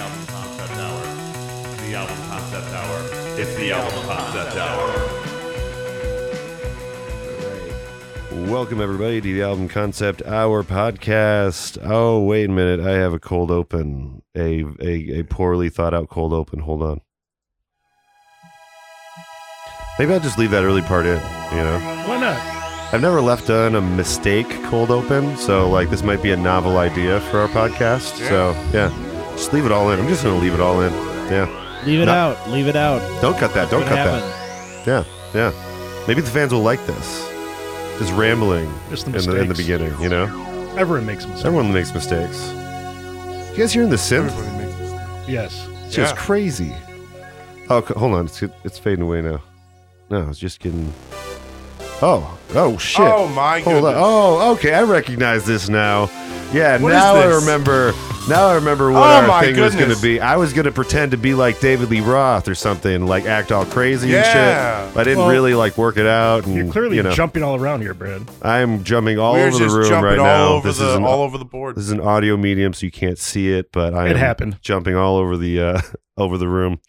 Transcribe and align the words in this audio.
album 0.00 0.26
concept 0.28 0.72
hour. 0.72 1.02
The 1.86 1.94
album 1.94 2.16
concept 2.28 2.72
hour. 2.72 3.00
It's 3.38 3.54
the 3.56 3.72
album 3.72 4.02
concept 4.06 4.56
hour. 4.56 5.20
Welcome 8.50 8.80
everybody 8.80 9.20
to 9.20 9.34
the 9.34 9.42
album 9.42 9.68
concept 9.68 10.22
hour 10.22 10.64
podcast. 10.64 11.78
Oh 11.84 12.22
wait 12.24 12.48
a 12.48 12.52
minute, 12.52 12.80
I 12.80 12.92
have 12.92 13.12
a 13.12 13.18
cold 13.18 13.50
open, 13.50 14.22
a 14.34 14.64
a, 14.80 15.20
a 15.20 15.22
poorly 15.24 15.68
thought 15.68 15.92
out 15.92 16.08
cold 16.08 16.32
open. 16.32 16.60
Hold 16.60 16.82
on. 16.82 17.02
Maybe 19.98 20.14
I'll 20.14 20.20
just 20.20 20.38
leave 20.38 20.50
that 20.52 20.64
early 20.64 20.80
part 20.82 21.04
in. 21.04 21.20
You 21.52 21.58
know, 21.58 21.78
Why 22.06 22.18
not? 22.18 22.40
I've 22.94 23.02
never 23.02 23.20
left 23.20 23.50
on 23.50 23.76
a 23.76 23.80
mistake 23.82 24.48
cold 24.64 24.90
open, 24.90 25.36
so 25.36 25.68
like 25.68 25.90
this 25.90 26.02
might 26.02 26.22
be 26.22 26.30
a 26.30 26.36
novel 26.36 26.78
idea 26.78 27.20
for 27.20 27.40
our 27.40 27.48
podcast. 27.48 28.16
So 28.28 28.52
yeah, 28.72 28.88
just 29.40 29.52
leave 29.54 29.64
it 29.66 29.72
all 29.72 29.90
in. 29.90 29.98
I'm 29.98 30.06
just 30.08 30.22
gonna 30.22 30.38
leave 30.38 30.52
it 30.54 30.60
all 30.60 30.82
in. 30.82 30.92
Yeah, 31.32 31.48
Leave 31.86 32.00
it 32.00 32.06
No. 32.06 32.12
out. 32.12 32.50
Leave 32.50 32.66
it 32.68 32.76
out. 32.76 33.00
don't 33.22 33.38
cut 33.38 33.54
that. 33.54 33.70
Don't 33.70 33.86
cut 33.86 33.96
happened? 33.96 34.22
that. 34.84 35.06
Yeah, 35.34 35.50
yeah. 35.52 36.04
Maybe 36.06 36.20
the 36.20 36.30
fans 36.30 36.52
will 36.52 36.62
like 36.62 36.84
this. 36.86 37.26
Just 37.98 38.12
rambling 38.14 38.72
Just 38.90 39.10
the 39.10 39.18
in 39.18 39.24
the 39.26 39.40
in 39.42 39.48
the 39.48 39.54
beginning. 39.54 39.94
You 40.00 40.08
know. 40.08 40.24
Everyone 40.76 41.06
makes 41.06 41.24
mistakes. 41.26 41.44
Everyone 41.46 41.72
makes 41.72 41.92
mistakes. 41.94 42.50
You 43.52 43.56
guys 43.56 43.72
hearing 43.72 43.90
the 43.90 43.96
synth? 43.96 44.30
Everybody 44.30 44.64
makes 44.66 44.78
mistakes. 44.80 45.28
Yes. 45.28 45.68
It's 45.86 45.94
just 45.96 46.14
Yeah. 46.14 46.20
crazy. 46.20 46.74
Oh, 47.68 47.80
hold 47.82 48.14
on. 48.14 48.26
It's, 48.26 48.42
it's 48.64 48.78
fading 48.78 49.02
away 49.04 49.22
now. 49.22 49.40
No, 50.10 50.28
it's 50.28 50.38
just 50.38 50.60
getting. 50.60 50.92
Oh, 52.02 52.36
oh 52.54 52.78
shit. 52.78 53.06
Oh 53.06 53.28
my 53.28 53.60
Hold 53.60 53.76
on. 53.76 53.82
goodness. 53.82 54.02
Oh, 54.04 54.52
okay. 54.52 54.74
I 54.74 54.82
recognize 54.82 55.44
this 55.44 55.68
now. 55.68 56.08
Yeah, 56.52 56.78
What 56.80 56.90
now 56.92 57.16
is 57.16 57.24
I 57.36 57.38
remember. 57.40 57.92
Now 58.30 58.46
I 58.46 58.54
remember 58.54 58.90
what 58.92 59.00
Oh 59.00 59.02
our 59.02 59.26
my 59.26 59.40
thing 59.42 59.60
was 59.60 59.74
going 59.74 59.94
to 59.94 60.00
be. 60.00 60.20
I 60.20 60.36
was 60.36 60.52
going 60.52 60.64
to 60.66 60.72
pretend 60.72 61.10
to 61.10 61.16
be 61.16 61.34
like 61.34 61.58
David 61.60 61.90
Lee 61.90 62.00
Roth 62.00 62.46
or 62.48 62.54
something, 62.54 63.04
like 63.06 63.24
act 63.26 63.50
all 63.52 63.66
crazy 63.66 64.08
Yeah. 64.08 64.18
and 64.18 64.26
shit. 64.88 64.94
But 64.94 65.00
I 65.00 65.04
didn't 65.04 65.18
Well, 65.18 65.30
really 65.30 65.54
like 65.54 65.76
work 65.76 65.96
it 65.96 66.06
out. 66.06 66.46
And, 66.46 66.54
You're 66.54 66.72
clearly 66.72 66.96
you 66.96 67.02
know, 67.02 67.10
jumping 67.12 67.42
all 67.42 67.56
around 67.56 67.80
here, 67.82 67.92
Brad. 67.92 68.22
I'm 68.42 68.84
jumping 68.84 69.18
all 69.18 69.34
We're 69.34 69.48
over 69.48 69.58
the 69.58 69.64
just 69.64 69.76
room 69.76 69.88
jumping 69.88 70.04
right 70.04 70.18
all 70.18 70.24
now. 70.26 70.48
over 70.54 70.68
this 70.68 70.78
the 70.78 70.88
is 70.90 70.94
an 70.96 71.04
all 71.04 71.22
over 71.22 71.36
the 71.38 71.44
board. 71.44 71.76
this 71.76 71.84
is 71.84 71.90
an 71.90 72.00
audio 72.00 72.36
medium, 72.36 72.72
so 72.72 72.86
you 72.86 72.92
can't 72.92 73.18
see 73.18 73.52
it, 73.52 73.72
but 73.72 73.94
I 73.94 74.06
It 74.06 74.12
am 74.12 74.16
happened. 74.18 74.58
jumping 74.62 74.94
all 74.96 75.16
over 75.16 75.36
the 75.36 75.60
uh, 75.60 75.80
over 76.16 76.38
the 76.38 76.48
room. 76.48 76.80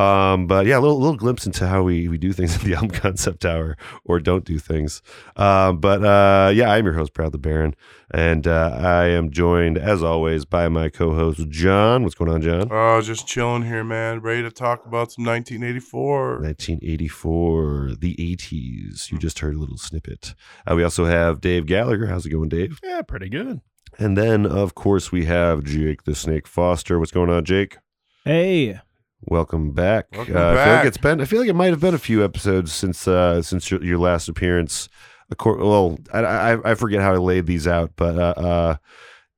Um, 0.00 0.46
but 0.46 0.66
yeah, 0.66 0.78
a 0.78 0.80
little 0.80 0.98
little 0.98 1.16
glimpse 1.16 1.46
into 1.46 1.66
how 1.66 1.82
we, 1.82 2.08
we 2.08 2.18
do 2.18 2.32
things 2.32 2.54
at 2.56 2.62
the 2.62 2.74
album 2.74 2.90
concept 2.90 3.44
hour 3.44 3.76
or 4.04 4.20
don't 4.20 4.44
do 4.44 4.58
things. 4.58 5.02
Um, 5.36 5.78
but 5.78 6.04
uh, 6.04 6.50
yeah, 6.54 6.70
I'm 6.70 6.84
your 6.84 6.94
host, 6.94 7.12
Proud 7.12 7.32
the 7.32 7.38
Baron, 7.38 7.74
and 8.10 8.46
uh, 8.46 8.78
I 8.80 9.06
am 9.08 9.30
joined 9.30 9.78
as 9.78 10.02
always 10.02 10.44
by 10.44 10.68
my 10.68 10.88
co-host 10.88 11.48
John. 11.50 12.02
What's 12.02 12.14
going 12.14 12.30
on, 12.30 12.42
John? 12.42 12.68
Oh, 12.70 13.00
just 13.00 13.26
chilling 13.26 13.64
here, 13.64 13.84
man. 13.84 14.20
Ready 14.20 14.42
to 14.42 14.50
talk 14.50 14.86
about 14.86 15.12
some 15.12 15.24
1984. 15.24 16.40
1984, 16.40 17.90
the 17.98 18.14
80s. 18.16 19.10
You 19.10 19.18
just 19.18 19.40
heard 19.40 19.54
a 19.54 19.58
little 19.58 19.78
snippet. 19.78 20.34
Uh, 20.66 20.74
we 20.76 20.82
also 20.84 21.04
have 21.04 21.40
Dave 21.40 21.66
Gallagher. 21.66 22.06
How's 22.06 22.26
it 22.26 22.30
going, 22.30 22.48
Dave? 22.48 22.78
Yeah, 22.82 23.02
pretty 23.02 23.28
good. 23.28 23.60
And 23.98 24.16
then, 24.16 24.46
of 24.46 24.74
course, 24.74 25.12
we 25.12 25.26
have 25.26 25.64
Jake 25.64 26.04
the 26.04 26.14
Snake 26.14 26.46
Foster. 26.46 26.98
What's 26.98 27.10
going 27.10 27.28
on, 27.28 27.44
Jake? 27.44 27.78
Hey, 28.24 28.80
Welcome 29.22 29.72
back. 29.72 30.06
Welcome 30.12 30.36
uh, 30.36 30.40
I 30.40 30.64
feel 30.64 30.74
like 30.74 30.86
it's 30.86 30.96
been. 30.96 31.20
I 31.20 31.24
feel 31.24 31.40
like 31.40 31.48
it 31.48 31.54
might 31.54 31.70
have 31.70 31.80
been 31.80 31.94
a 31.94 31.98
few 31.98 32.24
episodes 32.24 32.72
since 32.72 33.06
uh, 33.06 33.42
since 33.42 33.70
your, 33.70 33.84
your 33.84 33.98
last 33.98 34.28
appearance. 34.28 34.88
Of 35.30 35.36
course, 35.36 35.60
well, 35.60 35.98
I, 36.12 36.20
I 36.20 36.70
I 36.70 36.74
forget 36.74 37.00
how 37.02 37.12
I 37.12 37.18
laid 37.18 37.46
these 37.46 37.66
out, 37.66 37.92
but 37.96 38.16
uh, 38.16 38.40
uh, 38.40 38.76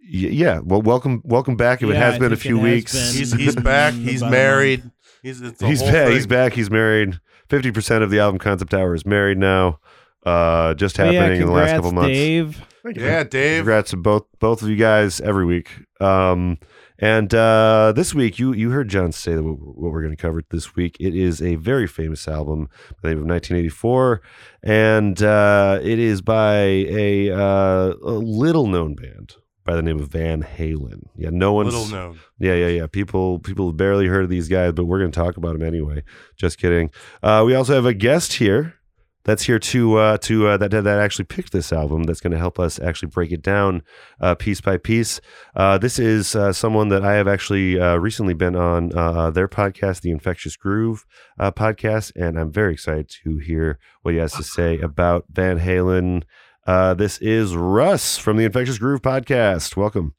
yeah. 0.00 0.60
Well, 0.60 0.82
welcome 0.82 1.20
welcome 1.24 1.56
back. 1.56 1.82
If 1.82 1.90
it 1.90 1.96
has 1.96 2.14
I 2.14 2.18
been 2.18 2.32
a 2.32 2.36
few 2.36 2.58
weeks, 2.58 2.92
been. 2.92 3.18
He's 3.18 3.32
he's 3.32 3.56
back. 3.56 3.94
He's 3.94 4.22
about 4.22 4.28
a 4.28 4.30
married. 4.30 4.90
He's 5.22 5.40
it's 5.40 5.60
he's 5.60 5.80
whole 5.80 5.90
back. 5.90 6.06
thing. 6.06 6.14
He's 6.14 6.26
back. 6.26 6.52
He's 6.52 6.70
married. 6.70 7.20
Fifty 7.48 7.72
percent 7.72 8.04
of 8.04 8.10
the 8.10 8.20
album 8.20 8.38
concept 8.38 8.74
hour 8.74 8.94
is 8.94 9.04
married 9.04 9.38
now. 9.38 9.80
Uh, 10.24 10.74
just 10.74 10.96
happening 10.96 11.16
yeah, 11.16 11.40
in 11.40 11.46
the 11.46 11.52
last 11.52 11.72
couple 11.72 11.92
months. 11.92 12.16
Dave. 12.16 12.62
Thank 12.84 12.96
you. 12.96 13.04
Yeah, 13.04 13.24
Dave. 13.24 13.58
Congrats 13.60 13.90
to 13.90 13.96
both 13.96 14.26
both 14.38 14.62
of 14.62 14.68
you 14.68 14.76
guys 14.76 15.20
every 15.20 15.44
week. 15.44 15.70
Um, 16.00 16.58
and 17.02 17.34
uh, 17.34 17.92
this 17.96 18.14
week, 18.14 18.38
you 18.38 18.52
you 18.52 18.70
heard 18.70 18.88
John 18.88 19.10
say 19.10 19.34
that 19.34 19.42
what, 19.42 19.58
we're 19.90 20.02
going 20.02 20.14
to 20.14 20.22
cover 20.22 20.40
this 20.50 20.76
week. 20.76 20.96
It 21.00 21.16
is 21.16 21.42
a 21.42 21.56
very 21.56 21.88
famous 21.88 22.28
album 22.28 22.68
by 23.02 23.08
the 23.08 23.14
name 23.16 23.18
of 23.24 23.26
1984, 23.28 24.22
and 24.62 25.20
uh, 25.20 25.80
it 25.82 25.98
is 25.98 26.22
by 26.22 26.54
a, 26.54 27.30
uh, 27.30 27.94
a 28.02 28.12
little 28.12 28.68
known 28.68 28.94
band 28.94 29.34
by 29.64 29.74
the 29.74 29.82
name 29.82 29.98
of 29.98 30.10
Van 30.10 30.44
Halen. 30.44 31.08
Yeah, 31.16 31.30
no 31.32 31.52
one's 31.52 31.74
Little 31.74 31.88
known. 31.90 32.20
yeah, 32.38 32.54
yeah, 32.54 32.68
yeah. 32.68 32.86
People 32.86 33.40
people 33.40 33.66
have 33.70 33.76
barely 33.76 34.06
heard 34.06 34.22
of 34.22 34.30
these 34.30 34.48
guys, 34.48 34.72
but 34.72 34.84
we're 34.84 35.00
going 35.00 35.10
to 35.10 35.18
talk 35.20 35.36
about 35.36 35.54
them 35.54 35.66
anyway. 35.66 36.04
Just 36.36 36.58
kidding. 36.58 36.90
Uh, 37.20 37.42
we 37.44 37.56
also 37.56 37.74
have 37.74 37.84
a 37.86 37.94
guest 37.94 38.34
here 38.34 38.76
that's 39.24 39.44
here 39.44 39.58
to 39.58 39.96
uh, 39.96 40.18
to 40.18 40.48
uh, 40.48 40.56
that 40.56 40.70
that 40.70 40.86
actually 40.86 41.24
picked 41.24 41.52
this 41.52 41.72
album. 41.72 42.04
That's 42.04 42.20
going 42.20 42.32
to 42.32 42.38
help 42.38 42.58
us 42.58 42.80
actually 42.80 43.10
break 43.10 43.32
it 43.32 43.42
down 43.42 43.82
uh, 44.20 44.34
piece 44.34 44.60
by 44.60 44.76
piece. 44.76 45.20
Uh, 45.54 45.78
this 45.78 45.98
is 45.98 46.34
uh, 46.34 46.52
someone 46.52 46.88
that 46.88 47.04
I 47.04 47.14
have 47.14 47.28
actually 47.28 47.80
uh, 47.80 47.96
recently 47.96 48.34
been 48.34 48.56
on 48.56 48.96
uh, 48.96 49.30
their 49.30 49.48
podcast, 49.48 50.00
the 50.00 50.10
Infectious 50.10 50.56
Groove 50.56 51.04
uh, 51.38 51.50
podcast, 51.50 52.12
and 52.16 52.38
I'm 52.38 52.50
very 52.50 52.72
excited 52.72 53.08
to 53.24 53.38
hear 53.38 53.78
what 54.02 54.14
he 54.14 54.20
has 54.20 54.32
to 54.34 54.42
say 54.42 54.78
about 54.78 55.26
Van 55.30 55.60
Halen. 55.60 56.24
Uh, 56.66 56.94
this 56.94 57.18
is 57.18 57.56
Russ 57.56 58.18
from 58.18 58.36
the 58.36 58.44
Infectious 58.44 58.78
Groove 58.78 59.02
podcast. 59.02 59.76
Welcome. 59.76 60.14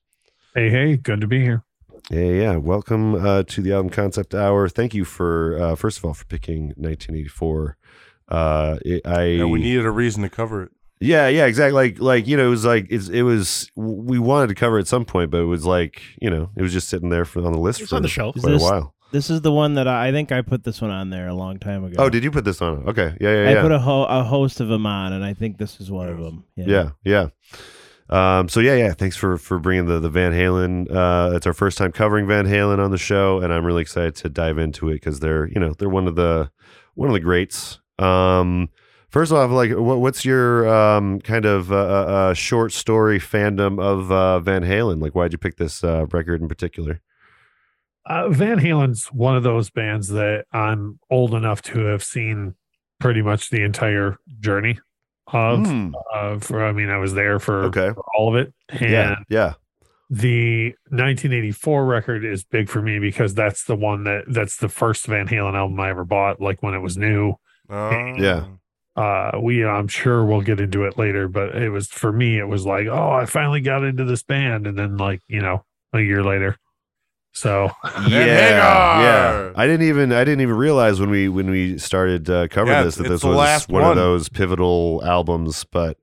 Hey, 0.53 0.69
hey, 0.69 0.97
good 0.97 1.22
to 1.22 1.28
be 1.28 1.42
here. 1.42 1.63
Yeah, 2.12 2.25
yeah. 2.25 2.56
Welcome 2.58 3.16
uh, 3.16 3.44
to 3.44 3.62
the 3.62 3.72
album 3.72 3.90
concept 3.90 4.36
hour. 4.36 4.68
Thank 4.68 4.94
you 4.94 5.06
for 5.06 5.58
uh, 5.58 5.75
first 5.75 5.97
of 5.97 6.06
all 6.06 6.13
for 6.13 6.25
picking 6.25 6.68
1984. 6.75 7.78
Uh, 8.30 8.78
it, 8.86 9.06
I 9.06 9.24
Yeah, 9.26 9.46
we 9.46 9.60
needed 9.60 9.86
a 9.86 9.92
reason 9.92 10.24
to 10.24 10.30
cover 10.30 10.64
it. 10.64 10.72
yeah, 11.00 11.28
yeah, 11.28 11.46
exactly. 11.46 11.74
Like, 11.74 12.00
like 12.00 12.28
you 12.28 12.38
know, 12.38 12.48
it 12.48 12.50
was 12.50 12.66
like 12.66 12.88
it's, 12.90 13.10
it 13.10 13.24
was. 13.24 13.70
We 13.76 14.20
wanted 14.20 14.48
to 14.48 14.56
cover 14.56 14.78
it 14.78 14.82
at 14.82 14.88
some 14.88 15.06
point, 15.06 15.32
but 15.32 15.42
it 15.42 15.46
was 15.46 15.66
like 15.66 16.02
you 16.22 16.30
know, 16.30 16.50
it 16.56 16.62
was 16.62 16.72
just 16.74 16.88
sitting 16.90 17.10
there 17.10 17.26
for 17.26 17.46
on 17.46 17.52
the 17.52 17.60
list 17.60 17.82
It's 17.82 17.90
for 17.90 17.98
on 17.98 18.02
the 18.02 18.08
shelf. 18.08 18.36
quite 18.40 18.54
Is 18.54 18.62
a 18.62 18.66
while. 18.66 18.96
This 19.12 19.30
is 19.30 19.42
the 19.42 19.52
one 19.52 19.76
that 19.76 19.88
I, 19.88 20.08
I 20.08 20.12
think 20.12 20.32
I 20.32 20.42
put 20.42 20.64
this 20.64 20.82
one 20.82 20.90
on 20.90 21.12
there 21.12 21.28
a 21.28 21.36
long 21.36 21.60
time 21.60 21.84
ago. 21.84 21.98
Oh, 22.04 22.10
did 22.10 22.24
you 22.24 22.32
put 22.32 22.46
this 22.46 22.64
on? 22.64 22.88
Okay, 22.88 23.16
yeah, 23.22 23.44
yeah, 23.44 23.50
I 23.50 23.54
yeah, 23.54 23.62
put 23.62 23.72
a, 23.72 23.78
ho- 23.78 24.06
a 24.06 24.24
host 24.24 24.60
of 24.60 24.70
them 24.70 24.88
on, 24.88 25.14
and 25.14 25.24
I 25.24 25.36
think 25.36 25.60
this 25.60 25.80
is 25.80 25.92
one 25.92 26.10
of 26.10 26.18
them. 26.18 26.46
yeah, 26.56 26.90
yeah. 27.04 27.28
Um, 28.10 28.50
so 28.50 28.60
yeah, 28.60 28.76
yeah. 28.76 28.94
Thanks 28.94 29.16
for 29.16 29.38
for 29.38 29.60
bringing 29.60 29.86
the 29.86 30.00
the 30.00 30.10
Van 30.10 30.34
Halen. 30.34 30.88
Uh, 30.90 31.36
it's 31.36 31.46
our 31.48 31.54
first 31.54 31.78
time 31.78 31.92
covering 31.92 32.28
Van 32.28 32.46
Halen 32.46 32.80
on 32.80 32.92
the 32.92 32.98
show, 32.98 33.40
and 33.40 33.54
I'm 33.54 33.66
really 33.66 33.82
excited 33.82 34.16
to 34.18 34.30
dive 34.30 34.58
into 34.58 34.90
it 34.90 34.96
because 34.96 35.20
they're 35.20 35.48
you 35.48 35.60
know 35.60 35.74
they're 35.74 35.90
one 35.90 36.08
of 36.08 36.16
the 36.16 36.50
one 36.96 37.10
of 37.10 37.14
the 37.14 37.20
greats. 37.20 37.80
Um, 38.00 38.70
first 39.09 39.31
off, 39.31 39.52
like 39.52 39.72
what, 39.72 40.00
what's 40.00 40.26
your 40.26 40.68
um, 40.68 41.20
kind 41.22 41.46
of 41.46 41.72
uh, 41.72 41.76
uh, 41.76 41.80
uh, 41.80 42.34
short 42.34 42.72
story 42.72 43.20
fandom 43.20 43.81
of 43.81 44.12
uh, 44.12 44.40
Van 44.40 44.64
Halen? 44.64 45.02
Like, 45.02 45.14
why'd 45.16 45.31
you 45.31 45.38
pick 45.38 45.58
this 45.58 45.84
uh, 45.84 46.06
record 46.12 46.42
in 46.42 46.48
particular? 46.48 47.02
Uh, 48.06 48.30
Van 48.30 48.59
Halen's 48.59 49.08
one 49.08 49.38
of 49.38 49.44
those 49.44 49.70
bands 49.70 50.09
that 50.09 50.46
I'm 50.52 51.00
old 51.09 51.34
enough 51.34 51.62
to 51.64 51.86
have 51.86 52.04
seen 52.04 52.56
pretty 53.00 53.22
much 53.22 53.50
the 53.50 53.64
entire 53.64 54.18
journey 54.40 54.80
of. 55.28 55.94
Uh, 56.14 56.40
for, 56.40 56.64
I 56.64 56.74
mean, 56.74 56.90
I 56.90 56.98
was 56.98 57.14
there 57.14 57.40
for, 57.40 57.64
okay, 57.66 57.92
for 57.94 58.04
all 58.16 58.30
of 58.30 58.36
it. 58.36 58.54
And 58.70 58.92
yeah, 58.92 59.16
yeah, 59.30 59.54
the 60.10 60.70
1984 60.90 61.86
record 61.86 62.25
is 62.25 62.44
big 62.44 62.70
for 62.70 62.81
me 62.81 63.00
because 63.00 63.34
that's 63.34 63.64
the 63.64 63.75
one 63.75 64.04
that 64.04 64.25
that's 64.28 64.58
the 64.58 64.70
first 64.70 65.06
Van 65.08 65.28
Halen 65.28 65.56
album 65.56 65.80
I 65.80 65.90
ever 65.90 66.04
bought, 66.04 66.42
like 66.42 66.62
when 66.62 66.74
it 66.74 66.80
was 66.80 66.98
new. 66.98 67.36
Oh. 67.74 68.14
Yeah. 68.22 68.46
Uh, 68.96 69.40
we, 69.42 69.66
I'm 69.66 69.88
sure 69.88 70.24
we'll 70.24 70.42
get 70.42 70.60
into 70.60 70.84
it 70.86 70.98
later, 71.00 71.28
but 71.28 71.56
it 71.56 71.70
was 71.72 71.88
for 71.88 72.12
me, 72.12 72.38
it 72.38 72.48
was 72.48 72.64
like, 72.66 72.86
oh, 72.88 73.12
I 73.12 73.26
finally 73.26 73.60
got 73.62 73.84
into 73.84 74.06
this 74.06 74.22
band. 74.22 74.68
And 74.68 74.78
then, 74.78 74.98
like, 74.98 75.22
you 75.28 75.42
know, 75.42 75.66
a 75.94 76.00
year 76.00 76.24
later. 76.24 76.58
So, 77.31 77.72
yeah, 78.08 79.02
yeah. 79.02 79.52
I 79.56 79.66
didn't 79.66 79.88
even 79.88 80.12
I 80.12 80.24
didn't 80.24 80.42
even 80.42 80.56
realize 80.56 81.00
when 81.00 81.10
we 81.10 81.28
when 81.30 81.50
we 81.50 81.80
started 81.80 82.30
uh, 82.30 82.48
covering 82.48 82.78
Yeah, 82.78 82.84
this 82.84 82.96
that 82.98 83.06
it's 83.06 83.10
this 83.10 83.22
the 83.22 83.30
was 83.30 83.38
last 83.38 83.70
one, 83.70 83.84
of 83.84 83.96
those 83.96 84.30
pivotal 84.30 85.02
albums. 85.04 85.64
But 85.72 85.98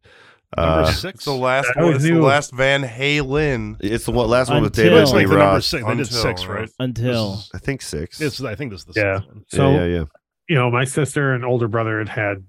Number 0.56 0.72
uh, 0.86 0.88
It's 0.90 0.98
six. 0.98 1.24
the 1.24 1.30
last 1.32 1.66
I 1.76 1.78
one. 1.78 1.84
always 1.84 2.04
It's 2.04 2.12
the 2.12 2.20
last 2.20 2.52
Van 2.52 2.82
Halen. 2.82 3.76
it's 3.78 4.06
the 4.06 4.10
one, 4.10 4.28
last 4.28 4.50
one 4.50 4.62
with 4.62 4.74
David 4.74 4.92
Lee 4.94 4.98
like 4.98 5.12
the 5.28 5.34
number 5.34 5.36
Roth. 5.36 5.62
six. 5.64 5.84
They 5.84 5.88
did 5.90 6.00
Until, 6.00 6.22
six, 6.22 6.44
right? 6.46 6.60
right? 6.62 6.70
Until 6.80 7.30
This 7.36 7.50
I 7.54 7.58
think 7.58 7.82
six. 7.82 8.20
is- 8.20 8.40
It's, 8.40 8.42
I 8.42 8.56
think 8.56 8.72
this 8.72 8.80
is 8.80 8.86
the 8.86 9.00
Yeah. 9.00 9.14
sixth 9.20 9.28
one. 9.32 9.44
so, 9.46 9.70
yeah, 9.70 9.84
yeah, 9.84 9.84
yeah. 9.98 10.04
You 10.50 10.56
know, 10.56 10.68
my 10.70 10.84
sister 10.84 11.32
and 11.32 11.44
older 11.44 11.68
brother 11.68 11.98
had 12.00 12.08
had 12.08 12.44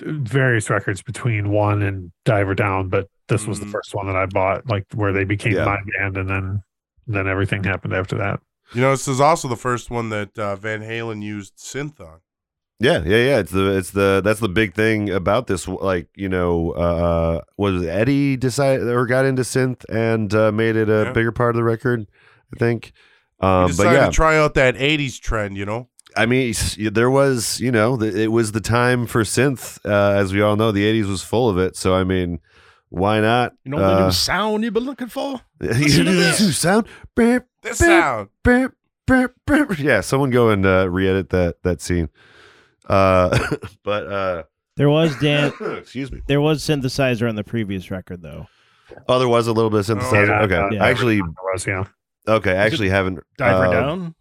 various 0.00 0.70
records 0.70 1.02
between 1.02 1.50
one 1.50 1.82
and 1.82 2.10
Diver 2.24 2.54
Down, 2.54 2.88
but 2.88 3.08
this 3.28 3.46
was 3.46 3.60
the 3.60 3.66
Mhm. 3.66 3.72
first 3.72 3.94
one 3.94 4.06
that 4.06 4.16
I 4.16 4.26
bought, 4.26 4.66
like 4.68 4.86
where 4.94 5.12
they 5.12 5.24
became 5.24 5.52
Yeah. 5.52 5.66
my 5.66 5.78
band, 5.98 6.16
and 6.16 6.28
then 6.28 6.62
then 7.06 7.28
everything 7.28 7.62
happened 7.62 7.92
after 7.92 8.16
that. 8.16 8.40
You 8.72 8.80
know, 8.80 8.90
this 8.92 9.06
is 9.06 9.20
also 9.20 9.46
the 9.46 9.56
first 9.58 9.90
one 9.90 10.08
that 10.08 10.38
uh, 10.38 10.56
Van 10.56 10.80
Halen 10.80 11.22
used 11.22 11.58
synth 11.58 12.00
on. 12.00 12.20
Yeah, 12.80 13.02
yeah, 13.04 13.18
yeah. 13.18 13.38
It's 13.40 13.50
the 13.52 13.76
it's 13.76 13.90
the 13.90 14.22
that's 14.24 14.40
the 14.40 14.48
big 14.48 14.72
thing 14.74 15.10
about 15.10 15.46
this. 15.46 15.68
Like 15.68 16.08
you 16.16 16.28
know, 16.30 16.70
uh, 16.72 17.42
was 17.58 17.84
Eddie 17.84 18.36
decided 18.38 18.88
or 18.88 19.04
got 19.06 19.26
into 19.26 19.42
synth 19.42 19.84
and 19.90 20.32
uh, 20.34 20.50
made 20.50 20.76
it 20.76 20.88
a 20.88 21.04
Yeah. 21.04 21.12
bigger 21.12 21.32
part 21.32 21.50
of 21.50 21.56
the 21.56 21.64
record. 21.64 22.06
I 22.54 22.58
think. 22.58 22.92
He 23.40 23.46
Um, 23.46 23.64
but 23.64 23.68
decided 23.68 23.92
yeah, 23.92 24.06
to 24.06 24.12
try 24.12 24.38
out 24.38 24.54
that 24.54 24.74
'80s 24.76 25.18
trend. 25.20 25.56
You 25.58 25.66
know, 25.66 25.88
I 26.16 26.26
mean, 26.26 26.54
there 26.92 27.10
was, 27.10 27.60
you 27.60 27.70
know, 27.72 27.96
th- 27.98 28.14
it 28.14 28.28
was 28.28 28.52
the 28.52 28.60
time 28.60 29.06
for 29.06 29.22
synth. 29.22 29.78
Uh, 29.84 30.18
as 30.18 30.32
we 30.32 30.40
all 30.42 30.56
know, 30.56 30.70
the 30.72 30.84
'80s 30.84 31.08
was 31.08 31.22
full 31.22 31.48
of 31.48 31.58
it. 31.58 31.76
So 31.76 31.94
I 31.94 32.04
mean, 32.04 32.40
why 32.90 33.20
not? 33.20 33.52
You 33.64 33.72
know 33.72 33.78
the 33.78 33.84
uh, 34.02 34.04
new 34.06 34.12
sound 34.12 34.62
you've 34.64 34.74
been 34.74 34.84
looking 34.84 35.08
for? 35.08 35.40
you 35.60 35.68
to 35.74 35.88
do 35.88 36.04
this. 36.04 36.38
this 36.38 36.40
new 36.46 36.52
sound. 36.52 36.86
Beep, 37.16 37.42
this 37.62 37.78
Beep. 37.80 37.86
sound. 37.88 38.28
beep, 38.42 38.70
beep, 39.06 39.30
beep. 39.46 39.78
Yeah, 39.78 40.00
someone 40.02 40.30
go 40.30 40.50
and 40.50 40.64
uh, 40.64 40.88
re-edit 40.88 41.30
that 41.30 41.62
that 41.62 41.80
scene. 41.80 42.08
Uh, 42.88 43.36
but 43.82 44.06
uh, 44.06 44.42
There 44.76 44.90
was 44.90 45.16
Dan. 45.18 45.52
excuse 45.78 46.12
me. 46.12 46.20
There 46.26 46.40
was 46.40 46.62
synthesizer 46.62 47.28
on 47.28 47.34
the 47.34 47.44
previous 47.44 47.90
record 47.90 48.22
though. 48.22 48.46
Oh, 49.08 49.18
there 49.18 49.28
was 49.28 49.46
a 49.46 49.52
little 49.52 49.70
bit 49.70 49.88
of 49.88 49.98
synthesizer. 49.98 50.28
yeah, 50.28 50.42
okay, 50.42 50.56
uh, 50.56 50.68
yeah. 50.70 50.84
I 50.84 50.90
actually, 50.90 51.18
It 51.18 51.24
was, 51.52 51.66
yeah. 51.66 51.84
okay, 52.28 52.52
I 52.52 52.66
actually 52.66 52.90
haven't. 52.90 53.18
Diver 53.38 53.66
uh, 53.66 53.70
down? 53.70 54.14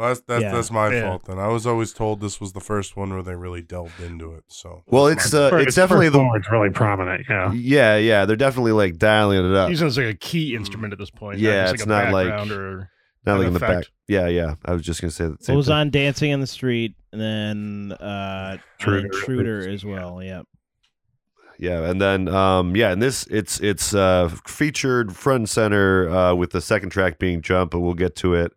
Well, 0.00 0.08
that's 0.08 0.20
that's, 0.22 0.42
Yeah. 0.42 0.52
that's 0.52 0.70
my 0.70 0.90
Yeah. 0.90 1.02
fault. 1.02 1.24
Then 1.26 1.38
I 1.38 1.48
was 1.48 1.66
always 1.66 1.92
told 1.92 2.22
this 2.22 2.40
was 2.40 2.54
the 2.54 2.60
first 2.60 2.96
one 2.96 3.10
where 3.12 3.22
they 3.22 3.34
really 3.34 3.60
delved 3.60 4.00
into 4.00 4.32
it. 4.32 4.44
So 4.48 4.82
Well, 4.86 5.08
it's 5.08 5.34
uh, 5.34 5.50
First- 5.50 5.66
it's 5.68 5.76
definitely 5.76 6.08
the. 6.08 6.16
one 6.18 6.28
was 6.28 6.48
really 6.50 6.70
prominent. 6.70 7.26
Yeah. 7.28 7.52
Yeah, 7.52 7.96
yeah, 7.98 8.24
they're 8.24 8.34
definitely 8.36 8.72
like 8.72 8.96
dialing 8.96 9.44
it 9.44 9.54
up. 9.54 9.68
Using 9.68 9.86
it 9.86 9.88
as 9.90 9.98
like 9.98 10.06
a 10.06 10.14
key 10.14 10.54
instrument 10.56 10.94
at 10.94 10.98
this 10.98 11.10
point. 11.10 11.38
Yeah, 11.38 11.64
just 11.64 11.74
it's 11.74 11.86
like 11.86 12.04
not 12.06 12.12
like- 12.14 12.50
or 12.50 12.88
Not 13.26 13.34
like 13.34 13.42
an 13.42 13.46
in 13.48 13.52
the 13.52 13.60
back. 13.60 13.84
Yeah, 14.08 14.28
yeah. 14.28 14.54
I 14.64 14.72
was 14.72 14.80
just 14.80 15.02
gonna 15.02 15.10
say 15.10 15.26
the 15.26 15.36
It 15.52 15.54
was 15.54 15.66
thing. 15.66 15.74
on 15.74 15.90
Dancing 15.90 16.30
in 16.30 16.40
the 16.40 16.46
Street, 16.46 16.94
and 17.12 17.20
then 17.20 17.92
uh, 18.00 18.56
Intruder. 18.78 19.04
Intruder, 19.06 19.58
Intruder 19.58 19.68
as 19.68 19.84
well. 19.84 20.22
Yep. 20.22 20.46
Yeah, 21.58 21.90
and 21.90 22.00
then 22.00 22.26
um, 22.28 22.74
yeah, 22.74 22.90
and 22.92 23.02
this 23.02 23.26
it's 23.26 23.60
it's 23.60 23.94
uh, 23.94 24.30
featured 24.46 25.14
front 25.14 25.40
and 25.40 25.48
center 25.50 26.08
uh, 26.08 26.34
with 26.34 26.52
the 26.52 26.62
second 26.62 26.88
track 26.88 27.18
being 27.18 27.42
"Jump," 27.42 27.72
but 27.72 27.80
we'll 27.80 27.92
get 27.92 28.16
to 28.16 28.32
it. 28.32 28.52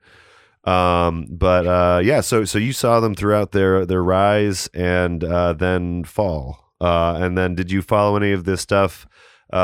Um, 0.66 1.28
but 1.30 1.68
uh, 1.68 2.02
yeah, 2.04 2.22
so 2.22 2.46
so 2.46 2.58
you 2.58 2.74
saw 2.74 3.00
them 3.00 3.16
throughout 3.16 3.52
their 3.52 3.86
their 3.86 4.04
rise 4.04 4.70
and 4.74 5.24
uh, 5.24 5.54
then 5.54 6.04
fall, 6.06 6.72
uh, 6.80 7.18
and 7.20 7.38
then 7.38 7.56
did 7.56 7.72
you 7.72 7.82
follow 7.82 8.16
any 8.16 8.32
of 8.32 8.46
this 8.46 8.62
stuff 8.62 9.06
uh, 9.52 9.56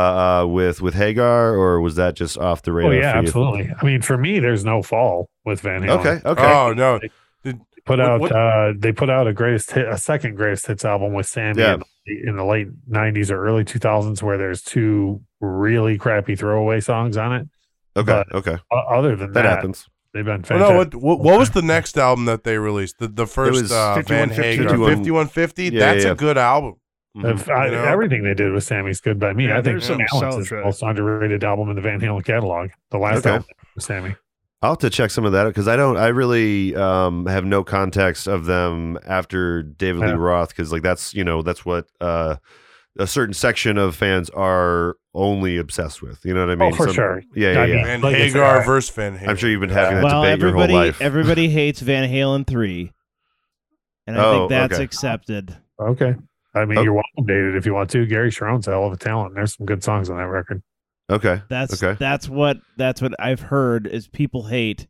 uh, 0.43 0.45
with 0.47 0.81
with 0.81 0.95
Hagar, 0.95 1.53
or 1.55 1.79
was 1.79 1.95
that 1.95 2.15
just 2.15 2.37
off 2.37 2.63
the 2.63 2.73
radar? 2.73 2.91
Oh 2.91 2.95
radar? 2.95 3.03
yeah, 3.05 3.11
for 3.11 3.17
you? 3.21 3.27
absolutely. 3.27 3.73
I 3.81 3.85
mean, 3.85 4.01
for 4.01 4.17
me, 4.17 4.39
there's 4.39 4.65
no 4.65 4.81
fall 4.81 5.29
with 5.45 5.61
Van 5.61 5.81
Halen. 5.83 5.99
Okay, 5.99 6.21
okay. 6.27 6.43
oh 6.45 6.73
no, 6.73 6.99
Put 7.85 7.97
What- 7.97 7.99
out 8.01 8.19
what- 8.19 8.31
uh 8.33 8.73
they 8.77 8.91
put 8.91 9.09
out 9.09 9.25
a 9.25 9.33
greatest 9.33 9.71
hit 9.71 9.87
a 9.87 9.97
second 9.97 10.35
greatest 10.35 10.67
hits 10.67 10.83
album 10.83 11.13
with 11.13 11.25
Sammy 11.27 11.61
Yeah. 11.61 11.75
in, 11.75 11.83
the, 12.05 12.29
in 12.31 12.35
the 12.35 12.43
late 12.43 12.67
90s 12.91 13.31
or 13.31 13.43
early 13.43 13.63
2000s 13.63 14.21
where 14.21 14.37
there's 14.37 14.61
two 14.61 15.21
really 15.39 15.97
crappy 15.97 16.35
throwaway 16.35 16.81
songs 16.81 17.15
on 17.15 17.33
it. 17.33 17.47
okay, 17.95 18.23
but- 18.29 18.35
okay. 18.35 18.57
Other 18.69 19.15
than 19.15 19.31
That 19.31 19.43
that, 19.43 19.49
happens. 19.55 19.87
They've 20.13 20.25
been 20.25 20.41
Well, 20.49 20.59
fantastic. 20.59 20.69
no, 20.69 20.77
what, 20.77 20.95
what 20.95 21.19
what 21.19 21.39
was 21.39 21.49
the 21.51 21.61
next 21.61 21.97
album 21.97 22.25
that 22.25 22.43
they 22.43 22.57
released? 22.57 22.97
The 22.99 23.07
the 23.07 23.27
first 23.27 23.61
was 23.61 23.71
uh, 23.71 24.01
Van 24.07 24.29
5150. 24.29 24.41
Hagar 24.57 24.69
51 24.69 24.95
fifty 24.97 25.11
one 25.11 25.27
fifty. 25.27 25.63
Yeah, 25.65 25.79
That's 25.93 26.05
yeah. 26.05 26.11
a 26.11 26.15
good 26.15 26.37
album. 26.37 26.75
Mhm. 27.17 27.33
If 27.33 27.49
I- 27.49 27.65
You 27.65 27.71
know? 27.71 27.83
everything 27.85 28.23
they 28.23 28.33
did 28.35 28.51
with 28.53 28.63
Sammy's 28.63 29.01
good 29.01 29.19
by 29.19 29.33
me. 29.33 29.47
Yeah, 29.47 29.53
I 29.53 29.55
think 29.55 29.65
there's 29.65 29.85
some 29.85 29.97
Balance 29.97 30.11
solid 30.19 30.29
is 30.41 30.45
the 30.45 30.55
tracks. 30.55 30.65
most 30.65 30.83
underrated 30.83 31.43
album 31.43 31.69
in 31.69 31.75
the 31.75 31.81
Van 31.81 31.99
Halen 31.99 32.23
catalog. 32.23 32.69
The 32.91 32.97
last 32.99 33.19
Okay. 33.19 33.29
album 33.31 33.47
with 33.75 33.83
Sammy. 33.83 34.15
I'll 34.61 34.71
have 34.71 34.79
to 34.79 34.89
check 34.89 35.09
some 35.09 35.23
of 35.25 35.31
that 35.31 35.45
because 35.45 35.67
I 35.69 35.75
don't. 35.77 35.95
I 35.97 36.07
really 36.09 36.75
um, 36.75 37.25
have 37.27 37.45
no 37.45 37.63
context 37.63 38.27
of 38.27 38.45
them 38.45 38.99
after 39.07 39.63
David 39.63 40.01
Lee 40.01 40.11
Roth 40.13 40.49
because 40.49 40.71
like 40.73 40.81
that's 40.83 41.13
you 41.13 41.23
know 41.23 41.41
that's 41.41 41.63
what 41.65 41.87
uh, 42.01 42.35
a 42.97 43.07
certain 43.07 43.33
section 43.33 43.77
of 43.77 43.95
fans 43.95 44.29
are 44.31 44.95
only 45.13 45.57
obsessed 45.57 46.01
with. 46.01 46.23
You 46.25 46.33
know 46.33 46.41
what 46.41 46.49
I 46.49 46.53
oh, 46.53 46.55
mean? 46.57 46.73
oh, 46.73 46.75
for 46.75 46.85
Some- 46.87 46.93
sure. 46.93 47.23
Yeah, 47.35 47.51
yeah, 47.53 47.61
I 47.61 47.65
yeah. 47.65 47.75
mean, 47.75 47.85
Van 47.85 48.01
like 48.01 48.15
I 48.15 48.17
said, 48.19 48.27
Hagar 48.27 48.61
I- 48.61 48.65
versus 48.65 48.95
Van 48.95 49.13
Hagar. 49.15 49.29
I'm 49.31 49.37
sure 49.37 49.49
you've 49.49 49.61
been 49.61 49.69
having 49.69 49.95
that 49.97 50.03
well, 50.03 50.23
debate 50.23 50.39
your 50.39 50.53
whole 50.53 50.67
life. 50.69 51.01
everybody 51.01 51.49
hates 51.49 51.79
Van 51.81 52.09
Halen 52.09 52.45
three, 52.47 52.91
and 54.07 54.19
I 54.19 54.25
Oh, 54.25 54.31
think 54.39 54.49
that's 54.49 54.73
okay. 54.75 54.83
accepted. 54.83 55.55
Okay. 55.79 56.15
I 56.55 56.65
mean, 56.65 56.79
Oh. 56.79 56.81
you're 56.81 56.93
welcome, 56.93 57.25
David, 57.27 57.55
if 57.55 57.65
you 57.65 57.73
want 57.75 57.89
to. 57.91 58.05
Gary 58.07 58.31
Cherone's 58.31 58.67
a 58.67 58.71
hell 58.71 58.85
of 58.85 58.93
a 58.93 58.97
talent. 58.97 59.35
There's 59.35 59.55
some 59.55 59.65
good 59.67 59.83
songs 59.83 60.09
on 60.09 60.17
that 60.17 60.23
record. 60.27 60.61
okay, 61.11 61.41
That's 61.47 61.81
Okay. 61.81 61.95
that's 61.99 62.27
what 62.27 62.57
that's 62.77 63.01
what 63.01 63.13
I've 63.19 63.39
heard 63.41 63.85
is 63.87 64.07
people 64.07 64.47
hate 64.47 64.87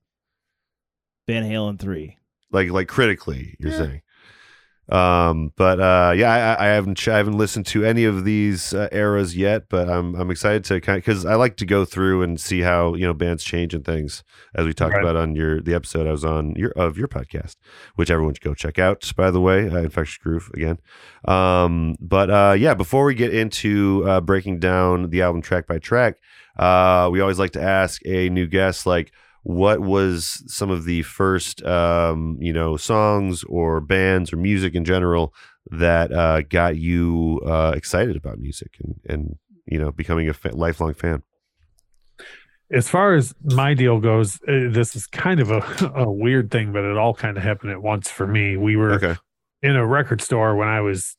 Van 1.27 1.43
Halen 1.43 1.77
three. 1.79 2.17
like 2.51 2.69
like 2.71 2.87
critically, 2.87 3.55
you're 3.59 3.71
Yeah. 3.71 3.77
saying. 3.77 4.01
Um, 4.91 5.53
but 5.55 5.79
uh, 5.79 6.13
yeah, 6.15 6.55
I, 6.59 6.65
I 6.65 6.67
haven't 6.69 7.07
I 7.07 7.17
haven't 7.17 7.37
listened 7.37 7.67
to 7.67 7.85
any 7.85 8.05
of 8.05 8.25
these 8.25 8.73
uh, 8.73 8.89
eras 8.91 9.37
yet, 9.37 9.69
but 9.69 9.87
I'm 9.89 10.15
I'm 10.15 10.31
excited 10.31 10.63
to 10.65 10.81
kind 10.81 10.97
because 10.97 11.25
I 11.25 11.35
like 11.35 11.57
to 11.57 11.65
go 11.65 11.85
through 11.85 12.23
and 12.23 12.39
see 12.39 12.61
how 12.61 12.95
you 12.95 13.05
know 13.05 13.13
bands 13.13 13.43
change 13.43 13.73
and 13.75 13.85
things 13.85 14.23
as 14.55 14.65
we 14.65 14.73
talked 14.73 14.95
Right. 14.95 15.03
about 15.03 15.15
on 15.15 15.35
your 15.35 15.61
the 15.61 15.75
episode 15.75 16.07
I 16.07 16.11
was 16.11 16.25
on 16.25 16.55
your 16.55 16.71
of 16.71 16.97
your 16.97 17.07
podcast, 17.07 17.55
which 17.95 18.09
everyone 18.09 18.33
should 18.33 18.43
go 18.43 18.53
check 18.55 18.79
out. 18.79 19.11
By 19.15 19.29
the 19.29 19.41
way, 19.41 19.69
uh, 19.69 19.77
Infectious 19.77 20.17
Groove 20.17 20.49
again. 20.55 20.79
Um, 21.25 21.95
but 21.99 22.29
uh, 22.29 22.55
yeah, 22.57 22.73
before 22.73 23.05
we 23.05 23.13
get 23.13 23.33
into 23.33 24.03
uh, 24.07 24.21
breaking 24.21 24.59
down 24.59 25.09
the 25.11 25.21
album 25.21 25.41
track 25.41 25.67
by 25.67 25.77
track, 25.79 26.15
uh, 26.57 27.09
we 27.11 27.21
always 27.21 27.37
like 27.39 27.51
to 27.51 27.61
ask 27.61 28.01
a 28.05 28.29
new 28.29 28.47
guest 28.47 28.85
like 28.85 29.11
what 29.43 29.79
was 29.79 30.43
some 30.47 30.69
of 30.69 30.85
the 30.85 31.01
first 31.03 31.63
um, 31.63 32.37
you 32.39 32.53
know 32.53 32.77
songs 32.77 33.43
or 33.45 33.79
bands 33.79 34.33
or 34.33 34.37
music 34.37 34.75
in 34.75 34.85
general 34.85 35.33
that 35.71 36.11
uh, 36.11 36.41
got 36.41 36.77
you 36.77 37.41
uh, 37.45 37.73
excited 37.75 38.15
about 38.15 38.39
music 38.39 38.77
and 38.83 38.95
and 39.07 39.37
you 39.65 39.79
know 39.79 39.91
becoming 39.91 40.29
a 40.29 40.33
fa- 40.33 40.55
lifelong 40.55 40.93
fan 40.93 41.23
As 42.71 42.87
far 42.87 43.15
as 43.15 43.33
my 43.43 43.73
deal 43.73 43.99
goes, 43.99 44.35
uh, 44.47 44.69
this 44.69 44.95
is 44.95 45.07
kind 45.07 45.39
of 45.39 45.49
a, 45.49 45.91
a 45.95 46.11
weird 46.11 46.51
thing, 46.51 46.71
but 46.71 46.83
it 46.83 46.97
all 46.97 47.15
kind 47.15 47.35
of 47.35 47.41
happened 47.41 47.71
at 47.71 47.81
once 47.81 48.11
for 48.11 48.27
me. 48.27 48.57
We 48.57 48.75
were 48.75 48.93
okay 48.93 49.15
in 49.61 49.75
a 49.75 49.85
record 49.85 50.21
store 50.21 50.55
when 50.55 50.67
I 50.67 50.81
was, 50.81 51.15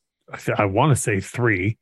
I 0.56 0.64
want 0.64 0.96
to 0.96 1.00
say 1.00 1.20
three. 1.20 1.78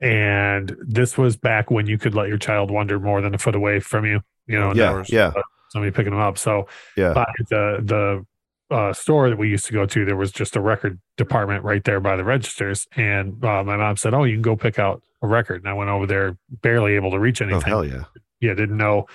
And 0.00 0.74
this 0.80 1.18
was 1.18 1.36
back 1.36 1.70
when 1.70 1.86
you 1.86 1.98
could 1.98 2.14
let 2.14 2.28
your 2.28 2.38
child 2.38 2.70
wander 2.70 2.98
more 2.98 3.20
than 3.20 3.34
a 3.34 3.38
foot 3.38 3.54
away 3.54 3.80
from 3.80 4.06
you, 4.06 4.20
you 4.46 4.58
know, 4.58 4.72
yeah 4.74 5.04
yeah 5.08 5.32
somebody 5.70 5.90
picking 5.90 6.12
them 6.12 6.20
up. 6.20 6.38
So 6.38 6.68
yeah 6.96 7.12
by 7.12 7.26
the 7.48 7.80
the 7.82 8.26
uh, 8.70 8.92
store 8.92 9.28
that 9.28 9.36
we 9.36 9.48
used 9.48 9.66
to 9.66 9.72
go 9.72 9.84
to, 9.84 10.04
there 10.04 10.16
was 10.16 10.30
just 10.30 10.54
a 10.56 10.60
record 10.60 11.00
department 11.16 11.64
right 11.64 11.82
there 11.82 11.98
by 11.98 12.16
the 12.16 12.24
registers. 12.24 12.86
And 12.96 13.44
uh, 13.44 13.64
my 13.64 13.76
mom 13.76 13.96
said, 13.96 14.14
"Oh, 14.14 14.24
you 14.24 14.34
can 14.36 14.42
go 14.42 14.56
pick 14.56 14.78
out 14.78 15.02
a 15.22 15.26
record." 15.26 15.62
And 15.62 15.68
I 15.68 15.72
went 15.72 15.90
over 15.90 16.06
there, 16.06 16.36
barely 16.62 16.94
able 16.94 17.10
to 17.10 17.18
reach 17.18 17.40
anything. 17.40 17.72
oh 17.72 17.80
anything. 17.80 17.98
hell 18.00 18.06
yeah 18.40 18.48
Yeah, 18.48 18.54
didn't 18.54 18.76
know 18.76 19.06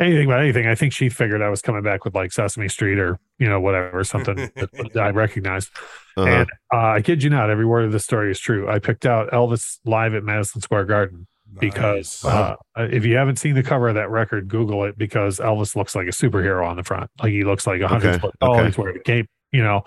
anything 0.00 0.26
about 0.26 0.40
anything. 0.40 0.66
I 0.66 0.74
think 0.74 0.92
she 0.92 1.08
figured 1.08 1.42
I 1.42 1.48
was 1.48 1.62
coming 1.62 1.82
back 1.82 2.04
with 2.04 2.14
like 2.14 2.32
Sesame 2.32 2.68
Street 2.68 2.98
or 2.98 3.18
you 3.38 3.48
know 3.48 3.60
whatever 3.60 4.02
something 4.04 4.36
that, 4.56 4.70
that 4.72 5.00
I 5.00 5.10
recognized. 5.10 5.70
uh-huh. 6.16 6.28
And 6.28 6.50
uh, 6.72 6.94
I 6.94 7.02
kid 7.02 7.22
you 7.22 7.30
not, 7.30 7.50
every 7.50 7.66
word 7.66 7.84
of 7.84 7.92
the 7.92 8.00
story 8.00 8.30
is 8.30 8.40
true. 8.40 8.68
I 8.68 8.78
picked 8.78 9.06
out 9.06 9.30
Elvis 9.30 9.78
live 9.84 10.14
at 10.14 10.24
Madison 10.24 10.60
Square 10.60 10.86
Garden 10.86 11.26
because 11.60 12.22
Nice. 12.24 12.32
uh, 12.34 12.56
if 12.76 13.04
you 13.04 13.16
haven't 13.16 13.36
seen 13.36 13.54
the 13.54 13.62
cover 13.62 13.88
of 13.88 13.94
that 13.96 14.10
record, 14.10 14.48
Google 14.48 14.84
it 14.84 14.96
because 14.98 15.38
Elvis 15.38 15.76
looks 15.76 15.94
like 15.94 16.06
a 16.06 16.10
superhero 16.10 16.66
on 16.66 16.76
the 16.76 16.82
front. 16.82 17.10
Like 17.22 17.32
he 17.32 17.44
looks 17.44 17.66
like 17.66 17.80
a 17.80 17.88
hundred 17.88 18.10
Okay, 18.14 18.18
foot 18.20 18.34
tall. 18.40 18.56
okay. 18.56 18.66
He's 18.66 18.78
wearing 18.78 18.96
a 18.96 19.00
cape, 19.02 19.28
you 19.52 19.62
know. 19.62 19.82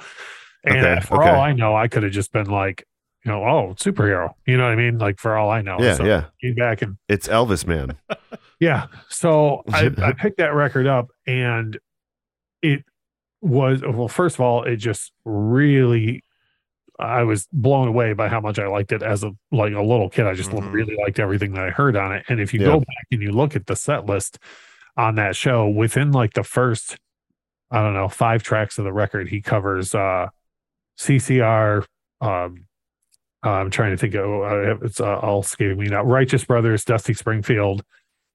And 0.64 0.86
Okay, 0.86 1.02
for 1.02 1.22
okay. 1.22 1.30
all 1.30 1.42
I 1.42 1.54
know, 1.54 1.76
I 1.76 1.88
could 1.88 2.04
have 2.04 2.12
just 2.12 2.32
been 2.32 2.50
like, 2.50 2.84
you 3.26 3.32
know, 3.32 3.44
oh, 3.44 3.74
superhero. 3.78 4.32
You 4.46 4.58
know 4.58 4.64
what 4.64 4.72
I 4.74 4.76
mean? 4.76 4.98
Like 4.98 5.20
for 5.20 5.36
all 5.38 5.50
I 5.50 5.62
know. 5.62 5.78
yeah 5.80 5.96
So 5.96 6.06
yeah 6.06 6.26
came 6.42 6.56
back 6.56 6.82
and 6.82 6.98
it's 7.08 7.28
Elvis 7.28 7.66
man 7.68 7.98
yeah. 8.60 8.88
So 9.10 9.64
I, 9.72 9.92
I 10.04 10.14
picked 10.14 10.38
that 10.38 10.54
record 10.54 10.88
up 10.88 11.08
and 11.26 11.78
it 12.62 12.84
was 13.42 13.82
well, 13.82 14.08
first 14.08 14.36
of 14.36 14.42
all, 14.42 14.64
it 14.64 14.78
just 14.78 15.12
really 15.26 16.24
I 17.00 17.24
was 17.24 17.48
blown 17.54 17.88
away 17.88 18.14
by 18.14 18.28
how 18.28 18.40
much 18.40 18.58
I 18.58 18.68
liked 18.68 18.92
it 18.92 19.04
as 19.04 19.24
a 19.24 19.32
like 19.52 19.74
a 19.74 19.82
little 19.82 20.10
kid. 20.10 20.26
I 20.26 20.34
just 20.34 20.50
Mhm. 20.52 20.72
really 20.72 20.96
liked 21.04 21.20
everything 21.20 21.54
that 21.54 21.64
I 21.66 21.70
heard 21.70 21.96
on 21.96 22.12
it. 22.12 22.26
And 22.28 22.40
if 22.40 22.54
you 22.54 22.60
Mm-hmm. 22.60 22.70
Yeah. 22.70 22.76
go 22.76 22.80
back 22.80 23.06
and 23.12 23.22
you 23.22 23.32
look 23.32 23.56
at 23.56 23.68
the 23.68 23.76
set 23.76 24.06
list 24.08 24.40
on 24.98 25.16
that 25.16 25.36
show, 25.36 25.68
within 25.68 26.12
like 26.12 26.34
the 26.34 26.44
first, 26.44 26.98
I 27.70 27.82
don't 27.84 27.94
know, 27.94 28.08
five 28.08 28.42
tracks 28.42 28.78
of 28.80 28.86
the 28.86 28.94
record, 28.94 29.30
he 29.30 29.42
covers 29.42 29.94
uh 29.94 30.28
CCR, 30.98 31.86
um 32.22 32.66
I'm 33.44 33.70
trying 33.70 33.92
to 33.92 33.98
think 33.98 34.16
of 34.16 34.26
uh, 34.26 34.78
it's 34.84 35.00
uh, 35.00 35.20
all 35.20 35.42
escaping 35.42 35.78
me 35.80 35.88
now. 35.88 36.04
Righteous 36.04 36.44
Brothers, 36.44 36.84
Dusty 36.84 37.14
Springfield, 37.14 37.84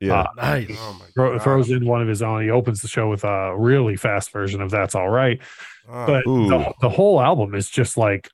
yeah 0.01 0.23
Uh, 0.23 0.27
Nice. 0.37 0.77
Oh 0.79 0.97
my 0.99 1.07
throw, 1.15 1.33
God. 1.33 1.43
throws 1.43 1.71
in 1.71 1.85
one 1.85 2.01
of 2.01 2.09
his 2.09 2.23
own. 2.23 2.43
He 2.45 2.51
opens 2.51 2.81
the 2.81 2.89
show 2.89 3.11
with 3.11 3.25
a 3.25 3.55
really 3.57 3.97
fast 3.97 4.31
version 4.31 4.63
of 4.63 4.71
"That's 4.71 4.95
All 4.95 5.09
Right," 5.11 5.41
Oh, 5.89 6.07
but 6.07 6.25
the, 6.25 6.73
the 6.83 6.89
whole 6.89 7.21
album 7.21 7.55
is 7.57 7.69
just 7.69 7.97
like 7.99 8.29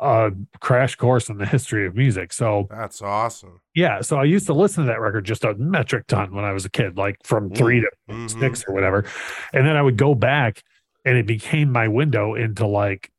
a 0.00 0.30
crash 0.60 0.94
course 0.96 1.28
in 1.28 1.38
the 1.38 1.46
history 1.46 1.86
of 1.86 1.94
music. 1.96 2.32
So 2.32 2.66
that's 2.70 3.00
awesome. 3.02 3.60
yeah, 3.74 4.00
so 4.00 4.18
I 4.18 4.24
used 4.24 4.46
to 4.46 4.54
listen 4.54 4.84
to 4.84 4.88
that 4.88 5.00
record 5.00 5.24
just 5.24 5.44
a 5.44 5.54
metric 5.54 6.06
ton 6.06 6.34
when 6.34 6.44
I 6.44 6.52
was 6.52 6.64
a 6.64 6.70
kid, 6.70 6.96
like 6.96 7.16
from 7.24 7.50
three 7.50 7.80
to 7.80 7.90
Mhm. 8.10 8.30
six 8.40 8.64
or 8.68 8.74
whatever, 8.74 9.04
and 9.52 9.66
then 9.66 9.76
I 9.76 9.82
would 9.82 9.96
go 9.96 10.14
back, 10.14 10.62
and 11.04 11.16
it 11.16 11.26
became 11.26 11.70
my 11.72 11.88
window 11.88 12.34
into 12.34 12.66
like 12.66 13.10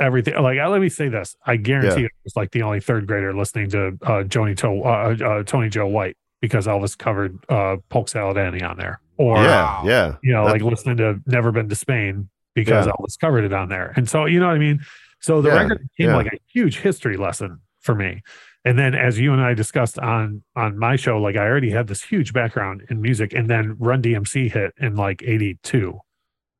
everything. 0.00 0.34
Like 0.42 0.58
uh, 0.58 0.68
let 0.68 0.80
me 0.80 0.88
say 0.88 1.08
this, 1.08 1.36
I 1.46 1.56
guarantee 1.56 2.00
Yeah. 2.02 2.06
it 2.06 2.12
was 2.24 2.36
like 2.36 2.50
the 2.50 2.62
only 2.62 2.80
third 2.80 3.06
grader 3.06 3.34
listening 3.34 3.70
to 3.70 3.88
uh, 4.02 4.22
Joni 4.24 4.56
to- 4.58 4.82
uh, 4.82 5.16
uh, 5.28 5.42
Tony 5.44 5.68
Joe 5.68 5.86
White 5.86 6.16
because 6.40 6.66
Elvis 6.66 6.96
covered 6.98 7.38
uh, 7.48 7.76
Polk 7.88 8.08
Salad 8.08 8.36
Annie 8.36 8.62
on 8.62 8.76
there. 8.76 9.00
or 9.18 9.36
yeah, 9.36 9.80
yeah. 9.84 10.14
you 10.22 10.32
know, 10.32 10.44
That- 10.46 10.52
like 10.52 10.62
listening 10.62 10.96
to 10.96 11.20
Never 11.26 11.52
Been 11.52 11.68
to 11.68 11.74
Spain 11.76 12.28
because 12.54 12.86
Yeah. 12.86 12.92
Elvis 12.98 13.18
covered 13.20 13.44
it 13.44 13.52
on 13.52 13.68
there. 13.68 13.92
And 13.94 14.08
so, 14.08 14.24
you 14.24 14.40
know 14.40 14.46
what 14.48 14.56
I 14.56 14.58
mean? 14.58 14.80
So 15.22 15.40
the 15.40 15.48
Yeah, 15.50 15.62
record 15.62 15.88
became 15.96 16.10
yeah. 16.10 16.16
like 16.16 16.32
a 16.32 16.38
huge 16.52 16.78
history 16.78 17.16
lesson 17.16 17.60
for 17.80 17.94
me. 17.94 18.22
And 18.64 18.78
then 18.78 18.94
as 18.94 19.18
you 19.18 19.32
and 19.32 19.40
I 19.42 19.54
discussed 19.54 19.98
on 19.98 20.42
on 20.54 20.78
my 20.78 20.96
show, 20.96 21.18
like 21.20 21.36
I 21.36 21.46
already 21.46 21.70
had 21.70 21.88
this 21.88 22.02
huge 22.02 22.32
background 22.32 22.84
in 22.90 23.00
music 23.00 23.32
and 23.32 23.48
then 23.50 23.76
Run 23.78 24.02
DMC 24.02 24.52
hit 24.52 24.72
in 24.78 24.94
like 24.94 25.22
82. 25.22 25.98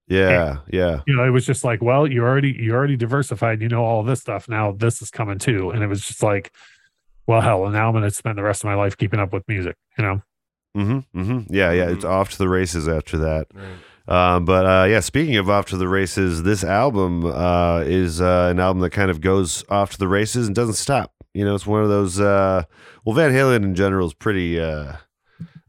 Yeah, 0.08 0.58
yeah. 0.68 1.00
You 1.06 1.16
know, 1.16 1.24
it 1.24 1.30
was 1.30 1.46
just 1.46 1.64
like, 1.64 1.80
well, 1.80 2.06
you 2.06 2.22
already 2.22 2.52
you 2.52 2.74
already 2.74 2.96
diversified, 2.96 3.62
you 3.62 3.68
know 3.68 3.84
all 3.84 4.02
this 4.02 4.20
stuff. 4.20 4.48
Now 4.48 4.72
this 4.72 5.00
is 5.00 5.10
coming 5.10 5.38
too. 5.38 5.70
And 5.70 5.82
it 5.82 5.86
was 5.86 6.02
just 6.04 6.22
like, 6.22 6.52
well, 7.26 7.40
hell, 7.40 7.64
and 7.64 7.72
now 7.72 7.88
I'm 7.88 7.94
gonna 7.94 8.10
spend 8.10 8.36
the 8.36 8.42
rest 8.42 8.62
of 8.62 8.66
my 8.68 8.74
life 8.74 8.96
keeping 8.96 9.20
up 9.20 9.32
with 9.32 9.46
music, 9.48 9.76
you 9.96 10.04
know. 10.04 10.22
Mm-hmm, 10.76 11.20
mm-hmm. 11.20 11.54
Yeah, 11.54 11.70
yeah. 11.72 11.88
It's 11.90 12.04
off 12.04 12.30
to 12.32 12.38
the 12.38 12.48
races 12.48 12.88
after 12.88 13.16
that. 13.18 13.46
Right. 13.54 13.64
Um, 14.08 14.44
but 14.44 14.66
uh, 14.66 14.84
yeah, 14.88 15.00
speaking 15.00 15.36
of 15.36 15.48
off 15.48 15.66
to 15.66 15.76
the 15.76 15.88
races, 15.88 16.42
this 16.42 16.64
album 16.64 17.24
uh, 17.24 17.80
is 17.86 18.20
uh, 18.20 18.48
an 18.50 18.58
album 18.60 18.80
that 18.82 18.90
kind 18.90 19.10
of 19.10 19.20
goes 19.20 19.64
off 19.68 19.92
to 19.92 19.98
the 19.98 20.08
races 20.08 20.46
and 20.46 20.56
doesn't 20.56 20.74
stop. 20.74 21.12
You 21.34 21.44
know, 21.44 21.54
it's 21.54 21.66
one 21.66 21.82
of 21.82 21.88
those. 21.88 22.20
Uh, 22.20 22.64
well, 23.04 23.14
Van 23.14 23.32
Halen 23.32 23.62
in 23.62 23.74
general 23.74 24.06
is 24.06 24.14
pretty. 24.14 24.60
Uh, 24.60 24.94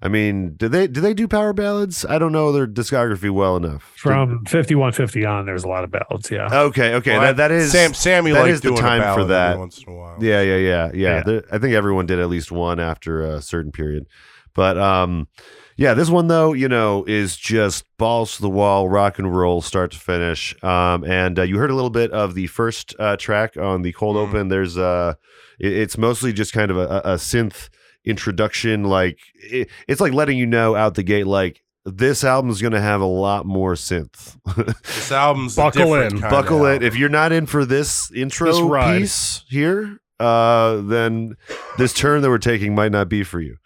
I 0.01 0.09
mean, 0.09 0.55
do 0.55 0.67
they 0.67 0.87
do 0.87 0.99
they 0.99 1.13
do 1.13 1.29
power 1.29 1.53
ballads? 1.53 2.03
I 2.03 2.19
don't 2.19 2.33
know 2.33 2.51
their 2.51 2.67
discography 2.67 3.29
well 3.29 3.55
enough. 3.55 3.93
From 3.95 4.39
5150 4.45 5.25
on, 5.25 5.45
there's 5.45 5.63
a 5.63 5.69
lot 5.69 5.85
of 5.85 5.91
ballads, 5.91 6.29
yeah. 6.29 6.49
okay, 6.51 6.95
okay, 6.95 7.11
Well, 7.13 7.21
that 7.21 7.37
that 7.37 7.51
is 7.51 7.71
Sam. 7.71 7.93
Sammy 7.93 8.31
that 8.33 8.41
likes 8.41 8.55
is 8.55 8.61
the 8.61 8.75
time 8.75 9.15
for 9.15 9.23
that. 9.25 9.57
once 9.57 9.81
in 9.81 9.93
a 9.93 9.95
while. 9.95 10.17
Yeah, 10.21 10.41
yeah, 10.41 10.57
yeah, 10.57 10.91
yeah. 10.93 11.15
Yeah. 11.17 11.23
There- 11.23 11.43
I 11.49 11.57
think 11.57 11.73
everyone 11.73 12.05
did 12.05 12.19
at 12.19 12.27
least 12.27 12.51
one 12.51 12.81
after 12.81 13.21
a 13.21 13.41
certain 13.41 13.71
period. 13.71 14.05
But 14.53 14.77
um, 14.77 15.29
yeah, 15.77 15.93
this 15.93 16.09
one 16.09 16.27
though, 16.27 16.53
you 16.53 16.67
know, 16.69 17.03
is 17.07 17.35
just 17.37 17.85
balls 17.97 18.35
to 18.35 18.41
the 18.41 18.49
wall, 18.49 18.87
rock 18.89 19.19
and 19.19 19.35
roll, 19.35 19.61
start 19.61 19.91
to 19.91 19.99
finish. 19.99 20.55
Um, 20.63 21.03
and 21.03 21.39
uh, 21.39 21.43
you 21.43 21.57
heard 21.57 21.71
a 21.71 21.75
little 21.75 21.89
bit 21.89 22.11
of 22.11 22.33
the 22.35 22.47
first 22.47 22.95
uh, 22.99 23.17
track 23.17 23.57
on 23.57 23.81
the 23.81 23.91
cold 23.93 24.15
Mm. 24.15 24.27
open. 24.27 24.47
There's 24.49 24.77
uh, 24.77 25.13
it- 25.59 25.73
it's 25.73 25.97
mostly 25.97 26.33
just 26.33 26.53
kind 26.53 26.69
of 26.71 26.77
a, 26.77 27.01
a 27.03 27.15
synth 27.15 27.69
introduction. 28.05 28.83
Like 28.83 29.19
it, 29.35 29.69
it's 29.87 30.01
like 30.01 30.13
letting 30.13 30.37
you 30.37 30.45
know 30.45 30.75
out 30.75 30.95
the 30.95 31.03
gate, 31.03 31.27
like 31.27 31.61
this 31.85 32.23
album's 32.23 32.61
gonna 32.61 32.79
have 32.81 33.01
a 33.01 33.05
lot 33.05 33.45
more 33.45 33.73
synth. 33.73 34.37
This 34.85 35.11
album's 35.11 35.55
Buckle 35.55 35.83
different 35.85 36.13
in. 36.13 36.19
kind 36.21 36.31
buckle 36.31 36.65
of 36.65 36.71
it. 36.71 36.73
album. 36.75 36.87
If 36.87 36.95
you're 36.95 37.09
not 37.09 37.31
in 37.33 37.45
for 37.45 37.65
this 37.65 38.11
intro 38.13 38.69
This 38.69 38.99
piece 38.99 39.43
here, 39.49 39.97
uh, 40.19 40.77
then 40.81 41.35
this 41.77 41.91
turn 41.93 42.21
that 42.21 42.29
we're 42.29 42.37
taking 42.37 42.73
might 42.73 42.91
not 42.93 43.09
be 43.09 43.23
for 43.23 43.41
you. 43.41 43.57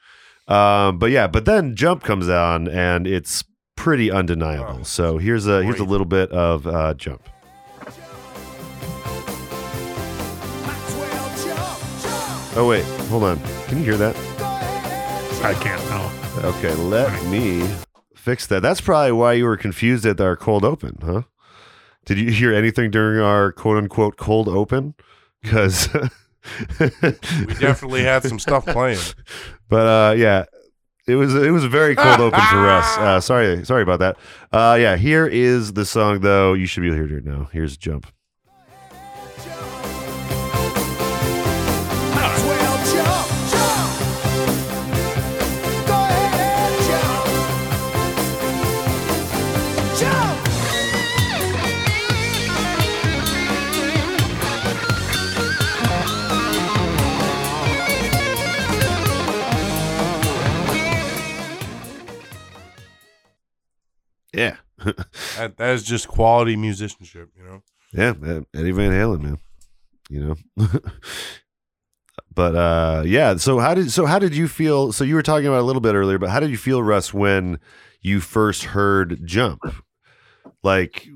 Um, 0.48 0.98
but 0.98 1.12
yeah, 1.12 1.27
but 1.27 1.46
then 1.46 1.75
Jump 1.75 2.04
comes 2.04 2.30
on 2.30 2.68
and 2.68 3.06
it's 3.06 3.44
pretty 3.75 4.10
undeniable. 4.10 4.80
Oh, 4.80 4.84
so 4.84 5.18
here's 5.18 5.46
a 5.48 5.63
here's 5.63 5.80
a 5.80 5.86
little 5.86 6.06
bit 6.06 6.32
of 6.32 6.66
uh, 6.66 6.94
Jump. 6.94 7.27
Oh 12.60 12.66
wait, 12.68 12.84
hold 13.10 13.24
on. 13.24 13.39
Can 13.68 13.77
you 13.80 13.84
hear 13.84 13.98
that? 13.98 14.16
I 15.44 15.54
can't 15.54 15.84
know. 15.89 16.50
Okay, 16.50 16.74
let 16.75 17.24
me 17.25 17.68
fix 18.16 18.48
that. 18.48 18.62
That's 18.62 18.82
probably 18.82 19.12
why 19.12 19.34
you 19.34 19.46
were 19.46 19.58
confused 19.58 20.06
at 20.06 20.20
our 20.20 20.36
cold 20.36 20.66
open, 20.66 20.98
huh? 21.04 21.22
Did 22.06 22.18
you 22.18 22.32
hear 22.32 22.54
anything 22.54 22.89
during 22.89 23.22
our 23.22 23.51
quote 23.51 23.77
unquote 23.77 24.18
cold 24.18 24.48
open? 24.48 24.96
Because 25.42 25.89
we 26.80 27.54
definitely 27.56 28.04
had 28.04 28.24
some 28.24 28.39
stuff 28.39 28.66
playing. 28.66 29.00
but 29.70 29.88
uh 29.88 30.16
yeah. 30.16 30.46
It 31.08 31.16
was 31.16 31.34
it 31.36 31.51
was 31.51 31.63
a 31.63 31.70
very 31.70 31.96
cold 31.96 32.20
open 32.20 32.42
for 32.42 32.68
us. 32.70 32.98
Uh, 32.98 33.22
sorry 33.22 33.63
sorry 33.63 33.82
about 33.82 34.00
that. 34.00 34.18
Uh, 34.51 34.77
yeah, 34.77 34.98
here 34.98 35.25
is 35.25 35.72
the 35.72 35.86
song 35.86 36.20
though. 36.20 36.54
You 36.54 36.66
should 36.66 36.82
be 36.82 36.88
able 36.88 36.98
to 36.98 37.08
hear 37.08 37.18
it 37.20 37.25
now. 37.25 37.48
Here's 37.54 37.77
Jump. 37.77 38.08
Yeah, 64.38 64.56
That, 65.38 65.58
that 65.58 65.70
is 65.74 65.84
just 65.84 66.08
quality 66.08 66.56
musicianship, 66.56 67.29
you 67.36 67.44
know. 67.44 67.63
yeah, 67.91 68.13
uh, 68.25 68.41
Eddie 68.53 68.72
Van 68.72 68.91
Halen, 68.91 69.22
man. 69.22 69.38
You 70.10 70.36
know. 70.58 70.67
but 72.34 72.56
uh, 72.56 73.03
yeah. 73.06 73.36
So 73.38 73.60
how 73.60 73.74
did 73.74 73.91
so 73.91 74.06
how 74.06 74.20
did 74.20 74.36
you 74.36 74.48
feel? 74.48 74.91
So 74.91 75.03
you 75.03 75.15
were 75.15 75.24
talking 75.24 75.48
about 75.48 75.58
it 75.58 75.62
a 75.63 75.65
little 75.65 75.82
bit 75.82 75.96
earlier, 75.96 76.17
but 76.17 76.29
how 76.29 76.39
did 76.39 76.50
you 76.51 76.58
feel, 76.58 76.84
Russ, 76.84 77.13
when 77.13 77.60
you 78.01 78.20
first 78.22 78.65
heard 78.65 79.25
Jump? 79.25 79.62
Like, 80.63 81.08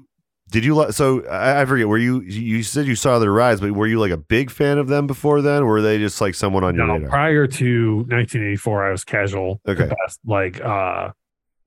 did 0.49 0.65
you 0.65 0.75
like? 0.75 0.93
So 0.93 1.25
I, 1.27 1.61
I 1.61 1.65
forget. 1.65 1.87
Were 1.87 1.97
you 1.97 2.21
you 2.21 2.63
said 2.63 2.85
you 2.85 2.95
saw 2.95 3.19
their 3.19 3.31
rise, 3.31 3.61
but 3.61 3.71
were 3.71 3.87
you 3.87 3.99
like 3.99 4.11
a 4.11 4.17
big 4.17 4.49
fan 4.49 4.77
of 4.77 4.87
them 4.87 5.07
before 5.07 5.41
then? 5.41 5.63
Or 5.63 5.67
were 5.67 5.81
they 5.81 5.97
just 5.99 6.19
like 6.21 6.35
someone 6.35 6.63
on 6.63 6.75
your 6.75 6.87
No, 6.87 6.93
radar? 6.95 7.09
prior 7.09 7.47
to 7.47 7.95
1984, 8.09 8.87
I 8.87 8.91
was 8.91 9.03
casual. 9.03 9.61
Okay. 9.67 9.85
The 9.87 9.95
best, 10.05 10.19
like, 10.25 10.59
uh, 10.61 11.11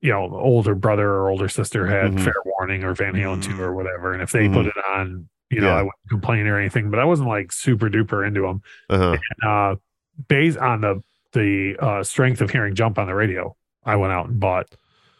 you 0.05 0.11
know, 0.11 0.29
older 0.35 0.75
brother 0.75 1.09
or 1.09 1.29
older 1.29 1.47
sister 1.49 1.87
had 1.87 2.11
Mhm. 2.13 2.23
Fair 2.23 2.35
Warning 2.45 2.83
or 2.83 2.93
Van 2.93 3.13
Halen 3.13 3.41
2 3.43 3.53
Mhm. 3.55 3.59
or 3.59 3.73
whatever. 3.73 4.13
And 4.13 4.21
if 4.21 4.31
they 4.31 4.47
Mhm. 4.47 4.53
put 4.53 4.65
it 4.67 4.73
on, 4.93 5.27
you 5.49 5.61
know, 5.61 5.67
Yeah. 5.67 5.73
I 5.75 5.81
wouldn't 5.81 6.09
complain 6.09 6.45
or 6.47 6.59
anything, 6.59 6.89
but 6.91 6.99
I 6.99 7.05
wasn't 7.05 7.27
like 7.29 7.51
super 7.51 7.89
duper 7.89 8.25
into 8.25 8.41
them. 8.41 8.61
Uh-huh. 8.89 9.17
Uh, 9.47 9.75
based 10.27 10.57
on 10.59 10.81
the, 10.81 11.01
the 11.33 11.75
uh, 11.79 12.03
strength 12.03 12.39
of 12.41 12.51
hearing 12.51 12.75
Jump 12.75 12.99
on 12.99 13.07
the 13.07 13.15
radio, 13.15 13.55
I 13.83 13.95
went 13.95 14.13
out 14.13 14.27
and 14.27 14.39
bought 14.39 14.67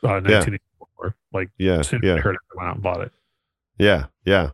uh, 0.04 0.20
1984. 0.22 1.16
Like, 1.34 1.50
Yeah, 1.58 1.80
as 1.80 1.88
soon 1.88 2.04
as 2.04 2.08
yeah. 2.08 2.16
I 2.16 2.20
heard 2.20 2.36
it, 2.36 2.42
I 2.54 2.58
went 2.58 2.70
out 2.70 2.76
and 2.76 2.84
bought 2.84 3.02
it. 3.02 3.12
Yeah, 3.80 4.06
yeah. 4.24 4.52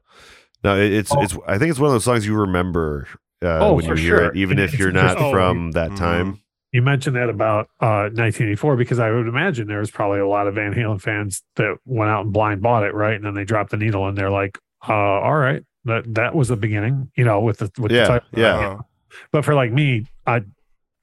No, 0.64 0.80
it's 0.80 1.12
Oh. 1.14 1.22
it's. 1.22 1.38
I 1.48 1.58
think 1.58 1.72
it's 1.72 1.80
one 1.80 1.88
of 1.90 1.94
those 1.94 2.06
songs 2.06 2.26
you 2.26 2.36
remember 2.40 3.08
uh, 3.44 3.60
Oh, 3.60 3.74
when 3.74 3.84
you 3.86 3.92
for 3.92 3.98
hear 4.00 4.18
sure. 4.18 4.26
it, 4.30 4.36
even 4.38 4.60
And 4.60 4.70
if 4.70 4.80
you're 4.80 4.92
not 4.92 5.18
oh, 5.20 5.32
from 5.32 5.72
that 5.72 5.92
Mhm. 5.92 5.98
time. 5.98 6.40
You 6.72 6.82
mentioned 6.82 7.16
that 7.18 7.30
about 7.30 7.66
uh, 7.82 8.08
1984 8.16 8.78
because 8.78 8.98
I 9.00 9.12
would 9.12 9.28
imagine 9.28 9.68
there 9.68 9.80
was 9.80 9.92
probably 9.92 10.20
a 10.20 10.28
lot 10.28 10.48
of 10.48 10.56
Van 10.56 10.74
Halen 10.74 11.02
fans 11.02 11.44
that 11.58 11.76
went 11.86 12.10
out 12.10 12.22
and 12.24 12.32
blind 12.34 12.62
bought 12.62 12.84
it, 12.84 12.94
right? 12.94 13.14
And 13.16 13.26
then 13.26 13.34
they 13.34 13.44
dropped 13.44 13.72
the 13.72 13.78
needle 13.78 14.08
and 14.08 14.18
they're 14.18 14.30
like, 14.30 14.58
uh, 14.88 14.94
"All 14.94 15.36
right, 15.36 15.64
that 15.86 16.14
that 16.16 16.34
was 16.34 16.48
the 16.48 16.56
beginning," 16.56 17.12
you 17.18 17.26
know, 17.26 17.42
with 17.42 17.58
the 17.58 17.70
with 17.78 17.92
Yeah, 17.92 18.04
the 18.04 18.08
title. 18.08 18.28
yeah. 18.40 18.78
But 19.34 19.44
for 19.44 19.54
like 19.54 19.72
me, 19.74 20.06
I 20.26 20.44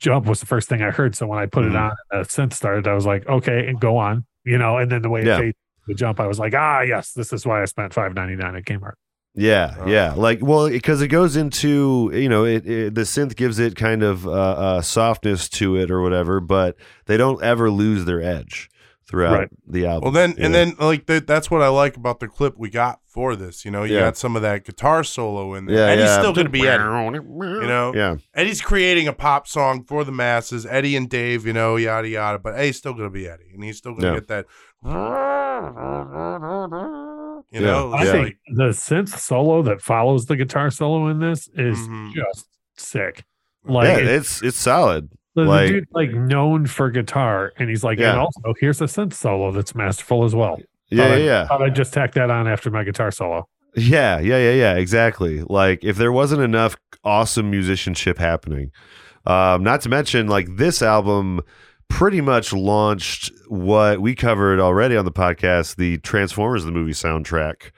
Jump 0.00 0.26
was 0.26 0.40
the 0.40 0.46
first 0.46 0.68
thing 0.70 0.80
I 0.80 0.90
heard. 0.90 1.14
So 1.14 1.26
when 1.26 1.38
I 1.38 1.44
put 1.46 1.64
Mhm. 1.64 1.70
it 1.70 1.76
on 1.76 1.92
and 2.12 2.24
the 2.24 2.28
synth 2.28 2.54
started, 2.54 2.86
I 2.88 2.94
was 2.94 3.04
like, 3.04 3.26
"Okay, 3.28 3.66
and 3.66 3.78
go 3.78 3.98
on," 3.98 4.24
you 4.44 4.56
know. 4.56 4.78
And 4.78 4.90
then 4.90 5.02
the 5.02 5.10
way 5.10 5.24
Yeah. 5.26 5.40
it 5.40 5.56
the 5.86 5.94
Jump, 5.94 6.18
I 6.20 6.26
was 6.26 6.38
like, 6.38 6.54
"Ah, 6.54 6.80
yes, 6.82 7.12
this 7.12 7.32
is 7.32 7.44
why 7.46 7.60
I 7.62 7.64
spent 7.66 7.92
5.99 7.94 8.56
at 8.56 8.64
Kmart." 8.64 8.92
Yeah, 9.34 9.74
Oh. 9.78 9.86
yeah. 9.86 10.14
Like, 10.14 10.40
well, 10.42 10.68
because 10.68 11.00
it 11.00 11.08
goes 11.08 11.36
into 11.36 12.10
you 12.12 12.28
know, 12.28 12.44
it, 12.44 12.66
it 12.66 12.94
the 12.94 13.02
synth 13.02 13.36
gives 13.36 13.58
it 13.58 13.76
kind 13.76 14.02
of 14.02 14.26
uh, 14.26 14.30
uh, 14.30 14.82
softness 14.82 15.48
to 15.50 15.76
it 15.76 15.90
or 15.90 16.02
whatever, 16.02 16.40
but 16.40 16.76
they 17.06 17.16
don't 17.16 17.42
ever 17.42 17.70
lose 17.70 18.04
their 18.04 18.20
edge 18.22 18.68
throughout 19.06 19.38
Right. 19.38 19.48
the 19.66 19.86
album. 19.86 20.02
well, 20.02 20.12
then 20.12 20.30
and 20.38 20.52
know? 20.52 20.64
then 20.64 20.74
like 20.78 21.06
that, 21.06 21.26
that's 21.26 21.50
what 21.50 21.62
I 21.62 21.68
like 21.68 21.96
about 21.96 22.20
the 22.20 22.28
clip 22.28 22.54
we 22.58 22.68
got 22.68 23.00
for 23.06 23.36
this. 23.36 23.64
You 23.64 23.70
know, 23.70 23.84
you 23.84 23.94
Yeah. 23.94 24.00
got 24.00 24.16
some 24.18 24.34
of 24.36 24.42
that 24.42 24.64
guitar 24.66 25.02
solo 25.04 25.54
in 25.54 25.64
there. 25.66 25.76
yeah, 25.76 25.86
Eddie's 25.92 26.04
yeah. 26.06 26.18
still 26.18 26.32
going 26.34 26.46
to 26.46 26.50
be 26.52 26.66
Eddie. 26.68 26.82
You 26.84 27.66
know? 27.66 27.92
yeah, 27.94 28.16
Eddie's 28.34 28.60
creating 28.60 29.08
a 29.08 29.12
pop 29.14 29.46
song 29.46 29.84
for 29.84 30.04
the 30.04 30.12
masses. 30.12 30.66
Eddie 30.66 30.94
and 30.96 31.08
Dave, 31.08 31.46
you 31.46 31.52
know, 31.54 31.76
yada 31.76 32.08
yada. 32.08 32.38
But 32.38 32.54
Eddie's 32.56 32.76
still 32.76 32.92
going 32.92 33.08
to 33.08 33.10
be 33.12 33.26
Eddie, 33.28 33.50
and 33.54 33.62
he's 33.64 33.78
still 33.78 33.92
going 33.92 34.02
to 34.02 34.08
Yeah. 34.08 34.14
get 34.14 34.28
that. 34.28 34.46
You 37.50 37.60
Yeah. 37.60 37.66
know, 37.66 37.92
I 37.92 38.02
it's 38.02 38.10
think 38.12 38.36
the 38.54 38.68
synth 38.70 39.08
solo 39.18 39.62
that 39.62 39.80
follows 39.80 40.26
the 40.26 40.36
guitar 40.36 40.70
solo 40.70 41.08
in 41.08 41.18
this 41.20 41.48
is 41.54 41.78
Mhm. 41.78 42.12
just 42.14 42.46
sick. 42.76 43.24
Like 43.64 43.88
yeah. 43.88 43.96
It's 43.98 44.42
it's 44.42 44.56
solid. 44.56 45.10
The, 45.34 45.44
the 45.44 45.48
Like- 45.48 45.68
dude's 45.68 45.86
like 45.92 46.10
known 46.10 46.66
for 46.66 46.90
guitar, 46.90 47.52
and 47.58 47.68
he's 47.68 47.84
like, 47.84 47.98
Yeah. 47.98 48.10
and 48.12 48.20
also 48.20 48.54
here's 48.60 48.80
a 48.80 48.84
synth 48.86 49.12
solo 49.14 49.52
that's 49.52 49.74
masterful 49.74 50.24
as 50.24 50.34
well. 50.34 50.60
Yeah, 50.90 51.04
Thought 51.04 51.10
yeah, 51.10 51.16
I- 51.16 51.18
yeah. 51.18 51.46
Thought 51.46 51.62
I'd 51.62 51.74
just 51.76 51.92
tack 51.92 52.12
that 52.14 52.30
on 52.30 52.48
after 52.48 52.70
my 52.70 52.82
guitar 52.84 53.10
solo. 53.10 53.48
Yeah, 53.76 54.18
yeah, 54.18 54.38
yeah, 54.38 54.52
yeah, 54.52 54.74
exactly. 54.76 55.42
Like 55.48 55.84
if 55.84 55.96
there 55.96 56.10
wasn't 56.12 56.40
enough 56.42 56.76
awesome 57.04 57.50
musicianship 57.50 58.18
happening, 58.18 58.70
um, 59.26 59.62
not 59.62 59.82
to 59.82 59.88
mention 59.88 60.26
like 60.28 60.48
this 60.56 60.80
album 60.82 61.42
pretty 61.88 62.20
much 62.20 62.52
launched 62.52 63.30
what 63.48 64.00
we 64.00 64.14
covered 64.14 64.60
already 64.60 64.96
on 64.96 65.04
the 65.04 65.12
podcast, 65.12 65.76
the 65.76 65.98
Transformers 65.98 66.64
the 66.64 66.70
movie 66.72 66.92
soundtrack. 66.92 67.70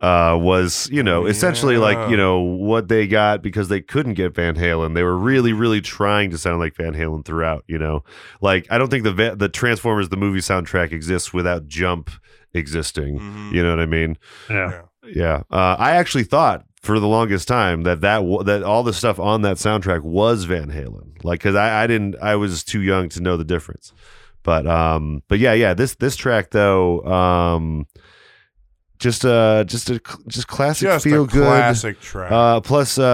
uh, 0.00 0.36
was 0.38 0.86
you 0.92 1.02
know 1.02 1.24
essentially 1.24 1.78
like 1.78 2.10
you 2.10 2.16
know 2.16 2.38
what 2.40 2.88
they 2.88 3.06
got 3.06 3.40
because 3.42 3.68
they 3.68 3.80
couldn't 3.80 4.14
get 4.14 4.34
Van 4.34 4.54
Halen. 4.54 4.94
They 4.94 5.02
were 5.02 5.16
really 5.16 5.52
really 5.54 5.80
trying 5.80 6.30
to 6.30 6.36
sound 6.38 6.58
like 6.58 6.76
Van 6.76 6.92
Halen 6.92 7.24
throughout. 7.24 7.64
You 7.68 7.78
know, 7.78 8.04
like 8.42 8.66
I 8.70 8.76
don't 8.76 8.90
think 8.90 9.04
the 9.04 9.34
the 9.36 9.48
Transformers 9.48 10.10
the 10.10 10.16
movie 10.18 10.40
soundtrack 10.40 10.92
exists 10.92 11.32
without 11.32 11.66
Jump 11.68 12.10
existing. 12.52 13.18
Mhm. 13.18 13.52
You 13.52 13.62
know 13.62 13.70
what 13.70 13.80
I 13.80 13.86
mean? 13.86 14.18
Yeah. 14.50 14.82
Yeah, 15.06 15.42
uh, 15.50 15.76
I 15.78 15.92
actually 15.92 16.24
thought 16.24 16.64
for 16.84 17.00
the 17.00 17.08
longest 17.08 17.48
time 17.48 17.82
that 17.84 18.00
that 18.02 18.20
that 18.46 18.62
all 18.62 18.82
the 18.82 18.92
stuff 18.92 19.18
on 19.18 19.42
that 19.42 19.56
soundtrack 19.56 20.02
was 20.02 20.44
Van 20.44 20.70
Halen, 20.70 21.24
like 21.24 21.40
because 21.40 21.54
I, 21.56 21.84
I 21.84 21.86
didn't 21.86 22.16
I 22.22 22.36
was 22.36 22.62
too 22.64 22.80
young 22.82 23.08
to 23.10 23.20
know 23.20 23.36
the 23.36 23.44
difference, 23.44 23.92
but 24.42 24.66
um 24.66 25.22
but 25.28 25.38
yeah 25.38 25.52
yeah 25.54 25.74
this 25.74 25.94
this 25.96 26.16
track 26.16 26.50
though 26.50 27.02
um 27.04 27.86
just 28.98 29.24
uh 29.24 29.64
just 29.64 29.90
a 29.90 30.00
just 30.28 30.46
classic 30.46 30.86
Just 30.88 31.04
feel 31.04 31.24
a 31.24 31.26
good 31.26 31.42
classic 31.46 32.00
track. 32.00 32.30
uh 32.30 32.60
plus 32.60 32.98
uh 32.98 33.04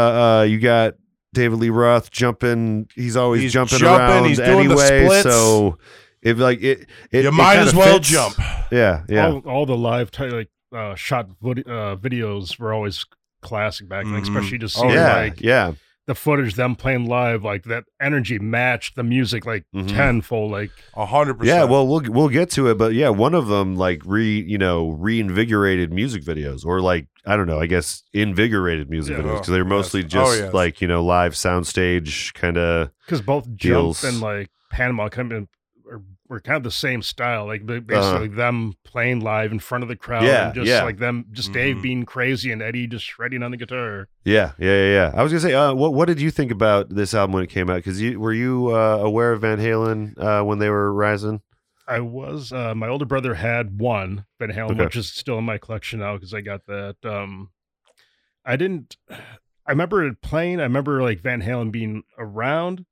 uh 0.41 0.43
you 0.43 0.59
got 0.61 0.95
David 1.33 1.59
Lee 1.59 1.71
Roth 1.71 2.11
jumping 2.11 2.89
he's 2.95 3.17
always 3.17 3.43
He's 3.43 3.53
jumping, 3.53 3.79
jumping, 3.79 4.01
around 4.09 4.25
he's 4.27 4.39
doing 4.39 4.69
the 4.69 4.75
anyway 4.75 5.05
splits. 5.07 5.23
so 5.35 5.79
if 6.23 6.39
like 6.39 6.61
it, 6.63 6.87
it 7.11 7.23
you 7.23 7.29
it 7.29 7.33
might 7.33 7.57
as 7.59 7.75
well 7.75 7.95
fits. 7.95 8.09
jump. 8.09 8.35
yeah 8.71 9.05
yeah 9.09 9.29
All, 9.31 9.39
all 9.49 9.67
the 9.67 9.77
live 9.77 10.11
ty- 10.11 10.27
like 10.29 10.51
uh, 10.73 10.95
shot 10.95 11.29
vid- 11.43 11.67
uh, 11.67 11.97
videos 11.97 12.59
were 12.59 12.73
always 12.73 13.05
classic 13.41 13.89
back 13.89 14.05
then, 14.05 14.15
Mhm. 14.15 14.23
especially 14.23 14.59
just 14.59 14.77
Oh, 14.79 14.83
seeing 14.83 14.95
yeah 14.95 15.15
like 15.17 15.41
yeah 15.41 15.73
the 16.07 16.15
footage 16.17 16.55
them 16.57 16.75
playing 16.75 17.07
live, 17.07 17.45
like 17.45 17.63
that 17.65 17.85
energy 18.01 18.37
matched 18.39 18.97
the 18.97 19.05
music 19.05 19.47
like 19.47 19.65
Mhm. 19.73 19.89
tenfold. 19.89 20.51
Like 20.51 20.71
A 20.97 21.07
hundred 21.07 21.35
percent. 21.35 21.57
Yeah, 21.57 21.65
well, 21.65 21.87
we'll 21.87 22.03
we'll 22.09 22.29
get 22.29 22.51
to 22.53 22.69
it, 22.69 22.79
but 22.79 22.95
yeah, 22.95 23.11
one 23.11 23.33
of 23.35 23.47
them 23.47 23.77
like 23.77 24.03
re 24.05 24.41
you 24.41 24.59
know 24.59 24.91
reinvigorated 24.91 25.93
music 25.93 26.25
videos, 26.25 26.65
or 26.65 26.81
like 26.81 27.07
I 27.27 27.37
don't 27.37 27.47
know, 27.47 27.61
I 27.61 27.67
guess 27.67 28.03
invigorated 28.13 28.91
music 28.91 29.17
Yeah. 29.17 29.23
videos 29.23 29.35
because 29.35 29.49
they're 29.49 29.63
Oh, 29.63 29.69
mostly 29.69 30.01
yes. 30.01 30.11
just 30.11 30.31
Oh, 30.41 30.45
yes. 30.47 30.55
like 30.55 30.81
you 30.81 30.89
know 30.89 31.05
live 31.05 31.35
soundstage 31.35 32.33
kind 32.35 32.57
of. 32.59 32.91
because 33.07 33.21
both 33.21 33.45
Deals. 33.57 34.01
Jump 34.03 34.13
and 34.15 34.23
like 34.23 34.51
Panama 34.73 35.09
kind 35.11 35.31
of 35.33 35.43
are, 35.43 35.47
were 36.31 36.41
kind 36.41 36.57
of 36.57 36.63
the 36.63 36.71
same 36.71 37.03
style. 37.03 37.45
Like 37.47 37.63
Uh-huh. 37.69 37.81
basically 37.81 38.29
them 38.29 38.75
playing 38.85 39.21
live 39.21 39.53
in 39.53 39.59
front 39.59 39.83
of 39.83 39.89
the 39.89 39.97
crowd, 39.97 40.23
Yeah, 40.25 40.47
and 40.47 40.55
just 40.55 40.69
yeah. 40.69 40.85
like 40.85 40.97
them, 40.99 41.27
just. 41.33 41.53
Dave 41.53 41.83
being 41.83 42.05
crazy 42.07 42.53
and 42.53 42.63
Eddie 42.63 42.87
just 42.87 43.05
shredding 43.05 43.43
on 43.43 43.51
the 43.51 43.57
guitar. 43.59 44.09
Yeah, 44.25 44.53
yeah, 44.59 44.69
yeah, 44.69 44.93
yeah. 44.93 45.13
I 45.15 45.23
was 45.23 45.33
gonna 45.33 45.41
say, 45.41 45.53
uh, 45.53 45.75
what 45.75 45.93
what 45.93 46.07
did 46.07 46.21
you 46.21 46.31
think 46.31 46.51
about 46.53 46.89
this 46.89 47.13
album 47.13 47.35
when 47.35 47.43
it 47.43 47.51
came 47.51 47.69
out? 47.69 47.77
Because 47.77 48.01
you 48.01 48.19
were 48.21 48.33
you 48.33 48.69
uh, 48.75 48.99
aware 49.03 49.33
of 49.33 49.41
Van 49.43 49.59
Halen 49.59 50.17
uh, 50.17 50.43
when 50.45 50.59
they 50.61 50.71
were 50.71 50.93
rising? 50.95 51.43
I 51.89 51.99
was 51.99 52.53
uh, 52.53 52.73
my 52.77 52.87
older 52.89 53.05
brother 53.05 53.35
had 53.35 53.81
one 53.81 54.25
Van 54.39 54.53
Halen, 54.53 54.71
Okay. 54.73 54.85
which 54.85 54.95
is 54.97 55.11
still 55.13 55.39
in 55.39 55.45
my 55.45 55.59
collection 55.59 55.99
now 55.99 56.15
because 56.15 56.33
I 56.33 56.41
got 56.41 56.65
that. 56.67 56.97
Um, 57.05 57.51
I 58.45 58.55
didn't. 58.57 58.97
I 59.11 59.73
remember 59.73 60.07
it 60.07 60.23
playing. 60.23 60.61
I 60.61 60.65
remember 60.65 61.03
like 61.03 61.21
Van 61.21 61.43
Halen 61.43 61.73
being 61.73 62.05
around, 62.17 62.87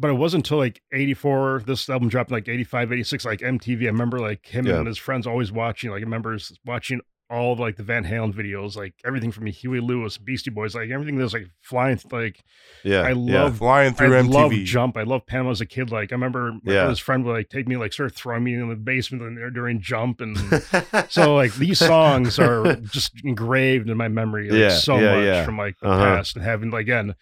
but 0.00 0.10
it 0.10 0.14
wasn't 0.14 0.46
until 0.46 0.58
like 0.58 0.80
'84. 0.92 1.62
This 1.66 1.88
album 1.88 2.08
dropped 2.08 2.30
like 2.30 2.48
'85, 2.48 2.92
'86. 2.92 3.24
Like 3.24 3.40
MTV. 3.40 3.82
I 3.82 3.86
remember 3.86 4.18
like 4.18 4.46
him 4.46 4.66
Yeah. 4.66 4.78
and 4.78 4.86
his 4.86 4.98
friends 4.98 5.26
always 5.26 5.52
watching. 5.52 5.90
Like 5.90 5.98
I 6.00 6.04
remember 6.04 6.36
watching 6.64 7.00
all 7.28 7.52
of 7.52 7.60
like 7.60 7.76
the 7.76 7.84
Van 7.84 8.04
Halen 8.04 8.32
videos, 8.34 8.74
like 8.76 8.92
everything 9.04 9.30
from 9.30 9.46
Huey 9.46 9.78
Lewis, 9.78 10.18
Beastie 10.18 10.50
Boys, 10.50 10.74
like 10.74 10.90
everything 10.90 11.16
that 11.16 11.22
was 11.22 11.32
like 11.32 11.46
flying. 11.60 12.00
Like 12.10 12.40
Yeah, 12.82 13.02
I 13.02 13.10
yeah. 13.10 13.44
love 13.44 13.58
flying 13.58 13.92
through 13.94 14.08
MTV. 14.10 14.16
I 14.18 14.22
MTV. 14.22 14.32
love 14.32 14.52
Jump. 14.64 14.96
I 14.96 15.02
love 15.04 15.26
Panama 15.26 15.50
as 15.50 15.60
a 15.60 15.66
kid. 15.66 15.92
Like 15.92 16.10
I 16.10 16.16
remember 16.16 16.50
my 16.64 16.72
Yeah. 16.72 16.80
brother's 16.80 16.98
friend 16.98 17.24
would 17.24 17.32
like 17.34 17.48
take 17.48 17.68
me 17.68 17.76
like 17.76 17.92
start 17.92 18.16
throwing 18.16 18.42
me 18.42 18.54
in 18.54 18.68
the 18.68 18.74
basement 18.74 19.22
in 19.22 19.36
there 19.36 19.50
during 19.50 19.80
Jump, 19.80 20.20
and 20.20 20.36
so 21.08 21.36
like 21.36 21.54
these 21.54 21.78
songs 21.78 22.38
are 22.40 22.74
just 22.76 23.12
engraved 23.22 23.88
in 23.88 23.96
my 23.96 24.08
memory. 24.08 24.50
Like, 24.50 24.58
Yeah, 24.58 24.68
so 24.70 24.98
yeah, 24.98 25.14
much 25.14 25.24
yeah. 25.24 25.44
from 25.44 25.56
like 25.56 25.78
the 25.80 25.88
Uh-huh. 25.88 26.04
past, 26.16 26.34
and 26.34 26.44
having 26.44 26.70
like 26.70 26.82
again 26.86 27.14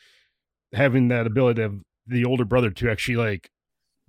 having 0.73 1.08
that 1.08 1.26
ability 1.26 1.62
of 1.62 1.75
the 2.08 2.24
older 2.24 2.44
brother 2.44 2.70
to 2.70 2.90
actually 2.90 3.16
like 3.16 3.50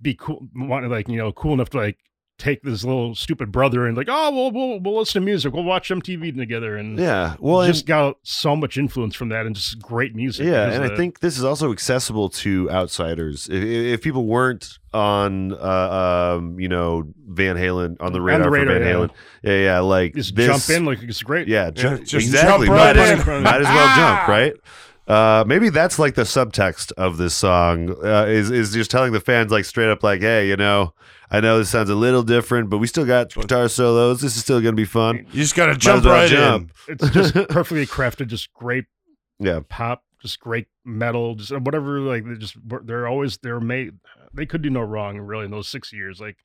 be 0.02 0.14
cool, 0.14 0.46
want 0.54 0.88
like 0.90 1.08
you 1.08 1.16
know 1.16 1.32
cool 1.32 1.52
enough 1.52 1.70
to 1.70 1.78
like 1.78 1.98
take 2.38 2.62
this 2.62 2.82
little 2.84 3.14
stupid 3.14 3.52
brother 3.52 3.86
and 3.86 3.98
like 3.98 4.06
oh 4.08 4.30
we'll 4.30 4.50
we'll, 4.50 4.80
we'll 4.80 4.98
listen 5.00 5.20
to 5.20 5.26
music, 5.26 5.52
we'll 5.52 5.62
watch 5.62 5.90
MTV 5.90 6.34
together, 6.38 6.76
and 6.78 6.98
yeah. 6.98 7.36
Well, 7.38 7.60
and- 7.60 7.72
just 7.72 7.84
got 7.84 8.16
so 8.22 8.56
much 8.56 8.78
influence 8.78 9.14
from 9.14 9.28
that 9.28 9.44
and 9.44 9.54
just 9.54 9.78
great 9.82 10.14
music. 10.16 10.46
Yeah, 10.46 10.70
and 10.70 10.82
I 10.82 10.96
think 10.96 11.20
this 11.20 11.36
is 11.36 11.44
also 11.44 11.70
accessible 11.70 12.30
to 12.30 12.70
outsiders. 12.70 13.46
If, 13.50 13.62
if 13.62 14.00
people 14.02 14.24
weren't 14.26 14.78
on, 14.94 15.52
uh, 15.52 16.36
um, 16.38 16.58
you 16.58 16.68
know, 16.68 17.04
Van 17.28 17.56
Halen 17.56 17.96
on 18.00 18.12
the 18.14 18.18
On 18.20 18.24
radar, 18.24 18.44
the 18.44 18.50
radar, 18.50 18.74
for 18.74 18.78
Van 18.80 18.88
yeah. 18.88 18.94
Halen, 18.94 19.10
yeah, 19.42 19.64
yeah, 19.74 19.78
like 19.80 20.14
just 20.14 20.34
this, 20.34 20.46
jump 20.66 20.78
in 20.78 20.86
like 20.86 21.02
it's 21.02 21.22
great. 21.22 21.46
yeah, 21.46 21.70
ju- 21.70 21.88
Yeah, 21.88 21.96
just 21.98 22.14
exactly. 22.14 22.68
jump 22.68 22.78
might, 22.78 22.96
right 22.96 22.96
as, 22.96 23.28
in. 23.28 23.42
might 23.42 23.60
as 23.60 23.66
well 23.66 23.96
jump, 23.96 24.28
right? 24.28 24.54
Uh, 25.10 25.42
maybe 25.44 25.70
that's 25.70 25.98
like 25.98 26.14
the 26.14 26.22
subtext 26.22 26.92
of 26.92 27.16
this 27.16 27.34
song 27.34 27.90
uh, 28.04 28.26
is 28.28 28.50
is 28.50 28.72
just 28.72 28.90
telling 28.92 29.12
the 29.12 29.20
fans 29.20 29.50
like 29.50 29.64
straight 29.64 29.90
up 29.90 30.04
like, 30.04 30.20
hey, 30.20 30.46
you 30.46 30.56
know, 30.56 30.94
I 31.32 31.40
know 31.40 31.58
this 31.58 31.70
sounds 31.70 31.90
a 31.90 31.96
little 31.96 32.22
different, 32.22 32.70
but 32.70 32.78
we 32.78 32.86
still 32.86 33.04
got 33.04 33.34
guitar 33.34 33.68
solos. 33.68 34.20
This 34.20 34.36
is 34.36 34.42
still 34.42 34.60
gonna 34.60 34.74
be 34.76 34.84
fun. 34.84 35.26
You 35.32 35.42
just 35.42 35.56
gotta 35.56 35.76
jump 35.76 36.04
well 36.04 36.14
right 36.14 36.28
jump. 36.30 36.72
It's 36.86 37.10
just 37.10 37.34
perfectly 37.48 37.86
crafted, 37.86 38.28
just 38.28 38.52
great 38.54 38.84
Yeah, 39.40 39.60
pop, 39.68 40.04
just 40.22 40.38
great 40.38 40.68
metal, 40.84 41.34
just 41.34 41.50
whatever. 41.58 41.98
Like 41.98 42.24
they 42.24 42.34
just 42.34 42.56
they're 42.84 43.08
always 43.08 43.36
they're 43.38 43.58
made. 43.58 43.94
They 44.32 44.46
could 44.46 44.62
do 44.62 44.70
no 44.70 44.80
wrong, 44.82 45.18
really, 45.18 45.46
in 45.46 45.50
those 45.50 45.66
six 45.66 45.92
years. 45.92 46.20
Like 46.20 46.36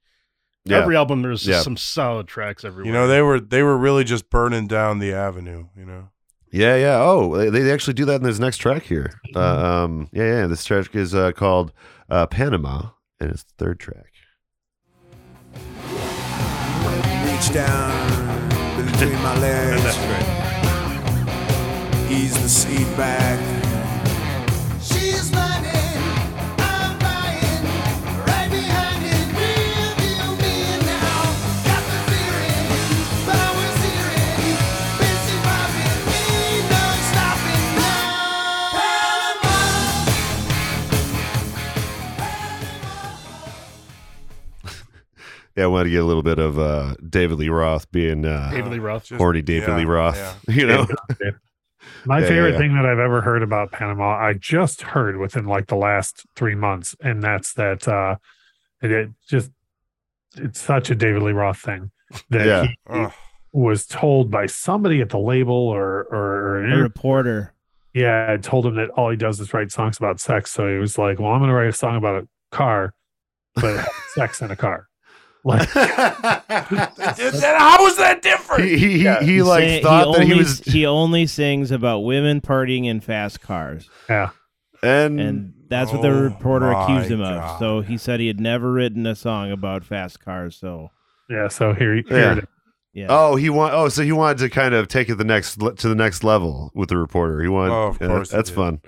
yeah. 0.63 0.77
every 0.81 0.95
album, 0.95 1.21
there's 1.21 1.43
just 1.43 1.57
Yeah. 1.57 1.61
some 1.61 1.77
solid 1.77 2.27
tracks 2.27 2.63
everywhere. 2.65 2.87
You 2.87 2.93
know, 2.93 3.07
they 3.07 3.21
were 3.21 3.39
they 3.39 3.61
were 3.61 3.77
really 3.77 4.03
just 4.03 4.31
burning 4.31 4.65
down 4.65 4.97
the 4.97 5.13
avenue. 5.13 5.67
You 5.77 5.85
know, 5.85 6.09
Yeah, 6.55 6.77
yeah. 6.77 7.01
Oh, 7.01 7.35
they, 7.35 7.49
they 7.49 7.69
actually 7.69 7.95
do 7.95 8.05
that 8.05 8.15
in 8.15 8.23
this 8.23 8.39
next 8.39 8.59
track 8.59 8.83
here. 8.83 9.19
Uh, 9.35 9.83
um, 9.83 10.07
yeah, 10.13 10.23
yeah. 10.23 10.47
This 10.47 10.63
track 10.63 10.95
is 10.95 11.13
uh, 11.13 11.33
called 11.33 11.73
uh, 12.09 12.27
Panama, 12.27 12.91
and 13.19 13.29
it's 13.29 13.43
the 13.43 13.51
third 13.57 13.77
track. 13.77 14.13
Reach 17.25 17.53
down 17.53 18.47
between 18.77 19.21
my 19.21 19.37
legs. 19.41 19.83
that's 19.83 19.97
great. 19.97 20.25
Ease 22.09 22.41
the 22.41 22.47
seat 22.47 22.95
back. 22.95 23.54
Yeah, 45.55 45.63
I 45.65 45.67
wanted 45.67 45.85
to 45.85 45.89
get 45.91 46.01
a 46.01 46.05
little 46.05 46.23
bit 46.23 46.37
of 46.39 46.59
uh, 46.59 46.95
David 47.07 47.37
Lee 47.39 47.49
Roth 47.49 47.89
being 47.91 48.25
uh, 48.25 48.49
David 48.51 48.71
Lee 48.73 48.79
Roth. 48.79 49.05
Just- 49.05 49.19
horny 49.19 49.41
David 49.41 49.69
yeah, 49.69 49.77
Lee 49.77 49.85
Roth. 49.85 50.17
yeah. 50.17 50.33
You 50.55 50.67
know, 50.67 50.85
My 52.05 52.17
Yeah, 52.19 52.23
yeah, 52.23 52.29
favorite 52.29 52.51
yeah. 52.53 52.57
thing 52.57 52.75
that 52.75 52.85
I've 52.85 52.99
ever 52.99 53.21
heard 53.21 53.41
about 53.43 53.71
Panama, 53.71 54.15
I 54.17 54.33
just 54.33 54.81
heard 54.81 55.17
within 55.17 55.45
like 55.45 55.67
the 55.67 55.75
last 55.77 56.25
three 56.35 56.55
months, 56.55 56.95
and 57.01 57.23
that's 57.23 57.53
that 57.53 57.87
uh 57.87 58.15
it, 58.81 58.91
it 58.91 59.09
just 59.27 59.51
it's 60.35 60.59
such 60.59 60.89
a 60.91 60.95
David 60.95 61.21
Lee 61.23 61.31
Roth 61.31 61.59
thing 61.59 61.91
that 62.29 62.45
Yeah. 62.45 62.63
he 62.65 62.77
Ugh. 62.89 63.13
was 63.53 63.85
told 63.87 64.29
by 64.29 64.47
somebody 64.47 64.99
at 64.99 65.09
the 65.09 65.19
label 65.19 65.55
or 65.55 66.01
or, 66.11 66.17
or 66.57 66.63
an 66.65 66.73
A 66.73 66.77
reporter. 66.83 67.53
yeah, 67.93 68.27
I 68.33 68.37
told 68.37 68.65
him 68.65 68.75
that 68.75 68.89
all 68.89 69.09
he 69.09 69.15
does 69.15 69.39
is 69.39 69.53
write 69.53 69.71
songs 69.71 69.97
about 69.97 70.19
sex. 70.19 70.51
So 70.51 70.67
he 70.67 70.77
was 70.79 70.97
like, 70.97 71.19
"Well, 71.19 71.31
I'm 71.31 71.39
going 71.39 71.49
to 71.49 71.55
write 71.55 71.69
a 71.69 71.71
song 71.73 71.95
about 71.95 72.23
a 72.23 72.27
car, 72.51 72.93
but 73.55 73.87
sex 74.15 74.41
in 74.41 74.51
a 74.51 74.55
car." 74.57 74.87
Like, 75.45 75.71
Then 75.73 77.55
how 77.59 77.85
is 77.85 77.97
that 77.97 78.19
different? 78.21 78.63
he 78.65 78.77
he, 78.77 78.89
he, 78.97 79.03
Yeah. 79.03 79.19
he 79.21 79.35
He's 79.35 79.43
like 79.43 79.63
saying- 79.63 79.83
thought 79.83 80.13
that 80.15 80.23
he 80.25 80.31
only, 80.33 80.43
was, 80.43 80.59
he 80.59 80.85
only 80.85 81.27
sings 81.27 81.71
about 81.71 81.99
women 81.99 82.41
partying 82.41 82.85
in 82.85 82.99
fast 82.99 83.41
cars, 83.41 83.87
yeah, 84.09 84.29
and, 84.81 85.19
and 85.19 85.53
that's 85.69 85.91
what 85.91 86.01
the 86.01 86.09
Oh 86.09 86.19
reporter 86.23 86.71
accused 86.71 87.11
him 87.11 87.19
God. 87.19 87.37
of. 87.37 87.59
So 87.59 87.81
he 87.81 87.97
said 87.97 88.19
he 88.19 88.27
had 88.27 88.39
never 88.39 88.71
written 88.71 89.05
a 89.05 89.15
song 89.15 89.51
about 89.51 89.83
fast 89.85 90.19
cars. 90.19 90.55
So 90.55 90.89
yeah. 91.29 91.47
So 91.47 91.73
here, 91.73 91.93
here 91.95 92.03
Yeah. 92.09 92.31
it 92.33 92.37
is. 92.39 92.43
yeah, 92.93 93.07
oh, 93.09 93.35
he 93.35 93.49
want 93.51 93.73
oh, 93.73 93.89
so 93.89 94.01
he 94.03 94.11
wanted 94.11 94.39
to 94.39 94.49
kind 94.49 94.73
of 94.73 94.87
take 94.87 95.09
it 95.09 95.15
the 95.15 95.23
next 95.23 95.61
le- 95.61 95.75
to 95.75 95.87
the 95.89 95.95
next 95.95 96.23
level 96.23 96.71
with 96.73 96.89
the 96.89 96.97
reporter. 96.97 97.41
He 97.41 97.47
wanted, 97.49 97.71
Oh, 97.73 97.87
of 97.89 97.97
yeah, 98.01 98.07
course 98.07 98.31
he 98.31 98.35
that's 98.37 98.49
did. 98.49 98.55
fun. 98.55 98.81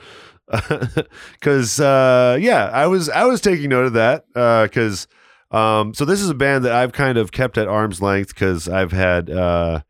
Because 1.33 1.79
uh, 1.79 2.37
yeah, 2.39 2.65
I 2.73 2.87
was 2.87 3.09
I 3.09 3.25
was 3.25 3.41
taking 3.41 3.69
note 3.69 3.85
of 3.87 3.93
that 3.93 4.25
because 4.33 5.07
um, 5.51 5.93
so 5.93 6.05
this 6.05 6.21
is 6.21 6.29
a 6.29 6.33
band 6.35 6.65
that 6.65 6.73
I've 6.73 6.91
kind 6.93 7.17
of 7.17 7.31
kept 7.31 7.57
at 7.57 7.67
arm's 7.67 8.01
length 8.01 8.29
because 8.29 8.67
I've 8.67 8.91
had 8.91 9.29
uh, 9.29 9.81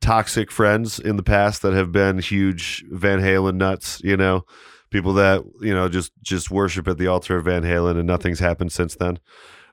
toxic 0.00 0.50
friends 0.50 0.98
in 0.98 1.16
the 1.16 1.22
past 1.22 1.62
that 1.62 1.72
have 1.72 1.92
been 1.92 2.18
huge 2.18 2.84
Van 2.90 3.20
Halen 3.20 3.54
nuts. 3.56 4.00
You 4.04 4.16
know, 4.16 4.44
people 4.90 5.14
that 5.14 5.42
you 5.60 5.74
know 5.74 5.88
just 5.88 6.12
just 6.22 6.50
worship 6.50 6.88
at 6.88 6.98
the 6.98 7.06
altar 7.06 7.36
of 7.36 7.44
Van 7.44 7.62
Halen, 7.62 7.96
and 7.98 8.06
nothing's 8.06 8.40
happened 8.40 8.72
since 8.72 8.96
then. 8.96 9.18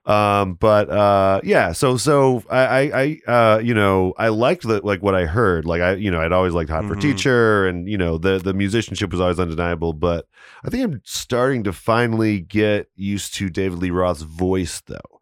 Um, 0.06 0.56
but 0.56 0.90
uh, 0.90 1.40
yeah, 1.46 1.72
so 1.72 1.96
so 1.96 2.44
I 2.50 2.60
I, 2.92 3.20
I 3.28 3.32
uh, 3.32 3.58
you 3.60 3.74
know 3.74 4.14
I 4.18 4.28
liked 4.28 4.64
the 4.68 4.86
like 4.86 5.02
what 5.02 5.16
I 5.16 5.26
heard. 5.26 5.64
Like 5.66 5.82
I 5.82 5.94
you 5.94 6.12
know 6.12 6.20
I'd 6.20 6.34
always 6.34 6.54
liked 6.54 6.70
Hot 6.70 6.84
for 6.86 6.96
Mhm. 6.96 7.02
Teacher, 7.02 7.66
and 7.68 7.88
you 7.88 7.98
know 7.98 8.18
the 8.18 8.38
the 8.38 8.54
musicianship 8.54 9.12
was 9.12 9.22
always 9.22 9.40
undeniable. 9.40 9.94
But 9.94 10.28
I 10.66 10.70
think 10.70 10.84
I'm 10.84 11.02
starting 11.06 11.64
to 11.64 11.72
finally 11.74 12.42
get 12.42 12.90
used 12.96 13.34
to 13.36 13.50
David 13.50 13.80
Lee 13.80 13.92
Roth's 13.92 14.24
voice, 14.24 14.82
though. 14.86 15.13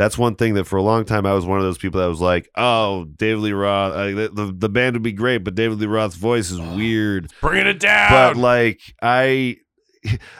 That's 0.00 0.16
one 0.16 0.34
thing 0.34 0.54
that 0.54 0.64
for 0.64 0.76
a 0.76 0.82
long 0.82 1.04
time 1.04 1.26
I 1.26 1.34
was 1.34 1.44
one 1.44 1.58
of 1.58 1.64
those 1.64 1.76
people 1.78 2.00
that 2.00 2.06
was 2.08 2.20
like, 2.22 2.48
"Oh, 2.56 3.04
David 3.16 3.40
Lee 3.40 3.52
Roth, 3.52 3.92
uh, 3.92 4.04
the, 4.06 4.30
the 4.32 4.54
the 4.56 4.68
band 4.70 4.94
would 4.94 5.02
be 5.02 5.12
great, 5.12 5.44
but 5.44 5.54
David 5.54 5.78
Lee 5.78 5.86
Roth's 5.86 6.16
voice 6.16 6.50
is 6.50 6.58
weird." 6.60 7.30
Bringing 7.42 7.66
it 7.66 7.78
down. 7.80 8.10
but 8.10 8.36
like 8.36 8.80
I 9.02 9.56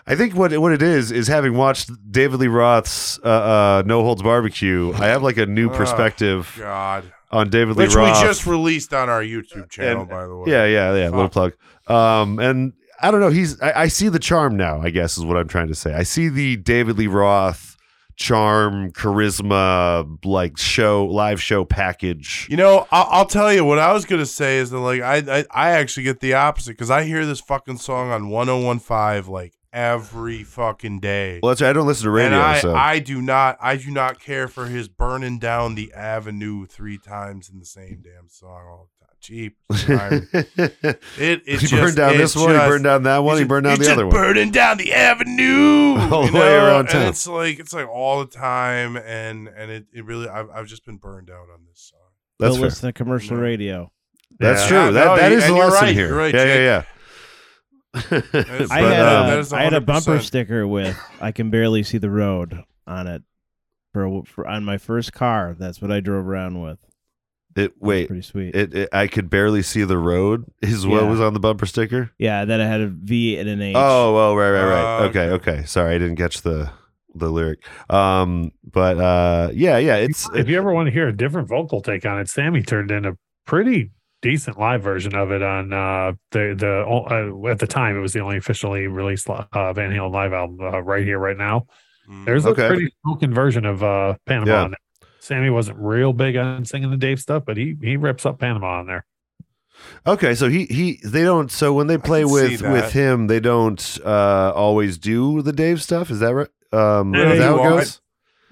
I 0.07 0.17
think 0.17 0.35
what 0.35 0.57
what 0.59 0.73
it 0.73 0.81
is 0.81 1.13
is 1.13 1.29
having 1.29 1.55
watched 1.55 1.91
David 2.11 2.41
Lee 2.41 2.47
Roth's 2.49 3.19
uh, 3.23 3.29
uh, 3.29 3.83
No 3.85 4.03
Holds 4.03 4.23
Barbecue, 4.23 4.93
I 4.95 5.09
have 5.09 5.23
like 5.23 5.37
a 5.37 5.45
new 5.45 5.69
Oh, 5.71 5.77
perspective 5.77 6.55
God. 6.59 7.13
on 7.31 7.51
David 7.51 7.77
Lee 7.77 7.85
Roth. 7.85 7.95
Which 7.97 8.23
we 8.23 8.27
just 8.27 8.47
released 8.47 8.95
on 8.95 9.11
our 9.11 9.23
YouTube 9.23 9.69
channel, 9.69 10.01
And- 10.03 10.11
by 10.11 10.27
the 10.27 10.37
way. 10.37 10.51
yeah, 10.51 10.65
yeah, 10.65 10.95
yeah. 10.95 11.09
Little 11.11 11.29
plug. 11.29 11.53
Um, 11.87 12.39
and 12.39 12.73
I 13.03 13.11
don't 13.11 13.21
know. 13.21 13.29
He's 13.29 13.61
I, 13.61 13.83
I 13.83 13.89
see 13.89 14.09
the 14.09 14.19
charm 14.19 14.57
now. 14.57 14.81
I 14.81 14.89
guess 14.89 15.19
is 15.19 15.25
what 15.27 15.37
I'm 15.37 15.49
trying 15.49 15.69
to 15.69 15.75
say. 15.75 15.93
I 15.93 16.03
see 16.05 16.29
the 16.31 16.57
David 16.57 16.97
Lee 16.97 17.07
Roth 17.07 17.70
charm, 18.21 18.93
charisma, 18.93 20.25
like 20.25 20.59
show 20.59 21.07
live 21.07 21.43
show 21.43 21.65
package. 21.65 22.47
You 22.51 22.59
know, 22.59 22.87
I'll, 22.93 23.09
I'll 23.11 23.27
tell 23.27 23.53
you 23.53 23.65
what 23.65 23.79
I 23.79 23.93
was 23.93 24.05
gonna 24.05 24.27
say 24.27 24.59
is 24.59 24.71
that 24.71 24.79
like 24.79 25.01
I 25.01 25.17
I, 25.39 25.45
I 25.51 25.71
actually 25.71 26.05
get 26.05 26.21
the 26.21 26.35
opposite 26.35 26.73
because 26.73 26.91
I 26.91 27.05
hear 27.05 27.27
this 27.27 27.41
fucking 27.41 27.79
song 27.79 28.13
on 28.13 28.29
1015 28.29 29.33
like 29.33 29.55
every 29.73 30.45
fucking 30.45 31.01
day. 31.01 31.41
Well, 31.43 31.51
that's 31.51 31.63
right. 31.63 31.71
I 31.71 31.73
don't 31.73 31.87
listen 31.87 32.05
to 32.05 32.11
radio, 32.11 32.39
and 32.39 32.47
I, 32.47 32.61
so 32.61 32.75
I 32.75 32.99
do 32.99 33.23
not 33.23 33.57
I 33.61 33.77
do 33.77 33.91
not 33.91 34.21
care 34.21 34.47
for 34.47 34.67
his 34.67 34.89
burning 34.89 35.39
down 35.39 35.75
the 35.75 35.93
avenue 35.95 36.67
three 36.67 36.99
times 36.99 37.49
in 37.49 37.59
the 37.59 37.67
same 37.67 38.03
damn 38.05 38.29
song 38.29 38.67
all 38.71 38.89
the 38.93 38.99
time. 38.99 39.00
Cheap. 39.21 39.57
It 39.71 41.03
it 41.19 41.43
he 41.47 41.57
just, 41.59 41.73
burned 41.73 41.97
down 41.97 42.15
it 42.15 42.19
this 42.19 42.35
one. 42.35 42.51
He 42.53 42.57
burned 42.59 42.85
down 42.85 43.03
that 43.05 43.19
one. 43.19 43.37
He 43.37 43.43
He's 43.43 43.49
burned 43.49 43.65
down 43.65 43.73
he's 43.73 43.79
the 43.81 43.85
just 43.85 43.93
other 43.93 44.07
one. 44.07 44.15
Burning 44.17 44.51
down 44.51 44.79
the 44.79 44.93
avenue, 44.95 45.97
All 46.11 46.27
the 46.27 46.33
way 46.33 46.39
know? 46.41 46.67
around 46.67 46.81
And 46.81 46.89
town. 46.89 47.03
it's 47.09 47.27
like 47.27 47.59
it's 47.59 47.73
like 47.75 47.89
all 47.89 48.21
the 48.21 48.31
time, 48.31 48.97
and 48.97 49.49
and 49.49 49.71
it, 49.71 49.87
it 49.93 50.05
really 50.05 50.29
I've 50.29 50.49
I've 50.51 50.67
just 50.67 50.85
been 50.87 50.97
burned 50.97 51.31
out 51.31 51.49
on 51.53 51.65
this 51.69 51.91
song. 51.91 52.01
That's 52.39 52.53
Go 52.53 52.57
fair. 52.57 52.65
listen 52.65 52.89
to 52.89 52.93
commercial 52.95 53.37
No. 53.37 53.43
radio. 53.43 53.93
That's 54.39 54.63
Yeah. 54.63 54.69
true. 54.69 54.79
Yeah, 54.79 54.91
that 54.93 55.05
no, 55.05 55.17
that 55.17 55.31
you- 55.33 55.39
is 55.39 55.47
the 55.47 55.53
lesson 55.55 55.85
right, 55.87 55.95
here. 55.95 56.15
right, 56.17 56.35
yeah, 56.35 56.45
Jake. 56.45 56.57
yeah, 56.57 56.83
yeah. 58.13 58.21
That's- 58.33 58.71
I 58.71 58.81
had 58.81 59.01
um, 59.01 59.27
a, 59.27 59.31
that 59.31 59.39
is 59.41 59.53
I 59.53 59.63
had 59.63 59.75
a 59.75 59.81
bumper 59.81 60.19
sticker 60.21 60.67
with 60.67 60.97
"I 61.21 61.33
can 61.33 61.51
barely 61.51 61.83
see 61.83 61.99
the 61.99 62.11
road" 62.11 62.63
on 62.87 63.07
it 63.07 63.23
for, 63.93 64.23
for 64.25 64.47
on 64.49 64.65
my 64.65 64.79
first 64.79 65.13
car. 65.13 65.55
That's 65.59 65.83
what 65.83 65.91
I 65.93 66.01
drove 66.01 66.27
around 66.27 66.63
with. 66.63 66.79
It 67.57 67.73
wait. 67.81 68.07
Pretty 68.09 68.23
sweet. 68.23 68.55
It, 68.55 68.75
it 68.75 68.89
I 68.93 69.07
could 69.09 69.29
barely 69.29 69.63
see 69.63 69.83
the 69.85 69.99
road. 69.99 70.45
Is 70.63 70.87
what 70.87 71.03
Yeah. 71.03 71.09
was 71.11 71.21
on 71.21 71.35
the 71.35 71.41
bumper 71.41 71.67
sticker. 71.67 72.11
yeah, 72.19 72.45
then 72.45 72.61
I 72.61 72.67
had 72.67 72.81
a 72.81 72.87
V 72.89 73.39
and 73.39 73.49
an 73.49 73.61
H. 73.61 73.75
Oh, 73.77 74.17
oh, 74.17 74.35
right, 74.37 74.51
right, 74.53 74.65
right. 74.65 75.01
Oh, 75.01 75.05
okay, 75.07 75.31
okay. 75.31 75.53
okay. 75.53 75.65
Sorry, 75.67 75.95
I 75.95 75.99
didn't 75.99 76.17
catch 76.17 76.43
the 76.43 76.71
the 77.15 77.29
lyric. 77.29 77.59
Um, 77.91 78.53
but 78.71 78.99
uh, 78.99 79.51
yeah, 79.53 79.79
yeah. 79.79 79.97
It's 79.97 80.29
if 80.35 80.49
you 80.49 80.57
ever 80.59 80.73
want 80.73 80.87
to 80.87 80.93
hear 80.93 81.09
a 81.09 81.13
different 81.17 81.49
vocal 81.49 81.81
take 81.83 82.07
on 82.07 82.21
it, 82.21 82.29
Sammy 82.29 82.63
turned 82.63 82.91
in 82.93 83.05
a 83.05 83.15
pretty 83.47 83.91
decent 84.23 84.59
live 84.59 84.83
version 84.83 85.15
of 85.17 85.33
it 85.33 85.43
on 85.43 85.73
uh, 85.73 86.13
the 86.31 86.55
the 86.57 86.85
uh, 86.87 87.51
at 87.51 87.59
the 87.59 87.67
time 87.67 87.97
it 87.97 88.01
was 88.01 88.13
the 88.13 88.21
only 88.21 88.37
officially 88.37 88.87
released 88.87 89.29
uh, 89.29 89.73
Van 89.73 89.91
Halen 89.91 90.13
live 90.13 90.33
album, 90.33 90.61
uh, 90.61 90.81
right 90.83 91.05
here, 91.05 91.19
right 91.19 91.37
now. 91.37 91.67
Mm. 92.09 92.27
There's 92.27 92.47
Okay. 92.47 92.65
a 92.65 92.69
pretty 92.69 92.93
spoken 93.05 93.35
version 93.35 93.65
of 93.65 93.83
uh, 93.83 94.15
Panama. 94.27 94.51
Yeah. 94.53 94.63
on 94.63 94.71
there. 94.71 94.79
Sammy 95.21 95.51
wasn't 95.51 95.79
real 95.79 96.13
big 96.13 96.37
on 96.37 96.65
singing 96.65 96.91
the 96.91 96.97
Dave 96.97 97.21
stuff, 97.21 97.45
but 97.47 97.57
he 97.57 97.77
he 97.83 97.97
rips 97.97 98.25
up 98.27 98.39
Panama 98.39 98.81
on 98.81 98.87
there. 98.87 99.05
okay. 100.07 100.35
So 100.35 100.49
he 100.49 100.65
he 100.67 100.99
they 101.05 101.23
don't. 101.23 101.51
So 101.51 101.73
when 101.73 101.87
they 101.87 101.99
play 101.99 102.25
with 102.25 102.63
with 102.63 102.93
him, 102.93 103.27
they 103.27 103.41
don't 103.41 103.99
uh 104.05 104.53
always 104.55 104.99
do 104.99 105.43
the 105.43 105.53
Dave 105.53 105.83
stuff. 105.83 106.11
Is 106.11 106.21
that 106.21 106.35
right? 106.35 106.49
Um, 106.73 107.15
Yeah, 107.15 107.33
is 107.33 107.39
that 107.39 107.45
you 107.51 107.57
how 107.63 107.65
it 107.65 107.71
goes? 107.81 108.01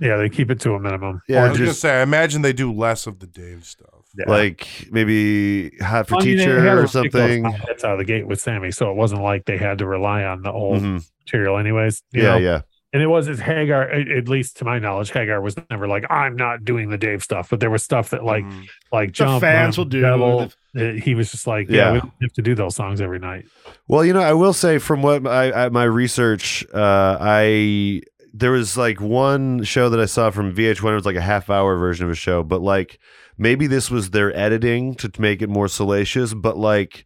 Yeah, 0.00 0.16
they 0.16 0.28
keep 0.28 0.50
it 0.50 0.60
to 0.60 0.74
a 0.74 0.78
minimum. 0.80 1.22
Yeah, 1.28 1.44
I 1.44 1.48
was 1.48 1.58
gonna 1.58 1.70
just 1.70 1.80
say 1.80 1.98
I 1.98 2.02
imagine 2.02 2.42
they 2.42 2.52
do 2.52 2.72
less 2.72 3.06
of 3.06 3.18
the 3.18 3.26
Dave 3.26 3.64
stuff. 3.64 3.88
Yeah. 4.16 4.24
like 4.30 4.66
maybe 4.90 5.70
hot 5.80 6.08
for 6.08 6.16
I 6.16 6.24
mean, 6.24 6.38
teacher 6.38 6.60
had 6.60 6.78
or 6.78 6.86
something. 6.86 7.42
That's 7.66 7.84
out 7.84 7.92
of 7.92 7.98
the 7.98 8.04
gate 8.04 8.26
with 8.26 8.40
Sammy, 8.40 8.70
so 8.72 8.90
it 8.90 8.96
wasn't 8.96 9.22
like 9.22 9.44
they 9.44 9.58
had 9.58 9.78
to 9.78 9.86
rely 9.86 10.24
on 10.24 10.42
the 10.42 10.50
old 10.50 10.82
Mhm. 10.82 11.06
material, 11.24 11.58
anyways. 11.58 12.02
you 12.12 12.22
Yeah, 12.22 12.28
know? 12.30 12.36
yeah. 12.38 12.60
And 12.92 13.02
it 13.02 13.06
was 13.06 13.28
as 13.28 13.38
Hagar, 13.38 13.82
at 13.82 14.08
at 14.08 14.28
least 14.28 14.56
to 14.58 14.64
my 14.64 14.78
knowledge, 14.78 15.10
Hagar 15.10 15.42
was 15.42 15.54
never 15.70 15.86
like, 15.86 16.04
I'm 16.10 16.36
not 16.36 16.64
doing 16.64 16.88
the 16.88 16.96
Dave 16.96 17.22
stuff, 17.22 17.50
but 17.50 17.60
there 17.60 17.68
was 17.68 17.82
stuff 17.82 18.10
that 18.10 18.24
like 18.24 18.44
Mhm. 18.44 18.66
like 18.90 19.14
The 19.14 19.38
fans 19.40 19.76
Run, 19.76 19.84
will 19.84 19.90
do. 19.90 20.00
Devil, 20.00 20.52
uh, 20.74 20.84
he 20.92 21.14
was 21.14 21.30
just 21.30 21.46
like, 21.46 21.68
yeah, 21.68 21.94
Yeah. 21.94 22.00
we 22.02 22.10
have 22.24 22.32
to 22.32 22.42
do 22.42 22.54
those 22.54 22.74
songs 22.76 23.02
every 23.02 23.18
night. 23.18 23.44
Well, 23.88 24.04
you 24.06 24.14
know, 24.14 24.22
I 24.22 24.32
will 24.32 24.54
say 24.54 24.78
from 24.78 25.02
what 25.02 25.26
I, 25.26 25.66
I 25.66 25.68
my 25.68 25.84
research, 25.84 26.64
uh, 26.72 27.18
I 27.20 28.00
there 28.32 28.52
was 28.52 28.76
like 28.78 29.00
one 29.02 29.64
show 29.64 29.90
that 29.90 30.00
I 30.00 30.06
saw 30.06 30.30
from 30.30 30.54
VH1. 30.54 30.92
It 30.92 30.94
was 30.94 31.06
like 31.06 31.16
a 31.16 31.20
half 31.20 31.50
hour 31.50 31.76
version 31.76 32.06
of 32.06 32.12
a 32.12 32.14
show, 32.14 32.42
but 32.42 32.62
like 32.62 32.98
maybe 33.36 33.66
this 33.66 33.90
was 33.90 34.10
their 34.10 34.34
editing 34.34 34.94
to 34.96 35.10
make 35.18 35.42
it 35.42 35.50
more 35.50 35.68
salacious. 35.68 36.32
But 36.32 36.56
like 36.56 37.04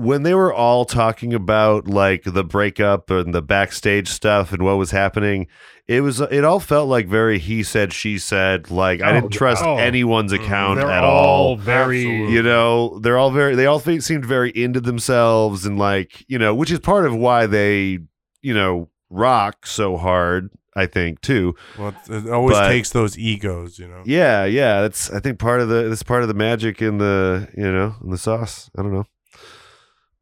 when 0.00 0.22
they 0.22 0.34
were 0.34 0.52
all 0.52 0.84
talking 0.84 1.34
about 1.34 1.86
like 1.86 2.22
the 2.24 2.44
breakup 2.44 3.10
and 3.10 3.34
the 3.34 3.42
backstage 3.42 4.08
stuff 4.08 4.52
and 4.52 4.62
what 4.62 4.76
was 4.78 4.90
happening, 4.90 5.46
it 5.86 6.00
was 6.00 6.20
it 6.20 6.44
all 6.44 6.60
felt 6.60 6.88
like 6.88 7.06
very 7.08 7.38
he 7.38 7.62
said 7.62 7.92
she 7.92 8.18
said. 8.18 8.70
Like 8.70 9.02
I 9.02 9.10
Oh, 9.10 9.14
didn't 9.20 9.32
trust 9.32 9.64
oh. 9.64 9.76
anyone's 9.76 10.32
Mhm. 10.32 10.44
account 10.44 10.78
They're 10.80 10.90
at 10.90 11.04
all 11.04 11.24
all 11.26 11.56
very. 11.56 12.00
Absolutely. 12.00 12.34
you 12.34 12.42
know 12.42 12.98
they're 13.00 13.18
all 13.18 13.30
very 13.30 13.54
they 13.54 13.66
all 13.66 13.78
fe- 13.80 14.00
seemed 14.00 14.24
very 14.24 14.50
into 14.50 14.80
themselves 14.80 15.66
and 15.66 15.78
like 15.78 16.24
you 16.28 16.38
know 16.38 16.54
which 16.54 16.70
is 16.70 16.78
part 16.78 17.04
of 17.06 17.14
why 17.14 17.46
they 17.46 17.98
you 18.42 18.54
know 18.54 18.88
rock 19.10 19.66
so 19.66 19.96
hard 19.96 20.50
i 20.76 20.86
think 20.86 21.20
too 21.20 21.54
Well, 21.76 21.88
it- 22.08 22.26
it 22.26 22.30
always 22.30 22.56
But- 22.56 22.68
takes 22.68 22.90
those 22.90 23.18
egos, 23.18 23.78
you 23.78 23.88
know. 23.88 24.02
yeah 24.04 24.44
yeah 24.44 24.80
that's 24.82 25.10
i 25.10 25.18
think 25.18 25.38
part 25.40 25.60
of 25.60 25.68
the 25.68 25.88
that's 25.88 26.04
part 26.04 26.22
of 26.22 26.28
the 26.28 26.34
magic 26.34 26.80
in 26.80 26.98
the 26.98 27.48
you 27.56 27.70
know 27.70 27.96
in 28.04 28.10
the 28.10 28.18
sauce 28.18 28.70
i 28.78 28.82
don't 28.82 28.92
know 28.94 29.06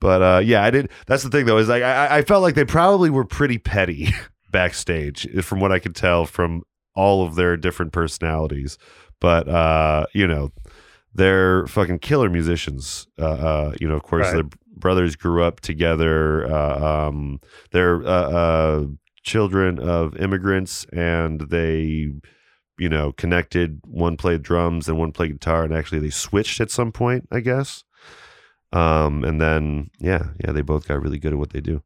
but 0.01 0.23
uh 0.23 0.41
yeah 0.45 0.63
i 0.63 0.71
did 0.71 0.91
that's 1.07 1.23
the 1.23 1.31
thing 1.31 1.45
though 1.47 1.59
is 1.59 1.69
like 1.69 1.83
i 1.83 2.19
i 2.19 2.23
felt 2.23 2.43
like 2.43 2.55
they 2.55 2.65
probably 2.65 3.11
were 3.11 3.25
pretty 3.25 3.59
petty 3.59 4.09
backstage 4.51 5.27
from 5.45 5.61
what 5.61 5.73
i 5.73 5.79
could 5.79 5.95
tell 5.97 6.25
from 6.27 6.63
all 6.95 7.25
of 7.25 7.37
their 7.37 7.57
different 7.57 7.93
personalities. 7.93 8.77
But 9.21 9.49
uh 9.49 10.07
you 10.15 10.27
know 10.27 10.51
they're 11.15 11.67
fucking 11.69 12.01
killer 12.01 12.29
musicians. 12.29 13.07
Uh, 13.19 13.25
uh 13.25 13.75
you 13.81 13.89
know 13.89 13.95
of 13.97 14.03
course 14.03 14.27
Right. 14.27 14.35
their 14.35 14.45
brothers 14.77 15.15
grew 15.17 15.43
up 15.45 15.61
together 15.61 16.47
uh, 16.53 17.07
um 17.09 17.41
they're 17.73 18.03
uh, 18.05 18.31
uh 18.31 18.87
children 19.23 19.79
of 19.79 20.17
immigrants 20.17 20.87
and 20.93 21.43
they 21.51 22.11
you 22.79 22.89
know 22.89 23.13
connected 23.13 23.81
one 23.85 24.17
played 24.17 24.43
drums 24.43 24.89
and 24.89 24.99
one 24.99 25.13
played 25.13 25.33
guitar 25.33 25.65
and 25.65 25.75
actually 25.75 25.99
they 26.01 26.11
switched 26.11 26.61
at 26.61 26.71
some 26.71 26.93
point 26.93 27.29
i 27.33 27.41
guess 27.41 27.85
um 28.73 29.25
and 29.25 29.41
then 29.41 29.91
yeah 29.99 30.29
yeah 30.45 30.53
they 30.53 30.63
both 30.63 30.87
got 30.87 31.01
really 31.01 31.19
good 31.19 31.33
at 31.33 31.39
what 31.39 31.51
they 31.51 31.61
do. 31.61 31.83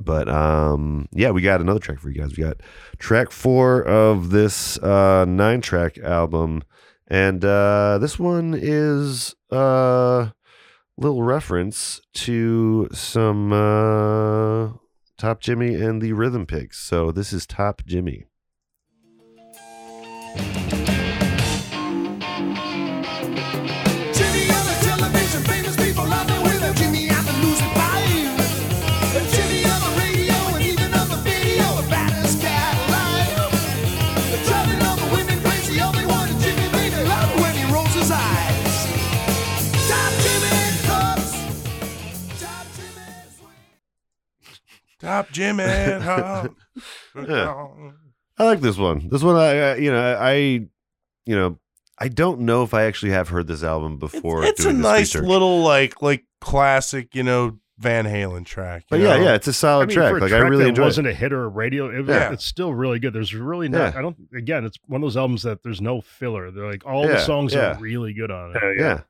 But 0.00 0.28
um 0.28 1.08
yeah 1.12 1.30
we 1.30 1.42
got 1.42 1.60
another 1.60 1.80
track 1.80 2.00
for 2.00 2.10
you 2.10 2.20
guys. 2.20 2.36
We 2.36 2.42
got 2.42 2.60
track 2.98 3.30
four 3.30 3.82
of 3.82 4.30
this 4.30 4.78
uh 4.78 5.24
nine 5.26 5.60
track 5.60 5.98
album. 5.98 6.62
And 7.06 7.44
uh 7.44 7.98
this 7.98 8.18
one 8.18 8.54
is 8.58 9.34
uh 9.50 10.30
little 10.96 11.22
reference 11.22 12.00
to 12.14 12.88
some 12.92 13.52
uh 13.52 14.72
top 15.16 15.40
jimmy 15.40 15.74
and 15.74 16.02
the 16.02 16.12
rhythm 16.12 16.46
pigs. 16.46 16.76
So 16.76 17.12
this 17.12 17.32
is 17.32 17.46
top 17.46 17.82
Jimmy 17.86 18.26
Top 45.04 45.30
Jimmy. 45.30 45.62
huh? 45.64 46.48
Yeah. 47.16 47.66
I 48.38 48.44
like 48.44 48.60
this 48.60 48.76
one. 48.76 49.08
This 49.10 49.22
one, 49.22 49.36
I, 49.36 49.58
I 49.58 49.74
you 49.76 49.92
know, 49.92 50.00
I, 50.00 50.30
I, 50.30 50.34
you 50.34 51.36
know, 51.36 51.58
I 51.98 52.08
don't 52.08 52.40
know 52.40 52.64
if 52.64 52.74
I 52.74 52.84
actually 52.84 53.12
have 53.12 53.28
heard 53.28 53.46
this 53.46 53.62
album 53.62 53.98
before. 53.98 54.44
It's 54.44 54.60
a 54.60 54.64
doing 54.64 54.78
this 54.78 54.82
nice 54.82 55.14
research. 55.14 55.28
little 55.28 55.62
like 55.62 56.02
like 56.02 56.24
classic, 56.40 57.14
you 57.14 57.22
know, 57.22 57.58
Van 57.78 58.04
Halen 58.06 58.44
track. 58.44 58.84
But 58.90 58.98
you 58.98 59.06
yeah, 59.06 59.16
know? 59.16 59.24
yeah, 59.24 59.34
it's 59.34 59.46
a 59.46 59.52
solid 59.52 59.84
I 59.84 59.86
mean, 59.86 59.94
track. 59.96 60.12
a 60.14 60.16
Like 60.16 60.32
I 60.32 60.38
really 60.38 60.64
that 60.64 60.70
enjoy 60.70 60.82
wasn't 60.82 61.06
it. 61.06 61.10
a 61.10 61.14
hit 61.14 61.32
or 61.32 61.44
a 61.44 61.48
radio. 61.48 61.88
It 61.90 62.00
was, 62.00 62.08
Yeah. 62.08 62.32
It's 62.32 62.44
still 62.44 62.74
really 62.74 62.98
good. 62.98 63.12
There's 63.12 63.34
really 63.34 63.68
not. 63.68 63.92
Yeah. 63.92 63.98
I 63.98 64.02
don't. 64.02 64.16
Again, 64.36 64.64
it's 64.64 64.78
one 64.86 65.00
of 65.00 65.06
those 65.06 65.16
albums 65.16 65.42
that 65.44 65.62
there's 65.62 65.80
no 65.80 66.00
filler. 66.00 66.50
They're 66.50 66.68
like 66.68 66.84
all 66.84 67.06
the 67.06 67.20
songs 67.20 67.54
yeah. 67.54 67.76
are 67.76 67.78
really 67.78 68.14
good 68.14 68.32
on 68.32 68.50
it. 68.50 68.56
Uh, 68.56 68.70
Yeah, 68.70 69.00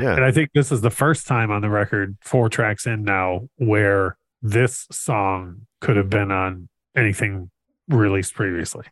yeah, 0.00 0.14
And 0.14 0.24
I 0.24 0.32
think 0.32 0.50
this 0.54 0.72
is 0.72 0.80
the 0.80 0.90
first 0.90 1.26
time 1.26 1.50
on 1.50 1.60
the 1.60 1.70
record, 1.70 2.16
four 2.22 2.48
tracks 2.48 2.86
in 2.86 3.02
now, 3.02 3.48
where 3.56 4.16
this 4.42 4.86
song 4.90 5.66
could 5.80 5.96
have 5.96 6.10
been 6.10 6.30
on 6.30 6.68
anything 6.96 7.50
released 7.88 8.34
previously. 8.34 8.84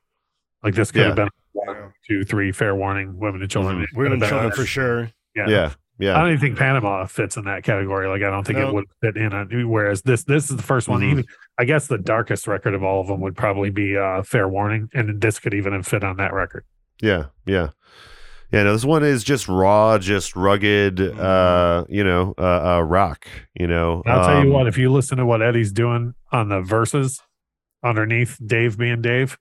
Like 0.63 0.75
this 0.75 0.93
could 0.93 1.03
have 1.07 1.19
Yeah. 1.19 1.25
been 1.25 1.31
one, 1.53 1.93
two, 2.09 2.25
three, 2.25 2.53
fair 2.53 2.75
warning, 2.75 3.19
women 3.19 3.41
and 3.43 3.51
children. 3.51 3.81
Mhm. 3.81 3.97
Women 3.97 4.13
and 4.15 4.23
children 4.23 4.47
on- 4.47 4.53
for 4.53 4.65
sure. 4.65 5.11
Yeah. 5.35 5.49
yeah, 5.49 5.73
Yeah. 5.99 6.17
I 6.17 6.21
don't 6.21 6.29
even 6.29 6.41
think 6.41 6.59
Panama 6.59 7.05
fits 7.07 7.37
in 7.37 7.45
that 7.45 7.63
category. 7.65 8.09
Like 8.09 8.23
I 8.23 8.31
don't 8.31 8.45
think 8.47 8.59
No. 8.59 8.69
it 8.69 8.75
would 8.75 8.85
fit 9.01 9.17
in 9.17 9.33
on 9.33 9.49
whereas 9.69 10.03
this 10.03 10.25
this 10.25 10.51
is 10.51 10.57
the 10.57 10.63
first 10.63 10.89
one. 10.89 11.01
Mhm. 11.03 11.11
Even 11.11 11.25
I 11.59 11.65
guess 11.65 11.87
the 11.89 11.99
darkest 11.99 12.47
record 12.47 12.75
of 12.75 12.83
all 12.83 13.01
of 13.01 13.07
them 13.09 13.21
would 13.21 13.37
probably 13.37 13.71
be 13.71 13.97
uh 13.97 14.23
Fair 14.23 14.49
Warning, 14.49 14.89
and 14.95 15.21
this 15.21 15.39
could 15.39 15.55
even 15.55 15.83
fit 15.83 16.03
on 16.05 16.17
that 16.17 16.33
record. 16.33 16.65
Yeah, 17.03 17.27
yeah. 17.47 17.69
Yeah, 18.53 18.65
no, 18.65 18.73
this 18.73 18.85
one 18.85 19.05
is 19.05 19.23
just 19.23 19.49
raw, 19.49 19.97
just 19.99 20.35
rugged, 20.35 20.97
Mm-hmm. 20.97 21.21
uh, 21.21 21.85
you 21.89 22.03
know, 22.03 22.35
uh, 22.39 22.79
uh 22.79 22.81
rock, 22.83 23.27
you 23.55 23.67
know. 23.69 24.03
I'll 24.07 24.27
tell 24.27 24.35
you 24.45 24.49
Um, 24.49 24.53
what, 24.53 24.67
if 24.67 24.77
you 24.77 24.91
listen 24.93 25.19
to 25.19 25.27
what 25.27 25.41
Eddie's 25.43 25.73
doing 25.73 26.15
on 26.33 26.49
the 26.49 26.61
verses 26.61 27.21
underneath 27.85 28.39
Dave 28.45 28.77
being 28.77 29.01
Dave, 29.03 29.39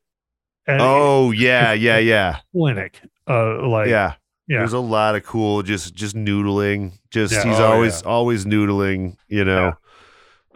Eddie, 0.67 0.83
Oh, 0.83 1.31
yeah, 1.31 1.73
yeah, 1.73 1.97
yeah. 1.97 2.37
clinic. 2.53 3.01
Uh 3.27 3.67
like 3.67 3.87
Yeah. 3.87 4.13
yeah. 4.47 4.59
There's 4.59 4.73
a 4.73 4.79
lot 4.79 5.15
of 5.15 5.23
cool 5.23 5.63
just 5.63 5.93
just 5.95 6.15
noodling. 6.15 6.93
Just 7.11 7.33
Yeah. 7.33 7.43
he's 7.43 7.59
Oh, 7.59 7.71
always 7.71 8.01
always 8.03 8.45
noodling, 8.45 9.17
you 9.27 9.43
know. 9.45 9.73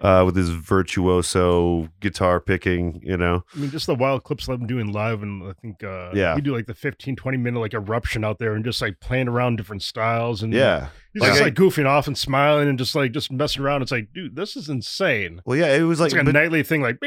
Uh 0.04 0.24
with 0.26 0.36
his 0.36 0.50
virtuoso 0.50 1.90
guitar 2.00 2.40
picking, 2.40 3.00
you 3.04 3.18
know. 3.18 3.44
I 3.56 3.60
mean, 3.60 3.72
just 3.72 3.88
the 3.88 3.96
wild 3.96 4.24
clips 4.24 4.48
of 4.48 4.60
them 4.60 4.68
doing 4.68 4.92
live, 4.92 5.24
and 5.24 5.44
I 5.44 5.54
think 5.62 5.84
uh, 5.84 6.12
Yeah. 6.14 6.36
we 6.36 6.42
do 6.42 6.54
like 6.56 6.66
the 6.66 6.74
15, 6.74 7.16
20 7.16 7.38
minute 7.38 7.60
like 7.60 7.74
eruption 7.74 8.24
out 8.24 8.40
there, 8.40 8.54
and 8.54 8.64
just 8.64 8.82
like 8.82 9.00
playing 9.00 9.28
around 9.28 9.56
different 9.58 9.82
styles, 9.82 10.44
and 10.44 10.54
Yeah. 10.54 10.88
he's 11.14 11.22
Like, 11.22 11.32
just 11.32 11.42
I- 11.42 11.46
like 11.46 11.54
goofing 11.56 11.86
off 11.88 12.08
and 12.08 12.18
smiling, 12.18 12.68
and 12.70 12.78
just 12.78 12.96
like 12.96 13.12
just 13.12 13.32
messing 13.32 13.64
around. 13.64 13.82
It's 13.82 13.92
like, 13.92 14.10
dude, 14.14 14.36
this 14.36 14.56
is 14.56 14.70
insane. 14.70 15.42
Well, 15.46 15.58
yeah, 15.58 15.74
it 15.76 15.84
was 15.84 16.00
like, 16.00 16.08
It's 16.08 16.14
like 16.16 16.22
a 16.24 16.26
bet- 16.26 16.34
nightly 16.34 16.64
thing, 16.64 16.82
like 16.82 17.00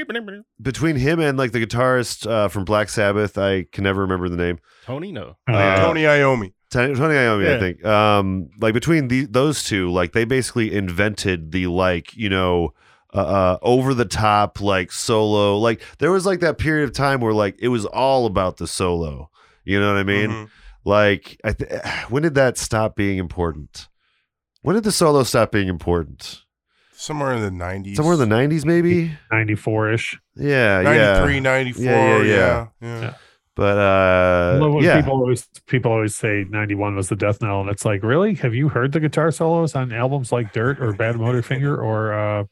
between 0.62 0.96
him 0.96 1.20
and 1.20 1.36
like 1.38 1.52
the 1.52 1.64
guitarist 1.64 2.26
uh, 2.28 2.48
from 2.48 2.64
Black 2.64 2.88
Sabbath, 2.88 3.36
I 3.38 3.64
can 3.72 3.84
never 3.84 4.00
remember 4.02 4.28
the 4.28 4.36
name. 4.36 4.58
Tony, 4.84 5.12
no, 5.12 5.36
yeah. 5.48 5.74
Uh, 5.74 5.84
Tony 5.86 6.02
Iommi. 6.02 6.52
Tony, 6.70 6.94
Tony 6.94 7.14
Iommi, 7.14 7.56
I 7.56 7.60
think. 7.60 7.84
Um, 7.84 8.48
like 8.60 8.74
between 8.74 9.08
the, 9.08 9.26
those 9.26 9.62
two, 9.62 9.90
like 9.90 10.12
they 10.12 10.24
basically 10.24 10.74
invented 10.74 11.52
the 11.52 11.68
like 11.68 12.14
you 12.16 12.28
know 12.28 12.72
uh, 13.20 13.58
over 13.62 13.94
the 13.94 14.04
top 14.04 14.60
like 14.60 14.92
solo. 14.92 15.58
Like 15.58 15.80
there 15.98 16.10
was 16.12 16.26
like 16.26 16.40
that 16.40 16.58
period 16.58 16.84
of 16.88 16.94
time 16.94 17.20
where 17.20 17.32
like 17.32 17.56
it 17.60 17.68
was 17.68 17.84
all 17.86 18.26
about 18.26 18.56
the 18.58 18.66
solo. 18.66 19.30
You 19.64 19.80
know 19.80 19.88
what 19.92 19.98
I 19.98 20.04
mean? 20.04 20.30
Mhm. 20.30 20.50
Like 20.84 21.40
I 21.44 21.52
th- 21.52 21.70
when 22.08 22.22
did 22.22 22.34
that 22.34 22.58
stop 22.58 22.96
being 22.96 23.18
important? 23.18 23.88
When 24.62 24.74
did 24.74 24.84
the 24.84 24.92
solo 24.92 25.22
stop 25.22 25.52
being 25.52 25.68
important? 25.68 26.42
Somewhere 26.92 27.34
in 27.34 27.42
the 27.42 27.50
90s. 27.64 27.96
Somewhere 27.96 28.14
in 28.14 28.20
the 28.20 28.26
nineties, 28.26 28.64
maybe. 28.64 29.12
94 29.30 29.92
ish. 29.92 30.18
Yeah, 30.34 30.80
93, 30.82 31.34
yeah. 31.34 31.40
94. 31.40 31.84
Yeah, 31.84 31.92
yeah, 31.92 32.22
Yeah, 32.24 32.24
yeah. 32.24 32.66
yeah. 32.80 33.00
Yeah. 33.00 33.14
But 33.54 33.78
uh, 33.78 34.78
yeah, 34.80 35.00
people 35.00 35.14
always 35.14 35.48
people 35.66 35.90
always 35.92 36.14
say 36.14 36.44
91 36.50 36.94
was 36.94 37.08
the 37.08 37.16
death 37.16 37.40
knell 37.40 37.62
and 37.62 37.70
it's 37.70 37.86
like 37.86 38.02
really 38.02 38.34
have 38.34 38.54
you 38.54 38.68
heard 38.68 38.92
the 38.92 39.00
guitar 39.00 39.30
solos 39.30 39.74
on 39.74 39.92
albums 39.92 40.30
like 40.30 40.52
dirt 40.52 40.78
or 40.78 40.92
bad 40.92 41.14
motorfinger 41.14 41.76
or 41.78 42.12
uh 42.12 42.44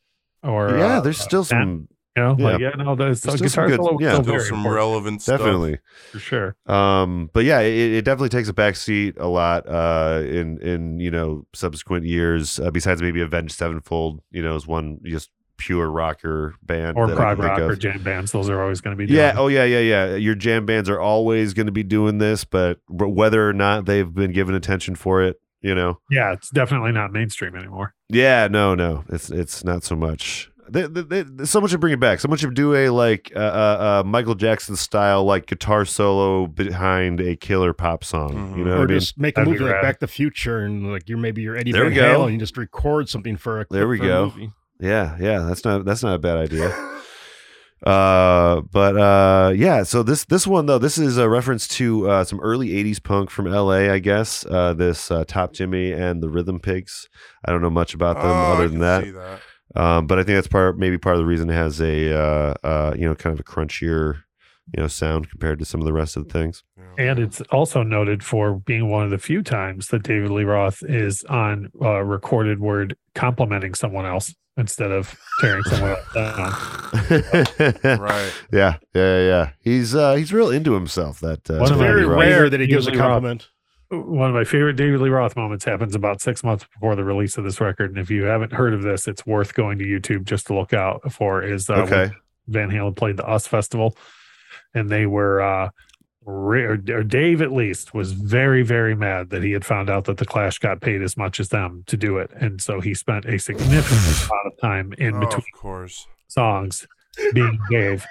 or 0.44 0.76
yeah. 0.78 0.98
uh, 0.98 1.00
There's 1.00 1.18
still 1.20 1.44
some 1.44 1.88
you 2.16 2.22
know 2.22 2.36
yeah. 2.38 2.44
like 2.44 2.60
yeah 2.60 2.68
no 2.76 2.94
there's, 2.94 3.22
There's 3.22 3.40
the 3.40 3.48
still 3.48 3.64
some 3.64 3.66
guitar 3.66 3.68
good- 3.68 3.76
solo 3.76 3.98
yeah. 4.00 4.12
still 4.12 4.24
Still 4.24 4.40
some 4.40 4.58
important, 4.58 4.74
relevant 4.76 5.22
stuff. 5.22 5.38
definitely. 5.40 5.78
for 6.12 6.18
sure 6.20 6.56
Um, 6.66 7.30
but 7.32 7.44
yeah, 7.44 7.60
it, 7.60 7.74
it 7.94 8.04
definitely 8.04 8.28
takes 8.28 8.48
a 8.48 8.52
back 8.54 8.76
seat 8.76 9.16
a 9.18 9.26
lot 9.26 9.68
uh, 9.68 10.22
in 10.24 10.58
in 10.60 11.00
you 11.00 11.10
know 11.10 11.46
subsequent 11.54 12.04
years. 12.06 12.60
Uh, 12.60 12.70
besides 12.70 13.02
maybe 13.02 13.20
Avenged 13.20 13.54
Sevenfold, 13.56 14.20
you 14.30 14.42
know, 14.42 14.54
is 14.54 14.66
one 14.66 15.00
just 15.04 15.30
pure 15.56 15.88
rocker 15.88 16.54
band 16.64 16.96
or 16.96 17.06
that 17.06 17.16
prog 17.16 17.38
rock 17.38 17.60
of. 17.60 17.70
or 17.70 17.76
jam 17.76 18.02
bands 18.02 18.32
those 18.32 18.48
are 18.50 18.60
always 18.60 18.80
going 18.80 18.90
to 18.94 18.98
be 18.98 19.06
doing 19.06 19.16
Yeah. 19.18 19.34
Oh, 19.36 19.46
yeah, 19.46 19.62
yeah, 19.64 19.78
yeah. 19.78 20.14
Your 20.16 20.34
jam 20.34 20.66
bands 20.66 20.88
are 20.90 20.98
always 20.98 21.54
going 21.54 21.66
to 21.66 21.72
be 21.72 21.84
doing 21.84 22.18
this, 22.18 22.44
but 22.44 22.80
whether 22.88 23.48
or 23.48 23.52
not 23.52 23.86
they've 23.86 24.12
been 24.12 24.32
given 24.32 24.56
attention 24.56 24.96
for 24.96 25.22
it, 25.22 25.40
you 25.64 25.74
know, 25.74 25.98
yeah 26.10 26.32
it's 26.32 26.50
definitely 26.50 26.92
not 26.92 27.10
mainstream 27.12 27.56
anymore 27.56 27.92
yeah, 28.10 28.46
no, 28.48 28.74
no, 28.76 29.02
it's 29.08 29.30
it's 29.30 29.64
not 29.64 29.82
so 29.82 29.96
much. 29.96 30.50
They, 30.68 30.82
they, 30.86 31.02
they, 31.02 31.22
there's 31.22 31.50
so 31.50 31.60
much 31.60 31.72
to 31.72 31.78
bring 31.78 31.92
it 31.94 32.00
back. 32.00 32.20
So 32.20 32.28
much 32.28 32.40
to 32.42 32.50
do 32.50 32.74
a 32.74 32.88
like 32.90 33.32
uh, 33.34 33.38
uh, 33.38 34.02
uh, 34.04 34.08
Michael 34.08 34.34
Jackson 34.34 34.76
style 34.76 35.24
like 35.24 35.46
guitar 35.46 35.84
solo 35.84 36.46
behind 36.46 37.20
a 37.20 37.34
killer 37.36 37.72
pop 37.72 38.04
song. 38.04 38.32
Mhm. 38.34 38.58
You 38.58 38.64
know 38.64 38.70
or 38.72 38.78
what 38.80 38.84
I 38.84 38.92
mean? 38.92 39.00
just 39.00 39.18
make 39.18 39.36
a 39.36 39.40
That'd 39.40 39.52
be 39.54 39.58
movie 39.58 39.72
like. 39.72 39.82
Back 39.82 39.94
to 39.96 40.06
the 40.06 40.12
Future, 40.12 40.60
and 40.60 40.92
like 40.92 41.08
you're 41.08 41.18
maybe 41.18 41.42
you're 41.42 41.56
Eddie 41.56 41.72
There 41.72 41.82
Van 41.84 41.90
we 41.90 41.96
go. 41.96 42.02
Halen, 42.20 42.24
and 42.24 42.32
you 42.34 42.38
just 42.38 42.56
record 42.56 43.08
something 43.08 43.36
for 43.36 43.60
a 43.62 43.66
There 43.70 43.88
we 43.88 43.98
for 43.98 44.04
a 44.04 44.06
go. 44.08 44.24
movie. 44.26 44.50
Yeah, 44.80 45.16
yeah, 45.20 45.40
that's 45.40 45.64
not 45.64 45.84
that's 45.84 46.02
not 46.02 46.14
a 46.14 46.18
bad 46.18 46.36
idea. 46.38 46.70
uh, 47.82 48.62
but 48.72 48.96
uh, 48.96 49.52
yeah. 49.54 49.82
So 49.82 50.02
this 50.02 50.24
this 50.24 50.46
one 50.46 50.66
though, 50.66 50.78
this 50.78 50.96
is 50.98 51.18
a 51.18 51.28
reference 51.28 51.68
to 51.68 52.08
uh, 52.08 52.24
some 52.24 52.40
early 52.40 52.68
'80s 52.70 53.02
punk 53.02 53.30
from 53.30 53.46
LA, 53.46 53.90
I 53.92 53.98
guess. 53.98 54.46
Uh, 54.46 54.72
this 54.74 55.10
uh, 55.10 55.24
Top 55.26 55.52
Jimmy 55.52 55.92
and 55.92 56.22
the 56.22 56.28
Rhythm 56.28 56.60
Pigs. 56.60 57.08
I 57.44 57.52
don't 57.52 57.62
know 57.62 57.70
much 57.70 57.92
about 57.94 58.16
them 58.16 58.26
Oh, 58.26 58.32
I 58.32 58.52
other 58.54 58.68
can 58.68 58.78
than 58.78 58.80
that. 58.80 59.04
see 59.04 59.10
that. 59.10 59.40
Um, 59.76 60.06
but 60.06 60.18
I 60.18 60.22
think 60.22 60.36
that's 60.36 60.46
part 60.48 60.78
maybe 60.78 60.98
part 60.98 61.16
of 61.16 61.20
the 61.20 61.26
reason 61.26 61.50
it 61.50 61.54
has 61.54 61.80
a 61.80 62.16
uh, 62.16 62.54
uh, 62.62 62.94
you 62.96 63.06
know 63.06 63.14
kind 63.14 63.34
of 63.34 63.40
a 63.40 63.44
crunchier 63.44 64.22
you 64.76 64.80
know 64.82 64.86
sound 64.88 65.28
compared 65.30 65.58
to 65.58 65.64
some 65.64 65.80
of 65.80 65.84
the 65.86 65.92
rest 65.92 66.16
of 66.16 66.26
the 66.26 66.32
things. 66.32 66.62
And 66.96 67.18
it's 67.18 67.40
also 67.50 67.82
noted 67.82 68.22
for 68.22 68.54
being 68.54 68.88
one 68.88 69.04
of 69.04 69.10
the 69.10 69.18
few 69.18 69.42
times 69.42 69.88
that 69.88 70.04
david 70.04 70.30
lee 70.30 70.44
roth 70.44 70.82
is 70.84 71.24
on 71.24 71.70
uh, 71.82 72.00
recorded 72.04 72.60
word 72.60 72.96
complimenting 73.16 73.74
someone 73.74 74.06
else 74.06 74.32
instead 74.56 74.92
of 74.92 75.14
tearing 75.40 75.62
someone 75.64 75.90
else 75.90 76.14
down 76.14 76.52
Right. 77.98 78.32
Yeah, 78.52 78.76
yeah, 78.94 79.16
yeah, 79.18 79.20
yeah. 79.26 79.50
He's 79.60 79.94
uh, 79.94 80.14
he's 80.14 80.32
real 80.32 80.50
into 80.50 80.74
himself. 80.74 81.20
That 81.20 81.48
uh, 81.50 81.54
One 81.54 81.62
It's 81.62 81.70
of 81.72 81.78
very 81.78 82.06
rare 82.06 82.48
that 82.48 82.60
he 82.60 82.66
gives 82.66 82.86
a 82.86 82.90
David 82.90 83.00
Roth. 83.00 83.10
compliment. 83.12 83.48
one 83.90 84.28
of 84.30 84.34
my 84.34 84.44
favorite 84.44 84.74
David 84.76 85.00
Lee 85.00 85.10
Roth 85.10 85.36
moments 85.36 85.64
happens 85.64 85.94
about 85.94 86.20
six 86.20 86.42
months 86.44 86.64
before 86.72 86.94
the 86.96 87.04
release 87.04 87.36
of 87.36 87.44
this 87.44 87.60
record. 87.60 87.90
And 87.90 87.98
if 87.98 88.10
you 88.10 88.24
haven't 88.24 88.52
heard 88.52 88.72
of 88.74 88.82
this, 88.82 89.08
it's 89.08 89.26
worth 89.26 89.54
going 89.54 89.78
to 89.78 89.84
YouTube 89.84 90.24
just 90.24 90.46
to 90.48 90.54
look 90.54 90.72
out 90.72 91.12
for. 91.12 91.42
Is 91.42 91.68
uh, 91.68 91.74
Okay. 91.82 92.10
Van 92.46 92.70
Halen 92.70 92.94
played 92.96 93.16
the 93.16 93.26
US 93.28 93.46
Festival, 93.46 93.96
and 94.74 94.90
they 94.90 95.06
were 95.06 95.40
uh, 95.40 95.70
re- 96.24 96.64
or, 96.64 96.78
or 96.90 97.02
Dave 97.02 97.40
at 97.42 97.52
least 97.52 97.94
was 97.94 98.12
very 98.12 98.62
very 98.62 98.94
mad 98.94 99.30
that 99.30 99.42
he 99.42 99.52
had 99.52 99.64
found 99.64 99.88
out 99.90 100.04
that 100.04 100.16
the 100.18 100.24
Clash 100.26 100.58
got 100.58 100.80
paid 100.80 101.02
as 101.02 101.16
much 101.16 101.38
as 101.40 101.48
them 101.50 101.84
to 101.86 101.96
do 101.96 102.18
it, 102.18 102.30
and 102.34 102.60
so 102.60 102.80
he 102.80 102.94
spent 102.94 103.24
a 103.26 103.38
significant 103.38 104.28
amount 104.30 104.46
of 104.46 104.58
time 104.60 104.92
in 104.98 105.14
Oh, 105.16 105.20
between 105.20 105.38
of 105.54 105.60
course. 105.60 106.06
songs 106.28 106.86
being 107.32 107.58
Dave, 107.70 108.04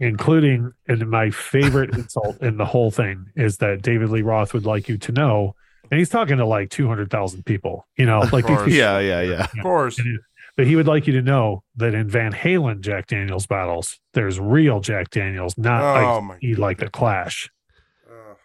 including 0.00 0.72
and 0.88 1.08
my 1.10 1.30
favorite 1.30 1.94
insult 1.94 2.40
in 2.42 2.56
the 2.56 2.64
whole 2.64 2.90
thing 2.90 3.26
is 3.36 3.58
that 3.58 3.82
David 3.82 4.10
Lee 4.10 4.22
Roth 4.22 4.54
would 4.54 4.66
like 4.66 4.88
you 4.88 4.98
to 4.98 5.12
know, 5.12 5.54
and 5.90 5.98
he's 5.98 6.08
talking 6.08 6.36
to 6.38 6.46
like 6.46 6.70
two 6.70 6.86
hundred 6.88 7.10
thousand 7.10 7.44
people, 7.46 7.86
you 7.96 8.06
know, 8.06 8.20
like 8.32 8.46
these 8.46 8.56
people- 8.56 8.68
Yeah, 8.72 8.98
yeah, 8.98 9.20
yeah. 9.22 9.42
Of 9.44 9.50
course. 9.62 10.00
But 10.56 10.66
he 10.66 10.74
would 10.76 10.86
like 10.86 11.06
you 11.06 11.12
to 11.14 11.22
know 11.22 11.62
that 11.76 11.94
in 11.94 12.08
Van 12.08 12.32
Halen 12.32 12.80
Jack 12.80 13.06
Daniels 13.08 13.46
bottles, 13.46 13.98
there's 14.14 14.40
real 14.40 14.80
Jack 14.80 15.10
Daniels, 15.10 15.56
not 15.58 15.82
Oh, 15.82 16.14
like 16.14 16.24
my 16.24 16.36
he 16.40 16.54
like 16.54 16.78
the 16.78 16.88
Clash. 16.90 17.50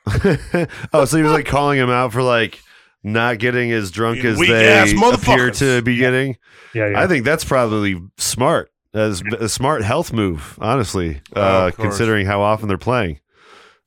Oh, 0.94 1.06
so 1.06 1.18
he 1.18 1.24
was 1.24 1.32
like 1.32 1.46
calling 1.46 1.78
him 1.80 1.90
out 1.90 2.12
for 2.12 2.24
like 2.24 2.60
not 3.04 3.38
getting 3.40 3.72
as 3.72 3.92
drunk 3.92 4.24
as 4.26 4.38
weak 4.38 4.50
they 4.50 4.68
ass 4.68 4.92
appear 4.92 5.02
motherfuckers. 5.12 5.60
to 5.60 5.82
be 5.84 5.96
getting. 5.98 6.38
Yeah, 6.74 6.90
yeah. 6.92 7.02
I 7.02 7.08
think 7.08 7.24
that's 7.26 7.44
probably 7.46 8.00
smart. 8.18 8.72
As 8.94 9.22
a 9.40 9.48
smart 9.48 9.84
health 9.84 10.12
move, 10.12 10.58
honestly, 10.60 11.22
Oh, 11.34 11.42
uh, 11.42 11.68
of 11.68 11.78
considering 11.78 12.26
how 12.26 12.42
often 12.42 12.68
they're 12.68 12.78
playing. 12.78 13.20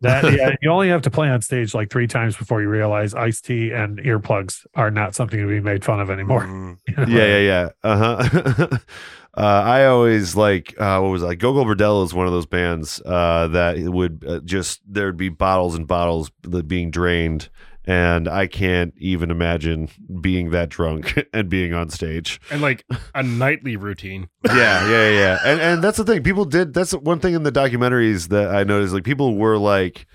That 0.04 0.32
yeah, 0.32 0.54
you 0.62 0.70
only 0.70 0.88
have 0.88 1.02
to 1.02 1.10
play 1.10 1.28
on 1.28 1.42
stage 1.42 1.74
like 1.74 1.90
three 1.90 2.06
times 2.06 2.36
before 2.36 2.62
you 2.62 2.68
realize 2.68 3.14
iced 3.14 3.44
tea 3.44 3.72
and 3.72 3.98
earplugs 3.98 4.64
are 4.74 4.90
not 4.90 5.14
something 5.14 5.40
to 5.40 5.46
be 5.46 5.60
made 5.60 5.84
fun 5.84 6.00
of 6.00 6.10
anymore. 6.10 6.44
mhm. 6.46 6.78
You 6.88 6.96
know? 6.96 7.04
Yeah, 7.06 7.26
yeah, 7.26 7.38
yeah. 7.38 7.68
Uh 7.82 7.96
huh. 8.16 8.68
uh, 9.36 9.40
I 9.40 9.86
always 9.86 10.36
like 10.36 10.74
uh, 10.80 10.98
what 11.00 11.08
was 11.10 11.22
it? 11.22 11.26
like 11.26 11.38
Gogol 11.40 11.64
Bordello 11.64 12.04
is 12.04 12.14
one 12.14 12.26
of 12.26 12.32
those 12.32 12.46
bands 12.46 13.00
uh, 13.04 13.48
that 13.48 13.78
would 13.78 14.24
uh, 14.26 14.40
just 14.44 14.80
there'd 14.86 15.16
be 15.16 15.28
bottles 15.28 15.74
and 15.74 15.86
bottles 15.88 16.30
that 16.42 16.68
being 16.68 16.90
drained, 16.90 17.48
and 17.86 18.28
I 18.28 18.46
can't 18.46 18.94
even 18.98 19.30
imagine 19.30 19.88
being 20.20 20.50
that 20.50 20.68
drunk 20.70 21.14
and 21.32 21.48
being 21.48 21.74
on 21.74 21.90
stage. 21.90 22.40
and 22.50 22.60
like 22.62 22.84
a 23.14 23.22
nightly 23.22 23.76
routine. 23.76 24.28
yeah, 24.46 24.88
yeah, 24.88 25.10
yeah. 25.10 25.38
And 25.44 25.60
and 25.60 25.84
that's 25.84 25.98
the 25.98 26.04
thing. 26.04 26.22
People 26.22 26.44
did. 26.44 26.72
That's 26.74 26.92
one 26.92 27.20
thing 27.20 27.34
in 27.34 27.42
the 27.42 27.52
documentaries 27.52 28.28
that 28.28 28.54
I 28.54 28.64
noticed. 28.64 28.94
Like 28.94 29.04
people 29.04 29.36
were 29.36 29.58
like, 29.58 30.06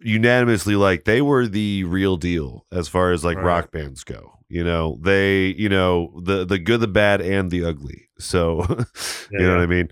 unanimously 0.00 0.76
like 0.76 1.04
they 1.04 1.20
were 1.20 1.46
the 1.46 1.84
real 1.84 2.16
deal 2.16 2.64
as 2.70 2.86
far 2.88 3.12
as 3.12 3.24
like 3.24 3.36
Right. 3.36 3.44
rock 3.46 3.72
bands 3.72 4.04
go. 4.04 4.32
You 4.48 4.64
know, 4.64 4.98
they, 5.02 5.46
you 5.58 5.68
know, 5.68 6.20
the 6.24 6.46
the 6.46 6.58
good, 6.58 6.80
the 6.80 6.88
bad, 6.88 7.20
and 7.20 7.50
the 7.50 7.64
ugly. 7.64 8.08
So, 8.18 8.64
you 9.30 9.38
know 9.40 9.50
what 9.56 9.62
I 9.62 9.66
mean? 9.66 9.88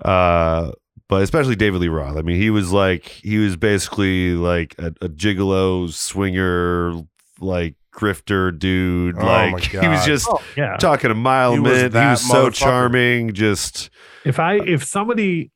Uh, 0.00 0.72
but 1.10 1.22
especially 1.22 1.56
David 1.56 1.80
Lee 1.82 1.88
Roth. 1.88 2.16
I 2.16 2.22
mean, 2.22 2.40
he 2.40 2.48
was 2.50 2.72
like 2.72 3.04
he 3.08 3.36
was 3.38 3.56
basically 3.56 4.32
like 4.34 4.74
a, 4.78 4.86
a 5.02 5.08
gigolo 5.08 5.90
swinger, 5.92 6.94
like 7.40 7.74
grifter 7.92 8.56
dude. 8.58 9.16
Oh 9.18 9.26
like 9.26 9.52
my 9.52 9.58
he 9.82 9.88
was 9.88 10.04
just 10.06 10.26
Oh, 10.30 10.40
yeah. 10.56 10.76
talking 10.78 11.10
a 11.10 11.14
mile 11.14 11.50
a 11.52 11.54
He 11.54 11.60
was 11.60 11.72
minute. 11.72 11.92
He 11.92 12.06
was 12.08 12.26
so 12.26 12.48
charming. 12.50 13.32
Just 13.34 13.90
If 14.24 14.38
I 14.38 14.54
if 14.54 14.84
somebody 14.84 15.50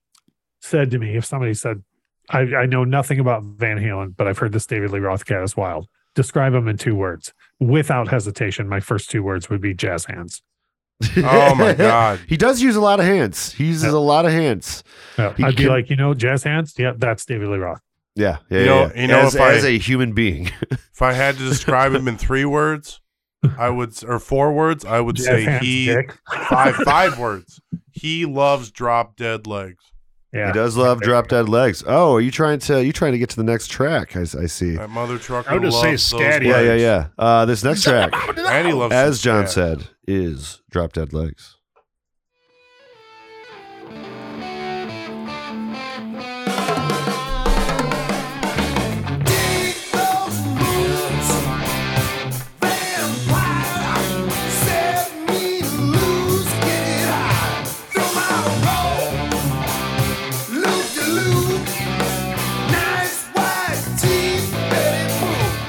said 0.60 0.90
to 0.90 0.98
me, 0.98 1.16
if 1.16 1.24
somebody 1.24 1.54
said, 1.54 1.82
I, 2.30 2.40
I 2.40 2.66
know 2.66 2.84
nothing 2.84 3.20
about 3.20 3.42
Van 3.44 3.76
Halen, 3.78 4.16
but 4.16 4.26
I've 4.26 4.38
heard 4.38 4.52
this 4.52 4.66
David 4.66 4.90
Lee 4.90 4.98
Roth 4.98 5.24
cat 5.26 5.42
is 5.42 5.56
wild. 5.56 5.88
Describe 6.14 6.54
him 6.54 6.68
in 6.68 6.76
two 6.78 6.94
words. 6.94 7.32
Without 7.60 8.08
hesitation, 8.08 8.68
my 8.68 8.80
first 8.80 9.10
two 9.10 9.22
words 9.22 9.50
would 9.50 9.60
be 9.60 9.74
jazz 9.74 10.06
hands. 10.06 10.42
Oh 11.18 11.54
my 11.54 11.72
god. 11.78 12.20
he 12.28 12.37
does 12.37 12.62
use 12.62 12.76
a 12.76 12.80
lot 12.80 13.00
of 13.00 13.07
hands. 13.07 13.52
He 13.52 13.66
uses 13.66 13.85
Yeah. 13.85 13.90
a 13.90 14.00
lot 14.00 14.24
of 14.26 14.33
hands. 14.33 14.83
Yeah, 15.18 15.28
I'd 15.30 15.37
be 15.57 15.62
can- 15.64 15.68
like, 15.68 15.90
you 15.90 15.96
know, 15.96 16.14
jazz 16.14 16.42
hands. 16.44 16.74
Yeah, 16.78 16.92
that's 16.96 17.24
David 17.26 17.48
Lee 17.48 17.59
Roth. 17.59 17.80
Yeah, 18.16 18.38
yeah, 18.48 18.59
You 18.59 18.64
yeah, 18.64 18.66
know- 18.70 18.80
yeah. 18.94 19.00
you 19.02 19.07
know, 19.09 19.18
as, 19.20 19.35
if 19.35 19.40
I- 19.40 19.52
as 19.54 19.64
a 19.64 19.78
human 19.78 20.12
being. 20.12 20.50
If 20.94 21.02
I 21.02 21.12
had 21.12 21.37
to 21.38 21.42
describe 21.48 21.92
him 21.92 22.07
in 22.07 22.16
three 22.16 22.44
words, 22.44 23.00
I 23.59 23.68
would 23.68 23.92
or 24.04 24.20
four 24.20 24.52
words, 24.52 24.85
I 24.85 25.00
would 25.00 25.16
Jazz 25.16 25.26
say 25.26 25.42
hands, 25.42 25.64
he 25.66 25.87
dick. 25.87 26.16
five 26.48 26.74
five 26.85 27.18
words. 27.18 27.61
He 27.90 28.24
loves 28.24 28.70
drop 28.70 29.16
dead 29.16 29.48
legs. 29.48 29.83
Yeah, 30.33 30.46
He 30.46 30.52
does 30.52 30.76
love 30.76 31.00
drop 31.00 31.26
dead 31.26 31.48
legs. 31.48 31.83
Oh, 31.85 32.14
are 32.14 32.20
you 32.20 32.30
trying 32.30 32.61
to 32.61 32.85
you 32.85 32.92
trying 32.92 33.11
to 33.11 33.18
get 33.18 33.28
to 33.30 33.37
the 33.37 33.42
next 33.42 33.68
track? 33.72 34.16
I, 34.16 34.20
I 34.20 34.46
see. 34.46 34.76
That 34.76 34.88
mother 34.90 35.18
trucker 35.18 35.50
I 35.50 35.54
would 35.54 35.62
just 35.64 35.80
say 35.80 35.90
loves 35.90 36.11
those 36.11 36.20
scatty. 36.20 36.46
Yeah, 36.46 36.61
yeah, 36.61 36.74
yeah. 36.74 37.07
Uh, 37.18 37.44
this 37.44 37.64
next 37.64 37.83
track, 37.83 38.12
And 38.38 38.66
he 38.68 38.72
loves 38.72 38.94
as 38.94 39.20
John 39.20 39.48
scat. 39.48 39.78
said, 39.80 39.88
is 40.06 40.62
drop 40.70 40.92
dead 40.92 41.12
legs. 41.12 41.56
Dig 49.24 49.76
those 49.92 50.38
roots, 50.58 51.30
vampire, 52.60 54.30
set 54.50 55.12
me 55.28 55.62
loose, 55.62 56.52
get 56.60 56.84
it 56.88 57.06
high, 57.08 57.64
throw 57.92 58.10
my 58.14 58.36
rope, 58.64 59.34
loop 60.50 60.86
de 60.94 61.04
loop, 61.16 61.64
nice 62.70 63.18
white 63.34 63.82
teeth, 63.98 64.48
Betty 64.70 65.04
Boop. 65.20 65.64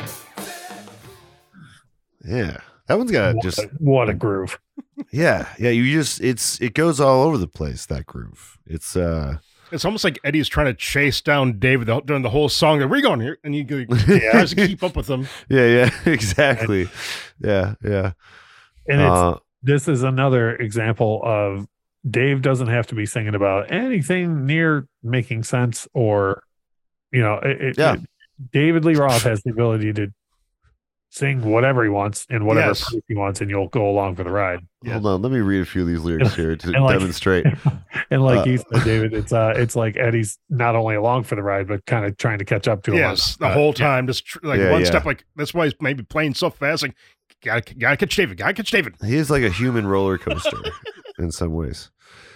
Yeah, 2.25 2.57
that 2.87 2.97
one's 2.97 3.11
got 3.11 3.35
What, 3.35 3.43
just 3.43 3.59
a, 3.59 3.69
what 3.79 4.09
a 4.09 4.13
groove. 4.13 4.59
yeah, 5.11 5.47
yeah. 5.59 5.69
You 5.69 5.91
just 5.91 6.21
it's 6.21 6.59
it 6.61 6.73
goes 6.73 6.99
all 6.99 7.23
over 7.23 7.37
the 7.37 7.47
place. 7.47 7.85
That 7.87 8.05
groove. 8.05 8.57
It's 8.65 8.95
uh 8.95 9.37
It's 9.71 9.85
almost 9.85 10.03
like 10.03 10.19
Eddie's 10.23 10.47
trying 10.47 10.67
to 10.67 10.73
chase 10.73 11.21
down 11.21 11.57
David 11.59 11.87
the, 11.87 11.99
during 12.01 12.21
the 12.23 12.29
whole 12.29 12.49
song. 12.49 12.79
Where 12.87 12.95
you 12.97 13.01
going 13.03 13.19
here? 13.21 13.37
And 13.43 13.53
he 13.53 13.63
go- 13.63 13.85
tries 14.31 14.51
to 14.53 14.67
keep 14.67 14.83
up 14.83 14.95
with 14.95 15.09
him. 15.09 15.27
yeah, 15.49 15.65
yeah, 15.67 15.89
exactly. 16.11 16.87
Yeah, 17.39 17.75
yeah. 17.83 18.11
And 18.87 19.01
it's 19.01 19.09
Uh, 19.09 19.37
this 19.63 19.87
is 19.87 20.03
another 20.03 20.55
example 20.55 21.21
of 21.23 21.67
Dave 22.07 22.43
doesn't 22.43 22.67
have 22.67 22.85
to 22.87 22.95
be 22.95 23.07
singing 23.07 23.33
about 23.33 23.71
anything 23.71 24.45
near 24.45 24.87
making 25.01 25.41
sense 25.43 25.87
or, 25.93 26.43
you 27.11 27.21
know, 27.21 27.35
it, 27.43 27.61
it- 27.61 27.77
Yeah. 27.77 27.93
it- 27.95 28.01
David 28.51 28.83
Lee 28.85 28.95
Roth 28.95 29.23
has 29.23 29.41
the 29.43 29.49
ability 29.51 29.93
to 29.93 30.13
sing 31.15 31.41
whatever 31.49 31.83
he 31.83 31.89
wants 31.89 32.25
in 32.29 32.45
whatever 32.45 32.67
Yes. 32.69 32.93
he 33.07 33.15
wants, 33.15 33.39
and 33.39 33.49
you'll 33.49 33.69
go 33.69 33.89
along 33.89 34.15
for 34.15 34.23
the 34.25 34.29
ride. 34.31 34.59
Hold 34.85 35.05
on, 35.05 35.21
let 35.21 35.31
me 35.31 35.39
read 35.39 35.61
a 35.61 35.65
few 35.65 35.81
of 35.83 35.87
these 35.87 36.01
lyrics 36.01 36.35
here 36.35 36.55
to 36.57 36.67
And 36.73 36.83
like- 36.83 36.99
demonstrate. 36.99 37.45
And 38.11 38.23
like 38.23 38.45
Uh, 38.45 38.49
you 38.51 38.57
said, 38.57 38.83
David, 38.83 39.13
it's 39.13 39.33
uh, 39.33 39.53
it's 39.55 39.75
like 39.75 39.97
Eddie's 39.97 40.37
not 40.49 40.75
only 40.75 40.95
along 40.95 41.23
for 41.23 41.35
the 41.35 41.41
ride, 41.41 41.67
but 41.67 41.85
kind 41.87 42.05
of 42.05 42.17
trying 42.17 42.37
to 42.39 42.45
catch 42.45 42.67
up 42.67 42.83
to 42.83 42.91
him. 42.91 42.95
on- 43.03 43.11
Yes, 43.11 43.35
the 43.37 43.47
uh, 43.47 43.53
whole 43.53 43.67
yeah. 43.69 43.85
time, 43.87 44.07
just 44.07 44.25
tr- 44.25 44.39
like 44.43 44.59
Yeah, 44.59 44.71
one 44.71 44.81
yeah. 44.81 44.87
step. 44.87 45.05
Like 45.05 45.25
that's 45.35 45.53
why 45.53 45.65
he's 45.65 45.73
maybe 45.81 46.03
playing 46.03 46.33
so 46.35 46.49
fast. 46.51 46.83
Like, 46.83 46.95
gotta, 47.43 47.73
gotta 47.75 47.97
catch 47.97 48.15
David. 48.15 48.37
Gotta 48.37 48.53
catch 48.53 48.69
David. 48.69 48.95
He 49.03 49.15
is 49.15 49.29
like 49.31 49.41
a 49.43 49.49
human 49.49 49.87
roller 49.93 50.17
coaster 50.19 50.57
in 51.17 51.31
some 51.31 51.53
ways. 51.53 51.89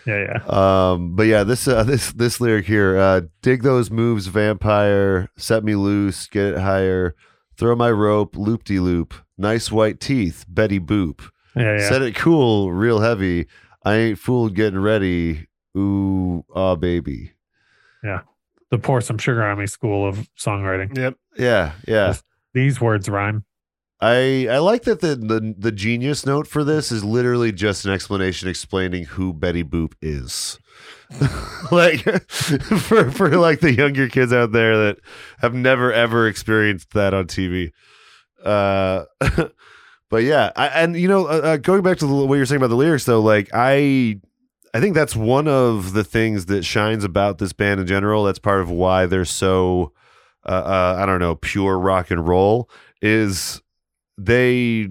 Yeah, 0.07 0.39
yeah. 0.47 0.91
Um, 0.91 1.15
but 1.15 1.23
yeah, 1.27 1.43
this 1.43 1.67
uh, 1.67 1.83
this 1.83 2.13
this 2.13 2.41
lyric 2.41 2.65
here, 2.65 2.97
uh, 2.97 3.21
dig 3.43 3.61
those 3.61 3.91
moves, 3.91 4.25
vampire, 4.27 5.29
set 5.37 5.63
me 5.63 5.75
loose, 5.75 6.25
get 6.27 6.53
it 6.53 6.57
higher, 6.59 7.15
throw 7.59 7.75
my 7.75 7.91
rope, 7.91 8.35
loop 8.37 8.63
de 8.63 8.79
loop, 8.79 9.13
nice 9.37 9.69
white 9.71 9.99
teeth, 9.99 10.45
Betty 10.47 10.79
Boop, 10.79 11.29
Yeah, 11.55 11.77
yeah. 11.77 11.89
set 11.89 12.01
it 12.01 12.15
cool, 12.15 12.71
real 12.71 13.01
heavy. 13.01 13.47
I 13.83 13.95
ain't 13.95 14.19
fooled 14.19 14.55
getting 14.55 14.79
ready. 14.79 15.47
Ooh, 15.77 16.45
ah, 16.55 16.75
baby. 16.75 17.33
Yeah. 18.03 18.21
The 18.71 18.77
pour 18.77 19.01
some 19.01 19.17
sugar 19.17 19.43
on 19.43 19.59
me 19.59 19.67
school 19.67 20.07
of 20.07 20.29
songwriting. 20.37 20.97
Yep. 20.97 21.15
Yeah, 21.37 21.73
yeah. 21.87 22.15
These 22.53 22.79
words 22.79 23.09
rhyme. 23.09 23.43
I 24.01 24.47
I 24.49 24.59
like 24.59 24.83
that 24.83 25.01
the, 25.01 25.15
the 25.15 25.53
the 25.57 25.71
genius 25.73 26.25
note 26.25 26.47
for 26.47 26.63
this 26.63 26.91
is 26.91 27.03
literally 27.03 27.51
just 27.51 27.83
an 27.85 27.91
explanation 27.91 28.47
explaining 28.47 29.03
who 29.05 29.33
Betty 29.33 29.63
Boop 29.63 29.93
is. 30.01 30.57
like 31.71 32.01
for 32.31 33.09
for 33.11 33.29
like 33.37 33.61
the 33.61 33.73
younger 33.73 34.07
kids 34.07 34.31
out 34.31 34.51
there 34.51 34.77
that 34.77 34.99
have 35.39 35.53
never 35.53 35.91
ever 35.91 36.27
experienced 36.27 36.91
that 36.91 37.13
on 37.13 37.25
TV. 37.25 37.71
Uh 38.43 39.05
but 40.09 40.23
yeah, 40.23 40.51
I, 40.55 40.67
and 40.67 40.95
you 40.95 41.07
know, 41.07 41.25
uh, 41.25 41.41
uh, 41.43 41.57
going 41.57 41.81
back 41.81 41.97
to 41.99 42.07
the, 42.07 42.13
what 42.13 42.35
you're 42.35 42.45
saying 42.45 42.57
about 42.61 42.69
the 42.69 42.75
lyrics 42.75 43.05
though, 43.05 43.21
like 43.21 43.49
I 43.53 44.19
I 44.73 44.79
think 44.79 44.93
that's 44.93 45.15
one 45.15 45.47
of 45.47 45.93
the 45.93 46.03
things 46.03 46.45
that 46.45 46.63
shines 46.63 47.03
about 47.03 47.39
this 47.39 47.53
band 47.53 47.79
in 47.79 47.87
general. 47.87 48.23
That's 48.23 48.39
part 48.39 48.61
of 48.61 48.69
why 48.69 49.07
they're 49.07 49.25
so 49.25 49.93
uh, 50.45 50.51
uh 50.51 50.95
I 50.99 51.05
don't 51.07 51.19
know, 51.19 51.35
pure 51.35 51.79
rock 51.79 52.11
and 52.11 52.27
roll 52.27 52.69
is 53.01 53.61
they 54.17 54.89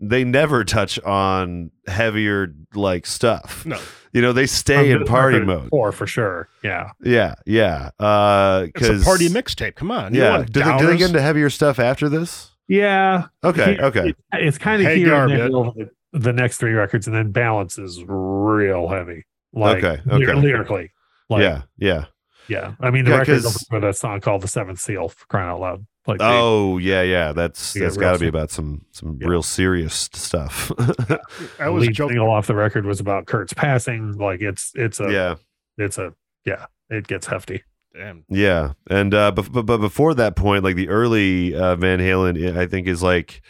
they 0.00 0.24
never 0.24 0.64
touch 0.64 0.98
on 1.00 1.70
heavier 1.86 2.54
like 2.74 3.04
stuff. 3.06 3.66
No. 3.66 3.78
You 4.18 4.22
know, 4.22 4.32
they 4.32 4.46
stay 4.46 4.90
in 4.90 5.04
party 5.04 5.38
mode. 5.38 5.68
Four 5.68 5.92
for 5.92 6.04
sure. 6.04 6.48
Yeah. 6.64 6.90
Yeah, 7.04 7.36
yeah. 7.46 7.90
Uh 8.00 8.66
It's 8.74 8.84
a 8.88 8.92
'cause- 8.94 9.04
party 9.04 9.28
mixtape. 9.28 9.76
Come 9.76 9.92
on. 9.92 10.12
Yeah. 10.12 10.38
want 10.38 10.52
Do 10.52 10.60
they, 10.64 10.76
do 10.78 10.86
they 10.88 10.96
get 10.96 11.06
into 11.10 11.22
heavier 11.22 11.48
stuff 11.50 11.78
after 11.78 12.08
this? 12.08 12.50
Yeah. 12.66 13.26
Okay, 13.44 13.74
He- 13.76 13.80
okay. 13.80 14.08
it- 14.08 14.16
it's 14.32 14.58
kind 14.58 14.82
of 14.82 14.88
Hagar 14.88 15.04
here 15.04 15.14
and 15.14 15.30
bit. 15.30 15.38
there 15.38 15.56
over 15.56 15.70
the, 16.12 16.18
the 16.18 16.32
next 16.32 16.56
three 16.56 16.72
records, 16.72 17.06
and 17.06 17.14
then 17.14 17.30
balance 17.30 17.78
is 17.78 18.02
real 18.08 18.88
heavy. 18.88 19.24
Like 19.52 19.84
Okay, 19.84 20.02
ly- 20.04 20.16
okay. 20.16 20.34
lyrically. 20.34 20.90
Like, 21.30 21.42
yeah, 21.42 21.62
yeah. 21.78 22.06
yeah. 22.48 22.72
I 22.80 22.90
mean, 22.90 23.04
the 23.04 23.12
Yeah, 23.12 23.18
record 23.18 23.42
'cause- 23.44 23.66
with 23.70 23.84
a 23.84 23.92
song 23.92 24.20
called 24.20 24.42
"The 24.42 24.48
Seventh 24.48 24.80
Seal" 24.80 25.10
for 25.10 25.26
crying 25.28 25.48
out 25.48 25.60
loud. 25.60 25.86
Like, 26.08 26.18
they- 26.18 26.24
Oh, 26.24 26.78
yeah, 26.78 27.02
yeah. 27.02 27.32
That's 27.32 27.74
that's 27.74 27.96
got 27.96 28.14
to 28.14 28.18
be 28.18 28.26
about 28.26 28.50
some 28.50 28.84
some 28.90 29.18
Yeah. 29.20 29.28
real 29.28 29.42
serious 29.44 30.08
stuff. 30.12 30.72
I 31.60 31.68
was 31.68 31.82
lead 31.86 31.94
joking. 31.94 32.14
single 32.16 32.30
off 32.30 32.46
the 32.48 32.54
record 32.56 32.84
was 32.86 32.98
about 32.98 33.26
Kurt's 33.26 33.52
passing. 33.52 34.16
Like, 34.18 34.40
it's 34.40 34.72
it's 34.74 34.98
a 35.00 35.12
yeah. 35.12 35.34
it's 35.76 35.98
a 35.98 36.14
yeah. 36.44 36.66
It 36.90 37.06
gets 37.06 37.26
hefty. 37.26 37.62
Damn. 37.94 38.24
Yeah, 38.28 38.72
and 38.88 39.12
uh, 39.12 39.30
but, 39.32 39.52
but 39.52 39.66
but 39.66 39.78
before 39.78 40.14
that 40.14 40.36
point, 40.36 40.64
like 40.64 40.76
the 40.76 40.88
early 40.88 41.54
uh, 41.54 41.76
Van 41.76 41.98
Halen, 41.98 42.56
I 42.56 42.66
think 42.66 42.86
is 42.86 43.02
like 43.02 43.42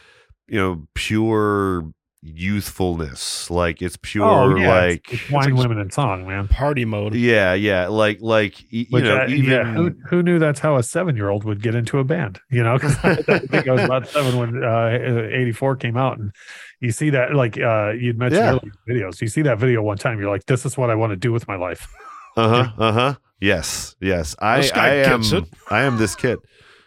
you 0.48 0.58
know 0.58 0.86
pure 0.94 1.84
youthfulness. 2.22 3.50
Like 3.50 3.80
it's 3.82 3.96
pure 4.00 4.24
oh 4.26 4.56
yeah, 4.56 4.68
like 4.68 5.12
it's, 5.12 5.22
it's 5.22 5.30
wine, 5.30 5.50
like- 5.54 5.62
women, 5.62 5.78
and 5.78 5.92
song, 5.92 6.26
man. 6.26 6.48
Party 6.48 6.84
mode. 6.84 7.14
yeah, 7.14 7.54
yeah, 7.54 7.86
like 7.88 8.18
like 8.20 8.54
y- 8.72 8.80
you 8.80 8.86
Which, 8.90 9.04
know 9.04 9.18
uh, 9.22 9.26
even 9.28 9.44
yeah, 9.50 9.64
who, 9.64 9.90
who 10.08 10.22
knew 10.22 10.38
that's 10.38 10.60
how 10.60 10.76
a 10.76 10.82
seven-year-old 10.82 11.44
would 11.44 11.62
get 11.62 11.74
into 11.74 11.98
a 11.98 12.04
band? 12.04 12.40
You 12.50 12.62
know, 12.64 12.74
because 12.78 12.96
I 13.04 13.14
think 13.38 13.68
I 13.68 13.72
was 13.72 13.82
about 13.84 14.08
seven 14.08 14.36
when 14.38 14.64
uh, 14.64 15.28
'84 15.32 15.76
came 15.76 15.96
out, 15.96 16.18
and 16.18 16.32
you 16.80 16.90
see 16.90 17.10
that, 17.10 17.34
like 17.34 17.58
uh, 17.58 17.90
you'd 17.90 18.18
mentioned 18.18 18.42
Yeah. 18.42 18.50
earlier 18.52 18.72
videos. 19.06 19.20
You 19.20 19.28
see 19.28 19.42
that 19.42 19.58
video 19.58 19.82
one 19.82 19.96
time, 19.98 20.18
you're 20.20 20.30
like, 20.30 20.46
"This 20.46 20.66
is 20.66 20.76
what 20.76 20.90
I 20.90 20.94
want 20.96 21.10
to 21.10 21.16
do 21.16 21.32
with 21.32 21.46
my 21.48 21.56
life." 21.56 21.86
uh 22.36 22.48
huh 22.48 22.72
uh 22.78 22.92
huh 22.92 23.14
yes 23.40 23.96
yes 24.00 24.34
I 24.40 24.68
I 24.74 24.88
am 25.06 25.22
it. 25.22 25.44
I 25.70 25.82
am 25.82 25.96
this 25.98 26.14
kid. 26.16 26.38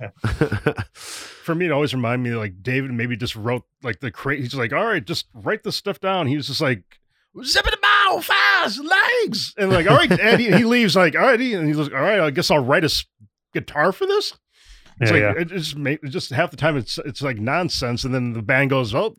For 1.43 1.56
me, 1.56 1.65
it 1.65 1.71
always 1.71 1.93
reminded 1.93 2.30
me 2.30 2.36
like 2.38 2.62
David 2.62 2.91
maybe 2.91 3.15
just 3.17 3.36
wrote 3.36 3.63
like 3.84 3.99
the 3.99 4.12
crazy. 4.12 4.43
He's 4.43 4.56
like, 4.56 4.73
all 4.73 4.86
right, 4.86 5.04
just 5.04 5.27
write 5.34 5.63
this 5.63 5.75
stuff 5.75 5.99
down. 5.99 6.27
He 6.27 6.38
was 6.38 6.47
just 6.47 6.62
like, 6.62 6.84
zip 7.43 7.65
it 7.67 7.73
about 7.73 8.23
fast 8.23 8.80
legs, 8.84 9.53
and 9.57 9.72
like, 9.72 9.89
all 9.89 9.97
right, 9.97 10.11
Eddie. 10.11 10.47
And 10.47 10.55
he 10.55 10.66
leaves 10.66 10.95
like, 10.95 11.16
all 11.16 11.22
right, 11.22 11.39
and 11.39 11.68
he's 11.68 11.78
like, 11.78 11.93
all 11.93 12.01
right, 12.01 12.20
I 12.20 12.30
guess 12.32 12.51
I'll 12.51 12.63
write 12.63 12.84
a 12.84 12.86
s- 12.86 13.05
guitar 13.53 13.91
for 13.91 14.05
this. 14.05 14.38
It's 14.99 15.09
Yeah, 15.11 15.28
like 15.30 15.36
yeah. 15.38 15.41
it 15.41 15.47
just 15.47 15.76
ma- 15.78 15.89
it's 16.03 16.11
just 16.11 16.30
half 16.32 16.51
the 16.51 16.57
time 16.57 16.78
it's 16.78 16.97
it's 16.99 17.22
like 17.22 17.38
nonsense, 17.38 18.03
and 18.03 18.13
then 18.13 18.34
the 18.34 18.41
band 18.41 18.70
goes, 18.70 18.93
oh, 18.93 19.16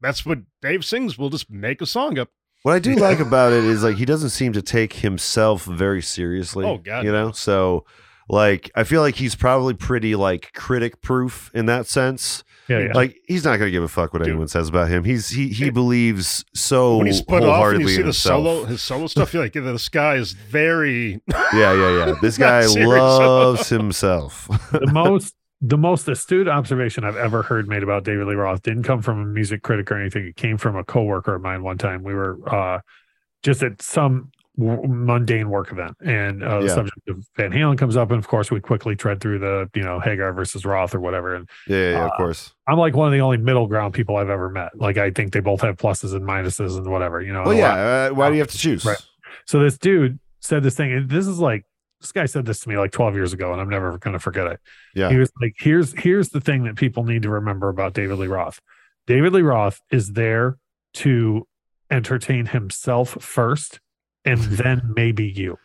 that's 0.00 0.24
what 0.26 0.38
Dave 0.62 0.84
sings. 0.84 1.18
We'll 1.18 1.30
just 1.30 1.50
make 1.50 1.80
a 1.82 1.86
song 1.86 2.18
up. 2.18 2.30
What 2.62 2.74
I 2.74 2.78
do 2.78 2.94
like 2.94 3.20
about 3.20 3.52
it 3.52 3.64
is 3.64 3.82
like 3.82 3.96
he 3.96 4.04
doesn't 4.04 4.30
seem 4.30 4.52
to 4.54 4.62
take 4.62 4.94
himself 4.94 5.64
very 5.64 6.02
seriously. 6.02 6.66
Oh, 6.66 6.78
God, 6.78 7.04
you 7.04 7.12
know. 7.12 7.30
So 7.32 7.84
like 8.30 8.70
I 8.74 8.84
feel 8.84 9.00
like 9.02 9.16
he's 9.16 9.34
probably 9.34 9.74
pretty 9.74 10.14
like 10.14 10.52
critic 10.54 11.02
proof 11.02 11.50
in 11.54 11.66
that 11.66 11.86
sense. 11.86 12.44
Yeah, 12.68 12.78
yeah. 12.78 12.92
Like 12.94 13.16
he's 13.26 13.44
not 13.44 13.58
gonna 13.58 13.70
give 13.72 13.82
a 13.82 13.88
fuck 13.88 14.12
what 14.12 14.20
Dude. 14.20 14.28
anyone 14.28 14.46
says 14.46 14.68
about 14.68 14.88
him. 14.88 15.02
He's 15.02 15.30
he 15.30 15.48
he 15.48 15.66
It- 15.66 15.74
believes 15.74 16.44
so 16.54 16.98
when 16.98 17.08
he 17.08 17.12
split 17.12 17.42
off 17.42 17.72
and 17.72 17.80
you 17.80 17.88
see 17.88 17.96
the 17.96 18.02
himself. 18.04 18.44
solo, 18.44 18.64
his 18.64 18.80
solo 18.82 19.06
stuff, 19.08 19.34
you're 19.34 19.42
like, 19.42 19.52
this 19.54 19.88
guy 19.88 20.14
is 20.14 20.32
very. 20.32 21.20
Yeah, 21.52 21.72
yeah, 21.74 22.06
yeah. 22.06 22.14
This 22.22 22.38
guy 22.46 22.62
serious. 22.66 22.88
loves 23.00 23.68
himself. 23.70 24.46
the 24.70 24.86
most 24.92 25.34
the 25.60 25.76
most 25.76 26.08
astute 26.08 26.46
observation 26.48 27.04
I've 27.04 27.16
ever 27.16 27.42
heard 27.42 27.68
made 27.68 27.82
about 27.82 28.04
David 28.04 28.26
Lee 28.28 28.34
Roth 28.34 28.62
didn't 28.62 28.84
come 28.84 29.02
from 29.02 29.20
a 29.20 29.24
music 29.26 29.62
critic 29.62 29.90
or 29.90 30.00
anything. 30.00 30.26
It 30.28 30.36
came 30.36 30.56
from 30.56 30.76
a 30.76 30.84
coworker 30.84 31.34
of 31.34 31.42
mine 31.42 31.62
one 31.64 31.76
time. 31.76 32.02
We 32.04 32.14
were 32.14 32.38
uh, 32.48 32.78
just 33.42 33.62
at 33.64 33.82
some 33.82 34.30
w- 34.60 34.86
mundane 34.88 35.50
work 35.50 35.72
event, 35.72 35.96
and 36.04 36.42
uh, 36.44 36.60
the 36.60 36.66
Yeah. 36.66 36.74
subject 36.74 37.08
of 37.08 37.26
Van 37.36 37.50
Halen 37.50 37.76
comes 37.78 37.96
up, 37.96 38.10
and 38.10 38.18
of 38.18 38.28
course 38.28 38.50
we 38.50 38.60
quickly 38.60 38.94
tread 38.94 39.20
through 39.20 39.38
the 39.40 39.68
you 39.74 39.82
know 39.82 39.98
Hagar 39.98 40.32
versus 40.32 40.64
Roth 40.64 40.94
or 40.94 41.00
whatever. 41.00 41.34
And 41.34 41.48
yeah, 41.66 41.76
yeah, 41.76 41.90
yeah, 41.90 42.04
of 42.04 42.10
Uh, 42.12 42.16
course. 42.16 42.52
I'm 42.68 42.78
like 42.78 42.94
one 42.94 43.08
of 43.08 43.12
the 43.12 43.20
only 43.20 43.38
middle 43.38 43.66
ground 43.66 43.94
people 43.94 44.16
I've 44.16 44.30
ever 44.30 44.48
met. 44.48 44.70
Like 44.78 44.96
I 44.98 45.10
think 45.10 45.32
they 45.32 45.40
both 45.40 45.62
have 45.62 45.76
pluses 45.76 46.14
and 46.14 46.24
minuses 46.24 46.76
and 46.76 46.86
whatever. 46.88 47.20
You 47.20 47.32
know. 47.32 47.42
Well, 47.42 47.50
and 47.52 47.60
a 47.60 47.62
lot- 47.62 47.76
yeah. 47.76 48.06
Uh, 48.10 48.14
why 48.14 48.28
do 48.28 48.34
you 48.36 48.40
have 48.40 48.50
to 48.50 48.58
choose? 48.58 48.84
Right. 48.84 49.00
So 49.46 49.58
this 49.58 49.76
dude 49.78 50.18
said 50.40 50.62
this 50.62 50.76
thing, 50.76 50.92
and 50.92 51.08
this 51.10 51.26
is 51.26 51.38
like 51.40 51.64
this 52.00 52.12
guy 52.12 52.24
said 52.26 52.46
this 52.46 52.60
to 52.60 52.68
me 52.68 52.78
like 52.78 52.92
12 52.92 53.14
years 53.14 53.32
ago, 53.34 53.52
and 53.52 53.60
I'm 53.60 53.68
never 53.68 53.98
going 53.98 54.14
to 54.14 54.18
forget 54.18 54.46
it. 54.46 54.58
Yeah. 54.94 55.10
He 55.10 55.16
was 55.16 55.30
like, 55.42 55.54
"Here's 55.58 55.92
here's 55.98 56.30
the 56.30 56.40
thing 56.40 56.64
that 56.64 56.76
people 56.76 57.04
need 57.04 57.22
to 57.22 57.30
remember 57.30 57.68
about 57.68 57.92
David 57.92 58.18
Lee 58.18 58.26
Roth. 58.26 58.58
David 59.06 59.32
Lee 59.34 59.42
Roth 59.42 59.80
is 59.90 60.12
there 60.12 60.56
to 60.94 61.46
entertain 61.90 62.46
himself 62.46 63.16
first, 63.20 63.80
and 64.24 64.38
then 64.40 64.92
maybe 64.96 65.26
you. 65.26 65.58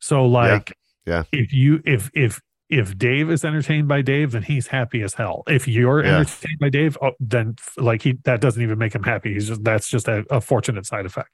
So 0.00 0.24
like, 0.26 0.76
Yeah. 1.06 1.24
if 1.32 1.52
you 1.52 1.82
if 1.84 2.10
if 2.14 2.40
if 2.68 2.98
Dave 2.98 3.30
is 3.30 3.44
entertained 3.44 3.88
by 3.88 4.02
Dave, 4.02 4.32
then 4.32 4.42
he's 4.42 4.66
happy 4.66 5.02
as 5.02 5.14
hell. 5.14 5.42
If 5.46 5.66
you're 5.66 6.04
Yeah. 6.04 6.18
entertained 6.18 6.58
by 6.60 6.68
Dave, 6.68 6.98
oh, 7.02 7.12
then 7.18 7.56
like 7.76 8.02
he 8.02 8.12
that 8.24 8.40
doesn't 8.40 8.62
even 8.62 8.78
make 8.78 8.94
him 8.94 9.02
happy. 9.02 9.32
He's 9.34 9.48
just 9.48 9.64
that's 9.64 9.88
just 9.88 10.06
a, 10.08 10.24
a 10.30 10.40
fortunate 10.40 10.86
side 10.86 11.06
effect. 11.06 11.30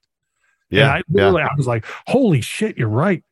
Yeah, 0.69 0.93
I 0.93 1.01
yeah. 1.09 1.29
I 1.29 1.49
was 1.57 1.67
like, 1.67 1.85
holy 2.07 2.41
shit, 2.41 2.77
you're 2.77 2.87
right. 2.89 3.23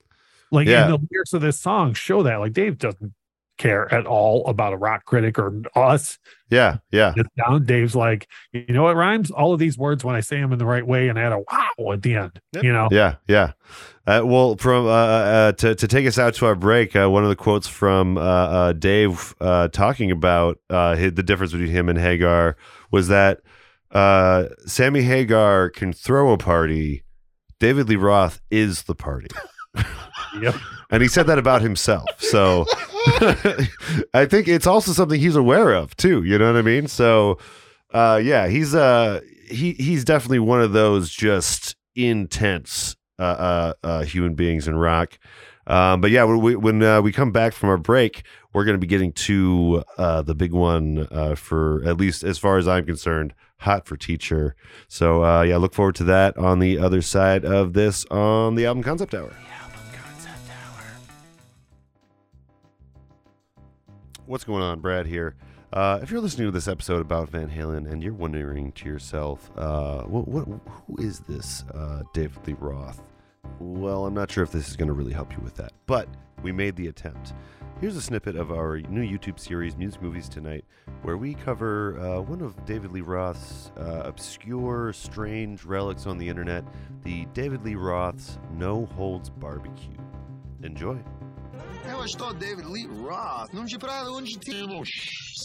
Like, 0.51 0.68
Yeah. 0.68 0.86
the 0.88 0.99
lyrics 1.09 1.34
of 1.34 1.41
this 1.41 1.59
song 1.59 1.95
show 1.95 2.22
that. 2.24 2.36
Like, 2.36 2.53
Dave 2.53 2.78
doesn't 2.78 3.11
care 3.57 3.91
at 3.93 4.05
all 4.05 4.45
about 4.47 4.73
a 4.73 4.77
rock 4.77 5.05
critic 5.05 5.37
or 5.37 5.53
us. 5.75 6.17
Yeah, 6.49 6.77
yeah. 6.91 7.13
It's 7.15 7.29
down. 7.37 7.65
Dave's 7.65 7.95
like, 7.95 8.27
you 8.51 8.65
know 8.69 8.83
what 8.83 8.95
rhymes? 8.95 9.31
All 9.31 9.53
of 9.53 9.59
these 9.59 9.77
words 9.77 10.03
when 10.03 10.15
I 10.15 10.19
say 10.19 10.39
them 10.39 10.53
in 10.53 10.59
the 10.59 10.65
right 10.65 10.85
way 10.85 11.07
and 11.07 11.17
add 11.17 11.31
a 11.31 11.39
wow 11.39 11.91
at 11.93 12.01
the 12.01 12.15
end. 12.15 12.39
Yep. 12.53 12.63
You 12.63 12.73
know? 12.73 12.89
Yeah, 12.91 13.15
yeah. 13.27 13.53
Uh, 14.05 14.21
well, 14.23 14.55
from 14.57 14.85
uh, 14.85 14.89
uh, 14.89 15.51
to 15.53 15.75
to 15.75 15.87
take 15.87 16.05
us 16.05 16.19
out 16.19 16.33
to 16.35 16.45
our 16.45 16.55
break, 16.55 16.95
uh, 16.95 17.09
one 17.09 17.23
of 17.23 17.29
the 17.29 17.35
quotes 17.35 17.67
from 17.67 18.17
uh, 18.17 18.21
uh, 18.21 18.73
Dave 18.73 19.33
uh, 19.39 19.69
talking 19.69 20.11
about 20.11 20.59
uh, 20.69 20.95
hi- 20.95 21.09
the 21.09 21.23
difference 21.23 21.53
between 21.53 21.71
him 21.71 21.89
and 21.89 21.97
Hagar 21.97 22.57
was 22.91 23.07
that 23.07 23.39
uh, 23.91 24.45
Sammy 24.65 25.03
Hagar 25.03 25.69
can 25.69 25.93
throw 25.93 26.31
a 26.31 26.37
party. 26.37 27.03
David 27.59 27.87
Lee 27.87 27.95
Roth 27.95 28.41
is 28.51 28.83
the 28.83 28.95
party. 28.95 29.27
Yep. 30.41 30.55
And 30.89 31.01
he 31.01 31.07
said 31.07 31.27
that 31.27 31.39
about 31.39 31.61
himself. 31.61 32.07
So 32.19 32.65
I 34.13 34.25
think 34.25 34.47
it's 34.47 34.67
also 34.67 34.91
something 34.91 35.19
he's 35.19 35.36
aware 35.36 35.73
of 35.73 35.95
too. 35.97 36.23
You 36.23 36.38
know 36.38 36.51
what 36.51 36.59
I 36.59 36.61
mean? 36.61 36.88
So 36.88 37.38
uh 37.93 38.19
yeah, 38.23 38.47
he's 38.47 38.73
uh 38.75 39.21
he 39.47 39.73
he's 39.73 40.03
definitely 40.03 40.39
one 40.39 40.61
of 40.61 40.73
those 40.73 41.09
just 41.09 41.75
intense 41.95 42.95
uh 43.19 43.23
uh, 43.23 43.73
uh 43.84 44.03
human 44.03 44.36
beings 44.36 44.67
in 44.67 44.75
rock. 44.75 45.17
Um, 45.65 46.01
but 46.01 46.11
yeah, 46.11 46.23
when 46.25 46.41
we 46.41 46.55
when 46.55 46.84
uh, 46.84 47.01
we 47.01 47.13
come 47.13 47.31
back 47.31 47.53
from 47.53 47.69
our 47.69 47.77
break, 47.77 48.23
we're 48.53 48.65
going 48.65 48.75
to 48.75 48.81
be 48.81 48.88
getting 48.88 49.13
to 49.13 49.84
the 49.97 50.36
big 50.36 50.51
one 50.51 51.07
for 51.38 51.81
at 51.86 51.97
least 51.97 52.23
as 52.23 52.38
far 52.38 52.57
as 52.57 52.67
I'm 52.67 52.86
concerned, 52.86 53.34
hot 53.59 53.88
for 53.88 53.95
teacher. 53.95 54.55
So 54.89 55.41
yeah, 55.43 55.55
look 55.55 55.73
forward 55.73 55.95
to 55.95 56.03
that 56.05 56.38
on 56.38 56.59
the 56.59 56.79
other 56.79 57.01
side 57.01 57.45
of 57.45 57.71
this 57.71 58.03
on 58.11 58.55
the 58.55 58.65
album 58.65 58.84
concept 58.84 59.13
hour. 59.13 59.31
What's 64.26 64.45
going 64.45 64.63
on, 64.63 64.80
Brad 64.80 65.05
here? 65.05 65.36
Uh, 65.74 65.99
if 66.01 66.09
you're 66.09 66.21
listening 66.21 66.47
to 66.47 66.51
this 66.51 66.69
episode 66.69 67.01
about 67.01 67.28
Van 67.28 67.49
Halen 67.49 67.91
and 67.91 68.01
you're 68.01 68.13
wondering 68.13 68.71
to 68.71 68.86
yourself, 68.86 69.51
uh, 69.57 70.03
what, 70.03 70.30
what, 70.30 70.47
who 70.88 70.95
is 70.97 71.19
this 71.19 71.65
uh, 71.74 72.03
David 72.13 72.47
Lee 72.47 72.55
Roth? 72.57 73.03
Well, 73.59 74.05
I'm 74.05 74.13
not 74.13 74.32
sure 74.32 74.41
if 74.41 74.51
this 74.53 74.69
is 74.69 74.78
going 74.78 74.88
to 74.88 74.93
really 74.93 75.11
help 75.11 75.34
you 75.34 75.39
with 75.43 75.55
that, 75.55 75.74
but 75.88 76.07
we 76.41 76.53
made 76.53 76.78
the 76.78 76.88
attempt. 76.88 77.34
Here's 77.82 77.97
a 77.97 78.01
snippet 78.01 78.38
of 78.38 78.53
our 78.53 78.80
new 78.80 79.01
YouTube 79.01 79.38
series, 79.38 79.76
Music 79.76 80.01
Movies 80.01 80.30
Tonight, 80.30 80.63
where 81.01 81.17
we 81.17 81.34
cover 81.34 81.99
uh, 81.99 82.21
one 82.21 82.39
of 82.39 82.65
David 82.65 82.93
Lee 82.93 83.01
Roth's 83.01 83.71
uh, 83.78 84.03
obscure, 84.05 84.93
strange 84.93 85.65
relics 85.65 86.07
on 86.07 86.17
the 86.17 86.30
internet, 86.30 86.63
the 87.03 87.26
David 87.34 87.65
Lee 87.65 87.76
Roth's 87.76 88.39
No 88.53 88.86
Holds 88.86 89.30
Barbecue. 89.30 89.97
Enjoy. 90.61 90.97
Eu 91.89 92.03
estou 92.05 92.34
David 92.34 92.65
Lee 92.65 92.88
Roth, 92.88 93.51
num 93.53 93.65
de 93.65 93.77
pra 93.77 94.03
onde 94.09 94.39
temos 94.39 94.89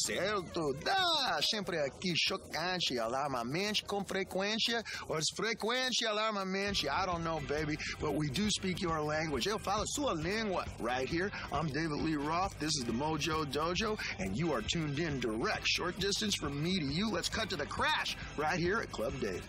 certo, 0.07 0.73
dá 0.85 1.41
sempre 1.43 1.79
aqui 1.79 2.15
chocante, 2.17 2.99
alarmamente, 2.99 3.83
com 3.85 4.05
frequência, 4.05 4.83
ou 5.09 5.19
frequente, 5.37 6.07
alarmamente, 6.07 6.87
I 6.87 7.05
don't 7.07 7.23
know 7.25 7.41
baby, 7.49 7.77
but 8.01 8.13
we 8.15 8.29
do 8.31 8.49
speak 8.51 8.81
your 8.83 9.01
language, 9.01 9.49
eu 9.49 9.59
falo 9.59 9.85
sua 9.89 10.15
língua, 10.15 10.65
right 10.81 11.09
here, 11.09 11.31
I'm 11.53 11.67
David 11.67 12.01
Lee 12.03 12.17
Roth, 12.17 12.57
this 12.59 12.71
is 12.79 12.85
the 12.85 12.93
Mojo 12.93 13.45
Dojo, 13.47 13.99
and 14.21 14.37
you 14.37 14.53
are 14.55 14.63
tuned 14.63 14.99
in 15.01 15.19
direct, 15.21 15.67
short 15.67 15.99
distance 15.99 16.37
from 16.37 16.63
me 16.63 16.79
to 16.79 16.87
you, 16.87 17.11
let's 17.11 17.29
cut 17.29 17.51
to 17.51 17.57
the 17.57 17.67
crash, 17.67 18.17
right 18.37 18.59
here 18.59 18.79
at 18.81 18.91
Club 18.93 19.13
Dave. 19.21 19.43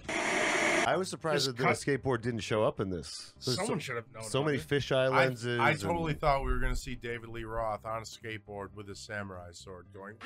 I 0.87 0.97
was 0.97 1.09
surprised 1.09 1.45
Just 1.45 1.57
that 1.57 1.63
cut- 1.63 1.77
the 1.77 1.85
skateboard 1.99 2.21
didn't 2.23 2.39
show 2.41 2.63
up 2.63 2.79
in 2.79 2.89
this. 2.89 3.33
There's 3.45 3.57
Someone 3.57 3.79
so, 3.79 3.85
should 3.85 3.95
have 3.97 4.05
known. 4.13 4.23
so 4.23 4.43
many 4.43 4.57
it. 4.57 4.67
fisheye 4.67 5.11
I, 5.11 5.27
lenses. 5.27 5.59
I 5.59 5.71
and- 5.71 5.79
totally 5.79 6.13
thought 6.15 6.43
we 6.43 6.51
were 6.51 6.59
going 6.59 6.73
to 6.73 6.78
see 6.79 6.95
David 6.95 7.29
Lee 7.29 7.43
Roth 7.43 7.85
on 7.85 7.99
a 8.01 8.05
skateboard 8.05 8.73
with 8.73 8.87
his 8.87 8.99
samurai 8.99 9.49
sword 9.51 9.87
going. 9.93 10.15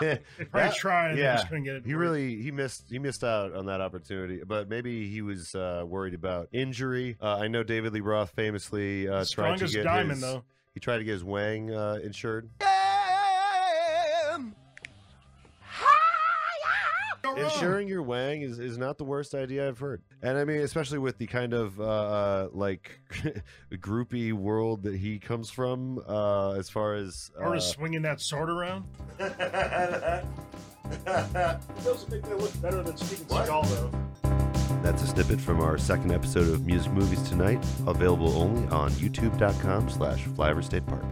They 0.00 0.18
probably 0.44 0.46
That- 0.52 0.74
tried. 0.76 1.08
and 1.10 1.18
they 1.18 1.22
yeah, 1.22 1.34
just 1.36 1.48
couldn't 1.48 1.64
get 1.64 1.74
it. 1.76 1.86
he 1.86 1.94
work. 1.94 2.02
really 2.02 2.40
he 2.42 2.50
missed 2.52 2.84
he 2.88 2.98
missed 3.00 3.24
out 3.24 3.52
on 3.54 3.66
that 3.66 3.80
opportunity, 3.80 4.42
but 4.46 4.68
maybe 4.68 5.08
he 5.08 5.22
was 5.22 5.54
uh, 5.56 5.84
worried 5.86 6.14
about 6.14 6.48
injury. 6.52 7.16
Uh, 7.20 7.38
I 7.38 7.48
know 7.48 7.62
David 7.64 7.92
Lee 7.94 8.00
Roth 8.00 8.30
famously 8.30 9.08
uh, 9.08 9.12
tried 9.12 9.18
to 9.20 9.24
strongest 9.26 9.74
get 9.74 9.82
diamond 9.84 10.10
his, 10.12 10.20
though. 10.20 10.44
He 10.72 10.78
tried 10.80 10.98
to 10.98 11.04
get 11.04 11.12
his 11.12 11.24
wang 11.24 11.72
uh, 11.74 11.98
insured. 12.02 12.48
Insuring 17.36 17.88
your 17.88 18.02
wang 18.02 18.42
is, 18.42 18.58
is 18.58 18.78
not 18.78 18.98
the 18.98 19.04
worst 19.04 19.34
idea 19.34 19.68
I've 19.68 19.78
heard, 19.78 20.02
and 20.22 20.38
I 20.38 20.44
mean 20.44 20.60
especially 20.60 20.98
with 20.98 21.18
the 21.18 21.26
kind 21.26 21.52
of 21.52 21.80
uh, 21.80 21.84
uh, 21.84 22.48
like 22.52 23.00
groupie 23.72 24.32
world 24.32 24.82
that 24.84 24.94
he 24.96 25.18
comes 25.18 25.50
from, 25.50 26.00
uh, 26.06 26.52
as 26.52 26.70
far 26.70 26.94
as 26.94 27.30
uh, 27.38 27.44
Or 27.44 27.56
is 27.56 27.64
swinging 27.64 28.02
that 28.02 28.20
sword 28.20 28.50
around. 28.50 28.84
It 30.84 31.04
doesn't 31.82 32.10
make 32.10 32.22
that 32.22 32.38
look 32.38 32.60
better 32.60 32.82
than 32.82 32.96
Steven 32.96 33.24
Seagal 33.24 33.68
though. 33.70 33.90
That's 34.82 35.02
a 35.02 35.06
snippet 35.06 35.40
from 35.40 35.60
our 35.60 35.78
second 35.78 36.12
episode 36.12 36.48
of 36.48 36.66
Music 36.66 36.92
Movies 36.92 37.22
Tonight, 37.22 37.64
available 37.86 38.36
only 38.36 38.68
on 38.68 38.90
youtube.com 38.92 39.88
slash 39.88 40.24
flyover 40.24 40.62
state 40.62 40.86
park. 40.86 41.06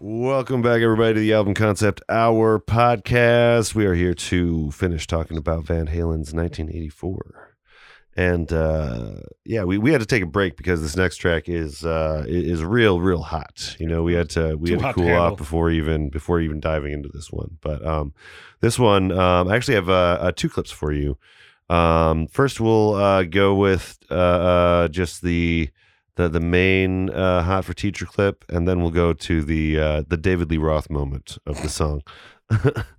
Welcome 0.00 0.62
back, 0.62 0.80
everybody, 0.80 1.14
to 1.14 1.18
the 1.20 1.32
Album 1.32 1.54
Concept 1.54 2.02
Hour 2.08 2.60
podcast. 2.60 3.74
We 3.74 3.84
are 3.84 3.94
here 3.94 4.14
to 4.14 4.70
finish 4.70 5.08
talking 5.08 5.36
about 5.36 5.64
Van 5.64 5.88
Halen's 5.88 6.32
1984. 6.32 7.56
And 8.16 8.52
uh, 8.52 9.14
yeah, 9.44 9.64
we, 9.64 9.76
we 9.76 9.90
had 9.90 10.00
to 10.00 10.06
take 10.06 10.22
a 10.22 10.26
break 10.26 10.56
because 10.56 10.82
this 10.82 10.94
next 10.94 11.16
track 11.16 11.48
is 11.48 11.84
uh, 11.84 12.24
is 12.28 12.62
real, 12.62 13.00
real 13.00 13.22
hot. 13.22 13.74
You 13.80 13.88
know, 13.88 14.04
we 14.04 14.14
had 14.14 14.30
to 14.30 14.54
we 14.54 14.68
Too 14.68 14.74
had 14.74 14.78
to 14.78 14.84
hot 14.84 14.94
to 14.94 15.00
cool 15.02 15.16
off 15.16 15.36
before 15.36 15.68
even 15.68 16.10
before 16.10 16.40
even 16.40 16.60
diving 16.60 16.92
into 16.92 17.08
this 17.08 17.32
one. 17.32 17.58
But 17.60 17.84
um, 17.84 18.14
this 18.60 18.78
one, 18.78 19.10
um, 19.10 19.48
I 19.48 19.56
actually 19.56 19.74
have 19.74 19.88
uh, 19.88 20.18
uh, 20.20 20.30
two 20.30 20.48
clips 20.48 20.70
for 20.70 20.92
you. 20.92 21.18
Um, 21.68 22.28
first, 22.28 22.60
we'll 22.60 22.94
uh, 22.94 23.24
go 23.24 23.56
with 23.56 23.98
uh, 24.10 24.86
just 24.86 25.22
the 25.22 25.70
the 26.18 26.28
the 26.28 26.40
main 26.40 27.10
uh, 27.10 27.42
hot 27.42 27.64
for 27.64 27.72
teacher 27.72 28.04
clip, 28.04 28.44
and 28.48 28.68
then 28.68 28.82
we'll 28.82 28.90
go 28.90 29.12
to 29.12 29.42
the 29.42 29.78
uh, 29.78 30.02
the 30.06 30.16
David 30.16 30.50
Lee 30.50 30.58
Roth 30.58 30.90
moment 30.90 31.38
of 31.46 31.62
the 31.62 31.68
song. 31.68 32.02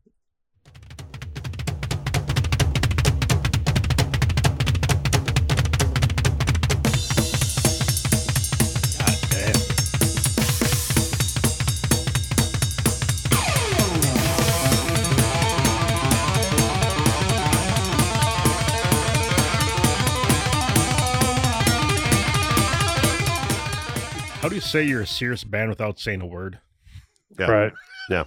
say 24.72 24.84
you're 24.84 25.02
a 25.02 25.08
serious 25.08 25.44
band 25.44 25.70
without 25.70 26.00
saying 26.00 26.22
a 26.22 26.26
word? 26.28 26.60
Yeah. 27.38 27.46
Right. 27.52 27.74
Yeah. 28.10 28.24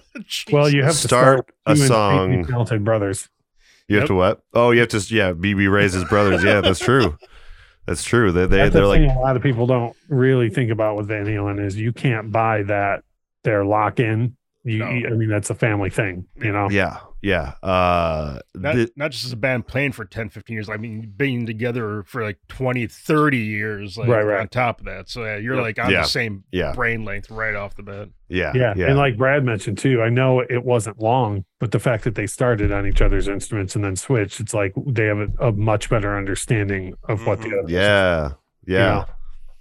Well, 0.49 0.69
you 0.69 0.81
have 0.83 0.93
to 0.93 0.97
Start 0.97 1.49
start, 1.49 1.53
a 1.65 1.75
song. 1.75 2.29
Faintly 2.31 2.49
Talented 2.49 2.85
Brothers. 2.85 3.27
You 3.89 3.97
have 3.97 4.03
Yep. 4.03 4.07
to 4.07 4.13
what? 4.15 4.41
Oh, 4.53 4.71
you 4.71 4.79
have 4.79 4.87
to. 4.89 4.99
Yeah, 5.13 5.33
BB 5.33 5.69
raised 5.69 5.93
his 5.93 6.05
brothers. 6.05 6.41
Yeah, 6.41 6.61
that's 6.61 6.79
true. 6.79 7.17
That's 7.85 8.01
true. 8.01 8.31
They 8.31 8.45
they 8.45 8.57
That's 8.59 8.71
they're 8.73 8.83
the 8.83 8.87
like 8.87 9.01
thing 9.01 9.09
a 9.09 9.19
lot 9.19 9.35
of 9.35 9.43
people 9.43 9.67
don't 9.67 9.93
really 10.07 10.49
think 10.49 10.71
about 10.71 10.95
with 10.95 11.09
Van 11.09 11.25
Halen 11.25 11.61
is 11.61 11.75
you 11.75 11.91
can't 11.91 12.31
buy 12.31 12.63
that 12.63 13.03
their 13.43 13.65
lock 13.65 13.99
in. 13.99 14.37
You, 14.63 14.77
No. 14.77 14.85
I 14.85 15.09
mean, 15.15 15.27
that's 15.27 15.49
a 15.49 15.53
family 15.55 15.89
thing, 15.89 16.27
you 16.37 16.53
know. 16.53 16.69
yeah 16.69 16.99
yeah. 17.23 17.53
Uh, 17.63 18.37
not, 18.53 18.75
the- 18.75 18.91
not 18.95 19.09
just 19.11 19.25
as 19.25 19.31
a 19.31 19.35
band 19.37 19.65
playing 19.65 19.93
for 19.93 20.05
10, 20.05 20.29
15 20.29 20.53
years. 20.53 20.69
I 20.69 20.77
mean, 20.77 21.11
being 21.17 21.45
together 21.47 22.03
for 22.03 22.21
like 22.21 22.37
20, 22.49 22.85
30 22.85 23.37
years, 23.37 23.97
like 23.97 24.07
Right, 24.09 24.21
right. 24.23 24.41
on 24.41 24.49
top 24.49 24.79
of 24.79 24.85
that. 24.85 25.09
So 25.09 25.23
yeah, 25.23 25.37
you're 25.37 25.55
Yeah. 25.55 25.61
like 25.61 25.79
on 25.79 25.89
Yeah. 25.89 26.01
the 26.01 26.07
same 26.07 26.43
Yeah. 26.51 26.73
brain 26.73 27.05
length 27.05 27.31
right 27.31 27.55
off 27.55 27.75
the 27.75 27.83
bat. 27.83 28.09
yeah 28.29 28.51
Yeah. 28.53 28.73
yeah 28.75 28.87
And 28.89 28.97
like 28.97 29.17
Brad 29.17 29.43
mentioned 29.43 29.77
too, 29.77 30.01
I 30.01 30.09
know 30.09 30.41
it 30.41 30.63
wasn't 30.63 31.01
long, 31.01 31.45
but 31.59 31.71
the 31.71 31.79
fact 31.79 32.03
that 32.03 32.15
they 32.15 32.27
started 32.27 32.71
on 32.71 32.85
each 32.85 33.01
other's 33.01 33.27
instruments 33.27 33.75
and 33.75 33.83
then 33.83 33.95
switched, 33.95 34.39
it's 34.39 34.53
like 34.53 34.73
they 34.85 35.05
have 35.05 35.19
a, 35.19 35.47
a 35.47 35.51
much 35.53 35.89
better 35.89 36.15
understanding 36.17 36.93
of 37.07 37.25
what 37.25 37.41
the 37.41 37.47
Mhm. 37.47 37.59
other 37.63 37.71
yeah 37.71 38.27
you 38.65 38.75
yeah. 38.75 38.79
know? 38.85 39.05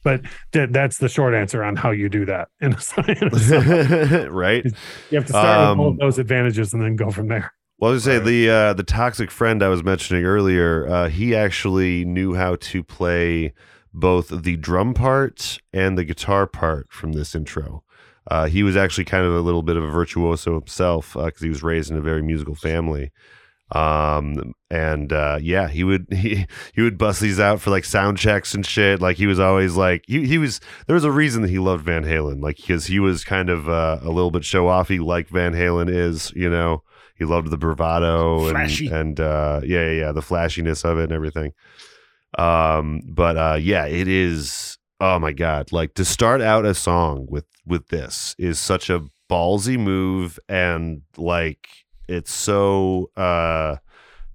But 0.05 0.23
that 0.53 0.73
that's 0.73 0.99
the 0.99 1.09
short 1.09 1.35
answer 1.35 1.63
on 1.63 1.77
how 1.77 1.91
you 1.91 2.09
do 2.09 2.25
that. 2.27 2.49
In 2.61 2.73
a, 2.75 3.11
in 3.23 3.29
a 3.29 3.39
song. 3.39 4.29
right. 4.31 4.65
you 4.65 5.17
have 5.19 5.27
to 5.27 5.33
start 5.33 5.71
with 5.77 5.79
all 5.81 5.91
Um, 5.91 5.97
those 5.99 6.19
advantages 6.19 6.73
and 6.73 6.83
then 6.83 6.97
go 6.97 7.11
from 7.11 7.29
there. 7.29 7.53
Well, 7.79 7.91
I 7.91 7.95
was 7.95 8.05
say 8.05 8.19
Right. 8.19 8.25
the 8.27 8.51
uh, 8.51 8.73
the 8.75 8.83
toxic 8.85 9.31
friend 9.31 9.63
I 9.63 9.69
was 9.69 9.83
mentioning 9.83 10.25
earlier. 10.25 10.87
Uh, 10.89 11.09
he 11.09 11.35
actually 11.35 12.05
knew 12.05 12.35
how 12.35 12.57
to 12.57 12.83
play 12.83 13.53
both 13.95 14.29
the 14.43 14.57
drum 14.57 14.95
part 14.95 15.59
and 15.73 15.99
the 15.99 16.05
guitar 16.05 16.47
part 16.47 16.87
from 16.93 17.13
this 17.13 17.35
intro. 17.35 17.85
Uh, 18.31 18.47
he 18.47 18.63
was 18.63 18.77
actually 18.77 19.05
kind 19.05 19.27
of 19.27 19.35
a 19.35 19.41
little 19.41 19.63
bit 19.63 19.77
of 19.77 19.83
a 19.83 19.91
virtuoso 19.91 20.55
himself 20.55 21.15
because 21.15 21.41
he 21.43 21.49
was 21.49 21.63
raised 21.63 21.91
in 21.91 21.97
a 21.97 22.01
very 22.01 22.23
musical 22.23 22.55
family. 22.55 23.11
Um, 23.75 24.55
and 24.71 25.13
uh, 25.13 25.39
yeah, 25.41 25.69
he 25.69 25.83
would 25.83 26.07
he 26.13 26.47
he 26.75 26.83
would 26.83 26.99
bust 26.99 27.21
these 27.21 27.41
out 27.41 27.61
for 27.61 27.71
like 27.71 27.85
sound 27.85 28.19
checks 28.19 28.55
and 28.55 28.65
shit. 28.65 29.01
Like 29.01 29.17
he 29.17 29.27
was 29.27 29.41
always 29.41 29.77
like 29.77 30.05
he 30.07 30.27
he 30.27 30.39
was 30.39 30.61
there 30.87 30.95
was 30.95 31.05
a 31.05 31.13
reason 31.13 31.43
that 31.43 31.51
he 31.51 31.59
loved 31.59 31.85
Van 31.85 32.05
Halen, 32.05 32.43
like 32.43 32.57
because 32.57 32.87
he 32.87 33.01
was 33.01 33.25
kind 33.25 33.51
of 33.51 33.69
uh, 33.69 33.99
a 34.03 34.11
little 34.11 34.31
bit 34.31 34.45
show 34.45 34.67
offy, 34.67 35.03
like 35.03 35.29
Van 35.29 35.53
Halen 35.53 35.89
is, 35.89 36.33
you 36.35 36.49
know. 36.49 36.83
He 37.15 37.27
loved 37.27 37.51
the 37.51 37.59
bravado 37.59 38.47
and 38.47 38.57
Flashy. 38.57 38.89
and 38.89 39.21
uh, 39.21 39.61
yeah, 39.63 39.85
yeah, 39.85 39.91
yeah, 39.91 40.13
the 40.13 40.23
flashiness 40.23 40.85
of 40.85 40.99
it 40.99 41.05
and 41.05 41.13
everything. 41.13 41.53
Um, 42.37 43.03
but 43.07 43.37
uh, 43.37 43.59
yeah, 43.61 43.87
it 43.87 44.09
is. 44.09 44.79
Oh 44.99 45.21
my 45.21 45.33
god! 45.33 45.71
Like 45.71 45.95
to 45.95 46.05
start 46.05 46.41
out 46.41 46.65
a 46.65 46.75
song 46.75 47.27
with 47.29 47.45
with 47.65 47.89
this 47.89 48.35
is 48.39 48.59
such 48.59 48.91
a 48.91 49.05
ballsy 49.31 49.79
move, 49.79 50.41
and 50.49 51.03
like 51.17 51.69
it's 52.13 52.33
so 52.33 53.11
uh 53.17 53.77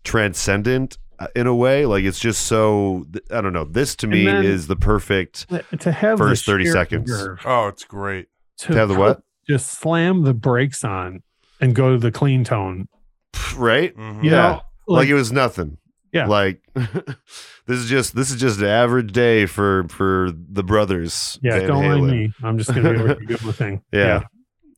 transcendent 0.04 0.98
uh, 1.20 1.28
in 1.36 1.48
a 1.48 1.56
way. 1.56 1.86
Like 1.86 2.04
it's 2.04 2.20
just 2.20 2.46
so. 2.48 3.06
I 3.32 3.42
don't 3.42 3.54
know. 3.54 3.66
This 3.66 3.96
to 3.98 4.08
me 4.08 4.26
then- 4.26 4.46
is 4.46 4.68
the 4.68 4.76
perfect. 4.76 5.48
To 5.80 5.92
have 5.92 6.18
the 6.20 6.26
First 6.26 6.46
30 6.46 6.66
seconds. 6.68 7.12
Oh, 7.46 7.68
it's 7.68 7.84
great. 7.84 8.28
To 8.60 8.68
To 8.68 8.74
have 8.74 8.90
the 8.90 8.96
what? 8.96 9.22
Just 9.48 9.80
slam 9.80 10.24
the 10.24 10.34
brakes 10.34 10.84
on 10.84 11.24
and 11.62 11.74
go 11.74 11.92
to 11.94 11.98
the 11.98 12.12
clean 12.12 12.44
tone. 12.44 12.88
Right? 13.56 13.96
Mhm. 13.96 14.24
Yeah. 14.24 14.32
know, 14.32 14.50
like, 14.88 15.00
like, 15.00 15.08
it 15.10 15.14
was 15.16 15.32
nothing. 15.32 15.78
Yeah. 16.14 16.28
Like 16.28 16.62
this 16.76 17.78
is 17.80 17.90
just 17.90 18.16
this 18.16 18.30
is 18.32 18.40
just 18.40 18.60
an 18.60 18.66
average 18.66 19.12
day 19.12 19.46
for 19.46 19.86
for 19.90 20.32
the 20.34 20.64
brothers. 20.64 21.38
yeah, 21.42 21.60
Van 21.60 21.68
don't 21.68 21.84
mind 21.86 22.08
me. 22.08 22.34
I'm 22.44 22.58
just 22.58 22.74
gonna 22.74 22.94
be 22.94 23.00
able 23.00 23.16
to 23.16 23.26
do 23.26 23.38
the 23.38 23.54
thing. 23.54 23.82
Yeah. 23.92 24.24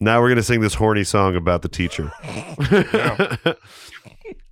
Now 0.01 0.21
we're 0.21 0.29
gonna 0.29 0.43
sing 0.43 0.61
this 0.61 0.75
horny 0.75 1.03
song 1.03 1.35
about 1.35 1.61
the 1.61 1.67
teacher. 1.67 2.11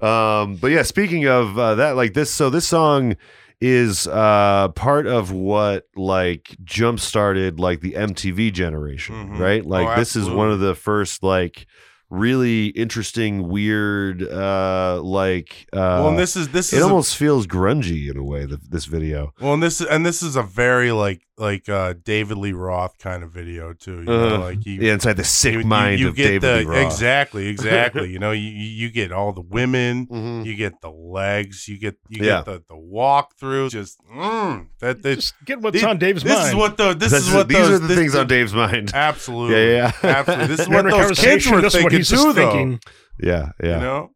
um, 0.05 0.57
but 0.57 0.71
yeah, 0.71 0.81
speaking 0.81 1.25
of 1.27 1.57
uh, 1.57 1.75
that, 1.75 1.95
like 1.95 2.13
this, 2.13 2.29
so 2.31 2.49
this 2.49 2.67
song 2.67 3.15
is 3.59 4.05
uh 4.07 4.67
part 4.75 5.07
of 5.07 5.31
what 5.31 5.87
like 5.95 6.55
jump 6.63 6.99
started 6.99 7.59
like 7.59 7.79
the 7.81 7.93
MTV 7.93 8.53
generation, 8.53 9.15
Mhm. 9.29 9.39
right? 9.39 9.65
Like 9.65 9.87
Oh, 9.87 9.95
this 9.99 10.15
is 10.15 10.29
one 10.29 10.51
of 10.51 10.59
the 10.59 10.75
first 10.75 11.23
like 11.23 11.65
really 12.11 12.67
interesting, 12.67 13.47
weird, 13.47 14.21
uh 14.21 15.01
like 15.01 15.67
uh 15.73 15.77
well, 16.03 16.09
and 16.09 16.19
this 16.19 16.35
is 16.35 16.49
this 16.49 16.71
it 16.71 16.77
is 16.77 16.83
a- 16.83 16.85
almost 16.87 17.15
feels 17.17 17.47
grungy 17.47 18.11
in 18.11 18.17
a 18.17 18.23
way. 18.23 18.45
The, 18.45 18.57
this 18.69 18.85
video, 18.85 19.33
well, 19.41 19.53
and 19.55 19.63
this 19.63 19.81
and 19.81 20.05
this 20.05 20.21
is 20.21 20.35
a 20.35 20.43
very 20.43 20.91
like 20.91 21.21
like 21.39 21.69
uh 21.69 21.93
David 22.03 22.37
Lee 22.37 22.51
Roth 22.53 22.97
kind 22.97 23.21
of 23.21 23.31
video 23.31 23.73
too. 23.73 23.99
You 23.99 24.03
know, 24.05 24.35
Uh, 24.35 24.39
like 24.39 24.63
he, 24.63 24.75
yeah, 24.77 24.93
inside 24.93 25.17
the 25.17 25.23
sick 25.23 25.53
you, 25.53 25.59
you- 25.59 25.65
mind 25.65 25.99
you 25.99 26.07
of 26.09 26.15
get 26.15 26.23
David 26.41 26.41
the 26.41 26.55
Lee 26.57 26.65
Roth. 26.77 26.85
exactly 26.91 27.47
exactly. 27.47 28.09
you 28.13 28.17
know, 28.19 28.31
you 28.31 28.49
you 28.49 28.69
you 28.85 28.89
get 28.89 29.11
all 29.11 29.33
the 29.33 29.41
women. 29.41 30.07
Mhm. 30.07 30.45
You 30.45 30.55
get 30.55 30.81
the 30.81 30.89
legs. 30.89 31.67
You 31.67 31.77
get 31.77 31.95
you 32.09 32.25
Yeah. 32.25 32.37
get 32.37 32.45
the 32.45 32.63
the 32.69 32.75
walk 32.77 33.35
through. 33.39 33.69
Just 33.69 33.99
mm, 34.11 34.65
that 34.79 35.03
that 35.03 35.15
Just 35.15 35.35
get 35.45 35.61
what's 35.61 35.75
These- 35.75 35.83
on 35.83 35.97
Dave's 35.99 36.23
this 36.23 36.31
mind. 36.33 36.41
This 36.43 36.49
is 36.49 36.55
what 36.55 36.77
the 36.77 36.93
this 36.95 37.11
This 37.11 37.27
is 37.27 37.33
what 37.33 37.47
these 37.47 37.57
those, 37.57 37.69
are 37.69 37.79
the 37.79 37.87
this- 37.87 37.97
things 37.97 38.15
on 38.15 38.27
Dave's 38.27 38.53
mind. 38.53 38.91
Absolutely, 38.95 39.55
Yeah, 39.73 39.91
yeah. 40.03 40.09
absolutely. 40.09 40.47
This 40.47 40.59
is 40.61 40.69
what 40.69 40.85
those 40.89 41.19
kids 41.19 41.47
were 41.49 41.61
this 41.61 41.75
is 41.75 41.83
what 41.83 41.91
thinking 41.91 41.97
he's 41.99 42.09
too, 42.09 42.15
just 42.15 42.35
though. 42.35 42.51
thinking. 42.51 42.79
Yeah, 43.21 43.49
yeah. 43.63 43.75
You 43.75 43.81
know, 43.81 44.11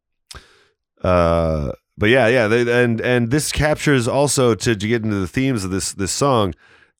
uh 1.04 1.72
but 1.98 2.10
yeah 2.10 2.28
yeah 2.28 2.48
they, 2.48 2.84
and 2.84 3.02
and 3.02 3.32
this 3.32 3.52
captures 3.52 4.08
also 4.08 4.56
to, 4.56 4.76
to 4.76 4.88
get 4.88 5.04
into 5.04 5.18
the 5.20 5.28
themes 5.28 5.64
of 5.64 5.72
this 5.72 5.94
this 5.94 6.12
song 6.12 6.54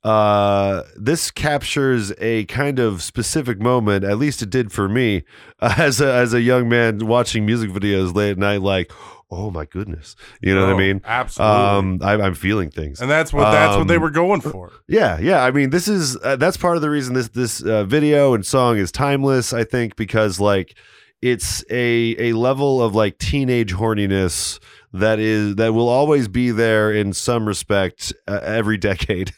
uh 0.04 0.82
this 0.96 1.30
captures 1.30 2.12
a 2.20 2.46
kind 2.46 2.80
of 2.80 3.04
specific 3.04 3.60
moment 3.62 4.04
at 4.04 4.18
least 4.18 4.42
it 4.42 4.50
did 4.50 4.72
for 4.72 4.90
me 4.90 5.24
as 5.62 6.02
a 6.02 6.12
as 6.12 6.34
a 6.34 6.42
young 6.42 6.68
man 6.68 7.06
watching 7.06 7.46
music 7.46 7.70
videos 7.70 8.16
late 8.16 8.32
at 8.32 8.38
night 8.40 8.62
like 8.62 8.92
oh 9.30 9.52
my 9.52 9.64
goodness 9.66 10.16
you 10.42 10.56
know 10.56 10.62
what 10.66 10.72
Oh, 10.74 10.76
i 10.76 10.80
mean 10.80 11.02
Absolutely. 11.06 11.56
um 11.56 12.00
I, 12.02 12.14
i'm 12.14 12.34
feeling 12.34 12.72
things 12.72 13.00
and 13.00 13.12
that's 13.12 13.32
what 13.32 13.52
that's 13.52 13.78
what 13.78 13.88
they 13.88 13.98
um, 13.98 14.02
were 14.02 14.10
going 14.10 14.42
for. 14.42 14.72
yeah, 14.88 15.20
yeah. 15.20 15.44
I 15.44 15.52
mean, 15.52 15.70
this 15.70 15.88
is 15.88 16.18
uh, 16.24 16.36
that's 16.36 16.58
part 16.58 16.76
of 16.78 16.82
the 16.82 16.90
reason 16.90 17.14
this 17.14 17.30
this 17.30 17.62
uh, 17.64 17.84
video 17.86 18.34
and 18.34 18.46
song 18.46 18.78
is 18.78 18.92
timeless. 18.92 19.54
I 19.54 19.64
think 19.64 19.96
because 19.96 20.40
like 20.40 20.76
it's 21.22 21.64
a 21.70 22.16
a 22.32 22.34
level 22.34 22.82
of 22.84 22.94
like 22.96 23.18
teenage 23.20 23.74
horniness 23.74 24.60
that 24.94 25.20
is 25.20 25.56
that 25.56 25.74
will 25.74 25.90
always 25.90 26.28
be 26.28 26.52
there 26.52 26.92
in 26.92 27.14
some 27.14 27.48
respect 27.48 28.14
uh, 28.28 28.40
every 28.44 28.78
decade. 28.90 29.32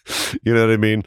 you 0.44 0.54
know 0.54 0.66
what 0.68 0.74
I 0.74 0.78
mean? 0.78 1.04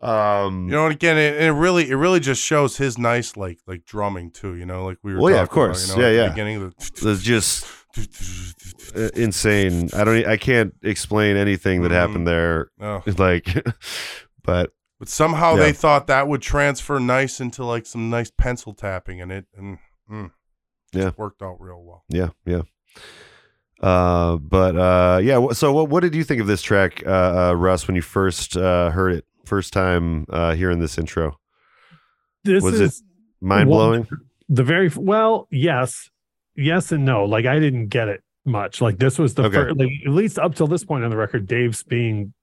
Um, 0.00 0.66
You 0.68 0.72
know, 0.76 0.86
and 0.86 0.94
again, 0.94 1.18
it, 1.18 1.42
it 1.42 1.52
really 1.52 1.90
it 1.90 1.94
really 1.96 2.20
just 2.20 2.42
shows 2.42 2.76
his 2.78 2.96
nice 2.98 3.36
like 3.36 3.58
like 3.66 3.84
drumming 3.84 4.30
too. 4.30 4.54
You 4.56 4.64
know, 4.66 4.84
like 4.86 4.98
we 5.02 5.14
were. 5.14 5.20
Well, 5.20 5.34
yeah, 5.34 5.42
of 5.42 5.48
talking 5.50 5.62
about, 5.62 5.66
course. 5.74 5.88
you 5.90 5.96
know, 6.02 6.08
Yeah, 6.08 6.22
yeah. 6.22 6.28
Beginning 6.30 6.72
it's 6.78 6.90
just 7.22 7.66
uh, 8.96 9.10
insane. 9.14 9.90
I 9.94 10.04
don't. 10.04 10.26
I 10.26 10.36
can't 10.36 10.74
explain 10.82 11.36
anything 11.36 11.82
that 11.82 11.90
Mhm. 11.90 11.94
happened 11.94 12.26
there. 12.28 12.70
Oh. 12.80 13.02
Like, 13.18 13.46
but 14.42 14.70
But 14.98 15.08
somehow 15.08 15.54
Yeah. 15.56 15.60
they 15.64 15.72
thought 15.72 16.06
that 16.06 16.28
would 16.28 16.40
transfer 16.42 16.98
nice 17.00 17.40
into 17.40 17.64
like 17.64 17.84
some 17.86 18.08
nice 18.10 18.30
pencil 18.30 18.72
tapping, 18.74 19.20
and 19.20 19.30
it 19.32 19.46
and 19.56 19.78
mm, 20.10 20.30
Yeah. 20.92 21.02
just 21.04 21.18
worked 21.18 21.42
out 21.42 21.56
real 21.60 21.82
well. 21.82 22.04
Yeah, 22.08 22.28
yeah. 22.46 22.62
Uh, 23.80 24.36
but 24.36 24.76
uh, 24.76 25.20
yeah. 25.22 25.48
So, 25.52 25.72
what 25.72 25.88
what 25.88 26.00
did 26.00 26.14
you 26.14 26.24
think 26.24 26.40
of 26.40 26.46
this 26.46 26.62
track, 26.62 27.02
uh, 27.06 27.10
uh, 27.50 27.54
Russ, 27.56 27.86
when 27.86 27.96
you 27.96 28.02
first 28.02 28.56
uh, 28.56 28.90
heard 28.90 29.12
it, 29.14 29.24
first 29.44 29.72
time 29.72 30.26
uh, 30.28 30.54
hearing 30.54 30.80
this 30.80 30.98
intro? 30.98 31.38
This 32.44 32.62
Was 32.62 32.80
it 32.80 32.84
is 32.84 33.02
Mind 33.40 33.68
blowing. 33.70 34.06
the 34.48 34.62
very 34.64 34.90
well, 34.94 35.48
yes, 35.50 36.10
yes 36.54 36.92
and 36.92 37.04
no. 37.06 37.24
Like 37.24 37.46
I 37.46 37.58
didn't 37.58 37.88
get 37.88 38.08
it 38.08 38.22
much. 38.44 38.80
Like 38.82 38.98
this 38.98 39.18
was 39.18 39.34
the 39.34 39.44
Okay. 39.44 39.56
first, 39.56 39.76
like 39.78 39.88
at 40.06 40.12
least 40.12 40.38
up 40.38 40.54
till 40.54 40.66
this 40.66 40.84
point 40.84 41.04
on 41.04 41.10
the 41.10 41.16
record, 41.16 41.46
Dave's 41.46 41.82
being 41.82 42.34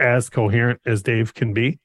as 0.00 0.28
coherent 0.28 0.80
as 0.86 1.02
Dave 1.02 1.34
can 1.34 1.52
be. 1.52 1.78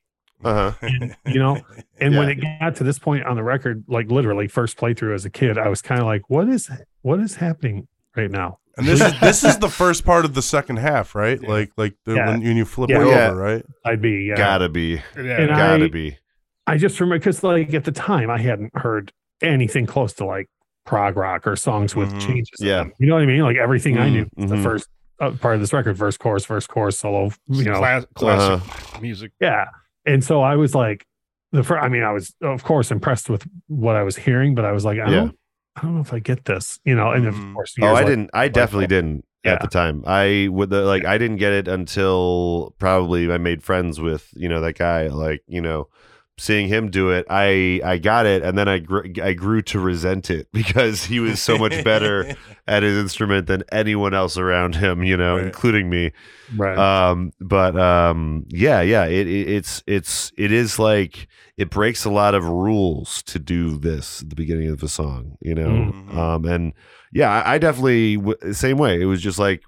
Uh 0.44 0.72
huh. 0.72 0.88
And, 0.88 1.16
you 1.28 1.40
know, 1.40 1.62
And 2.02 2.18
when 2.18 2.28
it 2.30 2.36
got 2.60 2.76
to 2.78 2.84
this 2.84 3.00
point 3.00 3.24
on 3.26 3.36
the 3.38 3.44
record, 3.44 3.84
like 3.88 4.10
literally 4.12 4.48
first 4.48 4.78
playthrough 4.78 5.14
as 5.14 5.26
a 5.26 5.30
kid, 5.30 5.58
I 5.60 5.70
was 5.70 5.82
kind 5.82 6.02
of 6.02 6.06
like, 6.08 6.30
"What 6.30 6.50
is 6.50 6.70
what 7.02 7.20
is 7.20 7.36
happening 7.36 7.88
right 8.16 8.32
now?" 8.32 8.60
And 8.78 8.88
this 8.88 9.02
is 9.02 9.20
this 9.20 9.44
is 9.44 9.58
the 9.60 9.70
first 9.82 10.04
part 10.06 10.26
of 10.26 10.34
the 10.34 10.42
second 10.42 10.78
half, 10.78 11.14
right? 11.16 11.42
Like 11.42 11.72
like 11.78 11.94
the, 12.06 12.16
Yeah. 12.16 12.30
when, 12.32 12.42
when 12.44 12.58
you 12.58 12.66
flip 12.66 12.90
Yeah. 12.90 13.04
it 13.04 13.08
Yeah. 13.08 13.28
over, 13.30 13.36
right? 13.40 13.66
I'd 13.86 14.02
be 14.02 14.26
yeah. 14.30 14.36
Gotta 14.36 14.70
be. 14.70 15.02
Yeah. 15.16 15.22
And 15.42 15.50
Gotta 15.50 15.90
be. 15.90 16.18
I 16.66 16.78
just 16.78 17.00
remember 17.00 17.20
because 17.20 17.44
like 17.44 17.74
at 17.74 17.84
the 17.84 17.92
time 17.92 18.30
I 18.30 18.40
hadn't 18.40 18.72
heard 18.76 19.12
anything 19.42 19.86
close 19.86 20.14
to 20.14 20.26
like 20.26 20.48
prog 20.86 21.16
rock 21.18 21.46
or 21.46 21.56
songs 21.56 21.96
with 21.96 22.12
Mhm. 22.14 22.22
changes. 22.26 22.60
in 22.62 22.68
Yeah. 22.68 22.78
them. 22.80 22.94
you 23.00 23.08
know 23.08 23.14
what 23.16 23.24
I 23.24 23.26
mean. 23.28 23.42
Like 23.42 23.58
everything 23.58 23.98
I 23.98 24.08
Mhm, 24.10 24.12
knew 24.14 24.26
was 24.38 24.50
the 24.50 24.56
mhm. 24.58 24.64
first 24.64 24.88
uh, 25.20 25.32
part 25.32 25.54
of 25.56 25.62
this 25.62 25.72
record, 25.72 25.96
verse 25.96 26.18
chorus, 26.18 26.46
verse 26.46 26.66
chorus, 26.66 26.98
solo. 27.00 27.30
You 27.48 27.66
know, 27.66 27.76
Cla- 27.78 28.06
classic 28.16 29.02
music. 29.02 29.32
yeah. 29.40 29.66
And 30.06 30.24
so 30.24 30.42
I 30.42 30.56
was 30.56 30.74
like, 30.74 31.06
the 31.52 31.62
first. 31.64 31.84
I 31.84 31.88
mean, 31.90 32.02
I 32.04 32.12
was 32.12 32.34
of 32.42 32.64
course 32.64 32.90
impressed 32.92 33.30
with 33.30 33.46
what 33.68 33.96
I 33.96 34.02
was 34.04 34.18
hearing, 34.18 34.56
but 34.56 34.66
I 34.66 34.72
was 34.72 34.84
like, 34.84 34.98
I 35.00 35.06
Yeah. 35.10 35.16
don't, 35.18 35.38
I 35.76 35.82
don't 35.82 35.96
know 35.96 36.02
if 36.02 36.14
I 36.14 36.20
get 36.20 36.46
this. 36.46 36.80
You 36.86 36.96
know, 36.96 37.12
and 37.12 37.28
of 37.28 37.36
Mhm. 37.36 37.54
course, 37.54 37.76
Oh, 37.82 37.88
I 37.88 37.94
later, 37.94 38.10
didn't. 38.10 38.30
I 38.34 38.48
definitely 38.48 38.88
didn't. 38.88 39.26
Yeah. 39.44 39.54
at 39.56 39.62
the 39.62 39.68
time. 39.68 40.04
I 40.08 40.48
would 40.50 40.70
the, 40.70 40.84
like 40.86 41.04
I 41.04 41.18
didn't 41.18 41.36
get 41.36 41.52
it 41.52 41.68
until 41.68 42.74
probably 42.80 43.30
I 43.30 43.38
made 43.38 43.62
friends 43.62 44.00
with 44.00 44.30
you 44.38 44.48
know 44.48 44.62
that 44.62 44.78
guy. 44.78 45.08
Like 45.08 45.44
you 45.48 45.60
know, 45.60 45.90
seeing 46.38 46.68
him 46.68 46.90
do 46.90 47.12
it, 47.12 47.26
I 47.30 47.80
I 47.84 47.98
got 47.98 48.26
it, 48.26 48.42
and 48.44 48.58
then 48.58 48.68
I 48.68 48.80
gr- 48.80 49.06
I 49.22 49.34
grew 49.34 49.62
to 49.64 49.80
resent 49.80 50.30
it 50.30 50.48
because 50.54 51.06
he 51.06 51.20
was 51.20 51.42
so 51.42 51.58
much 51.58 51.84
better 51.84 52.36
at 52.68 52.84
his 52.84 52.98
instrument 52.98 53.48
than 53.48 53.64
anyone 53.72 54.14
else 54.14 54.38
around 54.38 54.76
him. 54.76 55.04
You 55.04 55.18
know, 55.18 55.36
Right. 55.38 55.46
including 55.46 55.90
me. 55.90 56.12
Right. 56.56 56.78
Um, 56.78 57.32
but 57.40 57.76
um, 57.80 58.46
yeah, 58.50 58.82
yeah, 58.82 59.06
it, 59.06 59.28
it 59.28 59.48
it's 59.50 59.84
it's 59.88 60.32
it 60.38 60.52
is 60.52 60.80
like 60.80 61.28
it 61.58 61.70
breaks 61.70 62.04
a 62.06 62.10
lot 62.10 62.34
of 62.36 62.44
rules 62.46 63.22
to 63.24 63.38
do 63.40 63.78
this 63.78 64.22
at 64.24 64.30
the 64.30 64.36
beginning 64.36 64.70
of 64.70 64.82
a 64.84 64.88
song, 64.88 65.38
you 65.42 65.54
know. 65.54 65.68
Mhm. 65.92 66.16
Um, 66.18 66.46
and 66.46 66.74
yeah, 67.12 67.30
I, 67.30 67.54
I 67.54 67.58
definitely 67.60 68.16
w- 68.18 68.54
same 68.54 68.78
way. 68.78 69.00
It 69.00 69.06
was 69.06 69.22
just 69.22 69.38
like, 69.38 69.62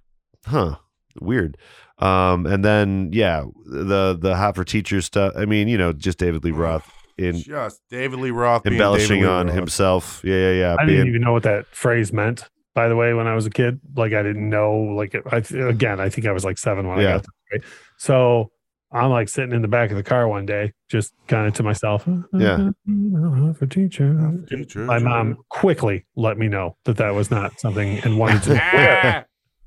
huh, 0.47 0.77
weird. 1.21 1.57
Um, 1.99 2.45
and 2.45 2.63
then 2.65 3.09
yeah, 3.13 3.45
the 3.65 4.17
the 4.19 4.35
hot 4.35 4.55
for 4.55 4.63
teachers 4.63 5.05
stuff. 5.05 5.33
I 5.37 5.45
mean, 5.45 5.67
you 5.67 5.77
know, 5.77 5.93
just 5.93 6.17
David 6.17 6.43
Lee 6.43 6.51
Roth 6.51 6.91
in 7.17 7.37
Just 7.39 7.81
David 7.89 8.19
Lee 8.19 8.31
Roth 8.31 8.63
being 8.63 8.73
embellishing 8.73 9.21
David 9.21 9.27
Lee 9.27 9.33
on 9.33 9.45
Roth. 9.47 9.55
himself. 9.55 10.21
Yeah, 10.23 10.35
yeah, 10.35 10.51
yeah. 10.51 10.75
I 10.77 10.85
being- 10.85 10.97
didn't 10.97 11.07
even 11.09 11.21
know 11.21 11.31
what 11.33 11.43
that 11.43 11.67
phrase 11.67 12.11
meant. 12.11 12.49
By 12.73 12.89
the 12.89 12.95
way, 12.97 13.13
when 13.13 13.25
I 13.27 13.33
was 13.35 13.45
a 13.45 13.49
kid, 13.49 13.79
like 13.95 14.11
I 14.13 14.21
didn't 14.21 14.49
know. 14.49 14.73
Like 14.73 15.15
I 15.31 15.37
again, 15.69 16.01
I 16.01 16.09
think 16.09 16.27
I 16.27 16.33
was 16.33 16.43
like 16.43 16.57
seven 16.57 16.87
when 16.87 16.99
I 16.99 17.01
Yeah. 17.03 17.11
got 17.13 17.21
this. 17.21 17.29
Right? 17.53 17.63
So 17.97 18.51
I'm 18.91 19.09
like 19.11 19.29
sitting 19.29 19.53
in 19.53 19.61
the 19.61 19.69
back 19.69 19.91
of 19.91 19.95
the 19.95 20.03
car 20.03 20.27
one 20.27 20.45
day, 20.45 20.73
just 20.89 21.13
kind 21.29 21.47
of 21.47 21.53
to 21.53 21.63
myself. 21.63 22.05
Uh, 22.05 22.11
uh, 22.33 22.37
yeah. 22.37 22.69
Uh, 22.89 23.53
for 23.53 23.65
teacher. 23.65 24.33
Teacher, 24.49 24.79
My 24.83 24.99
mom 24.99 25.37
quickly 25.49 26.05
let 26.17 26.37
me 26.37 26.49
know 26.49 26.75
that 26.83 26.97
that 26.97 27.13
was 27.15 27.31
not 27.31 27.57
something, 27.61 27.99
and 27.99 28.17
wanted 28.19 28.43
to 28.43 28.49
know 28.55 28.59
where 28.73 29.25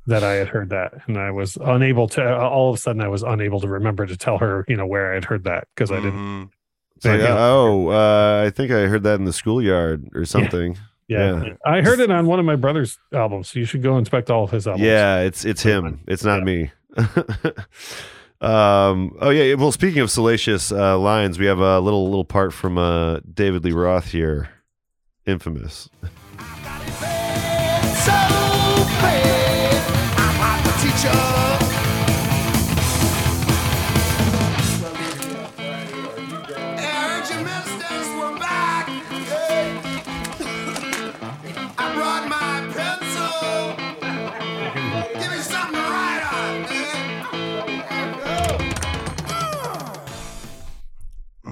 that 0.08 0.24
I 0.24 0.32
had 0.34 0.48
heard 0.48 0.70
that, 0.70 0.94
and 1.06 1.16
I 1.16 1.30
was 1.30 1.56
unable 1.60 2.08
to. 2.08 2.36
All 2.38 2.70
of 2.70 2.76
a 2.76 2.78
sudden, 2.80 3.00
I 3.00 3.08
was 3.08 3.22
unable 3.22 3.60
to 3.60 3.68
remember 3.68 4.06
to 4.06 4.16
tell 4.16 4.38
her, 4.38 4.64
you 4.68 4.76
know, 4.76 4.86
where 4.86 5.12
I 5.12 5.14
had 5.14 5.24
heard 5.24 5.44
that 5.44 5.68
because 5.74 5.90
I 5.92 5.96
didn't. 5.96 6.12
Mhm. 6.18 6.48
it's 6.96 7.04
like, 7.06 7.20
Yeah. 7.20 7.36
oh, 7.38 7.88
uh, 7.90 8.42
I 8.46 8.50
think 8.50 8.72
I 8.72 8.86
heard 8.86 9.04
that 9.04 9.18
in 9.20 9.24
the 9.24 9.32
schoolyard 9.32 10.08
or 10.14 10.24
something. 10.24 10.76
Yeah. 11.06 11.42
Yeah. 11.44 11.52
I 11.64 11.80
heard 11.80 12.00
it 12.00 12.10
on 12.10 12.26
one 12.26 12.38
of 12.38 12.44
my 12.44 12.56
brother's 12.56 12.98
albums. 13.14 13.48
So 13.50 13.58
you 13.60 13.64
should 13.64 13.82
go 13.82 13.96
inspect 13.96 14.28
all 14.30 14.44
of 14.44 14.50
his 14.50 14.66
albums. 14.66 14.84
Yeah, 14.86 15.20
it's 15.20 15.44
it's 15.44 15.62
him. 15.62 16.00
It's 16.06 16.24
not 16.24 16.42
me. 16.42 16.70
um. 18.40 19.16
Oh 19.20 19.30
yeah. 19.30 19.54
Well, 19.54 19.72
speaking 19.72 20.00
of 20.00 20.10
salacious 20.10 20.70
uh, 20.72 20.98
lines, 20.98 21.38
we 21.38 21.46
have 21.46 21.60
a 21.60 21.80
little 21.80 22.04
little 22.06 22.24
part 22.24 22.52
from 22.52 22.76
uh, 22.78 23.20
David 23.32 23.64
Lee 23.64 23.72
Roth 23.72 24.10
here, 24.10 24.48
infamous. 25.26 25.88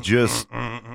Just 0.01 0.47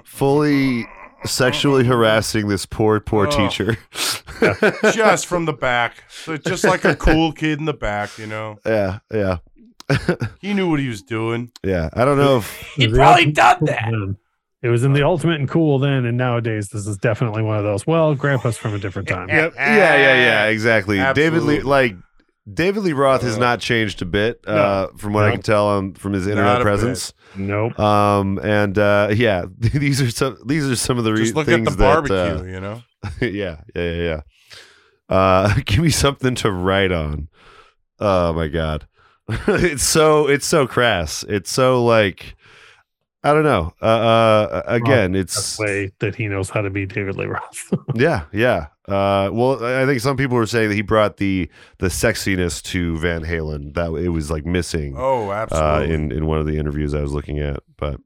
fully 0.03 0.87
sexually 1.25 1.83
harassing 1.85 2.47
this 2.47 2.65
poor 2.65 2.99
poor 2.99 3.27
Oh. 3.27 3.31
teacher. 3.31 3.77
just 4.93 5.25
from 5.27 5.45
the 5.45 5.53
back, 5.53 6.03
so 6.09 6.37
just 6.37 6.63
like 6.63 6.83
a 6.85 6.95
cool 6.95 7.31
kid 7.31 7.59
in 7.59 7.65
the 7.65 7.73
back, 7.73 8.17
you 8.17 8.27
know. 8.27 8.57
yeah, 8.65 8.99
yeah, 9.13 9.37
He 10.41 10.53
knew 10.53 10.69
what 10.69 10.79
he 10.79 10.87
was 10.87 11.01
doing. 11.01 11.51
yeah. 11.63 11.89
I 11.93 12.05
don't 12.05 12.17
know 12.17 12.37
if 12.37 12.51
He 12.75 12.87
probably 12.87 13.31
done 13.31 13.65
that. 13.65 14.15
It 14.63 14.69
was 14.69 14.83
in 14.83 14.93
the 14.93 15.03
ultimate 15.03 15.39
and 15.39 15.49
cool 15.49 15.79
then, 15.79 16.05
and 16.05 16.17
nowadays 16.17 16.69
this 16.69 16.85
is 16.85 16.97
definitely 16.97 17.41
one 17.41 17.57
of 17.57 17.63
those. 17.63 17.87
Well, 17.87 18.13
Grandpa's 18.13 18.57
from 18.57 18.75
a 18.75 18.77
different 18.79 19.07
time. 19.07 19.27
Yep. 19.29 19.53
yeah, 19.55 19.75
yeah, 19.95 19.95
yeah, 20.15 20.45
exactly. 20.45 20.97
David 21.15 21.41
Lee, 21.43 21.61
like 21.61 21.95
David 22.51 22.83
Lee 22.83 22.93
Roth 22.93 23.23
has 23.23 23.37
Uh, 23.37 23.39
not 23.39 23.59
changed 23.59 24.01
a 24.03 24.05
bit, 24.05 24.39
uh, 24.47 24.87
from 24.97 25.13
what 25.13 25.25
I 25.25 25.31
can 25.31 25.41
tell 25.41 25.67
um, 25.69 25.93
from 25.95 26.13
his 26.13 26.27
internet 26.27 26.61
a 26.61 26.63
presence. 26.63 27.13
Nope. 27.35 27.79
Um, 27.79 28.39
and 28.43 28.77
uh, 28.77 29.09
yeah, 29.15 29.45
these 29.57 29.99
are 30.01 30.11
some 30.11 30.37
these 30.45 30.69
are 30.69 30.75
some 30.75 30.97
of 30.99 31.05
the 31.05 31.13
re- 31.13 31.19
Just 31.23 31.35
look 31.35 31.47
at 31.47 31.51
things 31.53 31.69
the 31.69 31.75
that, 31.77 32.07
barbecue, 32.07 32.15
uh, 32.15 32.43
you 32.43 32.59
know. 32.61 32.83
yeah, 33.21 33.61
yeah, 33.75 33.91
yeah, 33.91 33.91
yeah. 33.93 34.21
Uh, 35.09 35.53
give 35.65 35.79
me 35.79 35.89
something 35.89 36.35
to 36.35 36.51
write 36.51 36.91
on. 36.91 37.27
Oh 37.99 38.33
my 38.33 38.47
god, 38.47 38.87
it's 39.47 39.83
so 39.83 40.27
it's 40.27 40.45
so 40.45 40.67
crass. 40.67 41.23
It's 41.27 41.51
so 41.51 41.83
like 41.83 42.35
I 43.23 43.33
don't 43.33 43.43
know. 43.43 43.73
Uh, 43.81 43.85
uh 43.85 44.63
again, 44.65 45.11
That's 45.13 45.37
it's 45.37 45.57
the 45.57 45.63
way 45.63 45.91
that 45.99 46.15
he 46.15 46.27
knows 46.27 46.49
how 46.49 46.61
to 46.61 46.69
be 46.69 46.85
David 46.85 47.15
Lee 47.17 47.27
Roth. 47.27 47.73
yeah, 47.93 48.23
yeah. 48.31 48.67
Uh, 48.87 49.29
well, 49.31 49.63
I 49.63 49.83
I 49.83 49.85
think 49.85 50.01
some 50.01 50.17
people 50.17 50.35
were 50.35 50.47
saying 50.47 50.69
that 50.69 50.75
he 50.75 50.81
brought 50.81 51.17
the 51.17 51.49
the 51.77 51.87
sexiness 51.87 52.61
to 52.63 52.97
Van 52.97 53.23
Halen 53.23 53.73
that 53.75 53.91
it 53.93 54.09
was 54.09 54.31
like 54.31 54.45
missing 54.45 54.95
Oh, 54.97 55.29
uh, 55.29 55.33
absolutely. 55.33 55.93
in 55.93 56.11
in 56.11 56.25
one 56.25 56.39
of 56.39 56.47
the 56.47 56.57
interviews 56.57 56.93
I 56.95 57.01
was 57.01 57.13
looking 57.13 57.39
at. 57.39 57.59
But 57.77 57.99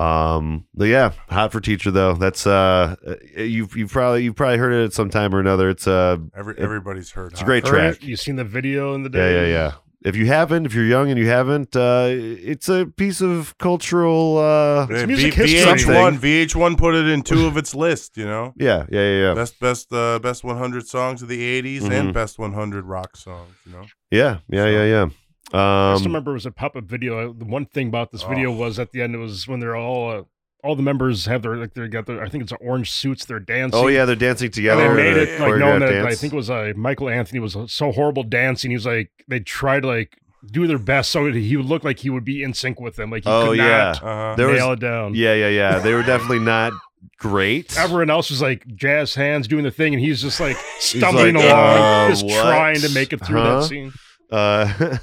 um, 0.00 0.66
but 0.74 0.84
yeah, 0.86 1.12
hot 1.28 1.52
for 1.52 1.60
teacher 1.60 1.90
though. 1.90 2.14
That's 2.14 2.46
uh, 2.46 2.96
you've 3.36 3.76
you've 3.76 3.90
probably 3.92 4.24
you've 4.24 4.36
probably 4.36 4.58
heard 4.58 4.72
it 4.72 4.84
at 4.84 4.92
some 4.92 5.10
time 5.10 5.34
or 5.34 5.40
another. 5.40 5.68
It's 5.70 5.86
uh, 5.86 6.16
Every, 6.34 6.54
everybody's 6.58 7.10
heard. 7.10 7.32
it's 7.32 7.42
a 7.42 7.44
great 7.44 7.64
track. 7.64 7.96
it? 7.96 8.02
You 8.02 8.16
seen 8.16 8.36
the 8.36 8.44
video 8.44 8.94
in 8.94 9.02
the 9.02 9.10
day? 9.10 9.46
yeah, 9.48 9.52
yeah. 9.52 9.72
If 10.02 10.16
you 10.16 10.24
haven't, 10.24 10.64
if 10.64 10.72
you're 10.72 10.86
young 10.86 11.10
and 11.10 11.18
you 11.18 11.26
haven't, 11.28 11.76
uh, 11.76 12.06
it's 12.08 12.70
a 12.70 12.86
piece 12.86 13.20
of 13.20 13.58
cultural. 13.58 14.38
Uh, 14.38 14.86
Hey, 14.86 15.04
music 15.04 15.34
V- 15.34 15.42
history. 15.46 15.94
VH1, 15.94 16.18
VH1 16.46 16.78
put 16.78 16.94
it 16.94 17.06
in 17.06 17.20
two 17.20 17.44
of 17.46 17.58
its 17.58 17.74
list. 17.74 18.16
You 18.16 18.24
know, 18.24 18.54
yeah, 18.56 18.86
yeah, 18.88 19.00
yeah, 19.02 19.20
yeah. 19.28 19.34
best 19.34 19.60
best 19.60 19.92
uh, 19.92 20.18
best 20.18 20.42
100 20.42 20.86
songs 20.88 21.20
of 21.20 21.28
the 21.28 21.42
80s 21.62 21.82
Mhm. 21.82 21.90
and 21.92 22.14
best 22.14 22.38
100 22.38 22.86
rock 22.86 23.14
songs. 23.14 23.52
You 23.66 23.72
know, 23.72 23.82
Yeah, 24.10 24.38
yeah, 24.48 24.66
yeah, 24.68 24.84
yeah. 24.84 25.06
I 25.52 25.92
just 25.94 26.06
Um, 26.06 26.12
remember 26.12 26.30
it 26.32 26.34
was 26.34 26.46
a 26.46 26.50
pop-up 26.50 26.84
video. 26.84 27.32
The 27.32 27.44
one 27.44 27.66
thing 27.66 27.88
about 27.88 28.12
this 28.12 28.22
video 28.22 28.50
Oh. 28.50 28.56
was 28.56 28.78
at 28.78 28.92
the 28.92 29.02
end 29.02 29.14
it 29.14 29.18
was 29.18 29.46
when 29.48 29.60
they're 29.60 29.76
all 29.76 30.10
uh, 30.10 30.22
all 30.62 30.76
the 30.76 30.82
members 30.82 31.24
have 31.26 31.42
their 31.42 31.56
like 31.56 31.74
they 31.74 31.88
got 31.88 32.06
their 32.06 32.22
I 32.22 32.28
think 32.28 32.42
it's 32.42 32.52
orange 32.60 32.90
suits. 32.90 33.24
They're 33.24 33.40
dancing. 33.40 33.80
oh 33.80 33.88
yeah, 33.88 34.04
they're 34.04 34.14
dancing 34.16 34.46
And 34.46 34.54
together. 34.54 34.94
they 34.94 35.02
made 35.02 35.16
it 35.16 35.40
like 35.40 35.56
known 35.56 35.80
choreographed 35.80 35.88
that 35.88 36.06
I 36.06 36.14
think 36.14 36.32
it 36.32 36.36
was 36.36 36.50
uh, 36.50 36.72
Michael 36.76 37.08
Anthony 37.08 37.40
was 37.40 37.56
so 37.68 37.92
horrible 37.92 38.22
dancing. 38.22 38.70
He 38.70 38.76
was 38.76 38.86
like 38.86 39.10
they 39.28 39.40
tried 39.40 39.80
to 39.82 39.88
like 39.88 40.16
do 40.52 40.66
their 40.66 40.78
best 40.78 41.10
so 41.12 41.30
he 41.32 41.56
would 41.56 41.66
look 41.66 41.84
like 41.84 41.98
he 41.98 42.08
would 42.10 42.24
be 42.24 42.42
in 42.42 42.54
sync 42.54 42.78
with 42.80 42.96
them. 42.96 43.10
Like 43.10 43.24
he 43.24 43.30
Oh 43.30 43.48
could 43.48 43.58
yeah, 43.58 43.66
not 43.66 43.96
uh-huh. 44.02 44.34
there 44.36 44.48
was 44.48 44.58
nail 44.58 44.72
it 44.72 44.80
down. 44.80 45.14
yeah, 45.14 45.34
yeah, 45.34 45.48
yeah. 45.48 45.78
They 45.78 45.94
were 45.94 46.02
definitely 46.02 46.40
not 46.40 46.72
great. 47.18 47.76
Everyone 47.78 48.10
else 48.10 48.30
was 48.30 48.40
like 48.42 48.66
jazz 48.74 49.14
hands 49.14 49.48
doing 49.48 49.64
the 49.64 49.70
thing, 49.70 49.94
and 49.94 50.02
he's 50.02 50.20
just 50.22 50.40
like 50.40 50.56
stumbling 50.78 51.34
like, 51.36 51.44
along, 51.46 51.78
uh, 51.78 52.08
just 52.10 52.24
what? 52.26 52.40
trying 52.42 52.80
to 52.80 52.88
make 52.90 53.12
it 53.12 53.24
through 53.24 53.38
Huh? 53.40 53.60
that 53.60 53.66
scene. 53.66 53.92
Uh, 54.30 54.96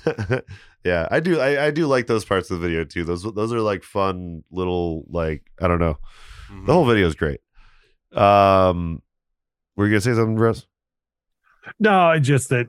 yeah, 0.83 1.07
I 1.11 1.19
do. 1.19 1.39
I, 1.39 1.65
I 1.67 1.71
do 1.71 1.85
like 1.87 2.07
those 2.07 2.25
parts 2.25 2.49
of 2.49 2.59
the 2.59 2.67
video 2.67 2.83
too. 2.83 3.03
Those 3.03 3.23
those 3.23 3.51
are 3.53 3.61
like 3.61 3.83
fun 3.83 4.43
little 4.51 5.05
like 5.09 5.43
I 5.61 5.67
don't 5.67 5.79
know. 5.79 5.97
Mhm. 6.51 6.65
The 6.65 6.73
whole 6.73 6.85
video 6.85 7.07
is 7.07 7.15
great. 7.15 7.41
Um, 8.13 9.01
were 9.75 9.85
you 9.85 9.91
gonna 9.91 10.01
say 10.01 10.13
something, 10.13 10.37
Russ? 10.37 10.65
no, 11.79 12.11
it's 12.11 12.25
just 12.27 12.49
that 12.49 12.67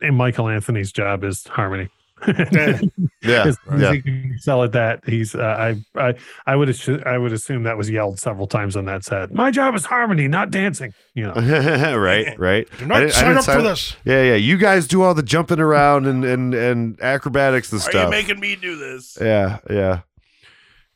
and 0.00 0.16
Michael 0.16 0.48
Anthony's 0.48 0.90
job 0.92 1.22
is 1.24 1.46
harmony. 1.46 1.88
Yeah, 3.22 3.44
as 3.48 3.58
long 3.66 3.76
as 3.76 3.82
yeah. 3.82 3.92
he 3.92 4.00
can 4.02 4.36
sell 4.38 4.62
it 4.62 4.72
that. 4.72 5.04
He's 5.06 5.34
uh, 5.34 5.40
I 5.42 6.00
I 6.00 6.14
I 6.46 6.56
would 6.56 6.68
assu- 6.68 7.06
I 7.06 7.18
would 7.18 7.32
assume 7.32 7.64
that 7.64 7.76
was 7.76 7.90
yelled 7.90 8.18
several 8.18 8.46
times 8.46 8.76
on 8.76 8.86
that 8.86 9.04
set. 9.04 9.32
My 9.34 9.50
job 9.50 9.74
is 9.74 9.84
harmony, 9.84 10.26
not 10.26 10.50
dancing. 10.50 10.94
You 11.14 11.24
know. 11.24 11.34
right, 11.98 12.38
right. 12.38 12.66
Do 12.78 12.84
I 12.84 12.88
not 12.88 13.00
didn't- 13.00 13.10
I 13.10 13.14
sign 13.14 13.24
didn't 13.26 13.38
up 13.38 13.44
for 13.44 13.50
sign- 13.52 13.62
this. 13.64 13.96
Yeah, 14.06 14.22
yeah. 14.22 14.34
You 14.36 14.56
guys 14.56 14.86
do 14.88 15.02
all 15.02 15.12
the 15.14 15.22
jumping 15.22 15.60
around 15.60 16.06
and 16.06 16.24
and 16.24 16.54
and 16.54 17.00
acrobatics 17.02 17.70
and 17.72 17.80
Are 17.80 17.90
stuff. 17.90 18.04
you 18.04 18.10
making 18.10 18.40
me 18.40 18.56
do 18.56 18.76
this? 18.76 19.18
Yeah, 19.20 19.58
yeah. 19.68 20.00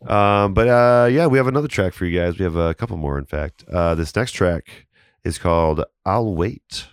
Um, 0.06 0.54
but 0.54 0.68
uh, 0.68 1.08
yeah, 1.10 1.26
we 1.26 1.36
have 1.38 1.46
another 1.46 1.68
track 1.68 1.92
for 1.94 2.06
you 2.06 2.18
guys. 2.18 2.38
We 2.38 2.44
have 2.44 2.56
a 2.56 2.74
couple 2.74 2.96
more, 2.96 3.18
in 3.18 3.26
fact. 3.26 3.64
Uh, 3.70 3.94
this 3.94 4.14
next 4.16 4.32
track 4.32 4.86
is 5.24 5.38
called 5.38 5.84
"I'll 6.06 6.34
Wait." 6.34 6.86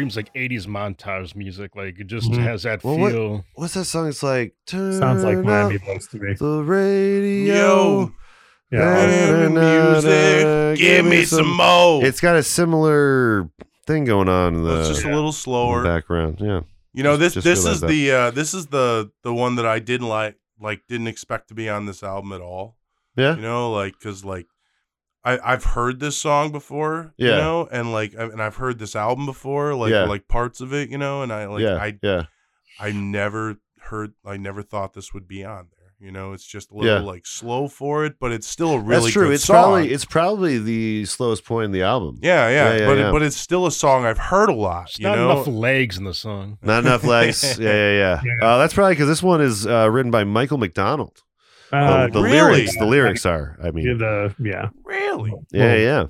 Screams 0.00 0.16
like 0.16 0.32
'80s 0.34 0.66
montage 0.66 1.34
music. 1.36 1.76
Like 1.76 1.98
it 1.98 2.06
just 2.06 2.30
Mhm. 2.30 2.38
has 2.42 2.62
that 2.62 2.82
Well, 2.82 2.98
what- 2.98 3.12
feel. 3.12 3.44
What's 3.54 3.74
that 3.74 3.84
song? 3.84 4.08
It's 4.08 4.22
like 4.22 4.54
Sounds 4.66 5.22
like 5.24 5.38
Miami 5.38 5.76
Vice 5.78 6.06
to 6.08 6.18
me. 6.18 6.34
The 6.34 6.62
radio. 6.62 7.54
Yo, 7.54 8.12
Yeah. 8.72 9.48
music, 9.48 10.78
give 10.78 11.04
me 11.04 11.24
some 11.24 11.50
more. 11.56 12.04
It's 12.04 12.20
got 12.20 12.36
a 12.36 12.42
similar 12.42 13.50
thing 13.86 14.04
going 14.04 14.28
on 14.28 14.54
in 14.56 14.62
the, 14.64 14.80
It's 14.80 14.88
just 14.90 15.04
a 15.04 15.14
little 15.14 15.32
slower. 15.32 15.82
background. 15.82 16.38
Yeah. 16.40 16.60
You 16.92 17.02
know 17.02 17.16
this 17.16 17.34
this 17.34 17.64
is 17.66 17.80
the 17.80 18.10
uh 18.10 18.30
this 18.30 18.52
is 18.54 18.66
the 18.66 19.10
the 19.22 19.32
one 19.34 19.56
that 19.56 19.66
I 19.66 19.78
didn't 19.80 20.08
like 20.08 20.36
like 20.60 20.80
didn't 20.88 21.06
expect 21.08 21.48
to 21.48 21.54
be 21.54 21.68
on 21.68 21.86
this 21.86 22.02
album 22.02 22.32
at 22.32 22.40
all. 22.40 22.76
Yeah. 23.16 23.36
You 23.36 23.42
know, 23.42 23.70
like 23.72 23.94
cuz 24.00 24.24
like 24.24 24.46
I 25.24 25.38
I've 25.52 25.64
heard 25.64 26.00
this 26.00 26.16
song 26.16 26.50
before, 26.52 27.12
you 27.16 27.28
know, 27.28 27.68
and 27.70 27.92
like 27.92 28.14
and 28.16 28.40
I've 28.42 28.56
heard 28.56 28.78
this 28.78 28.96
album 28.96 29.26
before, 29.26 29.74
like 29.74 29.90
Yeah. 29.92 30.04
like 30.04 30.28
parts 30.28 30.60
of 30.60 30.72
it, 30.72 30.88
you 30.90 30.98
know, 30.98 31.22
and 31.22 31.32
I 31.32 31.46
like 31.46 31.62
yeah. 31.62 31.74
I 31.76 31.98
yeah. 32.02 32.22
I 32.78 32.92
never 32.92 33.56
heard 33.80 34.12
I 34.24 34.36
never 34.36 34.62
thought 34.62 34.94
this 34.94 35.12
would 35.12 35.28
be 35.28 35.44
on 35.44 35.66
there. 35.70 35.76
You 36.02 36.10
know, 36.10 36.32
it's 36.32 36.46
just 36.46 36.70
a 36.70 36.74
little 36.74 36.90
Yeah. 36.90 37.00
like 37.00 37.26
slow 37.26 37.68
for 37.68 38.06
it, 38.06 38.14
but 38.18 38.32
it's 38.32 38.46
still 38.46 38.70
a 38.70 38.78
really 38.78 39.02
That's 39.02 39.12
true. 39.12 39.26
good 39.26 39.34
It's 39.34 39.44
song. 39.44 39.54
probably 39.56 39.90
it's 39.92 40.06
probably 40.06 40.58
the 40.58 41.04
slowest 41.04 41.44
point 41.44 41.66
in 41.66 41.72
the 41.72 41.82
album. 41.82 42.18
yeah, 42.22 42.48
yeah, 42.48 42.50
Yeah, 42.72 42.78
yeah, 42.78 42.86
but 42.86 42.96
yeah. 42.98 43.08
It, 43.10 43.12
but 43.12 43.22
it's 43.22 43.36
still 43.36 43.66
a 43.66 43.70
song 43.70 44.06
I've 44.06 44.16
heard 44.16 44.48
a 44.48 44.54
lot, 44.54 44.88
It's 44.88 44.98
you 44.98 45.04
not 45.06 45.16
know. 45.18 45.30
enough 45.32 45.46
legs 45.46 45.98
in 45.98 46.04
the 46.04 46.14
song. 46.14 46.56
Not 46.62 46.86
enough 46.86 47.04
legs. 47.04 47.42
yeah, 47.58 47.68
yeah, 47.70 47.92
yeah. 47.92 48.20
Yeah. 48.24 48.46
Uh, 48.46 48.56
that's 48.58 48.72
probably 48.72 48.94
because 48.94 49.08
this 49.08 49.22
one 49.22 49.42
is 49.42 49.66
uh, 49.66 49.90
written 49.90 50.10
by 50.10 50.24
Michael 50.24 50.56
McDonald. 50.56 51.22
Uh, 51.72 52.06
the 52.06 52.12
the 52.14 52.22
really? 52.22 52.36
lyrics, 52.36 52.76
the 52.78 52.86
lyrics 52.86 53.26
are. 53.26 53.56
I 53.62 53.70
mean, 53.70 53.86
yeah, 53.86 53.94
the 53.94 54.34
yeah. 54.38 54.68
really? 54.84 55.32
yeah, 55.50 55.74
yeah. 55.76 56.06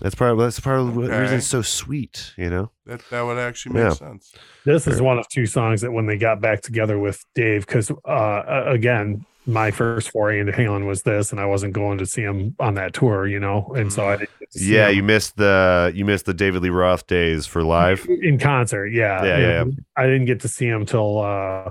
That's 0.00 0.14
part. 0.14 0.32
Of, 0.32 0.38
that's 0.38 0.58
part 0.58 0.80
of 0.80 0.94
the 0.94 1.00
reason 1.02 1.36
it's 1.38 1.46
so 1.46 1.62
sweet. 1.62 2.32
You 2.36 2.50
know. 2.50 2.70
That 2.86 3.02
that 3.10 3.22
would 3.22 3.38
actually 3.38 3.74
make 3.74 3.84
Yeah. 3.84 3.90
sense. 3.90 4.32
This 4.64 4.86
is 4.86 5.00
one 5.00 5.18
of 5.18 5.28
two 5.28 5.46
songs 5.46 5.80
that 5.82 5.92
when 5.92 6.06
they 6.06 6.16
got 6.16 6.40
back 6.40 6.62
together 6.62 6.98
with 6.98 7.24
Dave, 7.34 7.66
because 7.66 7.90
uh, 8.08 8.62
again, 8.66 9.24
my 9.46 9.70
first 9.70 10.10
foray 10.10 10.40
into 10.40 10.52
Halen 10.52 10.86
was 10.86 11.02
this, 11.02 11.30
and 11.30 11.40
I 11.40 11.46
wasn't 11.46 11.72
going 11.74 11.98
to 11.98 12.06
see 12.06 12.22
him 12.22 12.56
on 12.58 12.74
that 12.74 12.94
tour, 12.94 13.26
you 13.26 13.38
know, 13.38 13.72
and 13.76 13.92
so 13.92 14.08
I 14.08 14.16
didn't 14.16 14.30
get 14.40 14.50
to 14.52 14.58
see 14.58 14.74
Yeah, 14.74 14.88
him 14.88 14.96
you 14.96 15.02
missed 15.02 15.36
the 15.36 15.92
you 15.94 16.04
missed 16.04 16.26
the 16.26 16.34
David 16.34 16.62
Lee 16.62 16.70
Roth 16.70 17.06
days 17.06 17.46
for 17.46 17.62
live. 17.62 18.06
in 18.08 18.38
concert. 18.38 18.86
Yeah, 18.88 19.22
Yeah, 19.24 19.36
You 19.38 19.46
yeah, 19.46 19.64
I 19.96 20.06
didn't 20.06 20.24
get 20.26 20.40
to 20.40 20.48
see 20.48 20.66
him 20.66 20.86
till 20.86 21.20
uh, 21.20 21.70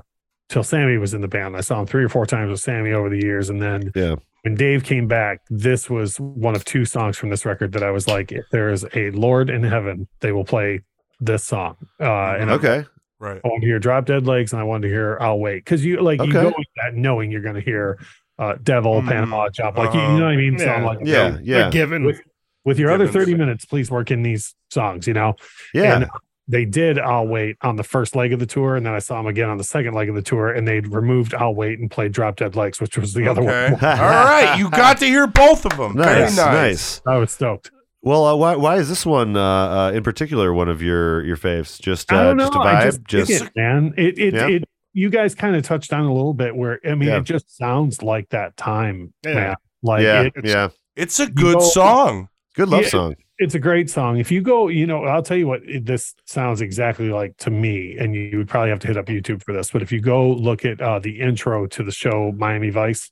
till 0.52 0.64
Sammy 0.64 0.98
was 0.98 1.14
in 1.14 1.22
the 1.22 1.28
band. 1.28 1.56
I 1.58 1.62
saw 1.62 1.80
him 1.80 1.88
three 1.88 2.04
or 2.04 2.10
four 2.10 2.26
times 2.26 2.52
with 2.52 2.60
Sammy 2.60 2.92
over 2.92 3.10
the 3.10 3.22
years, 3.22 3.50
and 3.50 3.62
then 3.62 3.92
Yeah. 3.96 4.16
when 4.44 4.56
Dave 4.56 4.84
came 4.84 5.08
back, 5.08 5.40
this 5.50 5.90
was 5.90 6.20
one 6.20 6.56
of 6.56 6.66
two 6.66 6.86
songs 6.86 7.18
from 7.18 7.30
this 7.30 7.46
record 7.46 7.72
that 7.72 7.84
I 7.84 7.92
was 7.92 8.08
like, 8.08 8.32
if 8.32 8.44
there 8.52 8.70
is 8.70 8.86
a 8.94 9.10
Lord 9.12 9.50
in 9.50 9.64
heaven, 9.64 10.08
they 10.20 10.32
will 10.32 10.44
play 10.46 10.82
this 11.20 11.44
song. 11.44 11.78
Uh, 12.00 12.36
and 12.40 12.52
I- 12.52 12.54
Okay. 12.56 12.86
Right. 13.20 13.40
I 13.44 13.48
wanted 13.48 13.62
to 13.62 13.68
hear 13.68 13.80
Drop 13.80 14.06
Dead 14.06 14.26
Legs, 14.28 14.52
and 14.52 14.60
I 14.60 14.64
wanted 14.64 14.88
to 14.88 14.94
hear 14.94 15.18
I'll 15.22 15.40
Wait 15.40 15.64
because 15.64 15.86
you 15.86 16.02
like 16.02 16.18
you 16.20 16.24
Okay. 16.30 16.34
go 16.50 16.54
with 16.58 16.68
that 16.78 16.96
knowing 16.96 17.32
you're 17.32 17.42
going 17.42 17.56
to 17.56 17.62
hear 17.62 17.98
uh, 18.40 18.56
Devil, 18.64 19.04
Mhm. 19.04 19.08
Panama 19.08 19.50
Chop, 19.50 19.78
like 19.78 19.94
you, 19.94 20.00
you 20.00 20.06
Uh-huh. 20.08 20.18
know 20.18 20.26
what 20.26 20.34
I 20.34 20.36
mean. 20.38 20.58
So 20.58 20.68
I'm 20.68 20.84
like, 20.84 20.98
Yeah. 21.04 21.26
okay, 21.36 21.40
Yeah. 21.44 21.58
They're 21.60 21.70
given. 21.72 22.04
With, 22.04 22.20
with 22.66 22.80
your 22.80 22.90
other 22.92 23.08
30 23.08 23.36
minutes, 23.36 23.66
please 23.66 23.92
work 23.92 24.10
in 24.10 24.24
these 24.24 24.56
songs. 24.72 25.06
You 25.08 25.14
know, 25.14 25.36
Yeah. 25.76 25.96
And 25.98 26.10
they 26.48 26.66
did 26.66 27.00
I'll 27.00 27.28
Wait 27.28 27.56
on 27.62 27.76
the 27.76 27.84
first 27.84 28.16
leg 28.16 28.34
of 28.34 28.40
the 28.40 28.46
tour, 28.46 28.76
and 28.76 28.86
then 28.86 28.94
I 28.94 29.00
saw 29.00 29.18
them 29.18 29.28
again 29.28 29.50
on 29.50 29.58
the 29.58 29.64
second 29.64 29.94
leg 29.94 30.10
of 30.10 30.16
the 30.16 30.22
tour, 30.22 30.52
and 30.52 30.68
they'd 30.68 30.88
removed 30.88 31.34
I'll 31.34 31.54
Wait 31.56 31.80
and 31.80 31.90
played 31.90 32.12
Drop 32.12 32.36
Dead 32.38 32.56
Legs, 32.56 32.82
which 32.82 32.98
was 32.98 33.14
the 33.14 33.28
other 33.28 33.42
Okay. 33.42 33.74
one. 33.74 33.84
All 34.00 34.10
right, 34.10 34.56
you 34.58 34.70
got 34.70 34.98
to 34.98 35.06
hear 35.06 35.28
both 35.28 35.66
of 35.66 35.78
them. 35.78 35.96
Very 35.98 36.22
nice, 36.22 36.38
nice. 36.38 36.46
nice. 36.54 37.02
I 37.06 37.18
was 37.18 37.32
stoked. 37.32 37.72
Well, 38.04 38.26
uh, 38.26 38.36
why 38.36 38.56
why 38.56 38.78
is 38.78 38.90
this 38.90 39.06
one 39.06 39.38
uh, 39.38 39.42
uh, 39.42 39.92
in 39.94 40.02
particular 40.04 40.52
one 40.54 40.68
of 40.70 40.82
your 40.82 41.24
your 41.24 41.38
faves? 41.38 41.80
Just 41.80 42.12
uh, 42.12 42.18
I 42.18 42.24
don't 42.24 42.38
know. 42.38 42.46
just 42.46 42.56
a 42.56 42.60
I 42.60 42.74
vibe. 42.74 42.84
just, 43.08 43.30
Just, 43.30 43.44
it, 43.44 43.52
man. 43.56 43.94
It 43.96 44.18
it, 44.18 44.34
Yeah. 44.34 44.48
it 44.48 44.64
you 44.94 45.10
guys 45.12 45.36
kind 45.36 45.56
of 45.56 45.64
touched 45.64 45.94
on 45.94 46.06
a 46.06 46.12
little 46.14 46.34
bit 46.34 46.56
where 46.56 46.80
I 46.86 46.96
mean 46.96 47.10
Yeah. 47.10 47.18
it 47.20 47.24
just 47.26 47.56
sounds 47.56 48.02
like 48.02 48.30
that 48.30 48.58
time, 48.58 49.14
Yeah. 49.24 49.34
man. 49.36 49.56
Like 49.84 50.02
yeah, 50.04 50.22
it, 50.24 50.34
yeah. 50.44 50.70
It's 50.96 51.20
a 51.20 51.28
good 51.28 51.60
go- 51.60 51.70
song. 51.70 52.28
Good 52.56 52.70
love 52.70 52.82
Yeah. 52.84 52.90
song. 52.90 53.16
it's 53.40 53.56
a 53.56 53.60
great 53.60 53.90
song. 53.90 54.18
If 54.20 54.30
you 54.32 54.40
go, 54.42 54.68
you 54.68 54.86
know, 54.86 55.04
I'll 55.06 55.24
tell 55.24 55.38
you 55.38 55.48
what 55.48 55.64
it, 55.64 55.86
this 55.86 56.14
sounds 56.26 56.62
exactly 56.62 57.10
like 57.10 57.36
to 57.38 57.50
me, 57.50 57.98
and 57.98 58.14
you 58.14 58.38
would 58.38 58.48
probably 58.48 58.70
have 58.70 58.78
to 58.82 58.88
hit 58.88 58.98
up 58.98 59.08
YouTube 59.08 59.42
for 59.44 59.52
this. 59.52 59.72
But 59.72 59.82
if 59.82 59.92
you 59.92 60.00
go 60.00 60.30
look 60.30 60.64
at 60.64 60.80
uh, 60.80 61.00
the 61.00 61.20
intro 61.20 61.66
to 61.66 61.82
the 61.84 61.92
show 61.92 62.32
Miami 62.38 62.70
Vice, 62.70 63.10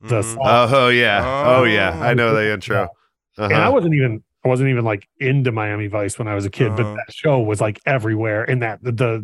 the 0.00 0.22
Mhm. 0.22 0.24
song, 0.34 0.38
Oh, 0.44 0.68
oh 0.86 0.88
yeah. 0.88 1.22
Oh, 1.46 1.60
Oh. 1.60 1.64
yeah. 1.64 1.90
I 2.02 2.14
know 2.14 2.34
the 2.34 2.52
intro. 2.52 2.88
and 3.38 3.52
I 3.52 3.56
Uh-huh. 3.66 3.72
wasn't 3.72 3.94
even 3.94 4.22
I 4.44 4.48
wasn't 4.48 4.70
even 4.70 4.84
like 4.84 5.06
into 5.20 5.52
Miami 5.52 5.86
Vice 5.86 6.18
when 6.18 6.26
I 6.26 6.34
was 6.34 6.46
a 6.46 6.50
kid, 6.50 6.68
Uh-huh. 6.68 6.76
but 6.82 6.94
that 6.94 7.12
show 7.14 7.38
was 7.40 7.60
like 7.60 7.78
everywhere, 7.86 8.42
and 8.50 8.60
that 8.62 8.82
the 8.82 8.90
the 8.92 9.22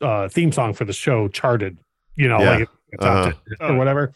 the 0.00 0.06
uh, 0.06 0.28
theme 0.28 0.50
song 0.52 0.72
for 0.72 0.84
the 0.86 0.92
show 0.92 1.28
charted, 1.28 1.76
you 2.16 2.28
know, 2.28 2.38
Yeah. 2.40 2.50
like 2.58 2.68
the 2.90 2.96
top 2.98 3.26
Uh-huh. 3.60 3.72
or 3.72 3.76
whatever. 3.76 4.12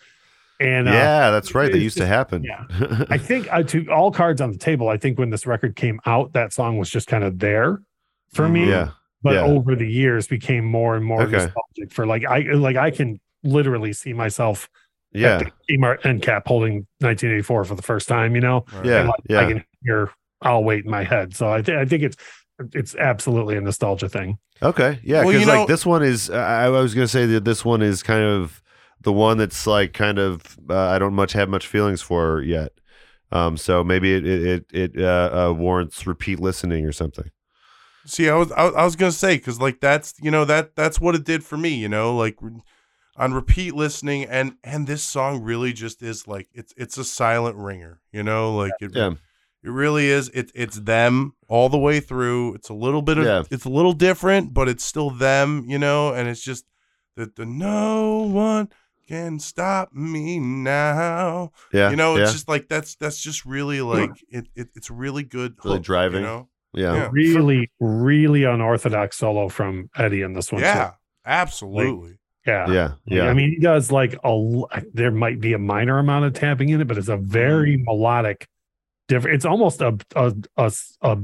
And 0.61 0.89
uh, 0.89 0.93
yeah, 0.93 1.31
that's 1.31 1.55
right. 1.55 1.71
That 1.71 1.77
it's 1.77 1.85
used 1.85 1.97
to 1.99 2.07
happen. 2.07 2.43
yeah. 2.43 2.65
I 3.11 3.19
think 3.19 3.47
uh, 3.53 3.63
to 3.65 3.87
all 3.93 4.11
cards 4.11 4.41
on 4.41 4.51
the 4.51 4.59
table, 4.59 4.89
I 4.89 4.97
think 4.97 5.19
when 5.19 5.31
this 5.31 5.47
record 5.47 5.77
came 5.77 6.01
out, 6.07 6.33
that 6.33 6.53
song 6.53 6.79
was 6.79 6.91
just 6.91 7.07
kind 7.07 7.23
of 7.23 7.39
there 7.39 7.81
for 8.33 8.49
me. 8.49 8.67
Mm, 8.67 8.69
yeah. 8.69 8.89
But 9.23 9.35
yeah. 9.35 9.43
over 9.45 9.75
the 9.77 9.87
years, 9.89 10.27
became 10.27 10.65
more 10.65 10.97
and 10.97 11.05
more 11.05 11.23
Okay. 11.23 11.33
nostalgic 11.33 11.93
for 11.93 12.07
like 12.07 12.25
I 12.25 12.41
like 12.55 12.77
I 12.77 12.91
can 12.91 13.21
literally 13.45 13.93
see 13.93 14.13
myself 14.13 14.69
Yeah. 15.13 15.39
at 15.39 15.53
the 15.69 15.77
Kmart 15.77 16.05
end 16.05 16.23
cap 16.23 16.47
holding 16.47 16.87
1984 17.01 17.65
for 17.65 17.75
the 17.75 17.83
first 17.83 18.09
time. 18.09 18.35
You 18.35 18.41
know, 18.41 18.65
Right. 18.73 18.85
Yeah. 18.87 19.03
like, 19.05 19.15
yeah. 19.29 19.41
I 19.41 19.47
can 19.53 19.65
hear 19.85 20.11
I'll 20.43 20.63
wait 20.65 20.85
in 20.85 20.91
my 20.91 21.03
head. 21.05 21.35
So 21.37 21.53
I, 21.53 21.63
th- 21.63 21.77
I 21.79 21.85
think 21.85 22.03
it's 22.05 22.17
it's 22.75 22.95
absolutely 22.97 23.57
a 23.57 23.61
nostalgia 23.61 24.09
thing. 24.09 24.39
Okay, 24.61 24.99
yeah, 25.05 25.19
Well, 25.21 25.29
because 25.29 25.41
you 25.41 25.47
know- 25.47 25.59
like 25.61 25.69
this 25.69 25.87
one 25.87 26.03
is, 26.03 26.31
I, 26.31 26.65
I 26.67 26.69
was 26.69 26.95
gonna 26.95 27.07
say 27.09 27.27
that 27.27 27.45
this 27.45 27.65
one 27.65 27.81
is 27.83 28.03
kind 28.03 28.25
of 28.25 28.61
the 29.01 29.13
one 29.13 29.39
that's 29.39 29.67
like 29.67 29.93
kind 29.93 30.19
of 30.19 30.59
uh, 30.69 30.77
I 30.77 30.99
don't 30.99 31.15
much 31.15 31.33
have 31.33 31.49
much 31.49 31.67
feelings 31.67 32.03
for 32.03 32.43
yet. 32.43 32.73
Um, 33.31 33.57
so 33.57 33.85
maybe 33.85 34.15
it 34.15 34.27
it 34.27 34.67
it, 34.73 34.95
it 34.95 35.03
uh, 35.03 35.49
uh, 35.51 35.53
warrants 35.53 36.07
repeat 36.07 36.41
listening 36.41 36.87
or 36.87 36.93
something. 36.93 37.31
See, 38.07 38.29
I 38.29 38.35
was 38.37 38.51
I, 38.53 38.69
I 38.69 38.85
was 38.85 38.97
gonna 38.97 39.13
say 39.13 39.37
because 39.37 39.61
like 39.61 39.81
that's 39.81 40.15
you 40.21 40.31
know 40.31 40.45
that 40.47 40.75
that's 40.75 41.01
what 41.01 41.15
it 41.15 41.25
did 41.25 41.45
for 41.45 41.57
me. 41.59 41.75
You 41.75 41.89
know, 41.89 42.17
like 42.17 42.39
on 43.17 43.35
repeat 43.35 43.75
listening, 43.75 44.25
and 44.25 44.55
and 44.65 44.87
this 44.87 45.03
song 45.03 45.43
really 45.43 45.73
just 45.73 46.03
is 46.03 46.27
like 46.27 46.49
it's 46.55 46.73
it's 46.77 46.97
a 46.97 47.05
silent 47.05 47.57
ringer. 47.57 48.01
You 48.13 48.23
know, 48.23 48.57
like 48.57 48.73
it 48.81 48.93
Yeah, 48.95 49.11
it 49.63 49.71
really 49.71 50.07
is. 50.09 50.31
It 50.31 50.51
it's 50.55 50.81
them 50.81 51.35
all 51.49 51.69
the 51.69 51.79
way 51.79 52.01
through. 52.01 52.55
It's 52.55 52.71
a 52.71 52.75
little 52.75 53.03
bit 53.03 53.19
of 53.19 53.27
Yeah. 53.27 53.43
it's 53.51 53.67
a 53.67 53.71
little 53.71 53.93
different, 53.93 54.55
but 54.55 54.69
it's 54.69 54.85
still 54.85 55.11
them. 55.11 55.65
You 55.69 55.79
know, 55.79 56.15
and 56.15 56.29
it's 56.29 56.43
just 56.43 56.65
that 57.17 57.37
the 57.37 57.45
no 57.45 58.21
one 58.23 58.71
can 59.09 59.39
stop 59.39 59.93
me 59.93 60.39
now. 60.39 61.51
yeah, 61.73 61.91
you 61.91 61.97
know, 61.97 62.17
yeah, 62.17 62.23
it's 62.25 62.33
just 62.33 62.49
like 62.49 62.69
that's 62.69 62.95
that's 62.97 63.21
just 63.21 63.45
really 63.45 63.81
like 63.81 64.11
it, 64.29 64.47
it 64.55 64.69
it's 64.75 64.91
really 64.91 65.23
good. 65.23 65.57
Really 65.65 65.77
hook, 65.79 65.85
driving. 65.85 66.21
You 66.21 66.27
know? 66.27 66.49
yeah, 66.75 66.95
yeah. 66.95 67.09
Really, 67.11 67.71
really 67.81 68.45
unorthodox 68.45 69.17
solo 69.17 69.49
from 69.49 69.89
Eddie 69.97 70.23
in 70.23 70.35
this 70.35 70.53
one. 70.53 70.61
too. 70.61 70.67
Yeah, 70.67 70.93
absolutely. 71.25 72.19
yeah, 72.47 72.71
yeah, 72.71 72.93
yeah. 73.07 73.25
I 73.29 73.35
mean, 73.35 73.51
he 73.51 73.59
does 73.59 73.91
like 73.91 74.15
a. 74.25 74.29
l- 74.29 74.69
There 74.93 75.11
might 75.11 75.41
be 75.41 75.53
a 75.55 75.59
minor 75.59 75.99
amount 75.99 76.27
of 76.27 76.35
tapping 76.35 76.69
in 76.69 76.81
it, 76.81 76.87
but 76.89 76.99
it's 76.99 77.09
a 77.09 77.17
very 77.17 77.79
Mm. 77.79 77.85
melodic. 77.85 78.47
Different. 79.09 79.37
It's 79.37 79.45
almost 79.47 79.81
a 79.81 79.97
a, 80.15 80.35
a 80.59 80.73
a 81.01 81.19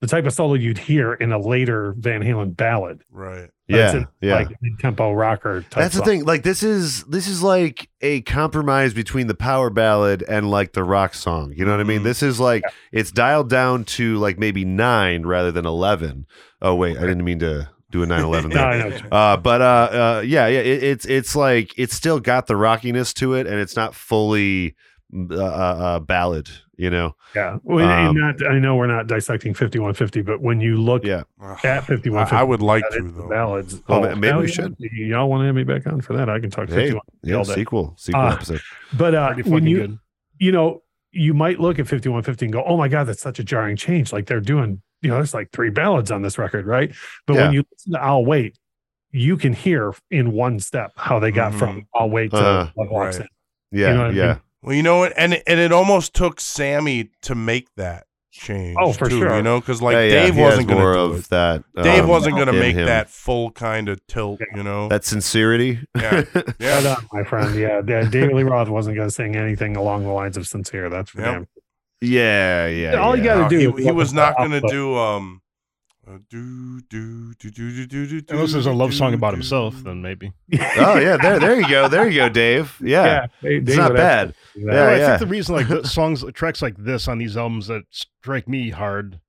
the 0.00 0.06
type 0.06 0.26
of 0.26 0.32
solo 0.32 0.54
you'd 0.54 0.78
hear 0.78 1.14
in 1.14 1.32
a 1.32 1.38
later 1.38 1.94
Van 1.98 2.22
Halen 2.22 2.56
ballad. 2.56 3.02
Right. 3.10 3.50
But 3.68 3.80
it's 3.80 3.94
yeah, 3.94 4.00
in, 4.00 4.08
yeah. 4.20 4.34
like 4.34 4.48
tempo 4.78 5.12
rocker. 5.12 5.62
Type 5.62 5.70
That's 5.70 5.94
the 5.94 5.98
song. 5.98 6.06
thing. 6.06 6.24
Like 6.24 6.42
this 6.42 6.62
is 6.62 7.04
this 7.04 7.26
is 7.28 7.42
like 7.42 7.90
a 8.00 8.22
compromise 8.22 8.94
between 8.94 9.26
the 9.26 9.34
power 9.34 9.70
ballad 9.70 10.22
and 10.26 10.50
like 10.50 10.72
the 10.72 10.84
rock 10.84 11.14
song. 11.14 11.52
You 11.54 11.64
know 11.64 11.72
what 11.72 11.80
I 11.80 11.84
mean? 11.84 12.00
Mhm. 12.00 12.04
This 12.04 12.22
is 12.22 12.40
like 12.40 12.62
it's 12.92 13.10
dialed 13.10 13.50
down 13.50 13.84
to 13.84 14.16
like 14.18 14.38
maybe 14.38 14.64
nine 14.64 15.26
rather 15.26 15.52
than 15.52 15.66
eleven. 15.66 16.26
Oh 16.62 16.74
wait, 16.76 16.96
I 16.96 17.02
didn't 17.02 17.24
mean 17.24 17.40
to 17.40 17.68
do 17.90 18.02
a 18.02 18.06
9-11 18.06 18.48
No, 18.54 18.90
there. 18.90 19.08
Uh, 19.10 19.36
but 19.36 19.62
uh, 19.62 19.64
uh, 19.64 20.22
yeah, 20.24 20.46
yeah, 20.46 20.60
it, 20.60 20.82
it's 20.82 21.04
it's 21.06 21.34
like 21.36 21.72
it's 21.76 21.94
still 21.94 22.20
got 22.20 22.46
the 22.46 22.56
rockiness 22.56 23.12
to 23.14 23.34
it, 23.34 23.46
and 23.46 23.56
it's 23.56 23.76
not 23.76 23.94
fully 23.94 24.76
uh, 25.14 25.34
uh, 25.34 25.38
uh, 25.38 26.00
ballad. 26.00 26.48
You 26.78 26.90
know? 26.90 27.16
Yeah. 27.34 27.58
Well, 27.64 27.86
Um, 28.08 28.16
not, 28.16 28.46
I 28.46 28.58
know 28.60 28.76
we're 28.76 28.86
not 28.86 29.08
dissecting 29.08 29.52
5150, 29.52 30.22
but 30.22 30.40
when 30.40 30.60
you 30.60 30.76
look 30.80 31.04
Yeah. 31.04 31.24
At 31.64 31.84
5150, 31.86 32.36
I, 32.36 32.40
I 32.40 32.42
would 32.44 32.62
like 32.62 32.84
to 32.92 33.02
the 33.02 33.10
though. 33.10 33.28
ballads. 33.28 33.82
Well, 33.88 34.00
ma- 34.02 34.14
maybe 34.14 34.38
we 34.38 34.48
should. 34.48 34.76
Y'all 34.78 35.28
want 35.28 35.42
to 35.42 35.46
have 35.46 35.56
me 35.56 35.64
back 35.64 35.86
on 35.88 36.00
for 36.00 36.16
that? 36.16 36.30
I 36.30 36.38
can 36.38 36.50
talk 36.50 36.68
Hey, 36.68 36.92
51. 36.92 37.02
yeah, 37.24 37.42
sequel, 37.42 37.94
sequel 37.98 38.22
Uh, 38.22 38.32
episode. 38.34 38.60
But 38.96 39.14
uh, 39.16 39.34
when 39.44 39.66
you, 39.66 39.76
good. 39.78 39.98
you 40.38 40.52
know, 40.52 40.82
you 41.10 41.34
might 41.34 41.58
look 41.58 41.80
at 41.80 41.88
5150 41.88 42.46
and 42.46 42.52
go, 42.52 42.62
oh 42.64 42.76
my 42.76 42.86
God, 42.86 43.04
that's 43.04 43.20
such 43.22 43.40
a 43.40 43.44
jarring 43.44 43.74
change. 43.76 44.12
Like 44.12 44.26
they're 44.26 44.40
doing, 44.40 44.80
you 45.02 45.08
know, 45.10 45.16
there's 45.16 45.34
like 45.34 45.50
three 45.50 45.70
ballads 45.70 46.12
on 46.12 46.22
this 46.22 46.38
record, 46.38 46.64
right? 46.64 46.94
But 47.26 47.34
Yeah. 47.34 47.42
when 47.46 47.52
you 47.54 47.64
listen 47.72 47.92
to 47.94 48.00
I'll 48.00 48.24
Wait, 48.24 48.56
you 49.10 49.36
can 49.36 49.52
hear 49.52 49.94
in 50.12 50.30
one 50.30 50.60
step 50.60 50.92
how 50.96 51.18
they 51.18 51.32
got 51.32 51.54
Mhm. 51.54 51.58
from 51.58 51.86
I'll 51.92 52.08
Wait 52.10 52.30
to 52.30 52.36
Uh, 52.36 52.70
Walks 52.76 53.18
right. 53.18 53.26
In. 53.72 53.78
Yeah, 53.80 53.92
know 53.94 53.98
what 54.02 54.06
I 54.06 54.10
yeah, 54.12 54.26
mean? 54.26 54.40
Well, 54.68 54.76
you 54.76 54.82
know 54.82 54.98
what, 54.98 55.14
and 55.16 55.42
and 55.46 55.58
it 55.58 55.72
almost 55.72 56.12
took 56.14 56.40
Sammy 56.40 57.08
to 57.22 57.34
make 57.34 57.74
that. 57.76 58.04
change. 58.30 58.76
Oh, 58.78 58.92
for 58.92 59.08
too, 59.08 59.18
sure. 59.20 59.36
You 59.36 59.42
know, 59.42 59.58
because 59.60 59.80
like 59.80 59.94
Yeah, 59.94 60.02
yeah, 60.02 60.10
Dave 60.26 60.34
he 60.34 60.40
has 60.40 60.50
wasn't 60.50 60.68
going 60.68 60.80
more 60.80 60.92
to 60.92 60.98
do 60.98 61.04
of 61.14 61.18
it. 61.20 61.28
that. 61.30 61.64
Dave 61.82 62.02
um, 62.04 62.08
wasn't 62.10 62.34
going 62.34 62.46
to 62.48 62.52
make 62.52 62.76
him. 62.76 62.84
that 62.84 63.08
full 63.08 63.50
kind 63.50 63.88
of 63.88 64.06
tilt. 64.08 64.40
You 64.54 64.62
know. 64.62 64.88
that 64.88 65.06
sincerity. 65.06 65.80
Yeah. 65.96 66.16
Right 66.34 66.44
yeah. 66.60 66.96
on, 66.98 67.08
my 67.14 67.24
friend. 67.24 67.58
Yeah, 67.58 67.80
yeah, 67.88 68.08
David 68.10 68.34
Lee 68.36 68.42
Roth 68.42 68.68
wasn't 68.68 68.96
going 68.96 69.08
to 69.08 69.14
sing 69.14 69.36
anything 69.36 69.74
along 69.74 70.02
the 70.04 70.10
lines 70.12 70.36
of 70.36 70.46
sincere. 70.46 70.90
That's 70.90 71.10
for 71.10 71.22
Yep. 71.22 71.32
damn. 71.32 71.46
yeah, 72.02 72.66
yeah. 72.68 72.94
All 72.96 73.16
you 73.16 73.24
gotta 73.24 73.44
No, 73.44 73.48
do 73.48 73.72
he, 73.72 73.84
he 73.84 73.90
was 73.90 74.12
not 74.12 74.36
going 74.36 74.50
to 74.50 74.60
do 74.68 74.94
um. 74.96 75.40
Do 76.30 76.80
do 76.88 77.34
do 77.34 77.50
do 77.50 77.86
do 77.86 77.86
do 78.06 78.20
do. 78.22 78.34
Unless 78.34 78.52
there's 78.52 78.66
a 78.66 78.72
love 78.72 78.94
song 78.94 79.12
about 79.14 79.34
himself, 79.34 79.74
then 79.84 80.00
maybe. 80.00 80.32
Oh 80.54 80.98
yeah, 80.98 81.16
there, 81.18 81.38
there 81.38 81.60
you 81.60 81.68
go, 81.68 81.86
there 81.88 82.08
you 82.08 82.16
go, 82.20 82.28
Dave. 82.28 82.76
Yeah, 82.82 83.26
they- 83.42 83.56
it's 83.56 83.76
not 83.76 83.94
bad. 83.94 84.34
do. 84.54 84.60
Yeah, 84.62 84.88
I 84.90 84.98
think 84.98 85.20
the 85.20 85.26
reason 85.26 85.54
like 85.54 85.68
the 85.68 85.86
songs, 85.86 86.24
tracks 86.32 86.62
like 86.62 86.76
this 86.78 87.08
on 87.08 87.18
these 87.18 87.36
albums 87.36 87.66
that 87.66 87.82
strike 87.90 88.48
me 88.48 88.70
hard 88.70 89.20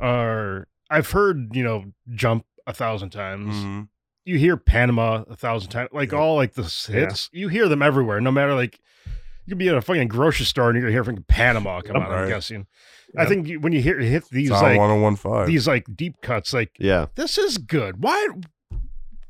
are 0.00 0.68
I've 0.90 1.10
heard 1.10 1.54
you 1.56 1.62
know 1.64 1.84
"Jump" 2.14 2.44
a 2.66 2.72
thousand 2.72 3.10
times. 3.10 3.54
Mhm. 3.54 3.88
You 4.24 4.38
hear 4.38 4.56
Panama 4.56 5.24
a 5.28 5.34
thousand 5.36 5.70
times. 5.70 5.90
Like 5.92 6.12
Yeah. 6.12 6.18
all 6.18 6.36
like 6.36 6.54
the 6.54 6.62
hits, 6.90 7.28
you 7.32 7.48
hear 7.48 7.68
them 7.68 7.82
everywhere. 7.82 8.20
No 8.20 8.30
matter 8.30 8.54
like 8.54 8.78
you 9.46 9.50
could 9.50 9.58
be 9.58 9.68
at 9.68 9.74
a 9.74 9.80
fucking 9.82 10.08
grocery 10.08 10.46
store 10.46 10.68
and 10.70 10.76
you're 10.76 10.82
gonna 10.82 10.92
hear 10.92 11.04
fucking 11.04 11.24
Panama 11.26 11.80
come 11.80 11.96
out. 11.96 12.12
I'm 12.12 12.28
guessing. 12.28 12.66
I 13.16 13.26
think 13.26 13.46
you- 13.48 13.60
when 13.60 13.72
you 13.72 13.82
hear 13.82 13.98
hit 13.98 14.24
these 14.30 14.48
It's 14.50 14.56
on 14.58 14.62
like 14.62 14.78
1015. 14.78 15.46
these 15.46 15.66
like 15.68 15.84
deep 15.94 16.20
cuts, 16.22 16.52
like 16.54 16.70
yeah. 16.78 17.06
this 17.14 17.36
is 17.38 17.58
good. 17.58 18.02
Why? 18.02 18.28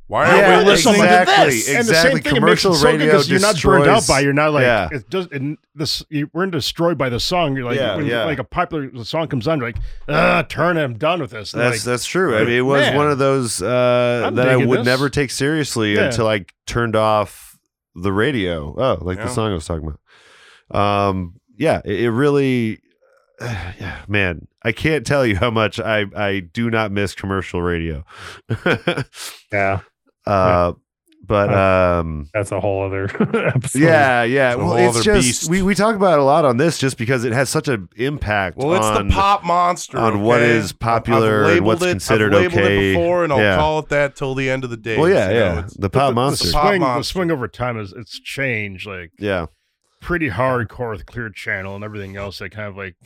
Why 0.08 0.26
Yeah, 0.26 0.32
are 0.34 0.40
well, 0.42 0.58
we 0.58 0.64
listening 0.66 0.96
something 0.96 1.02
to 1.10 1.20
exactly, 1.22 1.54
this? 1.54 1.68
And 1.68 1.76
the 1.76 1.80
exactly. 1.80 2.10
same 2.10 2.22
thing, 2.22 2.34
Commercial 2.34 2.72
it 2.72 2.74
makes 2.74 2.80
it 2.80 2.82
so 2.82 2.90
good 2.92 3.00
radio 3.00 3.12
'cause 3.12 3.30
you're 3.30 3.40
not 3.40 3.62
burned 3.62 3.84
out 3.88 3.94
destroys- 4.00 4.08
by. 4.16 4.20
You're 4.20 4.32
not 4.34 4.52
like 4.52 4.62
yeah. 4.62 4.88
it 4.92 5.08
does. 5.08 5.26
And 5.32 5.56
this 5.74 6.04
you 6.10 6.28
we're 6.34 6.46
destroyed 6.46 6.98
by 6.98 7.08
the 7.08 7.18
song. 7.18 7.56
You're 7.56 7.64
like 7.64 7.78
Yeah, 7.78 7.96
when 7.96 8.06
yeah. 8.06 8.24
like 8.24 8.38
a 8.38 8.44
popular 8.44 8.90
song 9.04 9.28
comes 9.28 9.48
on, 9.48 9.58
you're 9.58 9.68
like 9.68 9.78
ah, 10.08 10.42
turn 10.48 10.76
it. 10.76 10.82
I'm 10.84 10.98
done 10.98 11.20
with 11.22 11.30
this. 11.30 11.54
And 11.54 11.62
That's 11.62 11.78
like, 11.78 11.84
that's 11.84 12.04
true. 12.04 12.36
I 12.36 12.40
mean, 12.40 12.50
it 12.50 12.60
was 12.60 12.82
man, 12.82 12.96
one 12.96 13.10
of 13.10 13.18
those 13.18 13.62
uh, 13.62 14.24
I'm 14.26 14.34
that 14.34 14.48
I 14.48 14.52
digging 14.54 14.68
would 14.68 14.80
this. 14.80 14.86
never 14.86 15.08
take 15.08 15.30
seriously 15.30 15.94
Yeah. 15.94 16.06
until 16.06 16.28
I 16.28 16.44
turned 16.66 16.94
off 16.94 17.56
the 17.94 18.12
radio. 18.12 18.74
Oh, 18.76 18.98
like 19.02 19.16
Yeah. 19.16 19.24
the 19.24 19.30
song 19.30 19.50
I 19.50 19.54
was 19.54 19.64
talking 19.66 19.88
about. 19.88 19.98
Um, 21.08 21.34
yeah, 21.56 21.80
it, 21.86 22.00
it 22.02 22.10
really, 22.10 22.70
yeah, 22.70 22.76
man, 24.08 24.46
I 24.62 24.72
can't 24.72 25.06
tell 25.06 25.26
you 25.26 25.36
how 25.36 25.50
much 25.50 25.80
I 25.80 26.06
I 26.16 26.40
do 26.40 26.70
not 26.70 26.92
miss 26.92 27.14
commercial 27.14 27.62
radio. 27.62 28.04
Yeah, 29.52 29.80
uh, 30.26 30.72
but 31.24 31.52
um. 31.54 32.28
that's 32.32 32.50
a 32.52 32.58
whole 32.60 32.84
other 32.86 33.04
episode. 33.48 33.78
Yeah, 33.80 34.22
yeah. 34.24 34.52
It's 34.52 34.58
Well, 34.58 34.76
it's 34.76 35.04
just 35.04 35.26
beast. 35.26 35.50
we, 35.50 35.60
we 35.62 35.74
talk 35.74 35.94
about 35.94 36.14
it 36.14 36.18
a 36.20 36.24
lot 36.24 36.44
on 36.44 36.56
this 36.56 36.78
just 36.78 36.96
because 36.96 37.24
it 37.24 37.32
has 37.32 37.50
such 37.50 37.68
an 37.68 37.88
impact. 37.96 38.56
Well, 38.56 38.74
it's 38.74 38.86
on, 38.86 39.08
the 39.08 39.14
pop 39.14 39.44
monster 39.44 39.98
on 39.98 40.22
what 40.22 40.40
okay? 40.40 40.50
is 40.52 40.72
popular 40.72 41.44
I've 41.44 41.56
and 41.58 41.66
what's 41.66 41.82
it- 41.82 41.90
considered 41.90 42.34
I've 42.34 42.52
okay. 42.52 42.92
it 42.92 42.94
before, 42.94 43.24
and 43.24 43.32
I'll 43.32 43.38
Yeah. 43.40 43.56
call 43.56 43.78
it 43.80 43.88
that 43.90 44.16
till 44.16 44.34
the 44.34 44.48
end 44.50 44.64
of 44.64 44.70
the 44.70 44.76
day. 44.76 44.96
Well, 44.98 45.10
yeah, 45.10 45.28
you 45.28 45.34
know, 45.34 45.54
yeah. 45.56 45.68
The 45.76 45.90
pop 45.90 46.10
the, 46.10 46.14
monster. 46.14 46.46
The 46.48 46.52
Pop 46.54 46.68
swing, 46.68 46.80
the 46.80 47.02
swing 47.02 47.30
over 47.30 47.46
time 47.48 47.78
is 47.78 47.92
it's 47.92 48.18
changed 48.18 48.86
like 48.86 49.10
Yeah, 49.18 49.46
pretty 50.00 50.30
hardcore 50.30 50.90
with 50.92 51.04
Clear 51.06 51.28
Channel 51.30 51.74
and 51.76 51.84
everything 51.84 52.16
else. 52.16 52.38
That 52.38 52.50
kind 52.50 52.68
of 52.68 52.76
like 52.76 52.96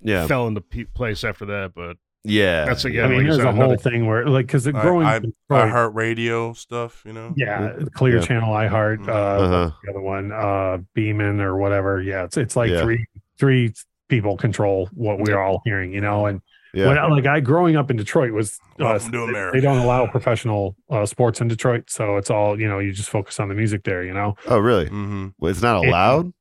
yeah, 0.00 0.26
fell 0.26 0.46
into 0.48 0.60
pe- 0.60 0.84
place 0.84 1.24
after 1.24 1.44
that. 1.46 1.72
But 1.74 1.96
yeah. 2.24 2.64
that's 2.64 2.84
again. 2.84 3.04
I 3.04 3.08
mean, 3.08 3.18
like 3.18 3.26
there's 3.26 3.36
said, 3.38 3.46
a 3.46 3.52
whole 3.52 3.64
another- 3.64 3.76
thing 3.78 4.06
where, 4.06 4.26
like, 4.26 4.46
because 4.46 4.66
I, 4.66 4.72
growing 4.72 5.06
I, 5.06 5.16
up 5.16 5.22
I 5.50 5.66
heart 5.68 5.94
radio 5.94 6.52
stuff, 6.52 7.02
you 7.06 7.12
know. 7.12 7.32
yeah, 7.36 7.72
Clear 7.94 8.16
Yeah. 8.16 8.22
Channel, 8.22 8.52
iHeart, 8.54 9.08
uh, 9.08 9.12
Uh-huh. 9.12 9.70
the 9.84 9.90
other 9.90 10.00
one, 10.00 10.32
uh, 10.32 10.78
Beeman 10.94 11.40
or 11.40 11.56
whatever. 11.56 12.00
Yeah, 12.02 12.24
it's 12.24 12.36
it's 12.36 12.56
like 12.56 12.70
Yeah. 12.70 12.82
three 12.82 13.06
three 13.38 13.72
people 14.08 14.36
control 14.36 14.88
what 14.94 15.18
we're 15.20 15.38
all 15.38 15.60
hearing, 15.64 15.92
you 15.92 16.00
know. 16.00 16.26
And 16.26 16.40
yeah. 16.74 16.88
when 16.88 16.98
I, 16.98 17.06
like 17.06 17.26
I 17.26 17.40
growing 17.40 17.76
up 17.76 17.90
in 17.90 17.96
Detroit 17.96 18.32
was 18.32 18.58
uh, 18.80 18.98
to 18.98 19.10
they- 19.10 19.18
America. 19.18 19.56
They 19.56 19.60
don't 19.62 19.78
allow 19.78 20.06
professional 20.06 20.76
uh, 20.90 21.06
sports 21.06 21.40
in 21.40 21.48
Detroit, 21.48 21.84
so 21.90 22.16
it's 22.16 22.30
all 22.30 22.58
you 22.60 22.68
know. 22.68 22.78
You 22.78 22.92
just 22.92 23.10
focus 23.10 23.38
on 23.38 23.48
the 23.48 23.54
music 23.54 23.84
there, 23.84 24.02
you 24.02 24.12
know. 24.14 24.34
oh, 24.46 24.58
really? 24.58 24.86
Mm-hmm. 24.86 25.28
Well, 25.38 25.50
it's 25.50 25.62
not 25.62 25.84
allowed. 25.84 26.32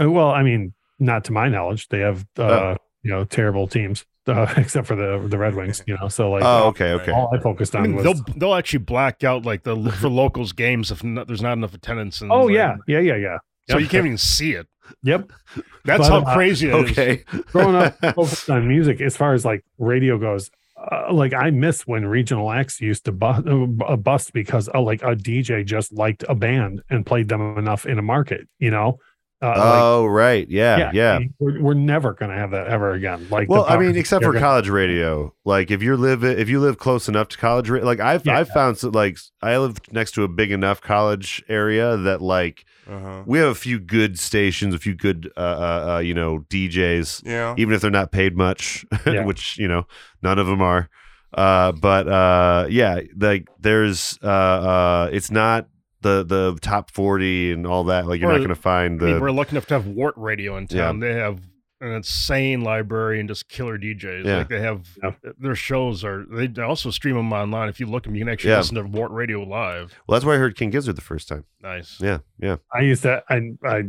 Uh, 0.00 0.10
Well, 0.10 0.30
I 0.30 0.42
mean, 0.42 0.74
not 0.98 1.24
to 1.24 1.32
my 1.32 1.48
knowledge, 1.48 1.88
they 1.88 2.00
have 2.00 2.24
uh, 2.38 2.42
Oh. 2.42 2.76
You 3.02 3.10
know 3.10 3.24
terrible 3.24 3.66
teams, 3.66 4.04
uh, 4.26 4.52
except 4.56 4.86
for 4.86 4.96
the 4.96 5.26
the 5.28 5.38
Red 5.38 5.54
Wings, 5.54 5.82
you 5.86 5.96
know. 6.00 6.08
So 6.08 6.30
like, 6.30 6.42
Oh, 6.44 6.68
okay, 6.68 6.92
okay. 6.92 7.12
all 7.12 7.30
I 7.34 7.38
focused 7.40 7.74
I 7.74 7.80
on 7.80 7.84
mean, 7.84 7.94
was. 7.96 8.04
they'll 8.04 8.34
they'll 8.36 8.54
actually 8.54 8.80
black 8.80 9.24
out 9.24 9.44
like 9.44 9.62
the 9.64 9.76
for 10.00 10.08
locals 10.08 10.52
games 10.52 10.90
if 10.90 11.02
not, 11.04 11.26
there's 11.26 11.42
not 11.42 11.54
enough 11.54 11.74
attendance. 11.74 12.20
And, 12.20 12.30
oh 12.32 12.44
like, 12.44 12.54
yeah, 12.54 12.76
yeah, 12.86 13.00
yeah, 13.00 13.16
yeah. 13.16 13.38
so 13.68 13.76
Yep. 13.76 13.80
you 13.80 13.88
can't 13.88 14.06
even 14.06 14.18
see 14.18 14.52
it. 14.52 14.66
Yep. 15.04 15.30
That's 15.84 16.08
But, 16.08 16.10
how 16.10 16.20
uh, 16.30 16.34
crazy 16.34 16.68
it 16.68 16.74
is. 16.74 16.90
Okay. 16.90 17.24
growing 17.52 17.76
up 17.76 17.96
focused 18.14 18.50
on 18.50 18.68
music 18.68 19.00
as 19.00 19.16
far 19.16 19.32
as 19.34 19.44
like 19.44 19.64
radio 19.78 20.18
goes 20.18 20.50
uh, 20.90 21.12
like 21.12 21.32
i 21.32 21.50
miss 21.50 21.86
when 21.86 22.04
regional 22.04 22.50
acts 22.50 22.80
used 22.80 23.04
to 23.04 23.12
bust, 23.12 23.46
uh, 23.46 23.96
bust 23.96 24.32
because 24.32 24.68
uh, 24.74 24.80
like 24.80 25.00
a 25.02 25.14
dj 25.14 25.64
just 25.64 25.92
liked 25.92 26.24
a 26.28 26.34
band 26.34 26.82
and 26.90 27.06
played 27.06 27.28
them 27.28 27.56
enough 27.56 27.86
in 27.86 27.98
a 27.98 28.02
market 28.02 28.48
you 28.58 28.70
know 28.70 28.98
uh, 29.42 29.48
like, 29.48 29.56
oh, 29.58 30.06
right. 30.06 30.48
Yeah, 30.48 30.90
yeah. 30.94 31.12
I 31.14 31.18
mean, 31.18 31.34
we're, 31.40 31.60
we're 31.60 31.74
never 31.74 32.12
gonna 32.14 32.36
have 32.36 32.52
that 32.52 32.68
ever 32.68 32.92
again 32.92 33.26
like 33.30 33.48
Well, 33.48 33.66
I 33.68 33.76
mean, 33.76 33.96
except 33.96 34.20
they're 34.22 34.28
for 34.28 34.34
gonna- 34.34 34.44
college 34.46 34.68
radio. 34.68 35.34
Like, 35.44 35.70
if 35.70 35.82
you 35.82 35.96
live 35.96 36.22
if 36.24 36.48
you 36.48 36.60
live 36.60 36.78
close 36.78 37.08
enough 37.08 37.28
to 37.28 37.38
college, 37.38 37.68
ra- 37.68 37.82
like 37.82 37.98
I've 38.00 38.24
Yeah. 38.24 38.38
I've 38.38 38.48
found 38.50 38.78
so, 38.78 38.90
like 38.90 39.18
I 39.42 39.56
live 39.58 39.76
next 39.90 40.12
to 40.12 40.22
a 40.22 40.28
big 40.28 40.52
enough 40.52 40.80
college 40.80 41.42
area 41.48 41.96
that 41.96 42.22
like 42.22 42.64
Uh-huh. 42.88 43.22
we 43.26 43.38
have 43.38 43.48
a 43.48 43.54
few 43.54 43.78
good 43.80 44.18
stations, 44.18 44.74
a 44.74 44.78
few 44.78 44.94
good 44.94 45.30
uh, 45.36 45.40
uh, 45.40 45.94
uh 45.96 45.98
you 45.98 46.14
know 46.14 46.40
DJs, 46.48 47.22
Yeah. 47.26 47.54
even 47.58 47.74
if 47.74 47.80
they're 47.80 47.90
not 47.90 48.12
paid 48.12 48.36
much, 48.36 48.84
Yeah. 49.06 49.24
which 49.24 49.58
you 49.58 49.66
know 49.68 49.86
none 50.22 50.38
of 50.38 50.46
them 50.46 50.62
are. 50.62 50.88
Uh, 51.34 51.72
but 51.72 52.06
uh, 52.08 52.66
yeah, 52.68 53.00
like 53.18 53.48
there's 53.58 54.18
uh, 54.22 54.26
uh, 54.26 55.08
it's 55.12 55.30
not 55.30 55.66
the 56.02 56.24
the 56.24 56.58
top 56.60 56.90
forty 56.90 57.52
and 57.52 57.66
all 57.66 57.84
that. 57.84 58.06
Like 58.06 58.20
you're 58.20 58.28
Or- 58.30 58.32
not 58.34 58.38
going 58.38 58.48
to 58.50 58.54
find 58.54 59.00
I 59.02 59.04
mean, 59.06 59.14
the 59.14 59.20
we're 59.20 59.30
lucky 59.30 59.52
enough 59.52 59.66
to 59.66 59.74
have 59.74 59.86
WORT 59.86 60.14
Radio 60.16 60.56
in 60.56 60.66
Yeah. 60.70 60.82
town. 60.86 61.00
They 61.00 61.14
have 61.14 61.40
an 61.80 61.92
insane 61.92 62.60
library 62.62 63.18
and 63.18 63.28
just 63.28 63.48
killer 63.48 63.76
DJs. 63.76 64.24
Yeah. 64.24 64.36
Like 64.38 64.48
they 64.48 64.60
have 64.60 64.86
Yeah. 65.02 65.10
their 65.38 65.54
shows 65.56 66.04
are 66.04 66.24
they 66.30 66.48
also 66.62 66.90
stream 66.90 67.16
them 67.16 67.32
online. 67.32 67.68
If 67.68 67.80
you 67.80 67.86
look 67.86 68.04
them, 68.04 68.14
you 68.14 68.20
can 68.20 68.28
actually 68.28 68.50
Yeah. 68.50 68.58
listen 68.58 68.76
to 68.76 68.82
WORT 68.84 69.10
Radio 69.10 69.42
live. 69.42 69.92
well. 70.06 70.16
That's 70.16 70.24
why 70.24 70.34
I 70.34 70.38
heard 70.38 70.56
King 70.56 70.70
Gizzard 70.70 70.94
the 70.94 71.02
first 71.02 71.26
time. 71.28 71.44
Nice. 71.62 71.98
Yeah, 72.00 72.18
yeah, 72.38 72.56
i 72.72 72.80
used 72.82 73.02
to 73.02 73.22
i 73.28 73.40
i 73.64 73.82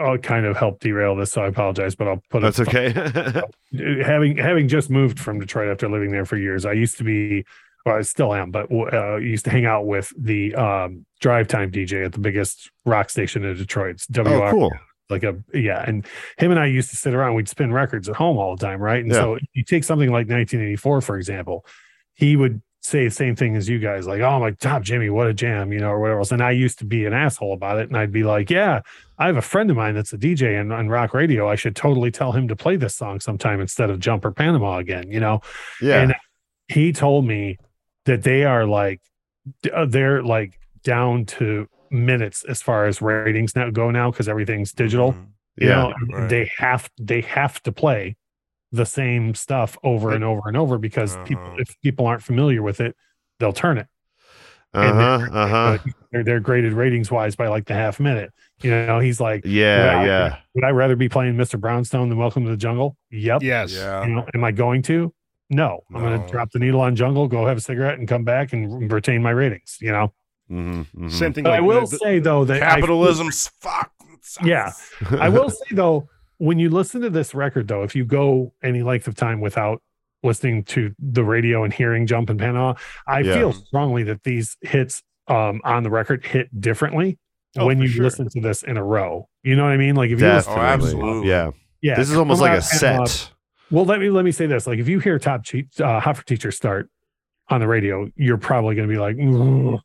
I'll 0.00 0.18
kind 0.18 0.44
of 0.44 0.56
help 0.56 0.80
derail 0.80 1.14
this, 1.14 1.30
so 1.30 1.44
I 1.44 1.46
apologize, 1.46 1.94
but 1.94 2.08
I'll 2.08 2.20
put 2.28 2.42
that's 2.42 2.58
it. 2.58 2.66
okay. 2.68 2.92
having 4.04 4.36
having 4.36 4.66
just 4.68 4.90
moved 4.90 5.20
from 5.20 5.38
Detroit 5.38 5.68
after 5.68 5.88
living 5.88 6.10
there 6.10 6.24
for 6.24 6.36
years, 6.36 6.66
I 6.66 6.72
used 6.72 6.98
to 6.98 7.04
be, 7.04 7.44
well, 7.84 7.96
I 7.96 8.02
still 8.02 8.32
am, 8.34 8.50
but 8.50 8.70
uh, 8.72 9.16
used 9.16 9.44
to 9.44 9.50
hang 9.50 9.66
out 9.66 9.86
with 9.86 10.12
the 10.18 10.54
um, 10.54 11.04
drive 11.20 11.48
time 11.48 11.70
DJ 11.70 12.04
at 12.04 12.12
the 12.12 12.18
biggest 12.18 12.70
rock 12.86 13.10
station 13.10 13.44
in 13.44 13.56
Detroit. 13.56 13.96
It's 13.96 14.06
WR, 14.08 14.28
oh, 14.28 14.50
cool. 14.50 14.72
like 15.10 15.22
a 15.22 15.36
yeah. 15.52 15.84
And 15.86 16.06
him 16.38 16.50
and 16.50 16.58
I 16.60 16.66
used 16.66 16.90
to 16.90 16.96
sit 16.96 17.12
around. 17.14 17.34
We'd 17.34 17.48
spin 17.48 17.72
records 17.72 18.08
at 18.08 18.16
home 18.16 18.38
all 18.38 18.56
the 18.56 18.64
time, 18.64 18.80
right? 18.80 19.00
And 19.02 19.12
Yeah. 19.12 19.18
so 19.20 19.38
you 19.52 19.64
take 19.64 19.84
something 19.84 20.08
like 20.08 20.28
1984, 20.28 21.00
for 21.02 21.16
example, 21.18 21.66
he 22.14 22.36
would 22.36 22.62
say 22.80 23.04
the 23.04 23.10
same 23.10 23.34
thing 23.34 23.56
as 23.56 23.66
you 23.66 23.78
guys, 23.78 24.06
like, 24.06 24.20
"Oh 24.20 24.38
my 24.40 24.50
top 24.50 24.82
Jimmy, 24.82 25.08
what 25.08 25.26
a 25.26 25.32
jam," 25.34 25.72
you 25.72 25.78
know, 25.80 25.88
or 25.90 26.00
whatever 26.00 26.18
else. 26.20 26.32
And 26.32 26.42
I 26.42 26.50
used 26.50 26.78
to 26.80 26.84
be 26.84 27.06
an 27.06 27.12
asshole 27.14 27.54
about 27.54 27.78
it, 27.78 27.88
and 27.88 27.96
I'd 27.96 28.12
be 28.12 28.24
like, 28.24 28.50
"Yeah, 28.50 28.80
I 29.18 29.26
have 29.26 29.36
a 29.38 29.42
friend 29.42 29.70
of 29.70 29.76
mine 29.76 29.94
that's 29.94 30.12
a 30.12 30.18
DJ 30.18 30.58
and 30.60 30.70
on 30.72 30.88
rock 30.88 31.14
radio. 31.14 31.48
I 31.48 31.54
should 31.54 31.76
totally 31.76 32.10
tell 32.10 32.32
him 32.32 32.46
to 32.48 32.56
play 32.56 32.76
this 32.76 32.94
song 32.94 33.20
sometime 33.20 33.60
instead 33.60 33.88
of 33.90 34.00
Jumper 34.00 34.32
Panama 34.32 34.76
again, 34.78 35.10
you 35.10 35.18
know." 35.20 35.40
Yeah. 35.80 36.00
And 36.02 36.14
he 36.68 36.92
told 36.92 37.26
me 37.26 37.56
that 38.06 38.22
they 38.22 38.44
are 38.44 38.66
like 38.66 39.00
uh, 39.72 39.86
they're 39.86 40.22
like 40.22 40.58
down 40.82 41.24
to 41.26 41.66
minutes 41.90 42.44
as 42.44 42.60
far 42.62 42.86
as 42.86 43.00
ratings 43.02 43.54
now 43.54 43.70
go 43.70 43.90
now 43.90 44.10
because 44.10 44.28
everything's 44.28 44.72
digital. 44.72 45.12
Mhm. 45.12 45.26
You 45.56 45.68
Yeah. 45.68 45.74
know, 45.74 45.94
Right. 46.18 46.28
they 46.28 46.50
have 46.58 46.90
they 47.00 47.20
have 47.22 47.62
to 47.62 47.72
play 47.72 48.16
the 48.72 48.84
same 48.86 49.34
stuff 49.34 49.78
over 49.84 50.12
and 50.12 50.24
over 50.24 50.48
and 50.48 50.56
over 50.56 50.78
because 50.78 51.16
Uh-huh. 51.16 51.54
if 51.58 51.80
people 51.82 52.06
aren't 52.06 52.22
familiar 52.24 52.60
with 52.62 52.80
it, 52.80 52.96
they'll 53.38 53.52
turn 53.52 53.78
it. 53.78 53.86
Uh-huh, 54.72 55.18
they're- 55.18 55.28
Uh 55.32 55.46
huh. 55.48 55.78
They're, 56.10 56.24
they're 56.24 56.40
graded 56.40 56.72
ratings 56.72 57.08
wise 57.10 57.36
by 57.36 57.46
like 57.46 57.66
the 57.66 57.74
half 57.74 58.00
minute. 58.00 58.32
You 58.62 58.70
know, 58.72 58.98
he's 58.98 59.20
like, 59.20 59.42
Yeah. 59.44 59.78
"Would 59.78 59.88
I- 59.90 60.06
Yeah. 60.06 60.36
Would 60.54 60.64
I 60.64 60.70
rather 60.70 60.96
be 60.96 61.08
playing 61.08 61.34
Mr. 61.36 61.60
Brownstone 61.60 62.08
than 62.08 62.18
Welcome 62.18 62.44
to 62.46 62.50
the 62.50 62.56
Jungle? 62.56 62.96
Yep. 63.12 63.42
Yes. 63.44 63.72
Yeah. 63.76 64.04
You 64.04 64.14
know, 64.16 64.26
am 64.34 64.42
I 64.42 64.50
going 64.50 64.82
to? 64.82 65.14
No. 65.54 65.80
I'm 65.94 66.00
going 66.00 66.20
to 66.22 66.28
drop 66.30 66.50
the 66.52 66.58
needle 66.58 66.80
on 66.80 66.96
Jungle, 66.96 67.28
go 67.28 67.46
have 67.46 67.56
a 67.58 67.60
cigarette, 67.60 67.98
and 67.98 68.06
come 68.08 68.24
back 68.24 68.52
and 68.52 68.90
retain 68.92 69.22
my 69.22 69.30
ratings. 69.30 69.78
You 69.80 69.92
know. 69.92 70.12
Mm-hmm, 70.50 71.08
Same 71.08 71.32
thing. 71.32 71.44
But 71.44 71.50
like 71.50 71.58
I 71.58 71.62
will 71.62 71.86
the- 71.86 71.96
say 71.98 72.18
though 72.18 72.44
that 72.44 72.62
I- 72.62 72.74
Capitalism's 72.80 73.48
fuck. 73.60 73.90
Yeah. 74.42 74.72
I 75.10 75.28
will 75.28 75.50
say 75.50 75.64
though, 75.72 76.08
when 76.38 76.58
you 76.58 76.68
listen 76.70 77.00
to 77.02 77.10
this 77.10 77.34
record, 77.34 77.68
though, 77.68 77.82
if 77.82 77.94
you 77.94 78.04
go 78.04 78.52
any 78.62 78.82
length 78.82 79.06
of 79.08 79.14
time 79.14 79.40
without 79.40 79.80
listening 80.22 80.64
to 80.64 80.94
the 80.98 81.22
radio 81.22 81.64
and 81.64 81.72
hearing 81.72 82.06
Jump 82.06 82.30
and 82.30 82.38
Panama, 82.38 82.74
I 83.06 83.20
Yeah. 83.20 83.34
feel 83.34 83.52
strongly 83.52 84.02
that 84.04 84.22
these 84.24 84.56
hits 84.62 85.02
um, 85.28 85.60
on 85.64 85.82
the 85.82 85.90
record 85.90 86.24
hit 86.24 86.48
differently 86.60 87.18
Oh, 87.56 87.66
when 87.66 87.78
you 87.80 87.88
sure. 87.88 88.04
listen 88.04 88.28
to 88.30 88.40
this 88.40 88.62
in 88.62 88.76
a 88.76 88.84
row. 88.84 89.28
You 89.42 89.54
know 89.56 89.62
what 89.64 89.72
I 89.72 89.76
mean? 89.76 89.94
Like 89.94 90.10
if 90.10 90.20
you 90.20 90.26
listen, 90.26 90.52
Oh, 90.52 90.56
Definitely. 90.56 90.86
absolutely. 90.88 91.28
Yeah. 91.28 91.50
yeah, 91.82 91.94
This 91.96 92.10
is 92.10 92.16
almost 92.16 92.40
like 92.40 92.58
a 92.58 92.62
Panama- 92.62 93.04
set. 93.06 93.30
Well, 93.70 93.84
let 93.84 94.00
me 94.00 94.10
let 94.10 94.24
me 94.24 94.32
say 94.32 94.46
this: 94.46 94.66
like, 94.66 94.78
if 94.78 94.88
you 94.88 94.98
hear 94.98 95.18
Top 95.18 95.44
che- 95.44 95.66
uh, 95.80 96.00
Hot 96.00 96.16
for 96.16 96.24
Teacher 96.24 96.50
start 96.50 96.88
on 97.48 97.60
the 97.60 97.66
radio, 97.66 98.08
you're 98.16 98.36
probably 98.38 98.74
going 98.74 98.88
to 98.88 98.92
be 98.92 98.98
like, 98.98 99.16
you 99.16 99.80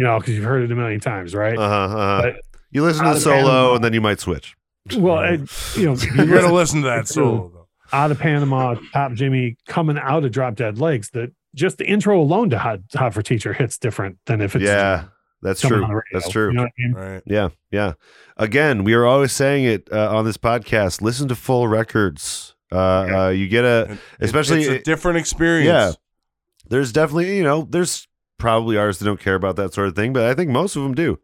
know, 0.00 0.18
because 0.18 0.34
you've 0.34 0.44
heard 0.44 0.62
it 0.64 0.72
a 0.72 0.74
million 0.74 1.00
times, 1.00 1.34
right? 1.34 1.56
Uh 1.56 1.68
huh. 1.68 1.74
Uh-huh. 1.96 2.22
But 2.22 2.36
You 2.70 2.82
listen 2.82 3.04
to 3.06 3.14
the 3.14 3.20
solo, 3.20 3.36
Panama- 3.42 3.74
and 3.76 3.84
then 3.84 3.92
you 3.92 4.00
might 4.00 4.20
switch. 4.20 4.54
well, 4.96 5.18
and, 5.18 5.50
you 5.76 5.86
know, 5.86 5.96
You're 6.24 6.40
gonna 6.42 6.52
listen 6.52 6.82
to 6.82 6.88
that 6.88 7.08
solo 7.08 7.50
though. 7.54 7.68
out 7.92 8.10
of 8.10 8.18
Panama, 8.18 8.76
Top 8.92 9.12
Jimmy 9.14 9.56
coming 9.66 9.98
out 9.98 10.24
of 10.24 10.32
Drop 10.32 10.54
Dead 10.56 10.78
Legs. 10.78 11.10
That 11.10 11.32
just 11.54 11.78
the 11.78 11.86
intro 11.86 12.20
alone 12.20 12.50
to 12.50 12.58
Hot, 12.58 12.80
Hot 12.94 13.14
for 13.14 13.22
Teacher 13.22 13.52
hits 13.54 13.78
different 13.78 14.18
than 14.26 14.40
if 14.42 14.54
it's 14.56 14.64
Yeah, 14.64 15.04
that's 15.40 15.60
true. 15.62 15.82
on 15.82 15.88
the 15.88 15.94
radio. 15.94 16.02
That's 16.12 16.28
true. 16.28 16.48
You 16.48 16.52
know 16.54 16.62
what 16.62 16.72
I 16.78 16.82
mean? 16.82 16.92
Right. 16.94 17.22
Yeah, 17.26 17.48
yeah. 17.70 17.92
Again, 18.36 18.84
we 18.84 18.92
are 18.94 19.06
always 19.06 19.32
saying 19.32 19.64
it 19.64 19.88
uh, 19.92 20.14
on 20.14 20.24
this 20.24 20.36
podcast. 20.36 21.00
Listen 21.00 21.28
to 21.28 21.34
full 21.36 21.68
records. 21.68 22.53
Uh, 22.74 23.06
Yeah. 23.08 23.24
uh, 23.24 23.28
you 23.30 23.48
get 23.48 23.64
a, 23.64 23.82
It- 23.82 23.90
it- 23.92 23.98
especially 24.20 24.62
it's 24.62 24.68
a 24.68 24.78
different 24.82 25.18
experience. 25.18 25.66
Yeah. 25.66 25.92
there's 26.68 26.92
definitely, 26.92 27.36
you 27.36 27.44
know, 27.44 27.66
there's 27.70 28.08
probably 28.38 28.76
artists 28.76 29.00
that 29.00 29.06
don't 29.06 29.20
care 29.20 29.34
about 29.36 29.56
that 29.56 29.72
sort 29.74 29.88
of 29.88 29.94
thing, 29.96 30.12
but 30.12 30.24
I 30.24 30.34
think 30.34 30.50
most 30.50 30.76
of 30.76 30.82
them 30.82 30.94
do. 30.94 31.18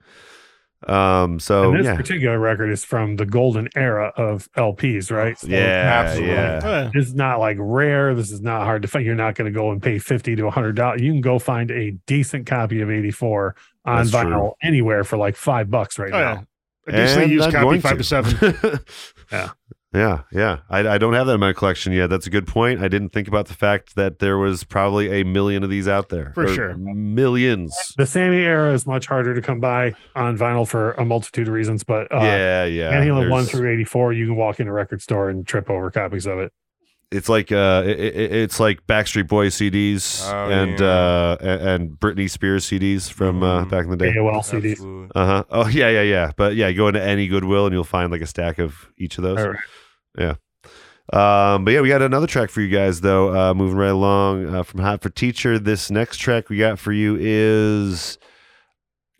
Um, 0.86 1.38
so 1.40 1.70
and 1.70 1.80
this 1.80 1.84
yeah, 1.86 1.96
particular 1.96 2.38
record 2.38 2.70
is 2.70 2.84
from 2.86 3.16
the 3.16 3.26
golden 3.26 3.68
era 3.76 4.12
of 4.16 4.50
LPs, 4.56 5.10
right? 5.14 5.38
So 5.38 5.46
yeah, 5.48 5.58
absolutely. 6.06 6.34
yeah. 6.34 6.90
This 6.94 7.08
is 7.08 7.14
not 7.14 7.38
like 7.38 7.58
rare. 7.60 8.14
This 8.14 8.30
is 8.30 8.40
not 8.40 8.62
hard 8.64 8.80
to 8.82 8.88
find. 8.88 9.04
You're 9.04 9.14
not 9.14 9.34
going 9.34 9.52
to 9.52 9.54
go 9.58 9.72
and 9.72 9.82
pay 9.82 9.98
fifty 9.98 10.34
to 10.36 10.48
hundred 10.48 10.76
dollars. 10.76 11.02
You 11.02 11.12
can 11.12 11.20
go 11.20 11.38
find 11.38 11.70
a 11.70 11.90
decent 12.06 12.46
copy 12.46 12.80
of 12.80 12.90
'84 12.90 13.56
on 13.84 13.96
That's 13.96 14.10
true. 14.10 14.20
vinyl 14.20 14.52
anywhere 14.62 15.04
for 15.04 15.18
like 15.18 15.36
five 15.36 15.70
bucks 15.70 15.98
right 15.98 16.12
Oh, 16.14 16.18
now. 16.18 16.46
yeah. 16.86 16.94
A 16.94 16.96
decently 16.96 17.32
used 17.34 17.50
copy, 17.52 17.62
going 17.62 17.80
five 17.82 17.98
to 17.98 18.04
seven. 18.04 18.78
Yeah. 19.32 19.50
Yeah, 19.92 20.20
yeah. 20.30 20.58
I, 20.70 20.86
I 20.86 20.98
don't 20.98 21.14
have 21.14 21.26
that 21.26 21.34
in 21.34 21.40
my 21.40 21.52
collection 21.52 21.92
yet. 21.92 22.08
That's 22.10 22.26
a 22.26 22.30
good 22.30 22.46
point. 22.46 22.80
I 22.80 22.86
didn't 22.86 23.08
think 23.08 23.26
about 23.26 23.46
the 23.48 23.54
fact 23.54 23.96
that 23.96 24.20
there 24.20 24.38
was 24.38 24.62
probably 24.62 25.20
a 25.20 25.24
million 25.24 25.64
of 25.64 25.70
these 25.70 25.88
out 25.88 26.10
there. 26.10 26.30
For 26.34 26.46
sure. 26.46 26.76
Millions. 26.76 27.74
The 27.96 28.06
Sammy 28.06 28.36
era 28.38 28.72
is 28.72 28.86
much 28.86 29.06
harder 29.06 29.34
to 29.34 29.42
come 29.42 29.58
by 29.58 29.94
on 30.14 30.38
vinyl 30.38 30.66
for 30.68 30.92
a 30.92 31.04
multitude 31.04 31.48
of 31.48 31.54
reasons, 31.54 31.82
but 31.82 32.12
uh, 32.14 32.20
yeah, 32.20 32.64
yeah. 32.66 32.90
Van 32.90 33.06
Halen 33.08 33.30
one 33.30 33.44
through 33.46 33.68
eighty 33.72 33.84
four, 33.84 34.12
you 34.12 34.26
can 34.26 34.36
walk 34.36 34.60
in 34.60 34.68
a 34.68 34.72
record 34.72 35.02
store 35.02 35.28
and 35.28 35.44
trip 35.46 35.68
over 35.68 35.90
copies 35.90 36.24
of 36.26 36.38
it. 36.38 36.52
it's 37.10 37.28
like 37.28 37.50
uh 37.50 37.82
it, 37.84 37.98
it- 37.98 38.32
it's 38.32 38.60
like 38.60 38.86
Backstreet 38.86 39.26
Boys 39.26 39.56
CDs 39.56 40.22
Oh, 40.32 40.50
and 40.50 40.78
yeah. 40.78 40.86
uh 40.86 41.36
and, 41.40 41.60
and 41.68 41.90
Britney 41.98 42.30
Spears 42.30 42.64
CDs 42.64 43.10
from 43.10 43.42
uh, 43.42 43.64
Mhm. 43.64 43.70
back 43.70 43.84
in 43.86 43.90
the 43.90 43.96
day. 43.96 44.12
AOL 44.12 44.42
CDs. 44.44 45.10
Uh 45.16 45.26
huh. 45.26 45.44
Oh 45.50 45.66
yeah, 45.66 45.88
yeah, 45.90 46.02
yeah. 46.02 46.30
But 46.36 46.54
yeah, 46.54 46.70
go 46.70 46.86
into 46.86 47.02
any 47.02 47.26
Goodwill 47.26 47.66
and 47.66 47.72
you'll 47.74 47.82
find 47.82 48.12
like 48.12 48.22
a 48.22 48.26
stack 48.26 48.60
of 48.60 48.88
each 48.96 49.18
of 49.18 49.24
those. 49.24 49.56
Right. 50.16 50.36
Um, 51.12 51.64
but 51.64 51.72
yeah, 51.72 51.80
we 51.80 51.88
got 51.88 52.02
another 52.02 52.28
track 52.28 52.50
for 52.50 52.60
you 52.60 52.68
guys 52.68 53.00
though. 53.00 53.34
Uh, 53.34 53.54
moving 53.54 53.76
right 53.76 53.88
along 53.88 54.54
uh, 54.54 54.62
from 54.62 54.80
Hot 54.80 55.02
for 55.02 55.10
Teacher. 55.10 55.58
This 55.58 55.90
next 55.90 56.18
track 56.18 56.48
we 56.48 56.56
got 56.56 56.78
for 56.78 56.92
you 56.92 57.16
is 57.18 58.18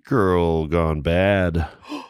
"Girl 0.05 0.67
Gone 0.67 1.01
Bad." 1.01 1.69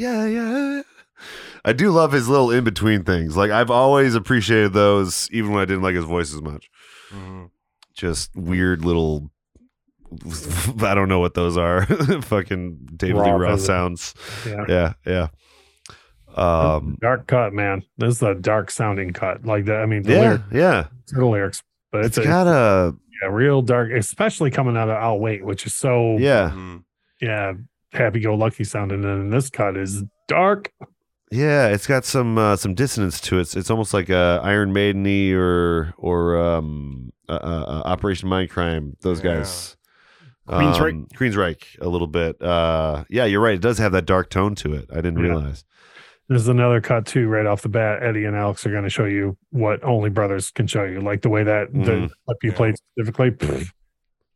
Yeah, 0.00 0.24
yeah. 0.24 0.82
I 1.62 1.74
do 1.74 1.90
love 1.90 2.12
his 2.12 2.26
little 2.26 2.50
in 2.50 2.64
between 2.64 3.04
things. 3.04 3.36
Like 3.36 3.50
I've 3.50 3.70
always 3.70 4.14
appreciated 4.14 4.72
those, 4.72 5.28
even 5.30 5.52
when 5.52 5.60
I 5.60 5.66
didn't 5.66 5.82
like 5.82 5.94
his 5.94 6.06
voice 6.06 6.32
as 6.32 6.40
much. 6.40 6.70
Mhm. 7.12 7.50
Just 7.94 8.34
weird 8.34 8.82
little. 8.82 9.30
I 10.82 10.94
don't 10.94 11.08
know 11.10 11.20
what 11.20 11.34
those 11.34 11.58
are. 11.58 11.84
Fucking 12.22 12.78
David 12.96 13.18
Lee 13.18 13.30
Roth 13.30 13.60
sounds. 13.60 14.14
Yeah. 14.46 14.64
Yeah, 14.68 14.92
yeah. 15.06 15.28
Um, 16.34 16.96
dark 17.02 17.26
cut, 17.26 17.52
man. 17.52 17.82
This 17.98 18.16
is 18.16 18.22
a 18.22 18.34
dark 18.34 18.70
sounding 18.70 19.12
cut. 19.12 19.44
Like 19.44 19.66
that. 19.66 19.82
I 19.82 19.86
mean, 19.86 20.02
the 20.04 20.12
yeah, 20.12 20.20
lyrics, 20.20 20.44
yeah. 20.52 20.86
the 21.12 21.26
lyrics, 21.26 21.62
but 21.92 22.06
It's 22.06 22.16
it's, 22.16 22.26
a, 22.26 22.28
got 22.28 22.46
a 22.46 22.96
yeah, 23.22 23.28
real 23.28 23.60
dark, 23.60 23.90
especially 23.92 24.50
coming 24.50 24.78
out 24.78 24.88
of 24.88 24.96
I'll 24.96 25.18
Wait, 25.18 25.44
which 25.44 25.66
is 25.66 25.74
so 25.74 26.16
yeah, 26.18 26.78
yeah, 27.20 27.52
happy 27.92 28.20
go 28.20 28.34
lucky 28.34 28.64
sounding. 28.64 29.04
And 29.04 29.32
this 29.32 29.50
cut 29.50 29.76
is 29.76 30.04
dark. 30.28 30.72
yeah. 31.30 31.68
It's 31.68 31.86
got 31.86 32.04
some 32.04 32.38
uh, 32.38 32.56
some 32.56 32.74
dissonance 32.74 33.20
to 33.22 33.38
it. 33.38 33.42
It's, 33.42 33.56
it's 33.56 33.70
almost 33.70 33.92
like 33.94 34.08
a 34.10 34.40
Iron 34.42 34.72
Maiden 34.72 35.06
or 35.34 35.94
or 35.96 36.38
um, 36.38 37.12
uh, 37.28 37.32
uh, 37.32 37.82
Operation 37.84 38.28
Mindcrime. 38.28 38.94
Those 39.00 39.22
Yeah. 39.24 39.36
guys. 39.36 39.76
Queensryche? 40.48 40.90
Um, 40.92 41.06
Queensryche, 41.14 41.78
a 41.80 41.88
little 41.88 42.08
bit. 42.08 42.40
Uh, 42.42 43.04
yeah, 43.08 43.24
you're 43.24 43.40
right. 43.40 43.54
It 43.54 43.60
does 43.60 43.78
have 43.78 43.92
that 43.92 44.04
dark 44.06 44.30
tone 44.30 44.56
to 44.56 44.74
it. 44.74 44.88
I 44.90 44.96
didn't 44.96 45.18
Yeah. 45.18 45.30
realize. 45.30 45.64
There's 46.28 46.48
another 46.48 46.80
cut 46.80 47.06
too, 47.06 47.28
right 47.28 47.46
off 47.46 47.62
the 47.62 47.68
bat. 47.68 48.02
Eddie 48.02 48.24
and 48.24 48.34
Alex 48.36 48.64
are 48.66 48.70
going 48.70 48.82
to 48.84 48.90
show 48.90 49.04
you 49.04 49.36
what 49.50 49.82
only 49.84 50.10
brothers 50.10 50.50
can 50.50 50.66
show 50.66 50.84
you, 50.84 51.00
like 51.00 51.22
the 51.22 51.28
way 51.28 51.42
that 51.44 51.72
the 51.72 51.78
Mhm. 51.78 52.10
clip 52.26 52.38
you 52.42 52.50
Yeah. 52.50 52.56
played 52.56 52.74
specifically. 52.76 53.30
pfft, 53.32 53.70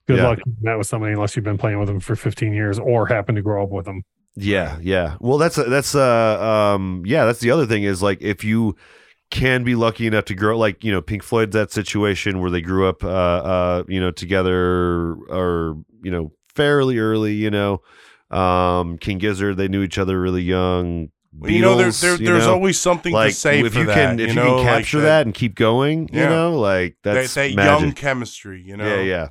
Good 0.06 0.18
Yeah. 0.18 0.28
luck 0.28 0.38
doing 0.44 0.56
that 0.62 0.76
with 0.78 0.86
somebody 0.86 1.12
unless 1.14 1.34
you've 1.36 1.44
been 1.44 1.58
playing 1.58 1.78
with 1.78 1.88
them 1.88 2.00
for 2.00 2.14
15 2.16 2.52
years 2.52 2.78
or 2.78 3.06
happen 3.06 3.34
to 3.36 3.42
grow 3.42 3.62
up 3.64 3.70
with 3.70 3.86
them. 3.86 4.02
Yeah, 4.36 4.78
yeah. 4.82 5.16
Well, 5.20 5.38
that's 5.38 5.56
that's 5.56 5.94
uh 5.94 6.72
um 6.74 7.02
yeah, 7.06 7.24
that's 7.24 7.38
the 7.40 7.50
other 7.52 7.66
thing 7.66 7.84
is 7.84 8.02
like 8.02 8.20
if 8.20 8.42
you 8.44 8.74
can 9.30 9.64
be 9.64 9.74
lucky 9.74 10.06
enough 10.06 10.24
to 10.26 10.34
grow 10.34 10.56
like 10.58 10.84
you 10.84 10.92
know 10.92 11.00
Pink 11.00 11.22
Floyd's 11.22 11.52
that 11.54 11.72
situation 11.72 12.40
where 12.40 12.50
they 12.50 12.60
grew 12.60 12.86
up 12.88 13.02
uh 13.04 13.08
uh 13.08 13.84
you 13.88 14.00
know 14.00 14.10
together 14.10 15.14
or 15.28 15.76
you 16.02 16.10
know 16.10 16.32
fairly 16.54 16.98
early 16.98 17.32
you 17.34 17.50
know 17.50 17.80
um 18.30 18.98
King 18.98 19.18
Gizzard 19.18 19.56
they 19.56 19.68
knew 19.68 19.82
each 19.82 19.98
other 19.98 20.20
really 20.20 20.42
young 20.42 21.08
Well, 21.36 21.50
you 21.50 21.62
know, 21.62 21.76
there, 21.76 21.90
there, 21.90 22.16
you 22.16 22.26
there's 22.26 22.46
know? 22.46 22.52
always 22.54 22.80
something 22.80 23.12
like 23.12 23.30
to 23.30 23.36
say 23.36 23.60
if 23.60 23.72
for 23.72 23.80
you 23.80 23.86
that. 23.86 23.94
can 23.94 24.20
if 24.20 24.28
you, 24.28 24.34
know, 24.34 24.56
can 24.58 24.66
like 24.66 24.66
capture 24.84 25.00
that, 25.00 25.26
and 25.26 25.34
keep 25.34 25.54
going 25.54 26.08
you 26.12 26.20
know 26.20 26.58
like 26.58 26.96
that, 27.02 27.14
that's 27.14 27.34
that 27.34 27.54
magic. 27.54 27.80
young 27.82 27.92
chemistry. 27.92 28.62
You 28.64 28.76
know, 28.76 28.84
yeah 28.86 29.00
yeah 29.02 29.28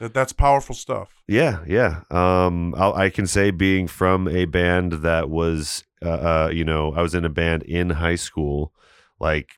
That, 0.00 0.12
that's 0.12 0.32
powerful 0.32 0.74
stuff. 0.74 1.22
Yeah, 1.26 1.60
yeah. 1.66 2.02
Um, 2.10 2.74
I'll, 2.76 2.94
I 2.94 3.08
can 3.10 3.26
say 3.26 3.50
being 3.50 3.86
from 3.86 4.28
a 4.28 4.44
band 4.44 4.92
that 5.02 5.30
was, 5.30 5.84
uh, 6.04 6.08
uh, 6.08 6.50
you 6.52 6.64
know, 6.64 6.92
I 6.94 7.02
was 7.02 7.14
in 7.14 7.24
a 7.24 7.30
band 7.30 7.62
in 7.62 7.90
high 7.90 8.16
school, 8.16 8.72
like, 9.18 9.52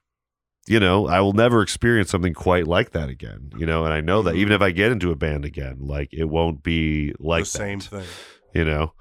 you 0.68 0.78
know, 0.78 1.08
I 1.08 1.20
will 1.20 1.32
never 1.32 1.60
experience 1.62 2.10
something 2.10 2.34
quite 2.34 2.66
like 2.66 2.90
that 2.92 3.08
again. 3.08 3.50
You 3.56 3.66
know, 3.66 3.84
and 3.84 3.92
I 3.92 4.00
know 4.00 4.22
that 4.22 4.36
even 4.36 4.52
if 4.52 4.62
I 4.62 4.70
get 4.70 4.92
into 4.92 5.10
a 5.10 5.16
band 5.16 5.44
again, 5.44 5.78
like 5.80 6.10
it 6.12 6.26
won't 6.26 6.62
be 6.62 7.14
like 7.18 7.44
the 7.44 7.50
same 7.50 7.80
thing. 7.80 8.04
You 8.54 8.64
know, 8.64 8.92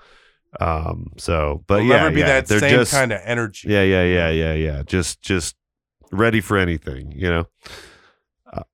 um. 0.60 1.12
So, 1.18 1.64
but 1.68 1.82
It'll 1.82 1.90
yeah, 1.90 1.98
never 1.98 2.12
be 2.12 2.20
yeah, 2.22 2.28
that 2.28 2.48
they're 2.48 2.60
same 2.60 2.72
just, 2.72 2.92
kind 2.92 3.12
of 3.12 3.20
energy. 3.24 3.68
Yeah, 3.70 3.84
yeah, 3.84 4.04
yeah, 4.04 4.30
yeah, 4.30 4.54
yeah. 4.54 4.84
Just, 4.84 5.22
just 5.22 5.56
ready 6.12 6.42
for 6.42 6.58
anything. 6.58 7.12
You 7.12 7.30
know. 7.30 7.48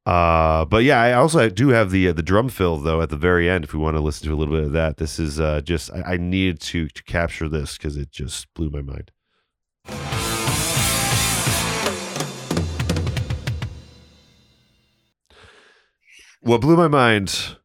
Uh, 0.05 0.65
but 0.65 0.84
yeah, 0.84 1.01
I 1.01 1.13
also 1.13 1.49
do 1.49 1.69
have 1.69 1.89
the 1.91 2.09
uh, 2.09 2.13
the 2.13 2.21
drum 2.21 2.49
fill 2.49 2.78
though 2.78 3.01
at 3.01 3.09
the 3.09 3.17
very 3.17 3.49
end. 3.49 3.63
If 3.63 3.74
we 3.74 3.80
want 3.80 3.95
to 3.97 4.01
listen 4.01 4.28
to 4.28 4.34
a 4.34 4.38
little 4.38 4.53
bit 4.53 4.63
of 4.65 4.71
that, 4.74 4.97
this 4.97 5.19
is 5.19 5.39
uh, 5.39 5.61
just 5.61 5.91
I, 5.91 6.13
I 6.13 6.17
needed 6.17 6.59
to 6.61 6.88
to 6.89 7.03
capture 7.03 7.49
this 7.49 7.78
because 7.78 7.97
it 7.97 8.11
just 8.11 8.53
blew 8.53 8.69
my 8.69 8.82
mind. 8.82 9.11
What 16.41 16.61
blew 16.61 16.76
my 16.76 16.88
mind 16.88 17.57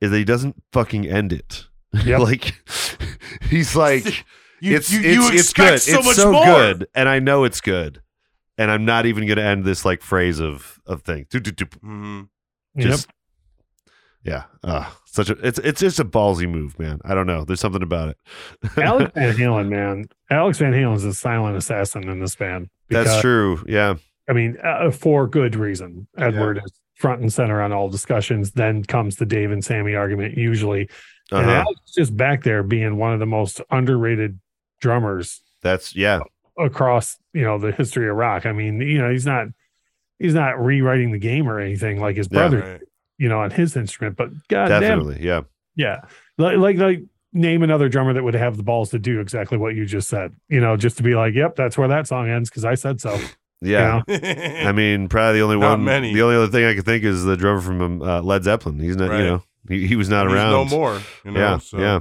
is 0.00 0.10
that 0.10 0.16
he 0.18 0.24
doesn't 0.24 0.62
fucking 0.72 1.06
end 1.06 1.32
it. 1.32 1.66
Yep. 2.04 2.20
like 2.20 2.54
he's 3.50 3.74
like 3.74 4.24
You, 4.60 4.76
it's 4.76 4.92
you, 4.92 5.00
it's, 5.00 5.06
you 5.08 5.38
it's 5.38 5.52
good. 5.52 5.80
so 5.80 5.98
it's 5.98 6.06
much 6.06 6.16
so 6.16 6.32
more. 6.32 6.44
good, 6.44 6.86
and 6.94 7.08
I 7.08 7.18
know 7.18 7.44
it's 7.44 7.60
good, 7.62 8.02
and 8.60 8.70
I'm 8.70 8.84
not 8.84 9.06
even 9.06 9.26
going 9.26 9.38
to 9.38 9.42
end 9.42 9.64
this 9.64 9.86
like 9.86 10.02
phrase 10.02 10.38
of 10.38 10.78
of 10.84 11.02
thing. 11.02 11.26
Do, 11.30 11.40
do, 11.40 11.50
do. 11.50 11.64
Mhm. 11.64 12.28
Just 12.76 13.08
yeah, 14.22 14.44
uh, 14.62 14.88
such 15.06 15.30
a 15.30 15.32
it's 15.46 15.58
it's 15.60 15.80
just 15.80 15.98
a 15.98 16.04
ballsy 16.04 16.48
move, 16.48 16.78
man. 16.78 17.00
I 17.04 17.14
don't 17.14 17.26
know. 17.26 17.44
There's 17.44 17.60
something 17.60 17.82
about 17.82 18.10
it. 18.10 18.18
Alex 18.76 19.12
Van 19.14 19.34
Halen, 19.34 19.68
man. 19.70 20.04
Alex 20.30 20.58
Van 20.58 20.72
Halen 20.72 20.96
is 20.96 21.04
a 21.04 21.14
silent 21.14 21.56
assassin 21.56 22.08
in 22.08 22.20
this 22.20 22.36
band. 22.36 22.68
That's 22.90 23.20
true. 23.22 23.64
Yeah, 23.66 23.94
I 24.28 24.34
mean, 24.34 24.58
uh, 24.62 24.90
for 24.90 25.26
good 25.26 25.56
reason. 25.56 26.06
Edward 26.18 26.60
is 26.62 26.72
front 26.96 27.22
and 27.22 27.32
center 27.32 27.62
on 27.62 27.72
all 27.72 27.88
discussions. 27.88 28.52
Then 28.52 28.84
comes 28.84 29.16
the 29.16 29.26
Dave 29.26 29.52
and 29.52 29.64
Sammy 29.64 29.94
argument, 29.94 30.36
usually. 30.36 30.90
And 31.32 31.46
uh-huh. 31.46 31.64
Alex 31.64 31.80
is 31.88 31.94
just 31.94 32.16
back 32.16 32.42
there 32.42 32.62
being 32.62 32.98
one 32.98 33.14
of 33.14 33.20
the 33.20 33.26
most 33.26 33.62
underrated 33.70 34.38
drummers 34.82 35.40
that's 35.62 35.96
yeah, 35.96 36.20
across, 36.58 37.16
you 37.32 37.42
know, 37.42 37.58
the 37.58 37.72
history 37.72 38.08
of 38.08 38.16
rock. 38.16 38.46
I 38.46 38.52
mean, 38.52 38.80
you 38.80 38.98
know, 38.98 39.10
he's 39.10 39.26
not 39.26 39.46
he's 40.18 40.34
not 40.34 40.58
rewriting 40.62 41.12
the 41.12 41.18
game 41.18 41.48
or 41.48 41.58
anything 41.60 42.00
like 42.00 42.16
his 42.16 42.28
Yeah. 42.30 42.38
brother. 42.38 42.60
Right. 42.60 42.80
you 43.18 43.28
know, 43.28 43.40
on 43.40 43.50
his 43.50 43.76
instrument. 43.76 44.16
But 44.16 44.30
god 44.48 44.68
damn, 44.68 45.12
yeah. 45.22 45.42
yeah, 45.76 46.00
like, 46.38 46.56
like 46.58 46.76
like 46.78 47.00
name 47.32 47.62
another 47.62 47.88
drummer 47.88 48.12
that 48.14 48.22
would 48.24 48.34
have 48.34 48.56
the 48.56 48.62
balls 48.62 48.90
to 48.90 48.98
do 48.98 49.20
exactly 49.20 49.58
what 49.58 49.74
you 49.74 49.84
just 49.86 50.08
said. 50.08 50.34
You 50.48 50.60
know, 50.60 50.76
just 50.76 50.96
to 50.96 51.02
be 51.02 51.14
like, 51.14 51.34
yep, 51.34 51.54
that's 51.54 51.76
where 51.78 51.88
that 51.88 52.06
song 52.06 52.28
ends 52.28 52.48
because 52.50 52.64
I 52.64 52.74
said 52.74 53.00
so. 53.00 53.18
Yeah. 53.62 54.00
You 54.08 54.14
I 54.68 54.72
mean, 54.72 55.08
probably 55.10 55.38
the 55.40 55.44
only 55.44 55.58
Not 55.58 55.72
one. 55.72 55.84
many. 55.84 56.14
The 56.14 56.22
only 56.22 56.34
other 56.36 56.46
thing 56.48 56.64
I 56.64 56.74
could 56.74 56.86
think 56.86 57.04
is 57.04 57.24
the 57.24 57.36
drummer 57.36 57.60
from 57.60 57.82
um, 57.82 58.00
uh, 58.02 58.22
Led 58.22 58.42
Zeppelin. 58.44 58.78
He's 58.78 58.96
not, 58.96 59.10
Right. 59.10 59.18
you 59.18 59.24
know, 59.26 59.42
he, 59.68 59.86
he 59.86 59.96
was 59.96 60.08
not 60.08 60.26
He's 60.26 60.34
around. 60.34 60.52
no 60.52 60.64
more. 60.64 60.98
You 61.26 61.32
know, 61.32 61.40
yeah, 61.40 61.58
so. 61.58 61.78
yeah. 61.78 62.00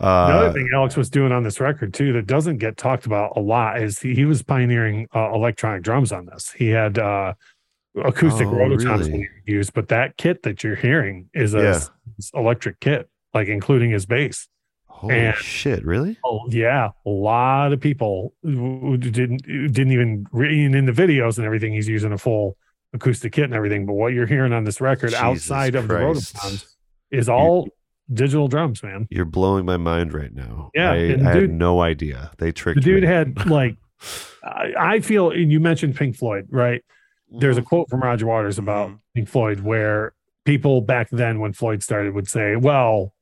The 0.00 0.06
Uh, 0.06 0.08
other 0.08 0.52
thing 0.52 0.68
Alex 0.74 0.96
was 0.96 1.10
doing 1.10 1.30
on 1.30 1.42
this 1.42 1.60
record 1.60 1.92
too 1.94 2.12
that 2.14 2.26
doesn't 2.26 2.56
get 2.58 2.76
talked 2.78 3.04
about 3.06 3.34
a 3.36 3.40
lot 3.40 3.80
is 3.82 3.98
he, 4.00 4.14
he 4.14 4.24
was 4.24 4.42
pioneering 4.42 5.06
uh, 5.14 5.32
electronic 5.34 5.82
drums 5.82 6.10
on 6.10 6.24
this. 6.26 6.50
He 6.52 6.68
had 6.70 6.98
uh, 6.98 7.34
acoustic 8.02 8.46
Oh, 8.48 8.52
rototoms 8.52 9.06
really? 9.06 9.28
used, 9.46 9.74
but 9.74 9.88
that 9.88 10.16
kit 10.16 10.42
that 10.44 10.64
you're 10.64 10.74
hearing 10.76 11.28
is 11.34 11.54
a 11.54 11.62
Yeah. 11.62 11.80
electric 12.32 12.80
kit, 12.80 13.08
like 13.34 13.48
including 13.48 13.90
his 13.90 14.06
bass. 14.06 14.48
holy 14.88 15.16
and- 15.18 15.36
shit! 15.36 15.84
Really? 15.84 16.16
Oh 16.24 16.40
yeah, 16.50 16.90
a 17.06 17.10
lot 17.10 17.72
of 17.72 17.80
people 17.80 18.34
didn't 18.42 19.42
didn't 19.46 19.92
even 19.92 20.26
read 20.32 20.74
in 20.74 20.86
the 20.86 20.92
videos 20.92 21.36
and 21.38 21.44
everything. 21.46 21.72
He's 21.72 21.88
using 21.88 22.12
a 22.12 22.18
full 22.18 22.56
acoustic 22.92 23.32
kit 23.32 23.44
and 23.44 23.54
everything. 23.54 23.86
But 23.86 23.94
what 23.94 24.12
you're 24.12 24.26
hearing 24.26 24.52
on 24.52 24.64
this 24.64 24.80
record, 24.80 25.10
Jesus 25.10 25.22
outside 25.22 25.74
of 25.74 25.88
the 25.88 25.94
rototoms, 25.94 26.74
is 27.10 27.28
all 27.28 27.68
digital 28.12 28.48
drums, 28.48 28.82
man. 28.82 29.06
You're 29.10 29.24
blowing 29.24 29.64
my 29.64 29.76
mind 29.76 30.12
right 30.14 30.32
now. 30.34 30.70
Yeah, 30.74 30.90
I, 30.92 30.94
I 30.94 31.08
dude- 31.08 31.20
had 31.22 31.50
no 31.52 31.80
idea. 31.80 32.30
They 32.38 32.52
tricked 32.52 32.76
The 32.76 32.80
dude 32.82 33.02
me. 33.02 33.08
had 33.08 33.46
like, 33.50 33.76
I, 34.44 34.72
I 34.78 35.00
feel, 35.00 35.30
and 35.30 35.50
you 35.52 35.60
mentioned 35.60 35.96
Pink 35.96 36.16
Floyd, 36.16 36.46
right? 36.50 36.82
There's 37.30 37.56
Mm-hmm. 37.56 37.62
a 37.62 37.66
quote 37.68 37.88
from 37.90 38.02
Roger 38.02 38.26
Waters 38.26 38.58
about 38.58 38.90
Mhm. 38.90 38.98
Pink 39.14 39.28
Floyd 39.28 39.60
where 39.60 40.12
people 40.44 40.80
back 40.80 41.08
then, 41.10 41.38
when 41.40 41.52
Floyd 41.52 41.82
started, 41.82 42.14
would 42.14 42.28
say, 42.28 42.56
"Well, 42.56 43.14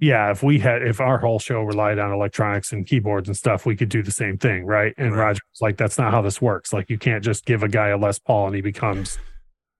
yeah, 0.00 0.30
if 0.32 0.42
we 0.42 0.58
had, 0.58 0.82
if 0.82 1.00
our 1.00 1.18
whole 1.18 1.38
show 1.38 1.62
relied 1.62 1.98
on 2.00 2.10
electronics 2.10 2.72
and 2.72 2.84
keyboards 2.86 3.28
and 3.28 3.36
stuff, 3.36 3.64
we 3.66 3.76
could 3.76 3.88
do 3.88 4.02
the 4.02 4.10
same 4.10 4.36
thing, 4.38 4.64
right?" 4.64 4.94
And 4.98 5.12
Right. 5.14 5.26
Roger 5.26 5.42
was 5.52 5.60
like, 5.60 5.76
"That's 5.76 5.96
not 5.98 6.10
how 6.12 6.22
this 6.22 6.40
works. 6.42 6.72
Like, 6.72 6.90
you 6.90 6.98
can't 6.98 7.22
just 7.22 7.44
give 7.44 7.62
a 7.62 7.68
guy 7.68 7.88
a 7.88 7.96
Les 7.98 8.18
Paul 8.18 8.46
and 8.48 8.56
he 8.56 8.62
becomes, 8.62 9.18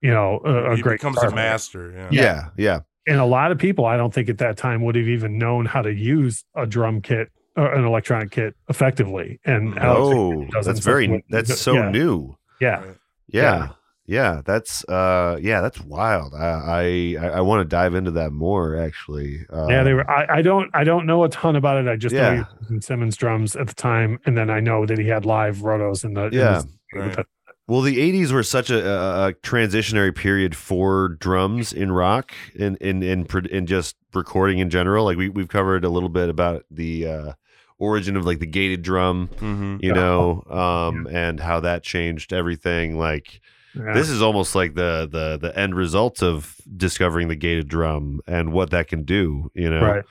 you 0.01 0.11
know, 0.11 0.39
a, 0.45 0.71
a 0.71 0.75
he 0.77 0.81
great 0.81 0.99
becomes 1.01 1.15
guitar 1.17 1.31
a 1.31 1.35
master. 1.35 1.91
Yeah. 1.91 2.07
yeah, 2.11 2.49
yeah. 2.55 2.79
And 3.07 3.19
a 3.19 3.25
lot 3.25 3.51
of 3.51 3.57
people 3.57 3.85
i 3.85 3.97
don't 3.97 4.13
think 4.13 4.29
at 4.29 4.37
that 4.37 4.57
time 4.57 4.81
would 4.83 4.95
have 4.95 5.07
even 5.07 5.37
known 5.37 5.65
how 5.65 5.81
to 5.81 5.93
use 5.93 6.43
a 6.55 6.65
drum 6.65 7.01
kit 7.01 7.29
or 7.55 7.71
an 7.73 7.83
electronic 7.85 8.31
kit 8.31 8.55
effectively 8.69 9.39
and 9.45 9.77
Oh, 9.79 10.45
does 10.51 10.65
that's 10.65 10.79
very. 10.79 11.07
way- 11.07 11.23
That's 11.29 11.59
so 11.59 11.73
yeah, 11.73 11.89
new. 11.91 12.35
yeah 12.59 12.79
Right. 12.81 12.95
Yeah. 13.27 13.67
Yeah, 14.05 14.41
that's 14.43 14.83
uh 14.89 15.37
yeah, 15.41 15.61
that's 15.61 15.79
wild. 15.79 16.33
I 16.33 17.15
I, 17.21 17.27
I 17.37 17.41
want 17.41 17.61
to 17.61 17.65
dive 17.65 17.95
into 17.95 18.11
that 18.11 18.31
more 18.33 18.75
actually. 18.75 19.45
Uh, 19.51 19.67
yeah 19.69 19.81
they 19.83 19.93
were 19.93 20.09
I, 20.11 20.39
I 20.39 20.41
don't 20.41 20.69
i 20.73 20.83
don't 20.83 21.05
know 21.05 21.23
a 21.23 21.29
ton 21.29 21.55
about 21.55 21.77
it 21.77 21.87
i 21.87 21.95
just 21.95 22.13
know 22.13 22.21
Yeah. 22.21 22.33
he 22.33 22.39
was 22.39 22.47
using 22.63 22.81
simmons 22.81 23.15
drums 23.15 23.55
at 23.55 23.67
the 23.67 23.73
time 23.73 24.19
and 24.25 24.37
then 24.37 24.49
i 24.49 24.59
know 24.59 24.85
that 24.85 24.97
he 24.97 25.07
had 25.07 25.25
live 25.25 25.57
rotos 25.59 26.03
in 26.03 26.15
the 26.15 26.25
in 26.25 26.33
Yeah, 26.33 26.63
the- 26.91 26.99
right. 26.99 27.25
Well, 27.67 27.81
the 27.81 27.97
'80s 27.97 28.31
were 28.31 28.43
such 28.43 28.69
a, 28.69 28.85
a, 29.27 29.33
transitionary 29.41 30.13
period 30.13 30.55
for 30.55 31.09
drums 31.19 31.71
in 31.71 31.91
rock 31.91 32.33
and 32.59 32.75
in 32.77 33.01
in 33.03 33.25
in 33.49 33.65
just 33.67 33.95
recording 34.13 34.59
in 34.59 34.69
general. 34.69 35.05
Like 35.05 35.17
we 35.17 35.29
we've 35.29 35.47
covered 35.47 35.85
a 35.85 35.89
little 35.89 36.09
bit 36.09 36.29
about 36.29 36.65
the 36.69 37.07
uh, 37.07 37.33
origin 37.77 38.17
of 38.17 38.25
like 38.25 38.39
the 38.39 38.45
gated 38.45 38.81
drum, 38.81 39.29
Mhm. 39.39 39.81
you 39.81 39.93
know, 39.93 40.43
um, 40.49 41.07
and 41.09 41.39
how 41.39 41.61
that 41.61 41.83
changed 41.83 42.33
everything. 42.33 42.97
Like 42.97 43.39
yeah. 43.73 43.93
this 43.93 44.09
is 44.09 44.21
almost 44.21 44.55
like 44.55 44.75
the 44.75 45.07
the 45.09 45.37
the 45.41 45.57
end 45.57 45.73
result 45.73 46.21
of 46.21 46.55
discovering 46.75 47.29
the 47.29 47.35
gated 47.37 47.69
drum 47.69 48.19
and 48.27 48.51
what 48.51 48.71
that 48.71 48.89
can 48.89 49.03
do, 49.03 49.49
you 49.53 49.69
know. 49.69 49.81
right 49.81 50.03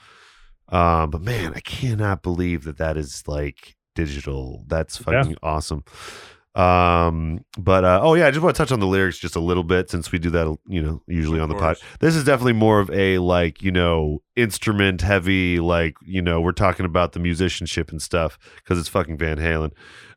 Um, 0.69 1.11
but 1.11 1.21
man, 1.21 1.53
I 1.55 1.61
cannot 1.61 2.23
believe 2.23 2.65
that 2.65 2.79
that 2.79 2.97
is 2.97 3.25
like 3.27 3.77
digital. 3.95 4.65
That's 4.69 4.99
Yeah. 4.99 5.21
fucking 5.23 5.37
awesome. 5.43 5.85
Um, 6.55 7.45
but 7.59 7.83
uh, 7.85 8.01
oh 8.03 8.15
yeah, 8.15 8.27
I 8.27 8.31
just 8.31 8.43
want 8.43 8.55
to 8.55 8.63
touch 8.63 8.73
on 8.73 8.81
the 8.81 8.87
lyrics 8.87 9.19
just 9.19 9.37
a 9.37 9.41
little 9.41 9.63
bit 9.65 9.89
since 9.91 10.13
we 10.13 10.19
do 10.19 10.29
that, 10.31 10.55
you 10.69 10.83
know, 10.83 11.03
usually 11.07 11.39
Of 11.39 11.45
on 11.45 11.49
the 11.49 11.55
pod. 11.55 11.77
This 12.01 12.15
is 12.15 12.25
definitely 12.25 12.53
more 12.53 12.79
of 12.79 12.91
a 12.91 13.19
like, 13.19 13.63
you 13.63 13.71
know, 13.73 14.23
instrument 14.37 15.01
heavy, 15.01 15.61
like, 15.61 15.95
you 16.05 16.21
know, 16.21 16.41
we're 16.43 16.53
talking 16.53 16.85
about 16.85 17.13
the 17.13 17.21
musicianship 17.21 17.91
and 17.91 18.03
stuff 18.03 18.39
because 18.57 18.79
it's 18.79 18.89
fucking 18.89 19.17
Van 19.17 19.39
Halen. 19.39 19.71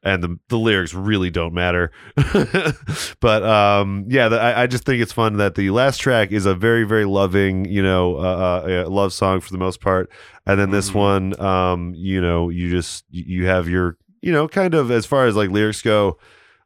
And 0.03 0.21
the, 0.23 0.38
the 0.49 0.57
lyrics 0.57 0.93
really 0.93 1.31
don't 1.31 1.53
matter. 1.53 1.91
but 3.19 3.43
um, 3.43 4.05
yeah, 4.07 4.27
the, 4.29 4.39
I, 4.39 4.63
I 4.63 4.67
just 4.67 4.83
think 4.83 5.01
it's 5.01 5.11
fun 5.13 5.38
that 5.38 5.55
the 5.55 5.69
last 5.71 5.99
track 5.99 6.31
is 6.31 6.45
a 6.45 6.53
very, 6.53 6.83
very 6.83 7.05
loving, 7.05 7.65
you 7.65 7.81
know, 7.81 8.17
uh, 8.17 8.83
uh, 8.86 8.89
love 8.89 9.13
song 9.13 9.39
for 9.39 9.51
the 9.51 9.57
most 9.57 9.81
part. 9.81 10.11
And 10.45 10.59
then 10.59 10.69
this 10.71 10.91
Mhm. 10.91 10.95
one, 10.95 11.41
um, 11.41 11.93
you 11.95 12.21
know, 12.21 12.49
you 12.49 12.69
just, 12.69 13.05
you 13.09 13.45
have 13.47 13.67
your, 13.67 13.97
you 14.26 14.32
know, 14.32 14.47
kind 14.47 14.73
of 14.73 14.89
as 14.91 15.05
far 15.05 15.26
as 15.28 15.36
like 15.36 15.49
lyrics 15.49 15.82
go, 15.82 16.17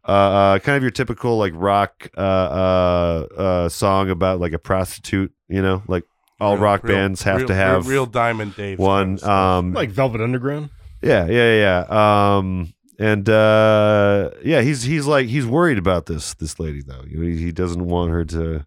uh, 0.07 0.11
uh 0.11 0.59
kind 0.59 0.77
of 0.77 0.81
your 0.83 0.91
typical 0.91 1.37
like 1.37 1.53
rock 1.55 2.07
uh 2.17 2.21
uh 2.21 3.27
uh 3.37 3.69
song 3.69 4.09
about 4.09 4.39
like 4.39 4.53
a 4.53 4.57
prostitute 4.59 5.31
you 5.49 5.61
know 5.61 5.83
like 5.87 6.03
all 6.39 6.53
Real- 6.53 6.63
rock 6.63 6.83
real- 6.83 6.95
bands 6.95 7.21
have 7.23 7.37
real- 7.39 7.47
to 7.47 7.53
have 7.55 7.85
real, 7.85 7.91
real 7.91 8.05
Diamond 8.05 8.55
Dave 8.55 8.79
one 8.79 9.03
kind 9.05 9.13
of 9.15 9.19
stuff. 9.19 9.29
um 9.29 9.73
like 9.73 9.89
Velvet 9.91 10.21
Underground. 10.21 10.69
yeah 11.03 11.27
yeah 11.27 11.85
yeah 11.89 12.37
um 12.37 12.73
and 12.97 13.27
uh 13.29 14.31
yeah 14.43 14.61
he's 14.61 14.83
he's 14.83 15.05
like 15.05 15.27
he's 15.27 15.45
worried 15.45 15.77
about 15.77 16.05
this 16.05 16.33
this 16.35 16.59
lady 16.61 16.81
though 16.81 17.03
you 17.05 17.17
know 17.19 17.27
he, 17.27 17.37
he 17.37 17.51
doesn't 17.51 17.85
want 17.85 18.09
her 18.09 18.23
to 18.25 18.65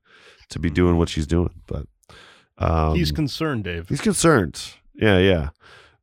to 0.50 0.58
be 0.58 0.68
doing 0.70 0.98
what 0.98 1.08
she's 1.08 1.26
doing 1.26 1.50
but 1.66 1.86
um 2.58 2.94
He's 2.94 3.10
concerned, 3.10 3.64
Dave. 3.64 3.88
He's 3.88 4.02
concerned. 4.02 4.60
Yeah, 4.94 5.18
yeah. 5.18 5.48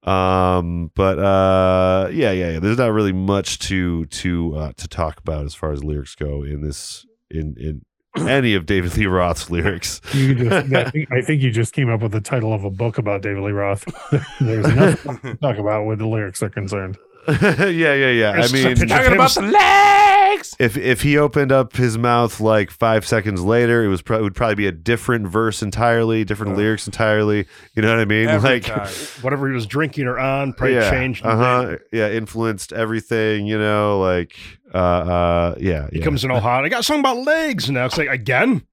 Um, 0.10 0.92
but 0.96 1.20
uh, 1.20 2.10
yeah, 2.12 2.32
yeah, 2.32 2.52
yeah. 2.52 2.60
There's 2.60 2.78
not 2.78 2.92
really 2.92 3.14
much 3.14 3.60
to 3.60 4.06
to 4.06 4.56
uh, 4.56 4.74
to 4.78 4.88
talk 4.88 5.20
about 5.20 5.46
as 5.46 5.54
far 5.54 5.72
as 5.72 5.84
lyrics 5.84 6.16
go 6.16 6.44
in 6.44 6.62
this 6.62 7.06
in 7.30 7.56
in 7.58 7.82
any 8.28 8.56
of 8.56 8.66
David 8.66 8.98
Lee 8.98 9.06
Roth's 9.06 9.50
lyrics. 9.50 10.02
you 10.14 10.34
just, 10.36 10.74
I, 10.74 10.90
think, 10.90 11.12
I 11.12 11.22
think 11.22 11.42
you 11.42 11.52
just 11.52 11.74
came 11.74 11.90
up 11.90 12.02
with 12.02 12.12
the 12.12 12.22
title 12.22 12.54
of 12.54 12.64
a 12.64 12.72
book 12.72 12.98
about 12.98 13.22
david 13.22 13.44
lee 13.44 13.52
roth 13.52 13.86
there's 14.40 14.66
nothing 14.76 15.20
to 15.20 15.36
talk 15.36 15.58
about 15.58 15.86
where 15.86 15.96
the 15.96 16.08
lyrics 16.08 16.42
are 16.42 16.50
concerned 16.50 16.98
yeah, 17.42 17.68
yeah, 17.70 18.12
yeah. 18.12 18.32
I 18.32 18.52
mean, 18.52 18.76
Talking 18.76 19.14
about 19.14 19.34
the 19.34 19.42
legs. 19.42 20.56
if 20.58 20.78
if 20.78 21.02
he 21.02 21.18
opened 21.18 21.52
up 21.52 21.76
his 21.76 21.98
mouth 21.98 22.40
like 22.40 22.72
five 22.72 23.06
seconds 23.06 23.42
later, 23.42 23.84
it 23.84 23.88
was 23.88 24.02
pro- 24.02 24.20
it 24.20 24.22
would 24.22 24.36
probably 24.36 24.56
be 24.56 24.68
a 24.68 24.72
different 24.72 25.28
verse 25.28 25.62
entirely, 25.62 26.24
different 26.24 26.56
lyrics 26.56 26.88
entirely. 26.88 27.46
You 27.76 27.82
know 27.82 27.90
what 27.90 28.00
I 28.00 28.06
mean? 28.06 28.30
Every 28.30 28.50
like, 28.50 28.64
time. 28.64 28.88
Whatever 29.22 29.48
he 29.48 29.54
was 29.54 29.68
drinking 29.68 30.08
or 30.08 30.18
on 30.18 30.54
probably 30.54 30.76
yeah, 30.76 30.90
changed. 30.90 31.26
Uh 31.26 31.36
huh. 31.36 31.78
Yeah, 31.92 32.10
influenced 32.10 32.74
everything. 32.74 33.46
You 33.46 33.60
know, 33.60 34.00
like, 34.00 34.36
uh, 34.74 34.78
uh, 34.78 35.56
yeah. 35.60 35.88
He 35.92 36.00
yeah. 36.00 36.06
comes 36.06 36.24
in 36.24 36.32
all 36.32 36.40
hot. 36.40 36.66
I 36.66 36.70
got 36.70 36.80
a 36.80 36.84
song 36.84 37.02
about 37.02 37.18
legs. 37.18 37.70
Now 37.70 37.86
it's 37.86 37.98
like 37.98 38.10
again. 38.10 38.66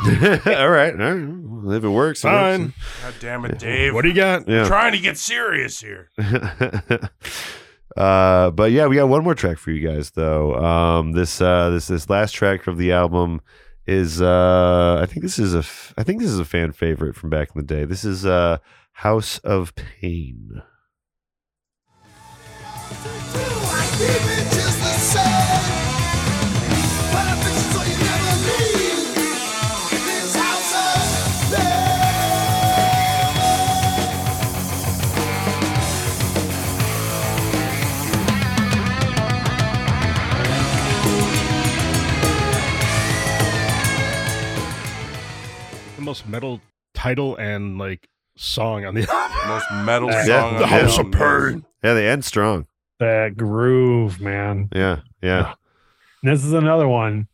all 0.04 0.10
right, 0.10 0.92
all 1.00 1.14
right. 1.14 1.76
If 1.76 1.84
it 1.84 1.88
works, 1.88 1.88
it 1.88 1.88
works. 1.88 2.22
Fine. 2.22 2.72
God 3.02 3.14
damn 3.20 3.44
it, 3.44 3.58
Dave. 3.58 3.94
What 3.94 4.02
do 4.02 4.08
you 4.08 4.14
got? 4.14 4.48
Yeah. 4.48 4.66
Trying 4.66 4.92
to 4.92 4.98
get 4.98 5.16
serious 5.16 5.80
here. 5.80 6.10
Uh, 7.96 8.50
but 8.50 8.72
yeah, 8.72 8.86
we 8.86 8.96
got 8.96 9.08
one 9.08 9.24
more 9.24 9.34
track 9.34 9.58
for 9.58 9.70
you 9.70 9.86
guys 9.86 10.10
though. 10.10 10.54
Um, 10.56 11.12
this 11.12 11.40
uh, 11.40 11.70
this 11.70 11.86
this 11.88 12.10
last 12.10 12.32
track 12.32 12.66
of 12.66 12.78
the 12.78 12.92
album 12.92 13.40
is 13.86 14.20
uh, 14.20 14.98
I 15.02 15.06
think 15.06 15.22
this 15.22 15.38
is 15.38 15.54
a 15.54 15.58
f- 15.58 15.94
I 15.96 16.02
think 16.02 16.20
this 16.20 16.30
is 16.30 16.38
a 16.38 16.44
fan 16.44 16.72
favorite 16.72 17.16
from 17.16 17.30
back 17.30 17.50
in 17.54 17.60
the 17.60 17.66
day. 17.66 17.84
This 17.84 18.04
is 18.04 18.26
uh, 18.26 18.58
House 18.92 19.38
of 19.38 19.74
Pain. 19.74 20.62
Most 46.14 46.28
metal 46.28 46.60
title 46.94 47.34
and 47.36 47.76
like 47.76 48.08
song 48.36 48.84
on 48.84 48.94
the 48.94 49.00
album. 49.10 49.48
Most 49.48 49.66
metal 49.84 50.10
Yeah. 50.10 50.24
song. 50.24 50.56
The 50.58 50.62
on 50.62 50.68
House 50.68 50.98
of 50.98 51.06
album. 51.06 51.52
Pain. 51.52 51.64
Yeah, 51.82 51.94
they 51.94 52.08
end 52.08 52.24
strong. 52.24 52.66
that 53.00 53.36
groove 53.36 54.20
man 54.20 54.68
Yeah, 54.72 55.00
yeah. 55.20 55.54
And 56.22 56.32
this 56.32 56.44
is 56.44 56.52
another 56.52 56.86
one 56.86 57.26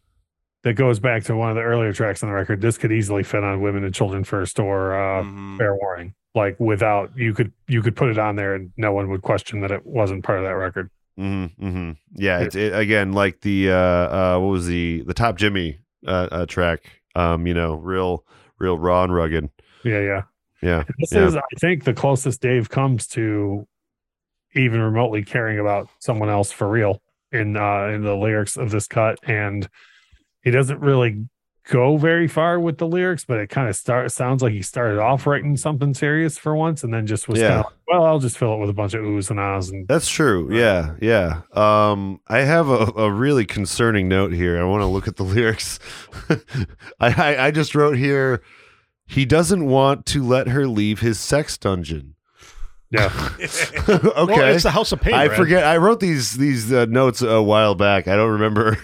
that 0.65 0.75
goes 0.75 0.99
back 0.99 1.25
to 1.25 1.37
one 1.37 1.51
of 1.51 1.57
the 1.57 1.61
earlier 1.63 1.93
tracks 1.93 2.23
on 2.23 2.31
the 2.31 2.35
record. 2.35 2.63
This 2.63 2.79
could 2.79 2.91
easily 2.91 3.23
fit 3.23 3.45
on 3.45 3.61
Women 3.61 3.85
and 3.85 3.95
Children 3.95 4.25
First 4.25 4.59
or 4.59 4.95
uh, 4.95 5.23
Mhm. 5.25 5.59
Fair 5.59 5.75
Warning. 5.77 6.15
Like 6.35 6.59
without 6.59 7.11
you 7.17 7.35
could 7.35 7.53
you 7.69 7.83
could 7.83 7.97
put 7.97 8.09
it 8.09 8.17
on 8.19 8.37
there 8.37 8.55
and 8.55 8.73
no 8.79 8.95
one 8.95 9.11
would 9.11 9.21
question 9.21 9.61
that 9.61 9.71
it 9.71 9.85
wasn't 9.85 10.25
part 10.25 10.39
of 10.39 10.45
that 10.45 10.55
record. 10.57 10.89
Mm-hmm, 11.19 11.67
mm-hmm. 11.67 11.91
Yeah, 12.15 12.41
it's 12.41 12.57
it, 12.57 12.75
again 12.75 13.13
like 13.13 13.43
the 13.43 13.73
uh, 13.73 13.75
uh, 13.77 14.39
what 14.39 14.49
was 14.49 14.67
the 14.67 15.03
the 15.07 15.13
Top 15.13 15.37
Jimmy 15.37 15.81
uh, 16.07 16.29
uh, 16.33 16.47
track 16.47 16.81
Um, 17.15 17.47
you 17.47 17.53
know, 17.55 17.75
real, 17.75 18.25
real 18.61 18.79
raw 18.79 19.03
and 19.03 19.13
rugged. 19.13 19.51
Yeah, 19.83 20.01
yeah. 20.01 20.23
Yeah, 20.63 20.85
This 20.99 21.13
yeah. 21.13 21.27
is, 21.27 21.37
I 21.37 21.41
think, 21.59 21.85
the 21.85 21.95
closest 21.95 22.43
Dave 22.43 22.69
comes 22.69 23.07
to 23.09 23.67
even 24.55 24.81
remotely 24.81 25.25
caring 25.25 25.59
about 25.59 25.89
someone 26.01 26.29
else 26.29 26.53
for 26.53 26.69
real 26.69 27.01
in 27.33 27.57
uh 27.57 27.87
in 27.87 28.03
the 28.03 28.15
lyrics 28.15 28.57
of 28.57 28.71
this 28.71 28.87
cut, 28.87 29.19
and 29.23 29.69
he 30.43 30.51
doesn't 30.51 30.81
really 30.81 31.25
go 31.69 31.97
very 31.97 32.27
far 32.27 32.59
with 32.59 32.79
the 32.79 32.87
lyrics, 32.87 33.25
but 33.25 33.39
it 33.39 33.49
kind 33.49 33.69
of 33.69 33.77
start 33.77 34.11
sounds 34.13 34.43
like 34.43 34.53
he 34.53 34.63
started 34.63 34.99
off 34.99 35.27
writing 35.27 35.57
something 35.57 35.95
serious 35.95 36.37
for 36.39 36.55
once, 36.57 36.83
and 36.85 36.93
then 36.93 37.07
just 37.07 37.29
was 37.29 37.39
Yeah. 37.39 37.49
kind 37.49 37.59
of 37.61 37.65
like, 37.67 37.75
well, 37.89 38.05
I'll 38.05 38.19
just 38.19 38.39
fill 38.39 38.55
it 38.55 38.59
with 38.59 38.71
a 38.71 38.73
bunch 38.73 38.95
of 38.95 39.03
oohs 39.03 39.31
and 39.31 39.39
ahs, 39.41 39.71
and 39.71 39.87
That's 39.89 40.09
true. 40.09 40.49
Yeah, 40.57 40.95
yeah. 41.01 41.43
Um, 41.53 42.21
I 42.29 42.39
have 42.41 42.69
a, 42.69 42.93
a 42.97 43.11
really 43.13 43.45
concerning 43.45 44.09
note 44.09 44.33
here. 44.33 44.61
I 44.61 44.65
want 44.65 44.83
to 44.83 44.87
look 44.87 45.07
at 45.09 45.17
the 45.17 45.25
lyrics. 45.35 45.79
I, 47.01 47.09
I 47.39 47.47
I 47.47 47.51
just 47.51 47.75
wrote 47.75 47.97
here. 47.97 48.43
He 49.07 49.25
doesn't 49.25 49.67
want 49.67 50.07
to 50.07 50.23
let 50.25 50.47
her 50.49 50.67
leave 50.69 51.01
his 51.01 51.19
sex 51.19 51.59
dungeon. 51.59 52.15
yeah, 52.91 53.07
okay. 53.41 53.47
Well, 53.87 54.55
it's 54.55 54.63
the 54.63 54.71
House 54.71 54.93
of 54.93 55.01
Pain. 55.01 55.15
I 55.15 55.27
Brad. 55.27 55.37
forget. 55.39 55.65
I 55.65 55.77
wrote 55.79 56.01
these 56.01 56.35
these 56.35 56.73
uh, 56.73 56.87
notes 56.87 57.21
a 57.23 57.43
while 57.43 57.75
back. 57.75 58.07
I 58.09 58.17
don't 58.17 58.31
remember. 58.31 58.79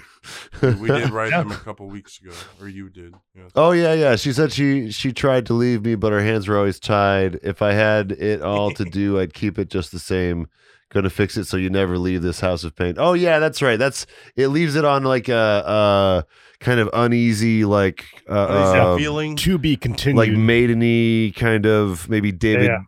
We 0.62 0.88
did 0.88 1.10
write 1.10 1.30
them 1.30 1.50
a 1.52 1.56
couple 1.56 1.86
weeks 1.88 2.20
ago, 2.20 2.32
or 2.60 2.68
you 2.68 2.88
did. 2.88 3.14
Yes. 3.34 3.50
Oh 3.54 3.72
yeah, 3.72 3.92
yeah. 3.94 4.16
She 4.16 4.32
said 4.32 4.52
she 4.52 4.90
she 4.90 5.12
tried 5.12 5.46
to 5.46 5.54
leave 5.54 5.84
me, 5.84 5.94
but 5.94 6.12
her 6.12 6.22
hands 6.22 6.48
were 6.48 6.56
always 6.56 6.78
tied. 6.80 7.38
If 7.42 7.62
I 7.62 7.72
had 7.72 8.12
it 8.12 8.42
all 8.42 8.70
to 8.72 8.84
do, 8.84 9.18
I'd 9.20 9.34
keep 9.34 9.58
it 9.58 9.68
just 9.68 9.92
the 9.92 9.98
same. 9.98 10.48
Gonna 10.90 11.10
fix 11.10 11.36
it 11.36 11.46
so 11.46 11.56
you 11.56 11.68
never 11.68 11.98
leave 11.98 12.22
this 12.22 12.38
house 12.40 12.62
of 12.62 12.76
pain. 12.76 12.94
Oh 12.96 13.14
yeah, 13.14 13.40
that's 13.40 13.60
right. 13.60 13.76
That's 13.78 14.06
it. 14.36 14.48
Leaves 14.48 14.76
it 14.76 14.84
on 14.84 15.02
like 15.02 15.28
a, 15.28 15.34
uh 15.34 16.22
kind 16.60 16.78
of 16.78 16.88
uneasy, 16.92 17.64
like 17.64 18.04
uh, 18.28 18.32
uh, 18.32 18.96
feeling. 18.96 19.34
To 19.36 19.58
be 19.58 19.76
continued. 19.76 20.16
like 20.18 20.30
maideny 20.30 21.34
kind 21.34 21.66
of 21.66 22.08
maybe 22.08 22.30
David. 22.30 22.66
Yeah. 22.66 22.78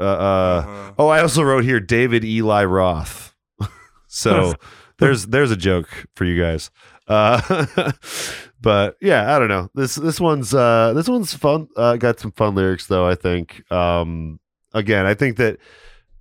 Uh, 0.00 0.02
uh, 0.04 0.08
Uh-huh. 0.66 0.92
oh, 0.98 1.08
I 1.08 1.20
also 1.20 1.42
wrote 1.44 1.62
here 1.64 1.78
David 1.78 2.24
Eli 2.24 2.64
Roth. 2.64 3.34
so 4.08 4.54
there's 4.98 5.26
there's 5.26 5.50
a 5.50 5.56
joke 5.56 5.88
for 6.14 6.24
you 6.24 6.40
guys. 6.40 6.70
Uh, 7.08 7.66
but 8.60 8.96
yeah, 9.00 9.34
I 9.34 9.38
don't 9.38 9.48
know. 9.48 9.68
This 9.74 9.94
this 9.96 10.20
one's 10.20 10.54
uh 10.54 10.92
this 10.94 11.08
one's 11.08 11.34
fun. 11.34 11.68
Uh, 11.76 11.96
got 11.96 12.18
some 12.20 12.32
fun 12.32 12.54
lyrics 12.54 12.86
though. 12.86 13.06
I 13.06 13.14
think. 13.14 13.70
Um, 13.72 14.40
again, 14.72 15.06
I 15.06 15.14
think 15.14 15.36
that 15.36 15.58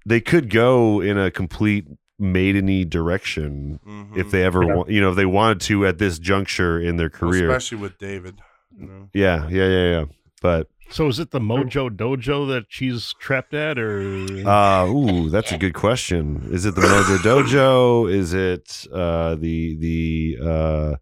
they 0.05 0.19
could 0.19 0.49
go 0.49 1.01
in 1.01 1.17
a 1.17 1.31
complete 1.31 1.87
maideny 2.21 2.87
direction 2.89 3.79
Mhm. 3.85 4.17
if 4.17 4.31
they 4.31 4.43
ever 4.43 4.63
Yeah. 4.63 4.75
want. 4.75 4.89
You 4.89 5.01
know, 5.01 5.09
if 5.11 5.15
they 5.15 5.25
wanted 5.25 5.61
to 5.61 5.85
at 5.87 5.97
this 5.97 6.19
juncture 6.19 6.79
in 6.79 6.97
their 6.97 7.09
career. 7.09 7.49
especially 7.49 7.77
with 7.79 7.97
David. 7.97 8.35
You 8.77 8.87
know? 8.87 9.09
yeah, 9.13 9.47
yeah, 9.49 9.67
yeah, 9.67 9.89
yeah. 9.99 10.05
But 10.41 10.67
so 10.89 11.07
is 11.07 11.19
it 11.19 11.31
the 11.31 11.39
Mojo 11.39 11.89
Dojo 11.89 12.47
that 12.49 12.65
she's 12.69 13.13
trapped 13.19 13.53
at, 13.53 13.77
or 13.79 14.01
Uh, 14.47 14.85
ooh, 14.87 15.29
that's 15.29 15.51
a 15.51 15.57
good 15.57 15.73
question. 15.73 16.47
Is 16.51 16.65
it 16.65 16.75
the 16.75 16.81
Mojo 16.81 17.17
Dojo? 17.17 18.11
Is 18.11 18.33
it 18.33 18.85
uh, 18.93 19.35
the 19.35 19.75
the 19.77 20.37
uh, 20.41 20.95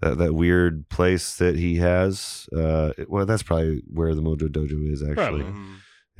that, 0.00 0.18
that 0.18 0.34
weird 0.34 0.88
place 0.88 1.36
that 1.36 1.56
he 1.56 1.76
has? 1.76 2.46
Uh, 2.56 2.92
it- 2.98 3.10
well, 3.10 3.26
that's 3.26 3.42
probably 3.42 3.82
where 3.92 4.14
the 4.14 4.22
Mojo 4.22 4.48
Dojo 4.48 4.92
is 4.92 5.02
actually. 5.02 5.42
Probably. 5.42 5.62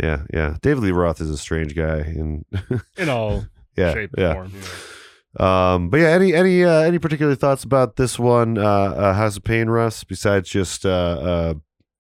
Yeah, 0.03 0.23
yeah. 0.33 0.57
David 0.63 0.85
Lee 0.85 0.91
Roth 0.93 1.21
is 1.21 1.29
a 1.31 1.37
strange 1.37 1.75
guy, 1.77 1.99
and 1.99 2.45
in 2.97 3.09
all 3.09 3.45
yeah, 3.77 3.93
shape 3.93 4.11
yeah. 4.17 4.43
and 4.43 4.53
form? 4.53 4.63
Um, 5.47 5.89
but 5.91 6.01
yeah, 6.01 6.09
any 6.09 6.35
any 6.35 6.65
uh, 6.65 6.81
any 6.81 6.99
particular 6.99 7.35
thoughts 7.35 7.63
about 7.65 7.97
this 7.97 8.19
one? 8.19 8.59
Uh, 8.59 8.63
uh, 8.65 9.13
House 9.15 9.37
of 9.37 9.45
Pain, 9.45 9.69
Russ? 9.69 10.03
Besides 10.05 10.49
just 10.49 10.85
uh, 10.87 10.89
uh, 10.91 11.55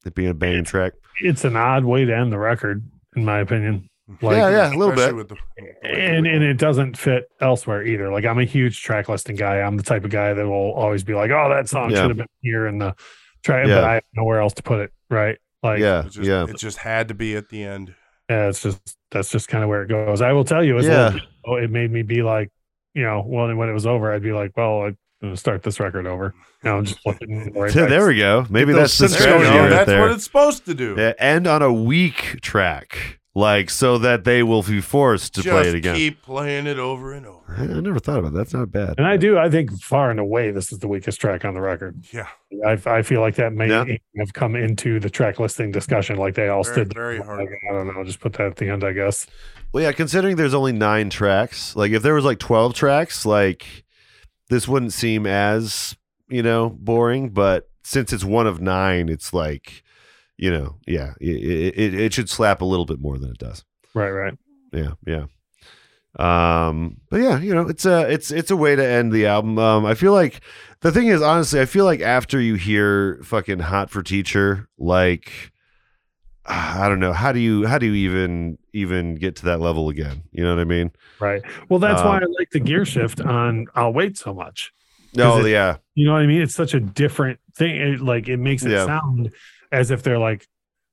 it 0.05 0.15
being 0.15 0.29
a 0.31 0.35
banging 0.35 0.65
track. 0.65 0.95
It's 1.21 1.45
an 1.45 1.57
odd 1.57 1.85
way 1.85 2.05
to 2.05 2.17
end 2.17 2.33
the 2.33 2.39
record, 2.39 2.83
in 3.17 3.25
my 3.25 3.39
opinion. 3.41 3.89
Like, 4.21 4.37
yeah, 4.37 4.51
yeah, 4.51 4.75
a 4.75 4.77
little 4.77 4.95
bit. 4.95 5.15
With 5.15 5.29
the, 5.29 5.37
and 5.85 6.27
and 6.27 6.43
it 6.45 6.59
doesn't 6.59 6.99
fit 6.99 7.29
elsewhere 7.41 7.85
either. 7.87 8.13
Like 8.13 8.25
I'm 8.25 8.39
a 8.39 8.45
huge 8.45 8.83
track 8.83 9.09
listing 9.09 9.37
guy. 9.37 9.61
I'm 9.61 9.77
the 9.77 9.83
type 9.83 10.05
of 10.05 10.11
guy 10.11 10.35
that 10.35 10.45
will 10.47 10.73
always 10.73 11.03
be 11.05 11.15
like, 11.15 11.31
"Oh, 11.31 11.49
that 11.49 11.69
song 11.69 11.91
Yeah. 11.91 11.97
should 12.03 12.11
have 12.11 12.17
been 12.19 12.27
here 12.41 12.67
in 12.67 12.79
the 12.79 12.95
track," 13.45 13.67
Yeah. 13.69 13.77
but 13.77 13.85
I 13.85 13.95
have 13.95 14.03
nowhere 14.15 14.41
else 14.41 14.53
to 14.55 14.63
put 14.63 14.81
it. 14.81 14.93
Right? 15.09 15.39
Like, 15.63 15.79
yeah, 15.79 16.01
yeah, 16.03 16.07
it 16.07 16.11
just, 16.13 16.29
yeah. 16.29 16.45
it 16.49 16.59
just 16.59 16.79
had 16.79 17.09
to 17.09 17.15
be 17.15 17.37
at 17.37 17.49
the 17.49 17.63
end. 17.63 17.95
Yeah, 18.29 18.49
it's 18.49 18.63
just 18.63 18.81
that's 19.13 19.31
just 19.31 19.49
kind 19.49 19.63
of 19.63 19.71
where 19.71 19.83
it 19.83 19.89
goes. 19.89 20.21
I 20.21 20.33
will 20.33 20.45
tell 20.45 20.65
you, 20.65 20.77
as 20.79 20.87
Yeah. 20.87 21.17
yeah. 21.47 21.55
it 21.63 21.71
made 21.71 21.91
me 21.91 22.03
be 22.03 22.23
like, 22.23 22.51
you 22.95 23.05
know, 23.05 23.23
well, 23.27 23.47
and 23.47 23.57
when 23.57 23.69
it 23.69 23.73
was 23.73 23.87
over, 23.87 24.13
I'd 24.13 24.23
be 24.23 24.33
like, 24.33 24.57
"Well, 24.57 24.83
I'm 24.83 24.99
gonna 25.23 25.37
start 25.37 25.63
this 25.63 25.81
record 25.81 26.07
over." 26.07 26.35
You 26.65 26.71
know, 26.71 26.83
just 26.83 26.99
looking 27.07 27.53
right 27.55 27.75
Yeah, 27.75 27.87
there 27.87 28.07
we 28.07 28.19
go. 28.19 28.47
Maybe 28.51 28.73
that's 28.73 28.97
the 28.99 29.07
synths 29.07 29.19
There 29.19 29.21
you 29.21 29.33
going 29.33 29.45
strategy 29.45 29.59
right 29.63 29.71
That's 29.71 29.87
there. 29.89 30.01
what 30.01 30.11
it's 30.13 30.25
supposed 30.25 30.65
to 30.67 30.75
do. 30.75 30.95
Yeah, 30.99 31.13
end 31.19 31.47
on 31.47 31.63
a 31.63 31.73
weak 31.73 32.41
track, 32.41 33.19
like 33.35 33.69
so 33.71 33.99
that 33.99 34.25
they 34.25 34.43
will 34.43 34.63
be 34.63 34.81
forced 34.81 35.35
to 35.35 35.43
just 35.43 35.53
play 35.53 35.69
it 35.69 35.75
again. 35.75 35.97
keep 35.97 36.23
playing 36.23 36.67
it 36.67 36.79
over 36.79 37.13
and 37.13 37.27
over. 37.27 37.41
I 37.57 37.63
I 37.63 37.67
never 37.81 37.99
thought 37.99 38.19
about 38.19 38.33
that. 38.33 38.39
That's 38.39 38.55
not 38.55 38.71
bad. 38.71 38.95
And 38.99 39.07
I 39.07 39.17
do. 39.17 39.39
I 39.39 39.51
think 39.51 39.73
far 39.83 40.11
and 40.11 40.21
away, 40.21 40.51
this 40.53 40.73
is 40.73 40.79
the 40.79 40.89
weakest 40.89 41.21
track 41.21 41.45
on 41.45 41.55
the 41.55 41.61
record. 41.61 42.05
Yeah, 42.13 42.29
I, 42.67 42.79
I 42.87 43.03
feel 43.03 43.21
like 43.21 43.35
that 43.37 43.53
may 43.53 43.69
Yeah. 43.69 43.85
have 44.19 44.33
come 44.35 44.55
into 44.57 45.01
the 45.01 45.11
track 45.11 45.39
listing 45.41 45.71
discussion, 45.73 46.17
like 46.17 46.35
they 46.35 46.49
all 46.49 46.63
Very- 46.63 46.75
stood. 46.75 46.95
very 46.95 47.19
hard. 47.19 47.41
Like, 47.41 47.49
I 47.71 47.75
don't 47.75 47.95
know. 47.95 48.05
Just 48.05 48.21
put 48.21 48.35
that 48.35 48.47
at 48.47 48.57
the 48.57 48.69
end, 48.69 48.85
I 48.85 48.93
guess. 48.93 49.27
Well, 49.73 49.83
yeah, 49.83 49.93
considering 49.93 50.37
there's 50.37 50.55
only 50.55 50.73
nine 50.73 51.11
tracks, 51.11 51.75
like 51.75 51.91
if 51.93 52.03
there 52.03 52.15
was 52.15 52.25
like 52.25 52.39
twelve 52.39 52.75
tracks, 52.75 53.25
like 53.27 53.85
this 54.53 54.69
wouldn't 54.69 54.93
seem 54.93 55.27
as 55.27 55.97
you 56.29 56.43
know 56.43 56.69
boring. 56.71 57.31
But 57.31 57.69
since 57.83 58.13
it's 58.13 58.25
one 58.25 58.47
of 58.47 58.61
nine, 58.61 59.09
it's 59.09 59.33
like 59.33 59.83
you 60.37 60.51
know, 60.51 60.77
yeah, 60.87 61.15
it, 61.21 61.75
it, 61.77 61.95
it 61.95 62.13
should 62.13 62.29
slap 62.29 62.61
a 62.61 62.65
little 62.65 62.87
bit 62.87 63.01
more 63.01 63.19
than 63.19 63.31
it 63.31 63.39
does. 63.39 63.65
Right, 63.95 64.11
right. 64.11 64.37
Yeah, 64.73 64.93
yeah. 65.07 65.27
Um, 66.19 66.99
but 67.11 67.21
yeah, 67.21 67.39
you 67.39 67.55
know, 67.55 67.69
it's 67.69 67.87
a 67.87 68.11
it's 68.11 68.31
it's 68.31 68.51
a 68.51 68.57
way 68.57 68.77
to 68.77 68.85
end 68.85 69.13
the 69.13 69.27
album. 69.27 69.59
Um, 69.59 69.87
I 69.87 69.95
feel 69.95 70.13
like 70.13 70.41
the 70.81 70.93
thing 70.93 71.07
is, 71.07 71.23
honestly, 71.23 71.61
I 71.61 71.65
feel 71.65 71.85
like 71.85 72.01
after 72.01 72.41
you 72.41 72.55
hear 72.55 73.21
fucking 73.23 73.61
"Hot 73.61 73.89
for 73.89 74.03
Teacher," 74.03 74.69
like 74.79 75.53
I 76.45 76.89
don't 76.89 76.99
know, 77.01 77.13
how 77.13 77.31
do 77.33 77.39
you 77.39 77.67
how 77.67 77.79
do 77.79 77.87
you 77.87 77.95
even 77.95 78.59
even 78.73 79.15
get 79.15 79.37
to 79.37 79.45
that 79.47 79.61
level 79.61 79.89
again? 79.89 80.23
You 80.33 80.43
know 80.43 80.55
what 80.55 80.61
I 80.61 80.65
mean? 80.65 80.91
Right. 81.21 81.43
Well, 81.69 81.79
that's 81.79 82.03
why 82.03 82.17
Um, 82.17 82.23
I 82.25 82.27
like 82.39 82.51
the 82.51 82.61
gear 82.61 82.85
shift 82.85 83.21
on 83.21 83.67
I'll 83.75 83.93
Wait 83.93 84.17
so 84.19 84.35
much. 84.35 84.73
No, 85.15 85.39
it- 85.45 85.51
yeah, 85.51 85.77
You 85.95 86.07
know 86.07 86.15
what 86.15 86.23
I 86.23 86.27
mean? 86.27 86.41
It's 86.43 86.55
such 86.55 86.75
a 86.75 86.81
different 86.81 87.39
thing. 87.55 87.77
It, 87.77 88.01
like 88.01 88.29
it 88.29 88.39
makes 88.39 88.65
it 88.65 88.71
Yeah. 88.73 88.87
sound 88.87 89.31
as 89.71 89.91
if 89.91 90.03
they're 90.03 90.19
like, 90.19 90.47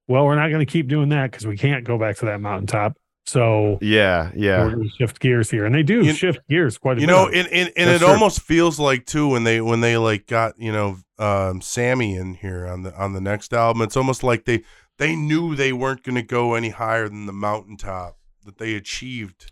well, 0.07 0.25
we're 0.25 0.35
not 0.35 0.49
going 0.49 0.65
to 0.65 0.71
keep 0.71 0.87
doing 0.87 1.09
that 1.09 1.31
because 1.31 1.47
we 1.47 1.57
can't 1.57 1.83
go 1.83 1.97
back 1.97 2.17
to 2.17 2.25
that 2.25 2.41
mountaintop. 2.41 2.97
So 3.25 3.77
yeah, 3.81 4.31
yeah. 4.35 4.63
we're 4.63 4.71
going 4.75 4.83
to 4.83 4.95
shift 4.97 5.19
gears 5.19 5.49
here, 5.51 5.65
and 5.65 5.73
they 5.73 5.83
do 5.83 6.03
You- 6.03 6.13
shift 6.13 6.39
gears 6.49 6.77
quite 6.77 6.97
a 6.97 7.01
you 7.01 7.07
bit. 7.07 7.13
know, 7.13 7.27
and, 7.27 7.47
and, 7.47 7.71
and 7.77 7.89
That's 7.89 8.01
it 8.01 8.05
true. 8.05 8.13
almost 8.13 8.41
feels 8.41 8.79
like 8.79 9.05
too 9.05 9.27
when 9.29 9.43
they 9.45 9.61
when 9.61 9.81
they 9.81 9.97
like 9.97 10.25
got 10.27 10.53
you 10.59 10.71
know 10.71 10.97
um, 11.19 11.61
Sammy 11.61 12.15
in 12.15 12.33
here 12.35 12.65
on 12.67 12.83
the 12.83 12.93
on 12.95 13.13
the 13.13 13.21
next 13.21 13.53
album. 13.53 13.81
It's 13.83 13.95
almost 13.97 14.23
like 14.23 14.45
they 14.45 14.63
they 14.99 15.15
knew 15.15 15.55
they 15.55 15.73
weren't 15.73 16.03
going 16.03 16.15
to 16.15 16.21
go 16.21 16.53
any 16.53 16.69
higher 16.69 17.09
than 17.09 17.25
the 17.25 17.33
mountaintop 17.33 18.17
that 18.45 18.57
they 18.59 18.75
achieved 18.75 19.51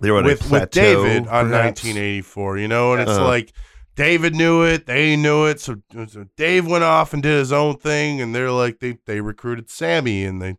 They 0.00 0.10
were 0.10 0.22
with 0.22 0.40
with 0.40 0.48
plateau, 0.48 1.04
David 1.04 1.26
on 1.28 1.48
perhaps. 1.50 1.82
1984. 1.84 2.58
You 2.58 2.68
know, 2.68 2.92
and 2.92 3.02
it's 3.02 3.10
Uh-huh. 3.10 3.24
like 3.26 3.52
David 3.94 4.34
knew 4.34 4.62
it, 4.62 4.86
they 4.86 5.16
knew 5.16 5.44
it, 5.44 5.60
so, 5.60 5.76
so 6.08 6.24
Dave 6.36 6.66
went 6.66 6.82
off 6.84 7.12
and 7.12 7.22
did 7.22 7.38
his 7.38 7.52
own 7.52 7.76
thing, 7.76 8.20
and 8.22 8.34
they're 8.34 8.50
like 8.50 8.78
they 8.80 8.96
they 9.06 9.20
recruited 9.20 9.68
Sammy, 9.68 10.24
and 10.24 10.40
they 10.40 10.56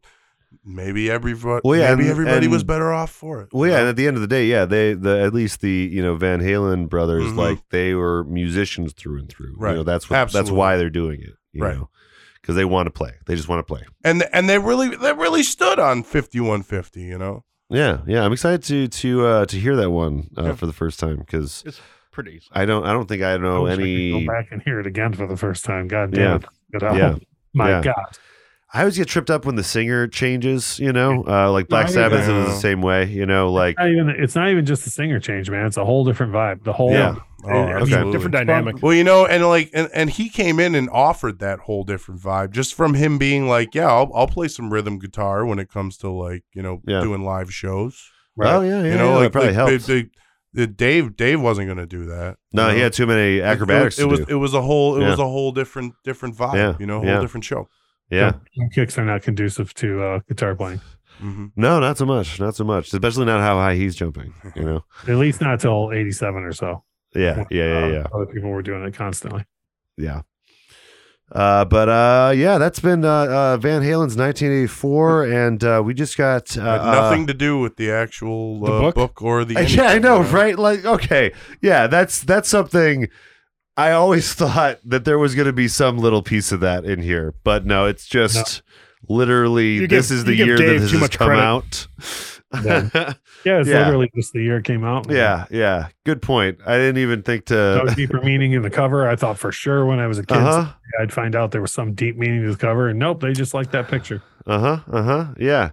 maybe 0.64 1.10
everybody 1.10 1.62
Well, 1.64 1.80
yeah, 1.80 1.90
maybe 1.96 2.04
and- 2.04 2.12
everybody 2.12 2.48
was 2.48 2.64
better 2.64 2.94
off 2.94 3.10
for 3.12 3.42
it. 3.42 3.50
Well, 3.52 3.70
yeah, 3.70 3.80
and 3.80 3.90
at 3.90 3.96
the 3.96 4.06
end 4.08 4.18
of 4.18 4.22
the 4.22 4.28
day, 4.28 4.46
yeah, 4.46 4.66
they 4.66 4.94
the 4.94 5.20
at 5.20 5.34
least 5.34 5.62
the 5.62 5.90
you 5.92 6.04
know 6.04 6.16
Van 6.16 6.42
Halen 6.42 6.88
brothers, 6.90 7.24
Mhm. 7.24 7.36
like 7.38 7.60
they 7.72 7.96
were 7.96 8.24
musicians 8.26 8.94
through 8.94 9.18
and 9.20 9.30
through. 9.30 9.56
Right. 9.58 9.72
You 9.72 9.78
know, 9.78 9.84
that's 9.84 10.08
what 10.12 10.32
that's 10.32 10.52
why 10.52 10.78
they're 10.78 10.92
doing 10.92 11.22
it. 11.22 11.34
You 11.54 11.64
Right. 11.64 11.76
know, 11.76 11.90
because 12.44 12.56
they 12.56 12.66
want 12.66 12.86
to 12.88 12.92
play. 12.92 13.14
They 13.26 13.36
just 13.36 13.48
want 13.50 13.66
to 13.66 13.74
play. 13.74 13.84
and 14.04 14.24
and 14.34 14.48
they 14.48 14.60
really 14.60 14.96
they 14.96 15.14
really 15.14 15.42
stood 15.44 15.80
on 15.80 16.04
5150. 16.04 17.02
You 17.02 17.18
know. 17.18 17.44
Yeah, 17.70 18.02
yeah. 18.06 18.24
I'm 18.24 18.34
excited 18.34 18.62
to 18.64 18.88
to 18.88 19.26
uh 19.26 19.46
to 19.48 19.58
hear 19.60 19.76
that 19.78 19.90
one 19.90 20.30
uh, 20.38 20.44
Yeah. 20.44 20.54
for 20.56 20.68
the 20.68 20.74
first 20.74 21.00
time 21.00 21.18
because 21.18 21.64
It's 21.66 21.82
pretty. 22.12 22.42
I 22.52 22.66
don't 22.66 22.86
I 22.86 22.92
don't 22.94 23.08
think 23.08 23.24
I 23.24 23.34
I 23.34 23.38
know 23.38 23.64
wish 23.64 23.74
I 23.74 23.76
could 23.78 23.84
any. 23.86 24.12
go 24.26 24.32
back 24.32 24.48
and 24.52 24.62
hear 24.62 24.80
it 24.80 24.86
again 24.86 25.14
for 25.14 25.26
the 25.26 25.38
first 25.38 25.66
time. 25.66 25.88
God 25.88 26.16
Yeah. 26.16 26.24
damn 26.24 26.36
it. 26.38 26.46
Good 26.72 26.84
album. 26.84 27.00
Yeah. 27.00 27.16
My 27.56 27.70
Yeah. 27.70 27.82
God. 27.82 28.18
I 28.76 28.80
always 28.80 28.98
get 28.98 29.08
tripped 29.08 29.30
up 29.30 29.46
when 29.46 29.56
the 29.56 29.64
singer 29.64 30.08
changes. 30.08 30.80
You 30.80 30.92
know, 30.92 31.24
uh, 31.28 31.52
like 31.52 31.68
Black 31.68 31.86
I 31.86 31.88
get 31.90 31.94
Sabbath 31.94 32.22
is 32.22 32.28
the 32.28 32.56
same 32.60 32.82
way. 32.82 33.06
You 33.06 33.26
know, 33.26 33.52
like 33.52 33.78
Not 33.78 33.90
even 33.90 34.10
it's 34.10 34.36
not 34.36 34.50
even 34.50 34.66
just 34.66 34.84
the 34.84 34.90
singer 34.90 35.20
change, 35.20 35.50
man. 35.50 35.66
It's 35.68 35.78
a 35.78 35.86
whole 35.86 36.04
different 36.04 36.34
vibe. 36.34 36.64
The 36.64 36.74
whole 36.74 36.92
Yeah. 36.92 37.16
Oh, 37.46 37.50
I 37.50 37.84
mean. 37.84 38.12
Different 38.12 38.32
dynamic. 38.32 38.82
Well, 38.82 38.94
you 38.94 39.04
know, 39.04 39.26
and 39.26 39.46
like, 39.46 39.70
and, 39.74 39.90
and 39.94 40.10
he 40.10 40.30
came 40.30 40.62
in 40.62 40.76
and 40.76 40.90
offered 40.90 41.40
that 41.40 41.60
whole 41.60 41.84
different 41.84 42.22
vibe 42.22 42.52
just 42.52 42.74
from 42.74 42.94
him 42.94 43.18
being 43.18 43.50
like, 43.50 43.76
yeah, 43.76 43.88
I'll, 43.92 44.10
I'll 44.16 44.28
play 44.28 44.48
some 44.48 44.72
rhythm 44.72 44.98
guitar 44.98 45.46
when 45.46 45.60
it 45.60 45.70
comes 45.70 45.98
to 45.98 46.10
like, 46.10 46.44
you 46.54 46.62
know, 46.62 46.82
Yeah. 46.88 47.02
doing 47.02 47.24
live 47.24 47.54
shows. 47.54 48.02
oh 48.42 48.62
yeah, 48.62 48.82
yeah, 48.84 48.92
you 48.92 48.98
know, 48.98 49.10
yeah, 49.12 49.16
like 49.18 49.32
probably 49.34 49.54
like, 49.54 49.68
helps. 49.70 49.86
They, 49.88 50.10
they, 50.54 50.68
Dave 50.68 51.18
Dave 51.18 51.42
wasn't 51.42 51.68
going 51.68 51.80
to 51.80 51.86
do 51.86 52.06
that. 52.06 52.38
No, 52.54 52.70
you 52.70 52.76
he 52.76 52.82
had 52.82 52.94
too 52.94 53.08
many 53.08 53.42
acrobatics. 53.42 54.00
It 54.00 54.06
was 54.08 54.20
to 54.20 54.24
it 54.24 54.28
do. 54.30 54.40
was, 54.40 54.54
it 54.54 54.54
was 54.54 54.54
a 54.54 54.62
whole 54.62 54.96
it 54.96 55.02
Yeah. 55.02 55.10
was 55.10 55.20
a 55.20 55.24
whole 55.26 55.52
different 55.52 55.96
different 56.06 56.38
vibe. 56.38 56.56
Yeah, 56.56 56.76
You 56.80 56.86
know, 56.86 56.98
a 56.98 57.00
whole 57.00 57.08
yeah. 57.08 57.20
different 57.20 57.44
show. 57.44 57.68
Yeah. 58.10 58.32
Drum 58.56 58.70
kicks 58.74 58.98
are 58.98 59.06
not 59.06 59.22
conducive 59.24 59.74
to 59.76 60.04
uh, 60.04 60.20
guitar 60.28 60.56
playing. 60.56 60.82
hmm 61.20 61.48
No, 61.56 61.80
not 61.80 61.98
so 61.98 62.06
much. 62.06 62.40
Not 62.40 62.56
so 62.56 62.64
much. 62.64 62.94
Especially 62.94 63.26
not 63.26 63.42
how 63.42 63.56
high 63.56 63.76
he's 63.76 63.96
jumping. 63.96 64.34
You 64.56 64.64
know. 64.64 64.86
At 65.08 65.16
least 65.18 65.42
not 65.42 65.60
till 65.60 65.92
'87 65.94 66.44
or 66.44 66.52
so. 66.54 66.84
Yeah. 67.16 67.44
Yeah. 67.50 67.64
Yeah. 67.70 67.78
Uh, 67.84 67.88
Yeah. 67.88 68.08
Other 68.14 68.26
people 68.28 68.50
were 68.50 68.62
doing 68.64 68.84
it 68.84 68.94
constantly. 68.96 69.46
Yeah. 69.98 70.22
Uh, 71.32 71.66
but 71.66 71.90
uh, 71.90 72.32
yeah, 72.36 72.60
that's 72.60 72.80
been 72.80 73.04
uh, 73.04 73.10
uh, 73.26 73.58
Van 73.58 73.82
Halen's 73.82 74.16
1984, 74.16 75.24
and 75.26 75.64
uh, 75.64 75.82
we 75.84 75.94
just 75.96 76.16
got 76.16 76.56
uh, 76.58 76.62
Had 76.62 76.92
nothing 77.02 77.28
to 77.28 77.34
do 77.34 77.58
with 77.60 77.76
the 77.78 77.90
actual 77.92 78.60
The 78.60 78.72
uh, 78.72 78.80
book? 78.82 78.96
book? 78.96 79.22
or 79.24 79.44
the. 79.44 79.58
Uh, 79.58 79.62
yeah, 79.68 79.88
I 79.88 80.00
know, 80.00 80.18
you 80.22 80.28
right? 80.28 80.58
Like, 80.60 80.86
okay, 80.86 81.32
yeah, 81.62 81.88
that's 81.88 82.22
that's 82.24 82.50
something. 82.50 83.08
I 83.78 83.92
always 83.92 84.34
thought 84.34 84.80
that 84.86 85.06
there 85.06 85.18
was 85.18 85.36
going 85.36 85.48
to 85.48 85.54
be 85.54 85.68
some 85.68 85.98
little 85.98 86.22
piece 86.22 86.52
of 86.52 86.60
that 86.62 86.86
in 86.86 87.02
here, 87.02 87.34
but 87.44 87.66
no, 87.66 87.86
it's 87.86 88.06
just 88.06 88.62
literally 89.10 89.74
You 89.74 89.88
this 89.88 90.12
is 90.12 90.26
the 90.26 90.36
give 90.36 90.48
year 90.48 90.58
that 90.58 90.64
Dave 90.64 90.82
this 90.82 90.92
too 90.92 90.98
has 91.00 91.10
come 91.10 91.28
credit. 91.28 91.42
out. 91.44 91.88
Yeah. 92.64 93.14
Yeah, 93.46 93.60
it's 93.60 93.68
Yeah. 93.68 93.80
literally 93.80 94.10
just 94.16 94.32
the 94.32 94.42
year 94.42 94.60
it 94.60 94.64
came 94.64 94.86
out. 94.86 95.12
yeah, 95.12 95.44
yeah, 95.52 95.90
good 96.06 96.22
point. 96.22 96.60
I 96.66 96.78
didn't 96.78 97.00
even 97.00 97.24
think 97.24 97.44
to. 97.48 97.84
No 97.86 97.94
deeper 97.94 98.22
meaning 98.22 98.54
in 98.54 98.62
the 98.62 98.70
cover. 98.70 99.06
I 99.06 99.18
thought 99.18 99.38
for 99.38 99.52
sure 99.52 99.86
when 99.86 100.00
I 100.00 100.08
was 100.08 100.18
a 100.18 100.26
kid 100.26 100.38
Uh 100.38 100.64
huh. 100.64 100.74
I'd 101.02 101.12
find 101.12 101.36
out 101.36 101.52
there 101.52 101.60
was 101.60 101.74
some 101.74 101.94
deep 101.94 102.16
meaning 102.16 102.44
to 102.44 102.52
the 102.52 102.58
cover, 102.58 102.88
and 102.88 102.98
nope, 103.00 103.20
they 103.20 103.34
just 103.34 103.54
like 103.54 103.72
that 103.72 103.90
picture. 103.90 104.22
Uh 104.48 104.60
huh. 104.60 104.80
Uh 104.90 105.04
huh. 105.04 105.28
Yeah. 105.38 105.72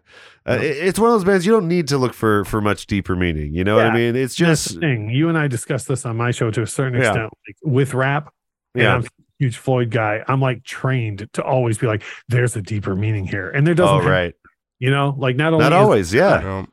Uh, 0.49 0.53
it- 0.61 0.77
it's 0.89 0.99
one 0.99 1.11
of 1.11 1.15
those 1.15 1.25
bands 1.25 1.45
you 1.45 1.53
don't 1.53 1.69
need 1.69 1.87
to 1.89 1.99
look 1.99 2.15
for 2.15 2.45
for 2.45 2.61
much 2.61 2.87
deeper 2.87 3.15
meaning. 3.15 3.53
You 3.55 3.63
know 3.65 3.77
what 3.77 3.87
I 3.87 3.95
mean? 3.95 4.17
It's 4.17 4.35
just 4.35 4.81
thing. 4.81 5.11
You 5.11 5.29
and 5.29 5.37
I 5.37 5.49
discussed 5.49 5.87
this 5.89 6.07
on 6.07 6.17
my 6.17 6.31
show 6.31 6.51
to 6.51 6.63
a 6.63 6.67
certain 6.67 7.01
Yeah. 7.01 7.09
extent, 7.09 7.31
like 7.47 7.57
with 7.63 7.95
rap. 7.95 8.33
And 8.75 8.83
yeah. 8.83 8.95
I'm 8.97 9.03
a 9.03 9.07
huge 9.39 9.57
Floyd 9.59 9.91
guy. 9.91 10.25
I'm 10.29 10.41
like 10.41 10.65
trained 10.65 11.29
to 11.35 11.43
always 11.43 11.77
be 11.79 11.87
like, 11.87 12.03
"There's 12.29 12.57
a 12.57 12.63
deeper 12.63 12.95
meaning 12.97 13.27
here," 13.27 13.51
and 13.51 13.67
there 13.67 13.75
doesn't. 13.75 14.07
Oh 14.07 14.09
right. 14.09 14.35
you 14.79 14.91
know, 14.91 15.15
like 15.19 15.37
not 15.37 15.53
only 15.53 15.65
Not 15.65 15.73
always. 15.75 16.13
know? 16.15 16.19
Yeah. 16.21 16.65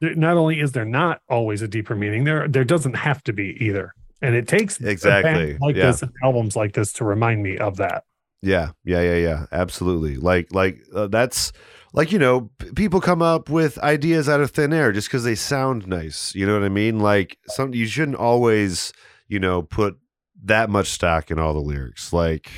There- 0.00 0.14
not 0.16 0.36
only 0.36 0.60
is 0.60 0.72
there 0.72 0.84
not 0.84 1.20
always 1.30 1.62
a 1.62 1.68
deeper 1.68 1.94
meaning, 1.96 2.24
there 2.24 2.46
there 2.46 2.64
doesn't 2.64 2.94
have 2.96 3.22
to 3.24 3.32
be 3.32 3.56
either. 3.64 3.94
And 4.20 4.34
it 4.34 4.46
takes 4.48 4.80
Exactly. 4.80 5.56
like 5.60 5.76
Yeah. 5.76 5.86
this 5.86 6.02
and 6.02 6.10
albums 6.22 6.56
like 6.56 6.72
this 6.74 6.92
to 6.94 7.04
remind 7.04 7.42
me 7.42 7.56
of 7.56 7.76
that. 7.78 8.04
Yeah, 8.42 8.70
yeah, 8.84 9.00
yeah, 9.00 9.16
yeah. 9.16 9.46
Absolutely. 9.52 10.16
Like, 10.16 10.52
like 10.52 10.78
uh, 10.94 11.06
that's 11.06 11.52
like 11.94 12.12
you 12.12 12.18
know, 12.18 12.50
p- 12.58 12.72
people 12.72 13.00
come 13.00 13.22
up 13.22 13.48
with 13.48 13.78
ideas 13.78 14.28
out 14.28 14.40
of 14.40 14.50
thin 14.50 14.72
air 14.72 14.92
just 14.92 15.08
because 15.08 15.24
they 15.24 15.34
sound 15.34 15.86
nice. 15.86 16.34
You 16.34 16.46
know 16.46 16.52
what 16.52 16.62
I 16.64 16.68
mean? 16.68 16.98
Like, 17.00 17.38
some 17.46 17.72
you 17.72 17.86
shouldn't 17.86 18.18
always, 18.18 18.92
you 19.28 19.38
know, 19.38 19.62
put 19.62 19.96
that 20.44 20.68
much 20.68 20.88
stock 20.88 21.30
in 21.30 21.38
all 21.38 21.54
the 21.54 21.60
lyrics. 21.60 22.12
Like, 22.12 22.50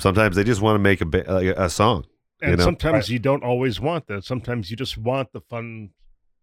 sometimes 0.00 0.36
they 0.36 0.44
just 0.44 0.60
want 0.60 0.74
to 0.74 0.78
make 0.80 1.00
a 1.00 1.06
ba- 1.06 1.24
like 1.26 1.46
a 1.56 1.70
song. 1.70 2.04
And 2.42 2.50
you 2.50 2.56
know? 2.58 2.64
sometimes 2.64 3.08
you 3.08 3.18
don't 3.18 3.42
always 3.42 3.80
want 3.80 4.08
that. 4.08 4.22
Sometimes 4.24 4.70
you 4.70 4.76
just 4.76 4.98
want 4.98 5.32
the 5.32 5.40
fun 5.40 5.90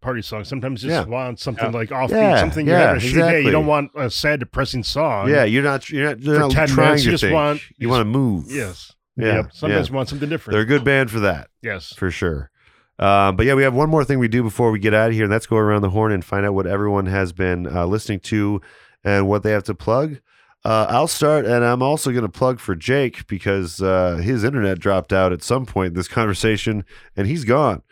party 0.00 0.22
song. 0.22 0.42
Sometimes 0.44 0.82
you 0.82 0.90
just 0.90 1.06
Yeah. 1.06 1.12
want 1.12 1.38
something 1.38 1.66
Yeah. 1.72 1.78
like 1.78 1.90
offbeat, 1.90 2.10
Yeah, 2.10 2.40
something 2.40 2.66
you're 2.66 2.76
yeah, 2.76 2.86
having 2.88 2.98
a 2.98 3.00
day. 3.02 3.08
exactly. 3.10 3.44
You 3.44 3.50
don't 3.52 3.66
want 3.66 3.90
a 3.94 4.10
sad, 4.10 4.40
depressing 4.40 4.82
song. 4.82 5.28
yeah, 5.30 5.44
you're 5.44 5.62
not. 5.62 5.88
You're 5.88 6.08
not, 6.08 6.20
you're 6.20 6.38
not 6.40 6.50
trying 6.50 6.74
minutes, 6.76 7.02
to 7.02 7.06
you 7.06 7.12
just 7.12 7.22
think. 7.22 7.32
want- 7.34 7.60
you 7.70 7.74
you 7.78 7.88
want 7.88 8.00
to 8.00 8.04
move. 8.06 8.46
Yes. 8.50 8.92
Yeah. 9.16 9.36
Yep. 9.36 9.50
Sometimes 9.52 9.88
yeah. 9.88 9.92
you 9.92 9.96
want 9.96 10.08
something 10.08 10.28
different. 10.28 10.54
They're 10.54 10.62
a 10.62 10.66
good 10.66 10.84
band 10.84 11.10
for 11.10 11.20
that. 11.20 11.48
Yes. 11.62 11.92
for 11.92 12.10
sure. 12.10 12.50
Uh, 12.98 13.32
but 13.32 13.44
yeah, 13.46 13.54
we 13.54 13.62
have 13.64 13.74
one 13.74 13.90
more 13.90 14.04
thing 14.04 14.18
we 14.18 14.28
do 14.28 14.42
before 14.42 14.70
we 14.70 14.78
get 14.78 14.94
out 14.94 15.08
of 15.08 15.14
here, 15.14 15.24
and 15.24 15.32
that's 15.32 15.46
go 15.46 15.56
around 15.56 15.82
the 15.82 15.90
horn 15.90 16.12
and 16.12 16.24
find 16.24 16.46
out 16.46 16.54
what 16.54 16.66
everyone 16.66 17.06
has 17.06 17.32
been 17.32 17.66
uh, 17.66 17.84
listening 17.86 18.20
to 18.20 18.60
and 19.02 19.28
what 19.28 19.42
they 19.42 19.50
have 19.50 19.64
to 19.64 19.74
plug. 19.74 20.20
Uh, 20.64 20.86
I'll 20.88 21.08
start, 21.08 21.44
and 21.44 21.64
I'm 21.64 21.82
also 21.82 22.10
going 22.10 22.22
to 22.22 22.28
plug 22.28 22.58
for 22.58 22.74
Jake 22.74 23.26
because 23.26 23.82
uh, 23.82 24.16
his 24.22 24.44
internet 24.44 24.78
dropped 24.78 25.12
out 25.12 25.32
at 25.32 25.42
some 25.42 25.66
point 25.66 25.88
in 25.88 25.94
this 25.94 26.08
conversation, 26.08 26.84
and 27.16 27.26
he's 27.26 27.44
gone. 27.44 27.82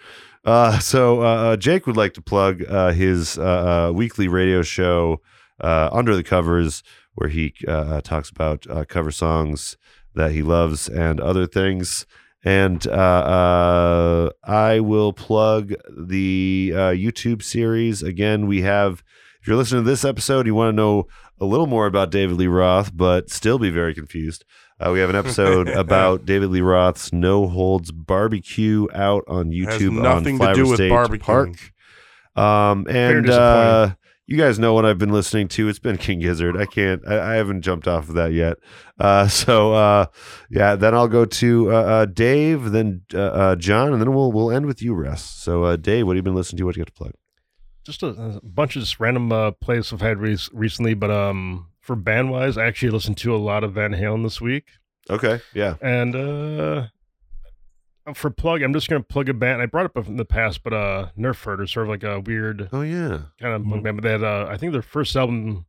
Uh, 0.44 0.78
so 0.78 1.20
uh, 1.20 1.56
Jake 1.56 1.86
would 1.86 1.96
like 1.96 2.14
to 2.14 2.22
plug 2.22 2.62
uh, 2.68 2.92
his 2.92 3.36
weekly 3.92 4.28
radio 4.28 4.62
show, 4.62 5.20
uh, 5.60 5.90
Under 5.92 6.16
the 6.16 6.22
Covers, 6.22 6.82
where 7.14 7.28
he 7.28 7.50
talks 8.04 8.30
about 8.30 8.66
uh, 8.70 8.84
cover 8.86 9.10
songs 9.10 9.76
that 10.14 10.32
he 10.32 10.42
loves 10.42 10.88
and 10.88 11.20
other 11.20 11.46
things. 11.46 12.06
And 12.44 12.84
uh, 12.86 12.90
uh, 12.90 14.30
I 14.44 14.80
will 14.80 15.12
plug 15.12 15.74
the 15.96 16.72
uh, 16.74 16.78
YouTube 16.90 17.42
series. 17.42 18.02
Again, 18.02 18.46
we 18.46 18.62
have, 18.62 19.02
if 19.40 19.46
you're 19.46 19.56
listening 19.56 19.84
to 19.84 19.90
this 19.90 20.04
episode, 20.04 20.46
you 20.46 20.54
want 20.54 20.70
to 20.70 20.76
know 20.76 21.06
a 21.40 21.44
little 21.44 21.66
more 21.68 21.86
about 21.86 22.10
David 22.10 22.36
Lee 22.36 22.48
Roth, 22.48 22.90
but 22.96 23.30
still 23.30 23.58
be 23.58 23.70
very 23.70 23.94
confused. 23.94 24.44
Uh, 24.80 24.90
we 24.90 24.98
have 24.98 25.10
an 25.10 25.16
episode 25.16 25.68
about 25.68 26.24
David 26.24 26.50
Lee 26.50 26.60
Roth's 26.60 27.12
No 27.12 27.46
Holds 27.46 27.92
Barbecue 27.92 28.88
out 28.92 29.22
on 29.28 29.52
Has 29.52 29.80
YouTube 29.80 30.02
nothing 30.02 30.40
on 30.40 30.48
to 30.48 30.54
do 30.54 30.68
with 30.68 30.78
State 30.78 30.90
barbecuing. 30.90 31.20
Park. 31.20 31.72
Um, 32.34 32.86
and 32.88 33.30
uh, 33.30 33.94
you 34.26 34.36
guys 34.36 34.58
know 34.58 34.72
what 34.72 34.84
I've 34.84 34.98
been 34.98 35.12
listening 35.12 35.48
to. 35.48 35.68
It's 35.68 35.78
been 35.78 35.96
King 35.96 36.20
Gizzard. 36.20 36.56
I 36.56 36.66
can't. 36.66 37.02
I, 37.06 37.32
I 37.32 37.34
haven't 37.34 37.62
jumped 37.62 37.88
off 37.88 38.08
of 38.08 38.14
that 38.14 38.32
yet. 38.32 38.58
Uh, 38.98 39.28
so 39.28 39.74
uh, 39.74 40.06
yeah, 40.50 40.74
then 40.76 40.94
I'll 40.94 41.08
go 41.08 41.24
to 41.24 41.72
uh, 41.72 41.74
uh, 41.74 42.04
Dave, 42.06 42.70
then 42.70 43.02
uh, 43.14 43.18
uh, 43.18 43.56
John, 43.56 43.92
and 43.92 44.00
then 44.00 44.12
we'll 44.14 44.32
we'll 44.32 44.50
end 44.50 44.66
with 44.66 44.82
you, 44.82 44.94
Russ. 44.94 45.24
So 45.24 45.64
uh, 45.64 45.76
Dave, 45.76 46.06
what 46.06 46.12
have 46.12 46.18
you 46.18 46.22
been 46.22 46.34
listening 46.34 46.58
to? 46.58 46.64
What 46.64 46.76
you 46.76 46.82
got 46.82 46.86
to 46.88 46.92
plug? 46.92 47.12
just 47.84 48.02
a, 48.02 48.08
a 48.08 48.40
bunch 48.42 48.76
of 48.76 48.82
just 48.82 49.00
random 49.00 49.32
uh, 49.32 49.50
plays 49.52 49.92
I've 49.92 50.00
had 50.00 50.18
re- 50.18 50.38
recently, 50.52 50.94
but 50.94 51.10
um, 51.10 51.68
for 51.80 51.96
band 51.96 52.30
wise, 52.30 52.56
I 52.56 52.66
actually 52.66 52.90
listened 52.90 53.16
to 53.18 53.34
a 53.34 53.38
lot 53.38 53.64
of 53.64 53.72
Van 53.74 53.92
Halen 53.92 54.22
this 54.22 54.40
week, 54.40 54.66
Okay, 55.10 55.40
yeah, 55.52 55.74
and 55.80 56.14
uh, 56.14 56.86
for 58.14 58.30
plug, 58.30 58.62
I'm 58.62 58.72
just 58.72 58.88
gonna 58.88 59.02
plug 59.02 59.28
a 59.28 59.34
band 59.34 59.62
I 59.62 59.66
brought 59.66 59.86
up 59.86 59.96
in 60.08 60.16
the 60.16 60.24
past, 60.24 60.62
but 60.62 60.72
uh, 60.72 61.08
Nerf 61.18 61.42
Herd 61.44 61.60
is 61.60 61.70
sort 61.72 61.86
of 61.86 61.90
like 61.90 62.02
a 62.04 62.20
weird 62.20 62.68
oh 62.72 62.82
yeah, 62.82 63.22
kind 63.40 63.54
of 63.54 63.62
Mhm. 63.62 63.70
punk 63.70 63.84
band. 63.84 63.96
But 64.02 64.20
they 64.20 64.26
uh, 64.26 64.46
I 64.46 64.56
think 64.56 64.72
their 64.72 64.82
first 64.82 65.14
album, 65.16 65.66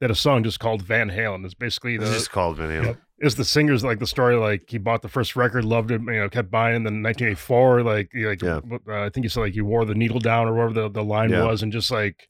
they 0.00 0.04
had 0.04 0.10
a 0.10 0.14
song 0.14 0.44
just 0.44 0.60
called 0.60 0.82
Van 0.82 1.10
Halen. 1.10 1.44
It's 1.44 1.54
basically 1.54 1.96
it's 1.96 2.04
the 2.04 2.12
just 2.12 2.30
called 2.30 2.56
Van 2.56 2.70
Halen. 2.70 2.98
Is 3.18 3.36
the 3.36 3.44
singer's 3.44 3.84
like 3.84 3.98
the 4.00 4.06
story 4.06 4.34
like 4.36 4.64
he 4.68 4.78
bought 4.78 5.02
the 5.02 5.08
first 5.08 5.36
record, 5.36 5.64
loved 5.64 5.90
it, 5.92 6.00
you 6.00 6.12
know, 6.12 6.28
kept 6.28 6.50
buying. 6.50 6.82
Then 6.82 7.02
1984, 7.02 7.82
like 7.82 8.10
he, 8.12 8.26
like 8.26 8.42
Yeah. 8.42 8.60
uh, 8.88 8.92
I 9.04 9.10
think 9.10 9.24
he 9.24 9.28
said 9.28 9.40
like 9.40 9.52
he 9.54 9.60
wore 9.60 9.84
the 9.84 9.94
needle 9.94 10.18
down 10.18 10.48
or 10.48 10.54
whatever 10.54 10.72
the, 10.74 10.88
the 10.90 11.04
line 11.04 11.30
Yeah. 11.30 11.44
was, 11.44 11.62
and 11.62 11.72
just 11.72 11.90
like 11.90 12.28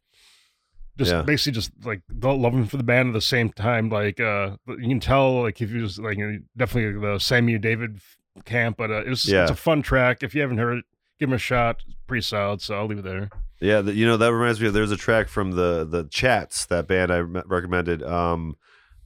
just 0.99 1.11
Yeah. 1.11 1.23
basically 1.23 1.53
just 1.53 1.73
like 1.85 2.03
the 2.11 2.33
loving 2.35 2.67
for 2.67 2.77
the 2.77 2.83
band 2.83 3.09
at 3.09 3.15
the 3.15 3.21
same 3.23 3.51
time. 3.51 3.89
Like 3.89 4.21
uh 4.21 4.57
you 4.69 4.89
can 4.89 5.01
tell 5.01 5.43
like 5.43 5.61
if 5.63 5.71
you 5.71 5.81
was 5.83 5.99
like 5.99 6.19
you 6.19 6.27
know, 6.31 6.39
definitely 6.57 7.01
the 7.01 7.19
Samuel 7.19 7.59
David 7.61 7.99
camp, 8.45 8.77
but 8.77 8.91
uh, 8.91 9.03
it 9.05 9.09
was 9.09 9.27
Yeah. 9.27 9.43
it's 9.43 9.51
a 9.51 9.57
fun 9.57 9.83
track. 9.83 10.23
If 10.23 10.35
you 10.35 10.41
haven't 10.41 10.59
heard 10.59 10.79
it, 10.79 10.85
give 11.21 11.29
him 11.29 11.35
a 11.35 11.39
shot. 11.39 11.83
It's 11.87 11.97
pretty 12.07 12.23
solid, 12.23 12.61
so 12.61 12.75
I'll 12.77 12.87
leave 12.87 12.99
it 12.99 13.05
there. 13.05 13.31
Yeah, 13.61 13.81
the, 13.81 13.93
you 13.95 14.07
know 14.07 14.17
that 14.17 14.33
reminds 14.33 14.61
me 14.61 14.67
of 14.67 14.73
there's 14.75 14.91
a 14.91 14.97
track 14.97 15.29
from 15.29 15.53
the 15.53 15.87
the 15.89 16.05
Chats 16.11 16.67
that 16.67 16.89
band 16.89 17.13
I 17.13 17.19
re- 17.19 17.43
recommended. 17.47 18.03
Um, 18.03 18.57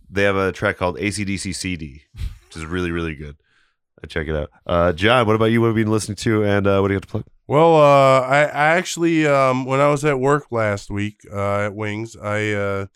they 0.08 0.22
have 0.22 0.36
a 0.36 0.52
track 0.52 0.76
called 0.78 0.96
ACDC 0.98 1.54
CD, 1.54 2.02
which 2.14 2.56
is 2.56 2.64
really 2.64 2.90
really 2.90 3.14
good. 3.14 3.36
Uh, 4.02 4.06
check 4.06 4.28
it 4.28 4.34
out. 4.36 4.50
Uh, 4.66 4.92
John, 4.92 5.26
what 5.26 5.36
about 5.36 5.46
you? 5.46 5.60
What 5.60 5.68
have 5.68 5.76
you 5.78 5.84
been 5.84 5.92
listening 5.92 6.16
to, 6.16 6.44
and 6.44 6.66
uh, 6.66 6.78
what 6.80 6.88
do 6.88 6.92
you 6.92 6.96
have 6.96 7.02
to 7.02 7.08
plug? 7.08 7.24
Well, 7.48 7.76
uh, 7.76 8.20
I, 8.22 8.38
I 8.44 8.66
actually, 8.76 9.24
um, 9.26 9.66
when 9.66 9.78
I 9.78 9.88
was 9.88 10.04
at 10.04 10.18
work 10.18 10.46
last 10.50 10.90
week 10.90 11.20
uh, 11.32 11.66
at 11.66 11.74
Wings, 11.74 12.16
I 12.16 12.52
uh, 12.52 12.86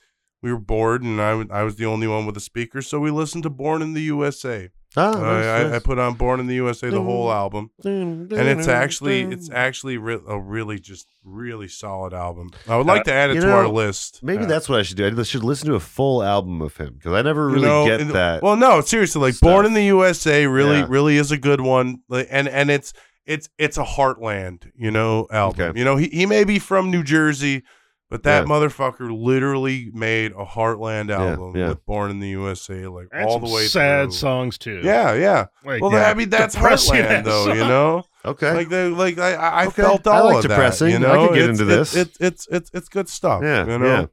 we 0.42 0.52
were 0.52 0.58
bored, 0.58 1.02
and 1.02 1.20
I, 1.20 1.30
w- 1.30 1.48
I 1.52 1.62
was 1.62 1.76
the 1.76 1.86
only 1.86 2.06
one 2.08 2.26
with 2.26 2.36
a 2.36 2.40
speaker, 2.40 2.80
so 2.82 2.98
we 2.98 3.10
listened 3.10 3.42
to 3.44 3.50
Born 3.50 3.80
in 3.82 3.92
the 3.92 4.00
USA. 4.02 4.70
Ah, 4.96 5.12
Uh, 5.12 5.70
I, 5.72 5.76
I 5.76 5.78
put 5.78 5.98
on 6.00 6.14
Born 6.14 6.40
in 6.40 6.46
the 6.48 6.54
USA, 6.56 6.90
the 6.90 7.00
whole 7.02 7.30
album, 7.30 7.70
and 7.84 8.30
it's 8.32 8.66
actually 8.66 9.22
it's 9.22 9.48
actually 9.50 9.98
re- 9.98 10.18
a 10.26 10.38
really 10.38 10.78
just 10.80 11.06
really 11.22 11.68
solid 11.68 12.12
album. 12.12 12.50
I 12.68 12.76
would 12.76 12.86
like 12.86 13.04
to 13.04 13.12
add 13.12 13.30
it 13.30 13.34
you 13.36 13.40
to 13.42 13.52
our 13.52 13.68
list. 13.68 14.20
Maybe 14.22 14.42
Yeah. 14.42 14.48
that's 14.48 14.68
what 14.68 14.80
I 14.80 14.82
should 14.82 14.96
do. 14.96 15.06
I 15.06 15.22
should 15.22 15.44
listen 15.44 15.68
to 15.68 15.74
a 15.76 15.80
full 15.80 16.22
album 16.24 16.60
of 16.60 16.76
him 16.76 16.94
because 16.94 17.12
I 17.12 17.22
never 17.22 17.48
You 17.50 17.54
really 17.54 17.66
know, 17.68 17.86
get 17.86 18.00
and- 18.00 18.10
that. 18.10 18.42
Well, 18.42 18.56
no, 18.56 18.80
seriously, 18.80 19.20
like 19.22 19.34
stuff. 19.34 19.48
Born 19.48 19.66
in 19.66 19.74
the 19.74 19.84
USA 19.84 20.46
really 20.46 20.78
Yeah. 20.78 20.86
really 20.88 21.16
is 21.18 21.30
a 21.30 21.38
good 21.38 21.60
one, 21.60 22.00
like, 22.08 22.26
and 22.30 22.48
and 22.48 22.68
it's 22.70 22.92
it's 23.26 23.48
it's 23.58 23.78
a 23.78 23.84
Heartland, 23.84 24.70
you 24.74 24.90
know, 24.90 25.28
album. 25.30 25.66
Okay. 25.68 25.78
You 25.78 25.84
know, 25.84 25.96
he 25.96 26.08
he 26.08 26.26
may 26.26 26.42
be 26.42 26.58
from 26.58 26.90
New 26.90 27.04
Jersey, 27.04 27.62
but 28.10 28.22
that 28.24 28.40
Yeah. 28.46 28.52
motherfucker 28.52 29.08
literally 29.10 29.90
made 29.94 30.32
a 30.32 30.44
Heartland 30.44 31.10
album 31.10 31.56
yeah. 31.56 31.68
with 31.70 31.86
Born 31.86 32.10
in 32.10 32.20
the 32.20 32.28
USA, 32.28 32.86
like 32.86 33.08
And 33.12 33.24
all 33.24 33.40
some 33.40 33.48
the 33.48 33.54
way 33.54 33.66
sad 33.66 34.06
through. 34.08 34.12
songs 34.12 34.58
too. 34.58 34.80
Yeah, 34.84 35.14
yeah. 35.14 35.46
Like, 35.64 35.80
Well, 35.80 35.92
yeah, 35.92 36.10
I 36.10 36.14
mean 36.14 36.28
that's 36.28 36.54
depressing 36.54 36.96
Heartland, 36.96 37.04
ass 37.20 37.24
though. 37.24 37.52
You 37.54 37.60
know, 37.60 38.02
okay, 38.26 38.52
like 38.52 38.68
the 38.68 38.90
like 38.90 39.18
I 39.18 39.32
I 39.34 39.48
I 39.62 39.66
Okay. 39.68 39.82
felt 39.82 40.06
I 40.06 40.18
all 40.18 40.24
like 40.26 40.36
of 40.44 40.50
depressing. 40.50 40.92
That, 40.92 41.00
you 41.00 41.06
I 41.06 41.14
know, 41.14 41.28
could 41.28 41.34
get 41.34 41.44
It's- 41.44 41.60
into 41.60 41.72
it's- 41.72 41.92
this. 41.92 41.96
It's 42.06 42.20
it's 42.20 42.46
it's 42.50 42.70
it's 42.74 42.88
good 42.90 43.08
stuff. 43.08 43.42
Yeah, 43.42 43.64
you 43.66 43.78
know. 43.78 44.08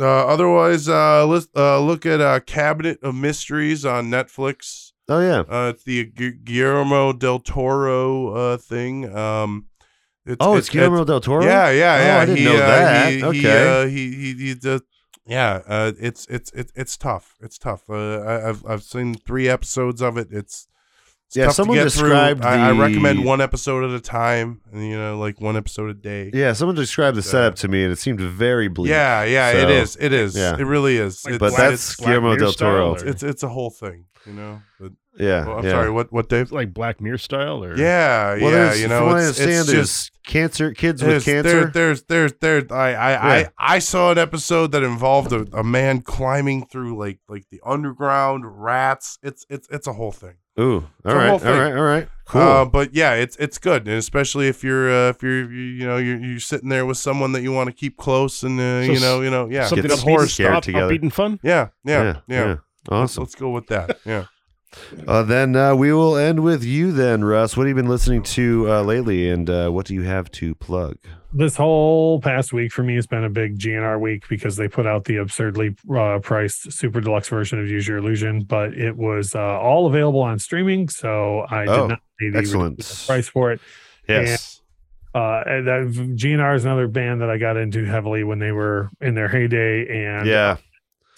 Uh, 0.00 0.26
otherwise, 0.28 0.88
uh, 0.88 1.26
let's 1.26 1.48
uh, 1.56 1.80
look 1.80 2.06
at 2.06 2.20
uh, 2.20 2.38
Cabinet 2.40 3.00
of 3.02 3.16
Mysteries 3.16 3.84
on 3.84 4.06
Netflix. 4.10 4.92
oh 5.08 5.18
yeah, 5.20 5.40
Uh, 5.40 5.70
it's 5.74 5.82
the 5.82 6.04
Guillermo 6.04 7.12
del 7.12 7.40
Toro 7.40 8.28
uh, 8.28 8.56
thing. 8.58 9.12
Um, 9.12 9.64
It's, 10.28 10.36
Oh, 10.40 10.56
it's 10.56 10.68
Guillermo 10.68 11.04
del 11.04 11.20
Toro. 11.20 11.44
Yeah, 11.44 11.70
yeah, 11.70 11.94
Oh, 11.94 12.04
yeah. 12.06 12.18
I 12.18 12.26
didn't 12.26 12.38
he, 12.38 12.44
know 12.44 12.56
uh, 12.56 12.66
that. 12.66 13.12
He, 13.12 13.18
He, 13.18 13.24
Okay. 13.24 13.82
uh, 13.82 13.86
he, 13.86 14.10
he, 14.14 14.34
he 14.48 14.54
does- 14.54 14.82
yeah, 15.26 15.60
uh, 15.68 15.92
it's 16.00 16.26
it's 16.30 16.50
it's 16.52 16.72
it's 16.74 16.96
tough. 16.96 17.34
It's 17.42 17.58
tough. 17.58 17.82
Uh, 17.90 18.18
I, 18.20 18.48
I've 18.48 18.64
I've 18.66 18.82
seen 18.82 19.14
three 19.14 19.46
episodes 19.46 20.00
of 20.00 20.16
it. 20.16 20.28
It's, 20.30 20.66
it's 21.26 21.36
Yeah, 21.36 21.44
tough 21.46 21.54
someone 21.56 21.76
to 21.76 21.84
get 21.84 21.92
through. 21.92 22.08
described 22.08 22.44
I, 22.46 22.68
I 22.68 22.72
recommend 22.72 23.26
one 23.26 23.42
episode 23.42 23.84
at 23.84 23.90
a 23.90 24.00
time, 24.00 24.62
and 24.72 24.88
you 24.88 24.96
know, 24.96 25.18
like 25.18 25.38
one 25.38 25.54
episode 25.54 25.90
a 25.90 25.94
day. 25.94 26.30
Yeah, 26.32 26.54
someone 26.54 26.76
described 26.76 27.14
the 27.18 27.22
So- 27.22 27.32
setup 27.32 27.56
to 27.56 27.68
me, 27.68 27.82
and 27.84 27.92
it 27.92 27.96
seemed 27.98 28.20
very 28.20 28.68
bleak. 28.68 28.88
Yeah, 28.88 29.24
yeah, 29.24 29.52
So, 29.52 29.58
it 29.58 29.70
is. 29.70 29.96
It 30.00 30.12
is. 30.14 30.34
yeah. 30.34 30.56
It 30.58 30.64
really 30.64 30.96
is. 30.96 31.22
Like 31.26 31.34
it's, 31.34 31.40
but 31.40 31.56
that's 31.56 31.74
it's, 31.90 31.96
Guillermo 31.96 32.34
del 32.36 32.52
Toro. 32.54 32.96
style, 32.96 33.08
it's 33.10 33.22
it's 33.22 33.42
a 33.42 33.48
whole 33.48 33.68
thing, 33.70 34.06
you 34.24 34.32
know. 34.32 34.62
But, 34.80 34.92
Yeah, 35.18 35.44
oh, 35.46 35.58
I'm 35.58 35.64
yeah. 35.64 35.70
sorry. 35.70 35.90
What 35.90 36.12
what 36.12 36.28
Dave? 36.28 36.42
It's 36.42 36.52
like 36.52 36.72
Black 36.72 37.00
Mirror 37.00 37.18
style, 37.18 37.64
or 37.64 37.76
Yeah, 37.76 38.38
Well, 38.40 38.52
yeah. 38.52 38.74
You 38.74 38.88
know, 38.88 39.06
what 39.06 39.16
I 39.16 39.28
it's, 39.28 39.38
understand, 39.40 39.50
it's 39.60 39.66
there's 39.72 39.88
just 39.88 40.12
cancer, 40.24 40.72
kids 40.72 41.02
with 41.02 41.24
cancer. 41.24 41.42
There, 41.42 41.70
there's 41.72 42.02
there's 42.04 42.32
there's 42.40 42.70
I 42.70 42.90
I, 42.92 43.10
Yeah. 43.10 43.48
I 43.58 43.76
I 43.76 43.78
saw 43.80 44.12
an 44.12 44.18
episode 44.18 44.72
that 44.72 44.82
involved 44.82 45.32
a, 45.32 45.46
a 45.52 45.64
man 45.64 46.02
climbing 46.02 46.66
through 46.66 46.96
like 46.98 47.18
like 47.28 47.46
the 47.50 47.60
underground 47.66 48.44
rats. 48.62 49.18
It's 49.22 49.44
it's 49.50 49.66
it's 49.70 49.86
a 49.86 49.92
whole 49.92 50.12
thing. 50.12 50.34
Ooh, 50.60 50.88
a 51.04 51.08
all 51.10 51.14
right, 51.16 51.24
whole 51.26 51.32
all 51.34 51.38
thing. 51.38 51.56
right, 51.56 51.72
all 51.76 51.84
right, 51.84 52.08
cool. 52.26 52.40
Uh, 52.40 52.64
but 52.64 52.92
yeah, 52.92 53.14
it's 53.14 53.36
it's 53.36 53.58
good, 53.58 53.86
and 53.86 53.96
especially 53.96 54.48
if 54.48 54.64
you're 54.64 54.90
uh, 54.90 55.10
if 55.10 55.22
you're 55.22 55.50
you, 55.52 55.62
you 55.62 55.86
know 55.86 55.98
you're, 55.98 56.18
you're 56.18 56.40
sitting 56.40 56.68
there 56.68 56.84
with 56.84 56.96
someone 56.98 57.30
that 57.32 57.42
you 57.42 57.52
want 57.52 57.68
to 57.68 57.72
keep 57.72 57.96
close, 57.96 58.42
and 58.42 58.58
uh, 58.58 58.84
So 58.86 58.92
you 58.92 58.98
know 59.00 59.20
you 59.20 59.30
know 59.30 59.48
yeah, 59.48 59.66
something 59.66 59.86
Get 59.88 59.98
upbeat, 59.98 60.02
horror 60.02 60.26
scared 60.26 60.54
up- 60.54 60.62
together. 60.64 60.92
upbeat 60.92 61.02
and 61.02 61.12
fun. 61.14 61.38
yeah, 61.44 61.68
yeah, 61.84 62.02
yeah. 62.02 62.16
yeah, 62.26 62.46
Let's, 62.46 62.58
awesome. 62.90 63.22
let's 63.22 63.34
go 63.36 63.50
with 63.50 63.68
that. 63.68 63.98
Yeah. 64.04 64.24
Uh, 65.06 65.22
then 65.22 65.56
uh, 65.56 65.74
we 65.74 65.92
will 65.92 66.16
end 66.16 66.42
with 66.42 66.62
you, 66.62 66.92
then, 66.92 67.24
Russ. 67.24 67.56
What 67.56 67.62
have 67.66 67.68
you 67.68 67.74
been 67.82 67.88
listening 67.90 68.22
to 68.24 68.70
uh, 68.70 68.82
lately, 68.82 69.30
and 69.30 69.48
uh, 69.48 69.70
what 69.70 69.86
do 69.86 69.94
you 69.94 70.02
have 70.02 70.30
to 70.32 70.54
plug? 70.54 70.96
this 71.30 71.56
whole 71.56 72.22
past 72.22 72.54
week 72.54 72.72
for 72.72 72.82
me 72.82 72.94
has 72.94 73.06
been 73.06 73.22
a 73.22 73.28
big 73.28 73.58
GNR 73.58 74.00
week 74.00 74.26
because 74.30 74.56
they 74.56 74.66
put 74.66 74.86
out 74.86 75.04
the 75.04 75.16
absurdly 75.18 75.76
uh, 75.94 76.18
priced 76.22 76.72
super 76.72 77.02
deluxe 77.02 77.28
version 77.28 77.60
of 77.60 77.68
Use 77.68 77.86
Your 77.86 77.98
Illusion, 77.98 78.44
but 78.44 78.72
it 78.72 78.96
was 78.96 79.34
uh, 79.34 79.38
all 79.38 79.86
available 79.86 80.20
on 80.22 80.38
streaming, 80.38 80.88
so 80.88 81.44
I 81.50 81.60
did 81.66 81.68
Oh, 81.68 81.86
not 81.88 82.00
pay 82.18 82.30
the 82.30 82.38
excellent. 82.38 82.78
price 83.06 83.28
for 83.28 83.52
it. 83.52 83.60
Yes. 84.08 84.62
Uh, 85.14 85.42
and 85.46 85.66
that 85.66 85.80
GNR 86.16 86.54
is 86.56 86.64
another 86.64 86.88
band 86.88 87.20
that 87.20 87.28
I 87.28 87.36
got 87.36 87.58
into 87.58 87.84
heavily 87.84 88.24
when 88.24 88.38
they 88.38 88.52
were 88.52 88.88
in 89.02 89.14
their 89.14 89.28
heyday, 89.28 89.86
and 90.06 90.26
Yeah. 90.26 90.56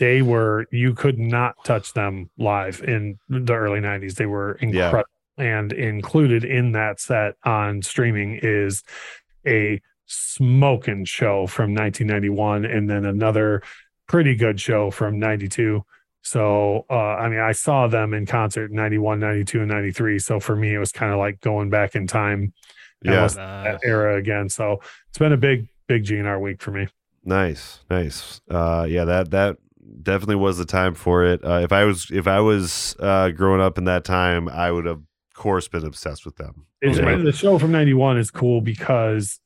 They 0.01 0.23
were 0.23 0.67
you 0.73 0.93
could 0.95 1.19
not 1.19 1.55
touch 1.65 1.93
them 1.93 2.29
live 2.39 2.83
in 2.83 3.19
the 3.29 3.53
early 3.55 3.79
90s 3.81 4.15
they 4.17 4.27
were 4.27 4.59
Yeah. 4.61 4.67
incredible. 4.87 5.05
And 5.39 5.73
included 5.73 6.45
in 6.45 6.73
that 6.73 7.01
set 7.01 7.35
on 7.45 7.81
streaming 7.83 8.41
is 8.43 8.83
a 9.47 9.81
smoking 10.07 11.05
show 11.05 11.47
from 11.47 11.73
1991 11.75 12.65
and 12.65 12.91
then 12.91 13.05
another 13.05 13.63
pretty 14.09 14.35
good 14.35 14.61
show 14.61 14.91
from 14.91 15.19
92 15.21 15.83
so 16.23 16.85
uh 16.91 17.15
i 17.23 17.29
mean 17.29 17.39
i 17.39 17.53
saw 17.53 17.87
them 17.87 18.13
in 18.13 18.27
concert 18.27 18.71
in 18.71 18.77
91 18.77 19.21
92 19.21 19.61
and 19.61 19.69
93 19.71 20.19
so 20.19 20.41
for 20.41 20.57
me 20.57 20.75
it 20.75 20.79
was 20.79 20.93
kind 20.93 21.13
of 21.13 21.19
like 21.19 21.41
going 21.41 21.71
back 21.71 21.95
in 21.95 22.07
time. 22.07 22.53
Yeah. 23.03 23.27
that 23.29 23.81
era 23.83 24.17
again. 24.19 24.51
So 24.51 24.81
it's 25.09 25.17
been 25.17 25.33
a 25.33 25.39
big 25.39 25.69
big 25.87 26.05
gnr 26.05 26.39
week 26.39 26.61
for 26.61 26.71
me. 26.71 26.89
Nice, 27.25 27.81
nice. 27.89 28.43
Uh, 28.51 28.87
yeah, 28.89 29.05
that 29.07 29.31
that 29.31 29.57
definitely 30.03 30.37
was 30.37 30.59
the 30.59 30.65
time 30.65 30.95
for 30.95 31.25
it. 31.25 31.45
Uh, 31.45 31.61
if 31.63 31.73
I 31.73 31.85
was 31.85 32.09
if 32.11 32.27
I 32.27 32.41
was 32.41 32.97
uh, 33.01 33.31
growing 33.31 33.61
up 33.61 33.79
in 33.79 33.85
that 33.85 34.05
time, 34.05 34.49
I 34.49 34.71
would 34.71 34.87
have, 34.87 34.99
of 34.99 35.05
course, 35.35 35.69
been 35.69 35.85
obsessed 35.85 36.25
with 36.25 36.37
them. 36.37 36.67
Yeah. 36.83 37.17
the 37.17 37.33
show 37.33 37.59
from 37.59 37.73
91 37.73 38.19
is 38.19 38.31
cool 38.31 38.61
because 38.61 39.39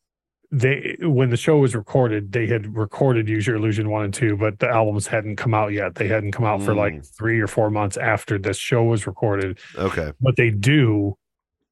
they 0.53 0.97
when 1.01 1.31
the 1.31 1.37
show 1.37 1.59
was 1.59 1.75
recorded, 1.75 2.31
they 2.33 2.47
had 2.47 2.77
recorded 2.77 3.29
Use 3.29 3.47
Your 3.47 3.57
Illusion 3.57 3.91
1 3.91 4.05
and 4.05 4.15
2, 4.15 4.37
but 4.37 4.61
the 4.61 4.69
albums 4.69 5.07
hadn't 5.09 5.37
come 5.37 5.53
out 5.55 5.73
yet. 5.73 5.97
They 5.97 6.07
hadn't 6.07 6.33
come 6.33 6.45
out 6.45 6.63
for 6.63 6.75
like 6.75 6.95
Mm. 6.95 7.17
three 7.17 7.41
or 7.41 7.49
four 7.49 7.71
months 7.71 7.97
after 7.97 8.39
this 8.39 8.57
show 8.59 8.85
was 8.85 9.07
recorded. 9.07 9.59
Okay. 9.77 10.13
But 10.21 10.37
they 10.37 10.51
do 10.51 11.17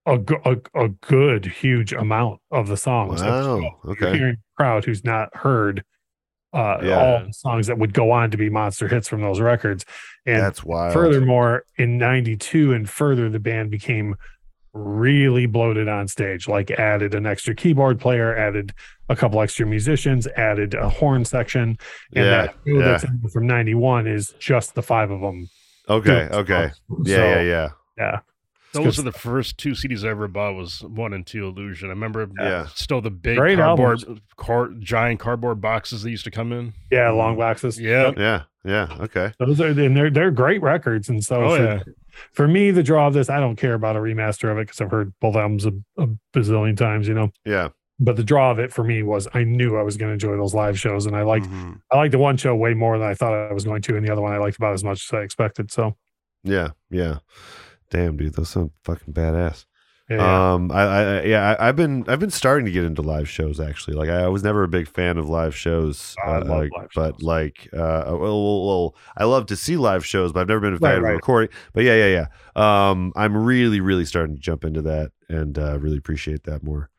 a, 0.05 0.19
a, 0.45 0.57
a 0.75 0.89
good, 0.89 1.45
huge 1.47 1.93
amount 1.93 2.41
of 2.51 2.67
the 2.67 2.77
songs. 2.77 3.23
Wow. 3.23 3.59
You're 3.85 3.93
Okay. 3.93 4.17
hearing 4.19 4.35
a 4.35 4.57
crowd 4.61 4.85
who's 4.85 5.05
not 5.05 5.29
heard 5.37 5.85
uh, 6.53 6.79
Yeah. 6.83 6.99
all 6.99 7.33
songs 7.33 7.67
that 7.69 7.79
would 7.79 7.93
go 7.95 8.11
on 8.11 8.31
to 8.31 8.37
be 8.37 8.51
monster 8.51 8.89
hits 8.89 9.09
from 9.09 9.23
those 9.23 9.41
records. 9.41 9.85
And 10.27 10.41
That's 10.41 10.63
wild. 10.63 10.93
Furthermore, 10.93 11.65
in 11.77 11.99
92 11.99 12.73
and 12.73 12.89
further, 12.89 13.29
the 13.29 13.41
band 13.41 13.71
became 13.71 14.17
really 14.75 15.47
bloated 15.47 15.89
on 15.89 16.09
stage, 16.09 16.49
like 16.49 16.71
added 16.71 17.15
an 17.15 17.27
extra 17.27 17.55
keyboard 17.55 18.01
player, 18.01 18.35
added 18.37 18.73
a 19.09 19.17
couple 19.17 19.41
extra 19.41 19.67
musicians, 19.67 20.27
added 20.29 20.75
a 20.75 20.89
horn 20.89 21.25
section. 21.25 21.77
And 22.15 22.25
Yeah, 22.25 22.31
that 22.47 22.55
yeah. 22.65 22.99
that's 23.23 23.33
from 23.33 23.47
91 23.47 24.07
is 24.07 24.35
just 24.39 24.75
the 24.75 24.83
five 24.83 25.11
of 25.11 25.21
them. 25.21 25.49
Okay. 25.89 26.29
Okay. 26.31 26.71
Yeah. 27.05 27.17
Yeah. 27.17 27.41
Yeah. 27.43 27.69
yeah. 27.99 28.19
Those 28.73 28.97
good 28.97 29.03
are 29.03 29.11
the 29.11 29.19
first 29.19 29.59
two 29.59 29.73
CDs 29.73 30.05
I 30.05 30.09
ever 30.11 30.29
bought. 30.29 30.55
Was 30.55 30.83
one 30.83 31.13
and 31.13 31.27
two 31.27 31.47
Illusion. 31.47 31.89
I 31.89 31.93
remember. 31.93 32.29
Yeah. 32.39 32.67
Still 32.75 33.01
the 33.01 33.11
big 33.11 33.37
Great 33.39 33.59
cardboard, 33.59 34.03
car, 34.37 34.71
giant 34.79 35.21
cardboard 35.21 35.61
boxes 35.61 36.03
that 36.03 36.11
used 36.11 36.25
to 36.25 36.31
come 36.31 36.53
in. 36.53 36.73
Yeah, 36.91 37.11
long 37.11 37.37
boxes. 37.37 37.79
Yeah. 37.81 38.13
Yeah. 38.17 38.43
Yeah. 38.65 38.97
Okay. 39.01 39.33
Those 39.39 39.61
are 39.61 39.69
and 39.69 39.97
they're 39.97 40.11
they're 40.11 40.31
great 40.31 40.63
records. 40.63 41.09
And 41.09 41.23
so 41.25 41.43
Oh 41.45 41.57
for, 41.57 41.63
yeah. 41.63 41.83
for 42.33 42.49
me, 42.49 42.71
the 42.71 42.83
draw 42.83 43.09
of 43.09 43.15
this, 43.15 43.29
I 43.29 43.41
don't 43.41 43.57
care 43.57 43.75
about 43.75 43.97
a 43.97 43.99
remaster 43.99 44.51
of 44.51 44.59
it 44.59 44.67
because 44.69 44.81
I've 44.81 44.91
heard 44.91 45.13
both 45.21 45.35
albums 45.37 45.67
a, 45.67 45.73
a 45.99 46.07
bazillion 46.35 46.77
times, 46.77 47.09
you 47.09 47.15
know. 47.15 47.31
Yeah. 47.45 47.69
But 47.99 48.17
the 48.17 48.25
draw 48.25 48.51
of 48.51 48.59
it 48.59 48.73
for 48.73 48.83
me 48.85 49.03
was 49.03 49.29
I 49.35 49.45
knew 49.45 49.77
I 49.77 49.83
was 49.83 49.97
going 49.97 50.09
to 50.09 50.15
enjoy 50.15 50.37
those 50.37 50.55
live 50.55 50.79
shows, 50.79 51.07
and 51.07 51.15
I 51.15 51.23
liked 51.23 51.47
Mhm. 51.47 51.81
I 51.93 51.97
liked 51.97 52.13
the 52.13 52.19
one 52.19 52.37
show 52.37 52.55
way 52.57 52.73
more 52.75 52.99
than 52.99 53.07
I 53.07 53.15
thought 53.15 53.33
I 53.35 53.53
was 53.53 53.65
going 53.65 53.83
to, 53.83 53.97
and 53.97 54.07
the 54.07 54.11
other 54.11 54.23
one 54.23 54.33
I 54.33 54.39
liked 54.39 54.57
about 54.57 54.73
as 54.75 54.83
much 54.83 55.05
as 55.05 55.17
I 55.17 55.23
expected. 55.23 55.71
So 55.71 55.97
Yeah. 56.43 56.71
Yeah. 56.91 57.19
Damn, 57.93 58.17
dude, 58.17 58.35
those 58.35 58.49
sound 58.49 58.71
fucking 58.85 59.13
badass. 59.15 59.67
yeah, 60.09 60.55
Um, 60.55 60.73
I, 60.73 60.83
I, 60.83 61.23
yeah, 61.25 61.57
I, 61.61 61.69
I've 61.69 61.77
been, 61.77 62.05
I've 62.09 62.19
been 62.21 62.31
starting 62.31 62.65
to 62.67 62.73
get 62.73 62.85
into 62.85 63.03
live 63.03 63.29
shows 63.29 63.61
actually. 63.61 63.97
Like, 63.97 64.09
I, 64.09 64.27
was 64.29 64.43
never 64.43 64.63
a 64.65 64.69
big 64.69 64.89
fan 64.89 65.19
of 65.19 65.29
live 65.29 65.55
shows, 65.55 66.19
I 66.27 66.37
uh, 66.37 66.45
love 66.45 66.49
like, 66.49 66.71
live 66.71 66.89
but 66.95 67.15
shows. 67.17 67.23
like, 67.23 67.69
uh, 67.75 68.05
well, 68.09 68.19
well, 68.43 68.67
well, 68.67 68.97
I 69.17 69.25
love 69.25 69.47
to 69.47 69.57
see 69.57 69.77
live 69.77 70.05
shows, 70.07 70.33
but 70.33 70.41
I've 70.41 70.49
never 70.49 70.61
been 70.61 70.75
a 70.75 70.81
fan 70.81 70.97
Right, 70.97 70.99
of 70.99 71.03
right. 71.05 71.13
recording. 71.13 71.55
But 71.75 71.85
yeah, 71.85 72.07
yeah, 72.07 72.27
yeah. 72.57 72.89
Um, 72.91 73.13
I'm 73.15 73.37
really, 73.37 73.81
really 73.81 74.07
starting 74.07 74.35
to 74.37 74.41
jump 74.41 74.65
into 74.65 74.83
that 74.83 75.13
and 75.29 75.59
uh, 75.59 75.79
really 75.79 75.99
appreciate 75.99 76.45
that 76.45 76.63
more. 76.65 76.91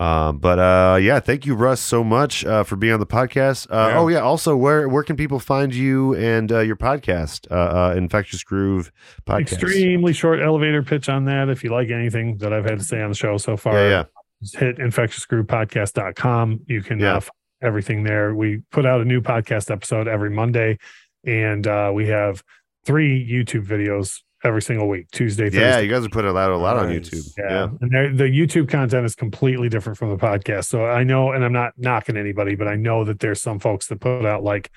Um, 0.00 0.38
but 0.38 0.58
uh, 0.58 0.96
yeah, 0.96 1.20
thank 1.20 1.44
you, 1.44 1.54
Russ, 1.54 1.78
so 1.80 2.02
much 2.02 2.42
uh, 2.46 2.64
for 2.64 2.76
being 2.76 2.94
on 2.94 3.00
the 3.00 3.06
podcast. 3.06 3.66
Uh, 3.70 3.88
Yeah. 3.90 3.98
Oh 3.98 4.08
yeah, 4.08 4.20
also, 4.20 4.56
where 4.56 4.88
where 4.88 5.02
can 5.02 5.14
people 5.14 5.38
find 5.38 5.74
you 5.74 6.14
and 6.16 6.50
uh, 6.50 6.60
your 6.60 6.76
podcast, 6.76 7.46
uh, 7.50 7.90
uh, 7.90 7.94
Infectious 7.96 8.42
Groove 8.42 8.90
podcast? 9.26 9.52
extremely 9.52 10.14
short 10.14 10.40
elevator 10.40 10.82
pitch 10.82 11.10
on 11.10 11.26
that. 11.26 11.50
If 11.50 11.62
you 11.62 11.70
like 11.70 11.90
anything 11.90 12.38
that 12.38 12.50
I've 12.52 12.64
had 12.64 12.78
to 12.78 12.84
say 12.84 13.02
on 13.02 13.10
the 13.10 13.14
show 13.14 13.36
so 13.36 13.58
far, 13.58 13.74
Yeah, 13.74 13.88
yeah. 13.88 14.04
just 14.42 14.56
hit 14.56 14.78
infectiousgroovepodcast.com. 14.78 16.60
You 16.66 16.82
can 16.82 16.98
Yeah. 16.98 17.16
uh, 17.16 17.20
find 17.20 17.30
everything 17.62 18.04
there. 18.04 18.34
We 18.34 18.62
put 18.72 18.86
out 18.86 19.00
a 19.00 19.04
new 19.04 19.20
podcast 19.20 19.70
episode 19.70 20.08
every 20.08 20.30
Monday, 20.30 20.78
and 21.26 21.66
uh, 21.66 21.90
we 21.94 22.06
have 22.08 22.42
three 22.86 23.22
YouTube 23.30 23.66
videos 23.66 24.20
every 24.42 24.62
single 24.62 24.88
week, 24.88 25.10
Tuesday, 25.10 25.44
Thursday. 25.44 25.60
Yeah, 25.60 25.78
you 25.80 25.90
guys 25.90 26.04
are 26.04 26.08
putting 26.08 26.30
a 26.30 26.32
lot, 26.32 26.50
a 26.50 26.56
lot 26.56 26.76
on 26.76 26.88
YouTube. 26.88 27.32
Yeah. 27.38 27.44
Yeah. 27.50 27.68
And 27.80 28.18
the 28.18 28.24
YouTube 28.24 28.68
content 28.68 29.04
is 29.04 29.14
completely 29.14 29.68
different 29.68 29.98
from 29.98 30.10
the 30.10 30.16
podcast. 30.16 30.64
So 30.66 30.86
I 30.86 31.04
know, 31.04 31.32
and 31.32 31.44
I'm 31.44 31.52
not 31.52 31.74
knocking 31.76 32.16
anybody, 32.16 32.54
but 32.54 32.66
I 32.68 32.76
know 32.76 33.04
that 33.04 33.20
there's 33.20 33.42
some 33.42 33.58
folks 33.58 33.86
that 33.88 34.00
put 34.00 34.24
out 34.24 34.42
like, 34.42 34.70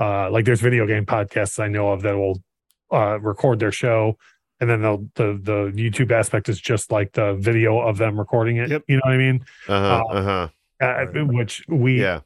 uh, 0.00 0.30
like 0.30 0.44
there's 0.46 0.60
video 0.60 0.86
game 0.86 1.04
podcasts 1.04 1.62
I 1.62 1.68
know 1.68 1.90
of 1.90 2.02
that 2.02 2.16
will 2.16 2.42
uh, 2.90 3.18
record 3.20 3.58
their 3.58 3.72
show. 3.72 4.16
And 4.60 4.70
then 4.70 4.80
they'll, 4.80 5.08
the 5.16 5.38
the 5.42 5.72
YouTube 5.74 6.12
aspect 6.12 6.48
is 6.48 6.60
just 6.60 6.92
like 6.92 7.12
the 7.12 7.34
video 7.34 7.80
of 7.80 7.98
them 7.98 8.16
recording 8.16 8.58
it. 8.58 8.70
Yep. 8.70 8.84
You 8.86 8.96
know 8.96 9.02
what 9.04 9.14
I 9.14 9.16
mean? 9.18 9.44
Uh-huh, 9.68 10.04
Uh, 10.08 10.12
uh-huh. 10.14 10.48
Uh, 10.80 11.24
which 11.26 11.64
we 11.68 12.00
Yeah. 12.00 12.20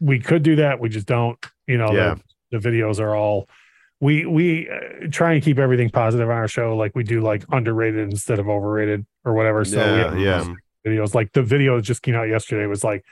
we 0.00 0.18
could 0.18 0.42
do 0.42 0.56
that. 0.56 0.80
We 0.80 0.88
just 0.88 1.06
don't. 1.06 1.38
You 1.66 1.76
know, 1.76 1.92
Yeah. 1.92 2.14
the, 2.50 2.58
the 2.58 2.68
videos 2.68 2.98
are 2.98 3.14
all. 3.14 3.48
We 4.00 4.26
we 4.26 4.68
uh, 4.68 5.06
try 5.10 5.32
and 5.32 5.42
keep 5.42 5.58
everything 5.58 5.88
positive 5.90 6.28
on 6.28 6.36
our 6.36 6.48
show. 6.48 6.76
Like 6.76 6.94
we 6.94 7.02
do 7.02 7.20
like 7.22 7.44
underrated 7.50 8.10
instead 8.10 8.38
of 8.38 8.48
overrated 8.48 9.06
or 9.24 9.32
whatever. 9.32 9.64
So 9.64 9.80
Yeah, 9.80 10.14
yeah. 10.16 10.54
videos 10.86 11.14
like 11.14 11.32
the 11.32 11.42
video 11.42 11.76
that 11.76 11.82
just 11.82 12.02
came 12.02 12.14
out 12.14 12.28
yesterday 12.28 12.66
was 12.66 12.84
like 12.84 13.04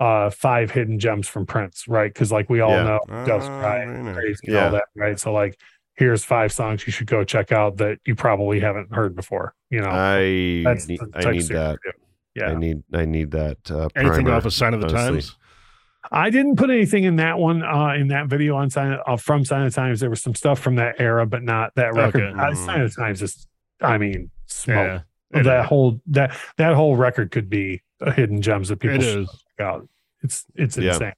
uh 0.00 0.30
five 0.30 0.70
hidden 0.70 0.98
gems 0.98 1.28
from 1.28 1.46
Prince, 1.46 1.86
right? 1.86 2.12
Because 2.12 2.32
like 2.32 2.50
we 2.50 2.60
all 2.60 2.72
Yeah. 2.72 2.82
know 2.82 3.00
Doves 3.24 3.46
Ah, 3.46 3.58
Cry, 3.60 3.86
very 3.86 4.02
nice. 4.02 4.14
Crazy, 4.16 4.46
and 4.48 4.56
all 4.56 4.70
that, 4.72 4.84
right? 4.96 5.20
So 5.20 5.32
like 5.32 5.58
here's 5.94 6.24
five 6.24 6.52
songs 6.52 6.86
you 6.86 6.92
should 6.92 7.06
go 7.06 7.22
check 7.22 7.52
out 7.52 7.76
that 7.76 7.98
you 8.04 8.16
probably 8.16 8.58
haven't 8.58 8.92
heard 8.92 9.14
before. 9.14 9.54
You 9.70 9.80
know, 9.80 9.90
I 9.90 10.62
that's 10.64 10.88
need, 10.88 11.00
I 11.14 11.30
need 11.30 11.42
that. 11.42 11.78
we. 11.84 11.92
Yeah, 12.34 12.48
I 12.48 12.54
need 12.54 12.82
I 12.92 13.04
need 13.04 13.30
that 13.32 13.58
uh 13.70 13.90
Anything 13.94 14.24
primer, 14.24 14.32
off 14.38 14.46
a 14.46 14.50
sign 14.50 14.74
of 14.74 14.80
the 14.80 14.88
honestly. 14.88 15.20
times? 15.20 15.36
I 16.10 16.30
didn't 16.30 16.56
put 16.56 16.70
anything 16.70 17.04
in 17.04 17.16
that 17.16 17.38
one, 17.38 17.62
uh, 17.62 17.94
in 17.94 18.08
that 18.08 18.26
video 18.26 18.56
on 18.56 18.70
Sign 18.70 18.98
uh, 19.06 19.16
from 19.16 19.44
Sign 19.44 19.64
of 19.66 19.72
the 19.72 19.74
Times. 19.80 20.00
There 20.00 20.10
was 20.10 20.20
some 20.22 20.34
stuff 20.34 20.58
from 20.58 20.74
that 20.76 20.96
era, 20.98 21.26
but 21.26 21.42
not 21.42 21.74
that 21.76 21.94
record. 21.94 22.22
Okay. 22.32 22.38
Uh, 22.40 22.54
Sign 22.54 22.80
of 22.80 22.94
the 22.94 23.00
Times 23.00 23.22
is, 23.22 23.46
I 23.80 23.98
mean, 23.98 24.30
smoke. 24.46 24.76
Yeah. 25.32 25.40
It 25.40 25.44
that 25.44 25.60
is. 25.62 25.66
whole 25.68 26.00
that 26.08 26.36
that 26.58 26.74
whole 26.74 26.96
record 26.96 27.30
could 27.30 27.48
be 27.48 27.80
a 28.00 28.12
hidden 28.12 28.42
gems 28.42 28.68
that 28.68 28.80
people 28.80 28.98
It 28.98 29.02
should 29.02 29.26
check 29.28 29.66
out. 29.66 29.88
It's 30.22 30.44
it's 30.54 30.76
Yeah. 30.76 30.92
insane. 30.92 31.12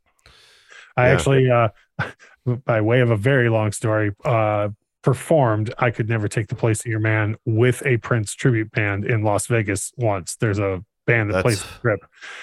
I 0.96 1.08
Yeah. 1.08 1.14
actually, 1.14 1.50
uh, 1.50 1.68
by 2.64 2.80
way 2.80 3.00
of 3.00 3.10
a 3.10 3.16
very 3.16 3.48
long 3.48 3.72
story, 3.72 4.12
uh, 4.24 4.68
performed 5.02 5.74
"I 5.78 5.90
Could 5.90 6.08
Never 6.08 6.28
Take 6.28 6.46
the 6.48 6.54
Place 6.54 6.80
of 6.80 6.86
Your 6.86 7.00
Man" 7.00 7.34
with 7.44 7.84
a 7.84 7.96
Prince 7.96 8.34
tribute 8.34 8.70
band 8.70 9.04
in 9.04 9.22
Las 9.22 9.46
Vegas 9.48 9.92
once. 9.96 10.36
There's 10.36 10.60
a 10.60 10.84
band 11.06 11.30
that 11.32 11.42
plays 11.42 11.56
That's- 11.58 11.72
the 11.72 11.78
strip. 11.78 12.00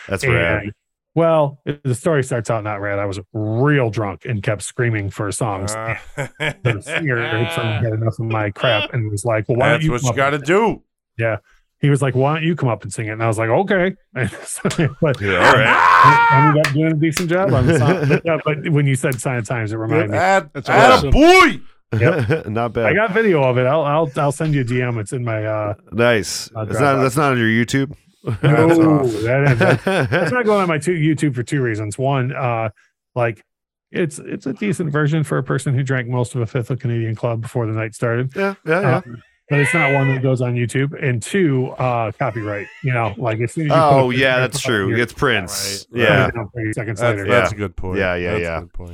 That's 0.09 0.23
And, 0.25 0.33
rad. 0.33 0.71
Well, 1.13 1.59
the 1.83 1.93
story 1.93 2.23
starts 2.23 2.49
out 2.49 2.63
not 2.63 2.79
rad. 2.79 2.97
I 2.97 3.05
was 3.05 3.19
real 3.33 3.89
drunk 3.89 4.23
and 4.23 4.41
kept 4.41 4.61
screaming 4.61 5.09
for 5.09 5.29
songs. 5.31 5.73
Uh, 5.73 5.97
the 6.17 6.81
singer 6.81 7.21
had 7.21 7.93
enough 7.93 8.17
of 8.17 8.25
my 8.25 8.49
crap 8.51 8.93
and 8.93 9.11
was 9.11 9.25
like, 9.25 9.49
"Well, 9.49 9.57
why 9.57 9.69
That's 9.69 9.81
don't 9.81 9.85
you?" 9.85 9.91
what 9.91 10.03
you 10.03 10.13
got 10.13 10.29
to 10.29 10.39
do?" 10.39 10.83
Yeah, 11.17 11.37
he 11.79 11.89
was 11.89 12.01
like, 12.01 12.15
"Why 12.15 12.35
don't 12.35 12.43
you 12.43 12.55
come 12.55 12.69
up 12.69 12.83
and 12.83 12.93
sing 12.93 13.07
it?" 13.07 13.11
And 13.11 13.23
I 13.23 13.27
was 13.27 13.37
like, 13.37 13.49
"Okay." 13.49 13.95
But 14.13 15.19
Yeah, 15.19 15.45
all 15.45 15.53
right. 15.53 15.67
I 15.67 16.47
ended 16.47 16.65
up 16.65 16.73
doing 16.73 16.91
a 16.93 16.95
decent 16.95 17.29
job 17.29 17.53
on 17.53 17.67
the 17.67 17.77
song. 17.77 18.07
But, 18.07 18.21
yeah, 18.23 18.37
but 18.45 18.69
when 18.69 18.87
you 18.87 18.95
said 18.95 19.19
"Sign 19.19 19.39
of 19.39 19.45
Times," 19.45 19.73
it 19.73 19.77
reminded 19.77 20.11
me. 20.11 20.17
Add, 20.17 20.49
That's 20.53 20.69
awesome. 20.69 21.09
a 21.09 21.11
boy. 21.11 21.59
Not 22.49 22.71
bad. 22.71 22.85
I 22.85 22.93
got 22.93 23.11
video 23.11 23.43
of 23.43 23.57
it. 23.57 23.65
I'll 23.67 23.81
I'll 23.81 24.09
I'll 24.15 24.31
send 24.31 24.53
you 24.53 24.61
a 24.61 24.63
DM. 24.63 24.97
It's 24.97 25.11
in 25.11 25.25
my 25.25 25.45
uh. 25.45 25.73
nice. 25.91 26.49
I'll 26.55 26.65
That's 26.65 26.79
not 26.79 27.01
that's 27.01 27.17
not 27.17 27.33
on 27.33 27.37
your 27.37 27.49
YouTube. 27.49 27.93
That's 28.41 28.77
no, 28.77 28.99
awesome. 28.99 29.23
that, 29.23 29.57
that, 29.83 30.09
that's 30.09 30.31
not 30.31 30.45
going 30.45 30.61
on 30.61 30.67
my 30.67 30.77
two, 30.77 30.93
YouTube 30.93 31.33
for 31.35 31.43
two 31.43 31.61
reasons. 31.61 31.97
One, 31.97 32.31
uh, 32.35 32.69
like 33.15 33.43
it's 33.91 34.19
it's 34.19 34.45
a 34.45 34.53
decent 34.53 34.91
version 34.91 35.23
for 35.23 35.37
a 35.37 35.43
person 35.43 35.73
who 35.73 35.83
drank 35.83 36.07
most 36.07 36.35
of 36.35 36.41
a 36.41 36.45
fifth 36.45 36.69
of 36.69 36.79
Canadian 36.79 37.15
Club 37.15 37.41
before 37.41 37.65
the 37.65 37.73
night 37.73 37.95
started. 37.95 38.31
yeah, 38.35 38.53
yeah, 38.65 38.81
yeah. 38.81 38.95
Um, 38.97 39.23
but 39.49 39.59
it's 39.59 39.73
not 39.73 39.91
one 39.93 40.07
that 40.13 40.21
goes 40.23 40.39
on 40.41 40.55
YouTube. 40.55 40.93
And 41.03 41.21
two, 41.21 41.71
uh, 41.71 42.11
copyright. 42.13 42.67
You 42.83 42.93
know, 42.93 43.13
like 43.17 43.41
as 43.41 43.51
soon 43.53 43.65
as 43.69 43.75
you 43.75 43.81
put 43.81 43.99
Oh 43.99 44.09
yeah, 44.11 44.39
that's 44.39 44.61
true. 44.61 44.95
It's 44.95 45.11
Prince. 45.11 45.87
Right, 45.91 46.03
Yeah. 46.03 46.27
you 46.33 46.41
know, 46.41 46.49
30 46.55 46.73
seconds 46.73 46.99
That's, 47.01 47.17
later. 47.17 47.29
that's 47.29 47.51
Yeah. 47.51 47.55
a 47.55 47.59
good 47.59 47.75
point. 47.75 47.97
Yeah, 47.97 48.15
yeah, 48.15 48.31
That's 48.39 48.43
yeah. 48.43 48.85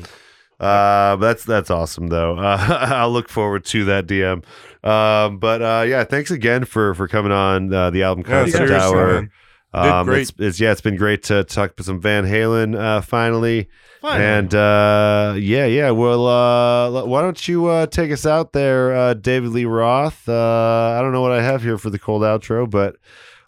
A 0.59 0.63
good 0.63 0.67
point. 0.67 0.71
Uh, 0.71 1.15
that's 1.17 1.43
that's 1.45 1.69
awesome 1.69 2.07
though. 2.07 2.37
Uh, 2.39 2.57
I'll 2.95 3.11
look 3.11 3.29
forward 3.29 3.65
to 3.65 3.85
that 3.85 4.07
DM. 4.07 4.43
Um, 4.83 5.37
but 5.39 5.61
uh, 5.61 5.85
yeah, 5.87 6.03
thanks 6.03 6.31
again 6.31 6.65
for 6.65 6.93
for 6.95 7.07
coming 7.07 7.31
on 7.31 7.73
uh, 7.73 7.89
the 7.89 8.03
album 8.03 8.23
Yeah, 8.27 8.43
concept 8.43 8.67
seriously, 8.67 8.97
hour. 8.97 9.13
man. 9.13 9.31
You 9.73 9.81
did 9.83 9.91
Um. 9.91 10.09
It's, 10.13 10.33
it's 10.39 10.59
yeah, 10.59 10.71
it's 10.71 10.81
been 10.81 10.95
great 10.95 11.23
to 11.23 11.43
talk 11.43 11.71
about 11.71 11.85
some 11.85 11.99
Van 12.01 12.23
Halen 12.25 12.75
uh, 12.79 13.01
finally. 13.01 13.69
Fine. 14.01 14.21
And 14.21 14.55
uh, 14.55 15.33
yeah, 15.37 15.65
yeah. 15.65 15.91
Well, 15.91 16.25
uh, 16.27 17.05
why 17.05 17.21
don't 17.21 17.47
you 17.47 17.65
uh, 17.65 17.85
take 17.87 18.11
us 18.11 18.25
out 18.25 18.53
there, 18.53 18.95
uh, 18.95 19.13
David 19.15 19.49
Lee 19.51 19.65
Roth? 19.65 20.27
Uh, 20.29 20.95
I 20.97 21.01
don't 21.01 21.11
know 21.11 21.21
what 21.21 21.31
I 21.33 21.41
have 21.41 21.61
here 21.63 21.77
for 21.77 21.89
the 21.89 21.99
cold 21.99 22.21
outro, 22.21 22.69
but 22.69 22.95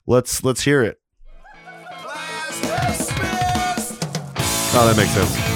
let's 0.08 0.44
let's 0.44 0.62
hear 0.62 0.84
it. 0.84 1.00
Oh, 4.72 4.86
that 4.88 4.96
makes 4.98 5.12
sense. 5.12 5.49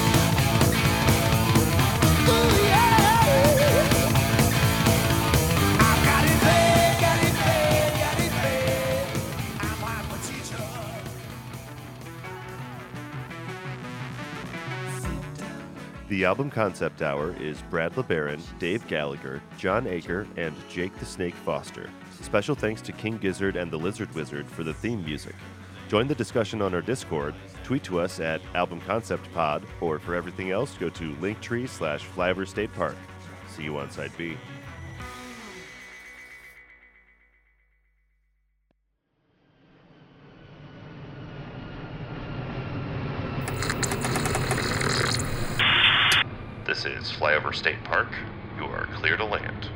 The 16.14 16.26
album 16.26 16.52
concept 16.52 17.02
hour 17.02 17.36
is 17.42 17.64
Brad 17.72 17.94
LeBaron, 17.94 18.40
Dave 18.60 18.88
Gallagher, 18.88 19.42
John 19.58 19.86
Aker, 19.86 20.28
and 20.38 20.54
Jake 20.70 20.96
the 21.00 21.08
Snake 21.08 21.34
Foster. 21.34 21.90
Special 22.22 22.54
thanks 22.54 22.82
to 22.84 22.92
King 22.92 23.18
Gizzard 23.18 23.56
and 23.56 23.72
the 23.72 23.80
Lizard 23.80 24.14
Wizard 24.14 24.48
for 24.48 24.64
the 24.64 24.76
theme 24.76 25.04
music. 25.04 25.34
Join 25.90 26.08
the 26.08 26.14
discussion 26.14 26.62
on 26.62 26.76
our 26.76 26.84
Discord, 26.84 27.34
tweet 27.64 27.82
to 27.86 28.00
us 28.00 28.20
at 28.20 28.42
Album 28.54 28.80
Concept 28.82 29.28
Pod, 29.34 29.64
or 29.82 29.98
for 29.98 30.14
everything 30.14 30.52
else, 30.52 30.78
go 30.78 30.88
to 30.88 31.16
linktree 31.16 31.68
slash 31.68 32.06
Flyover 32.06 32.48
State 32.48 32.72
Park. 32.76 32.96
See 33.48 33.64
you 33.64 33.76
on 33.80 33.90
Side 33.90 34.12
B. 34.16 34.38
Is 46.86 47.06
Flyover 47.12 47.54
State 47.56 47.86
Park. 47.86 48.14
You 48.58 48.66
are 48.66 48.88
clear 48.94 49.16
to 49.16 49.26
land. 49.26 49.70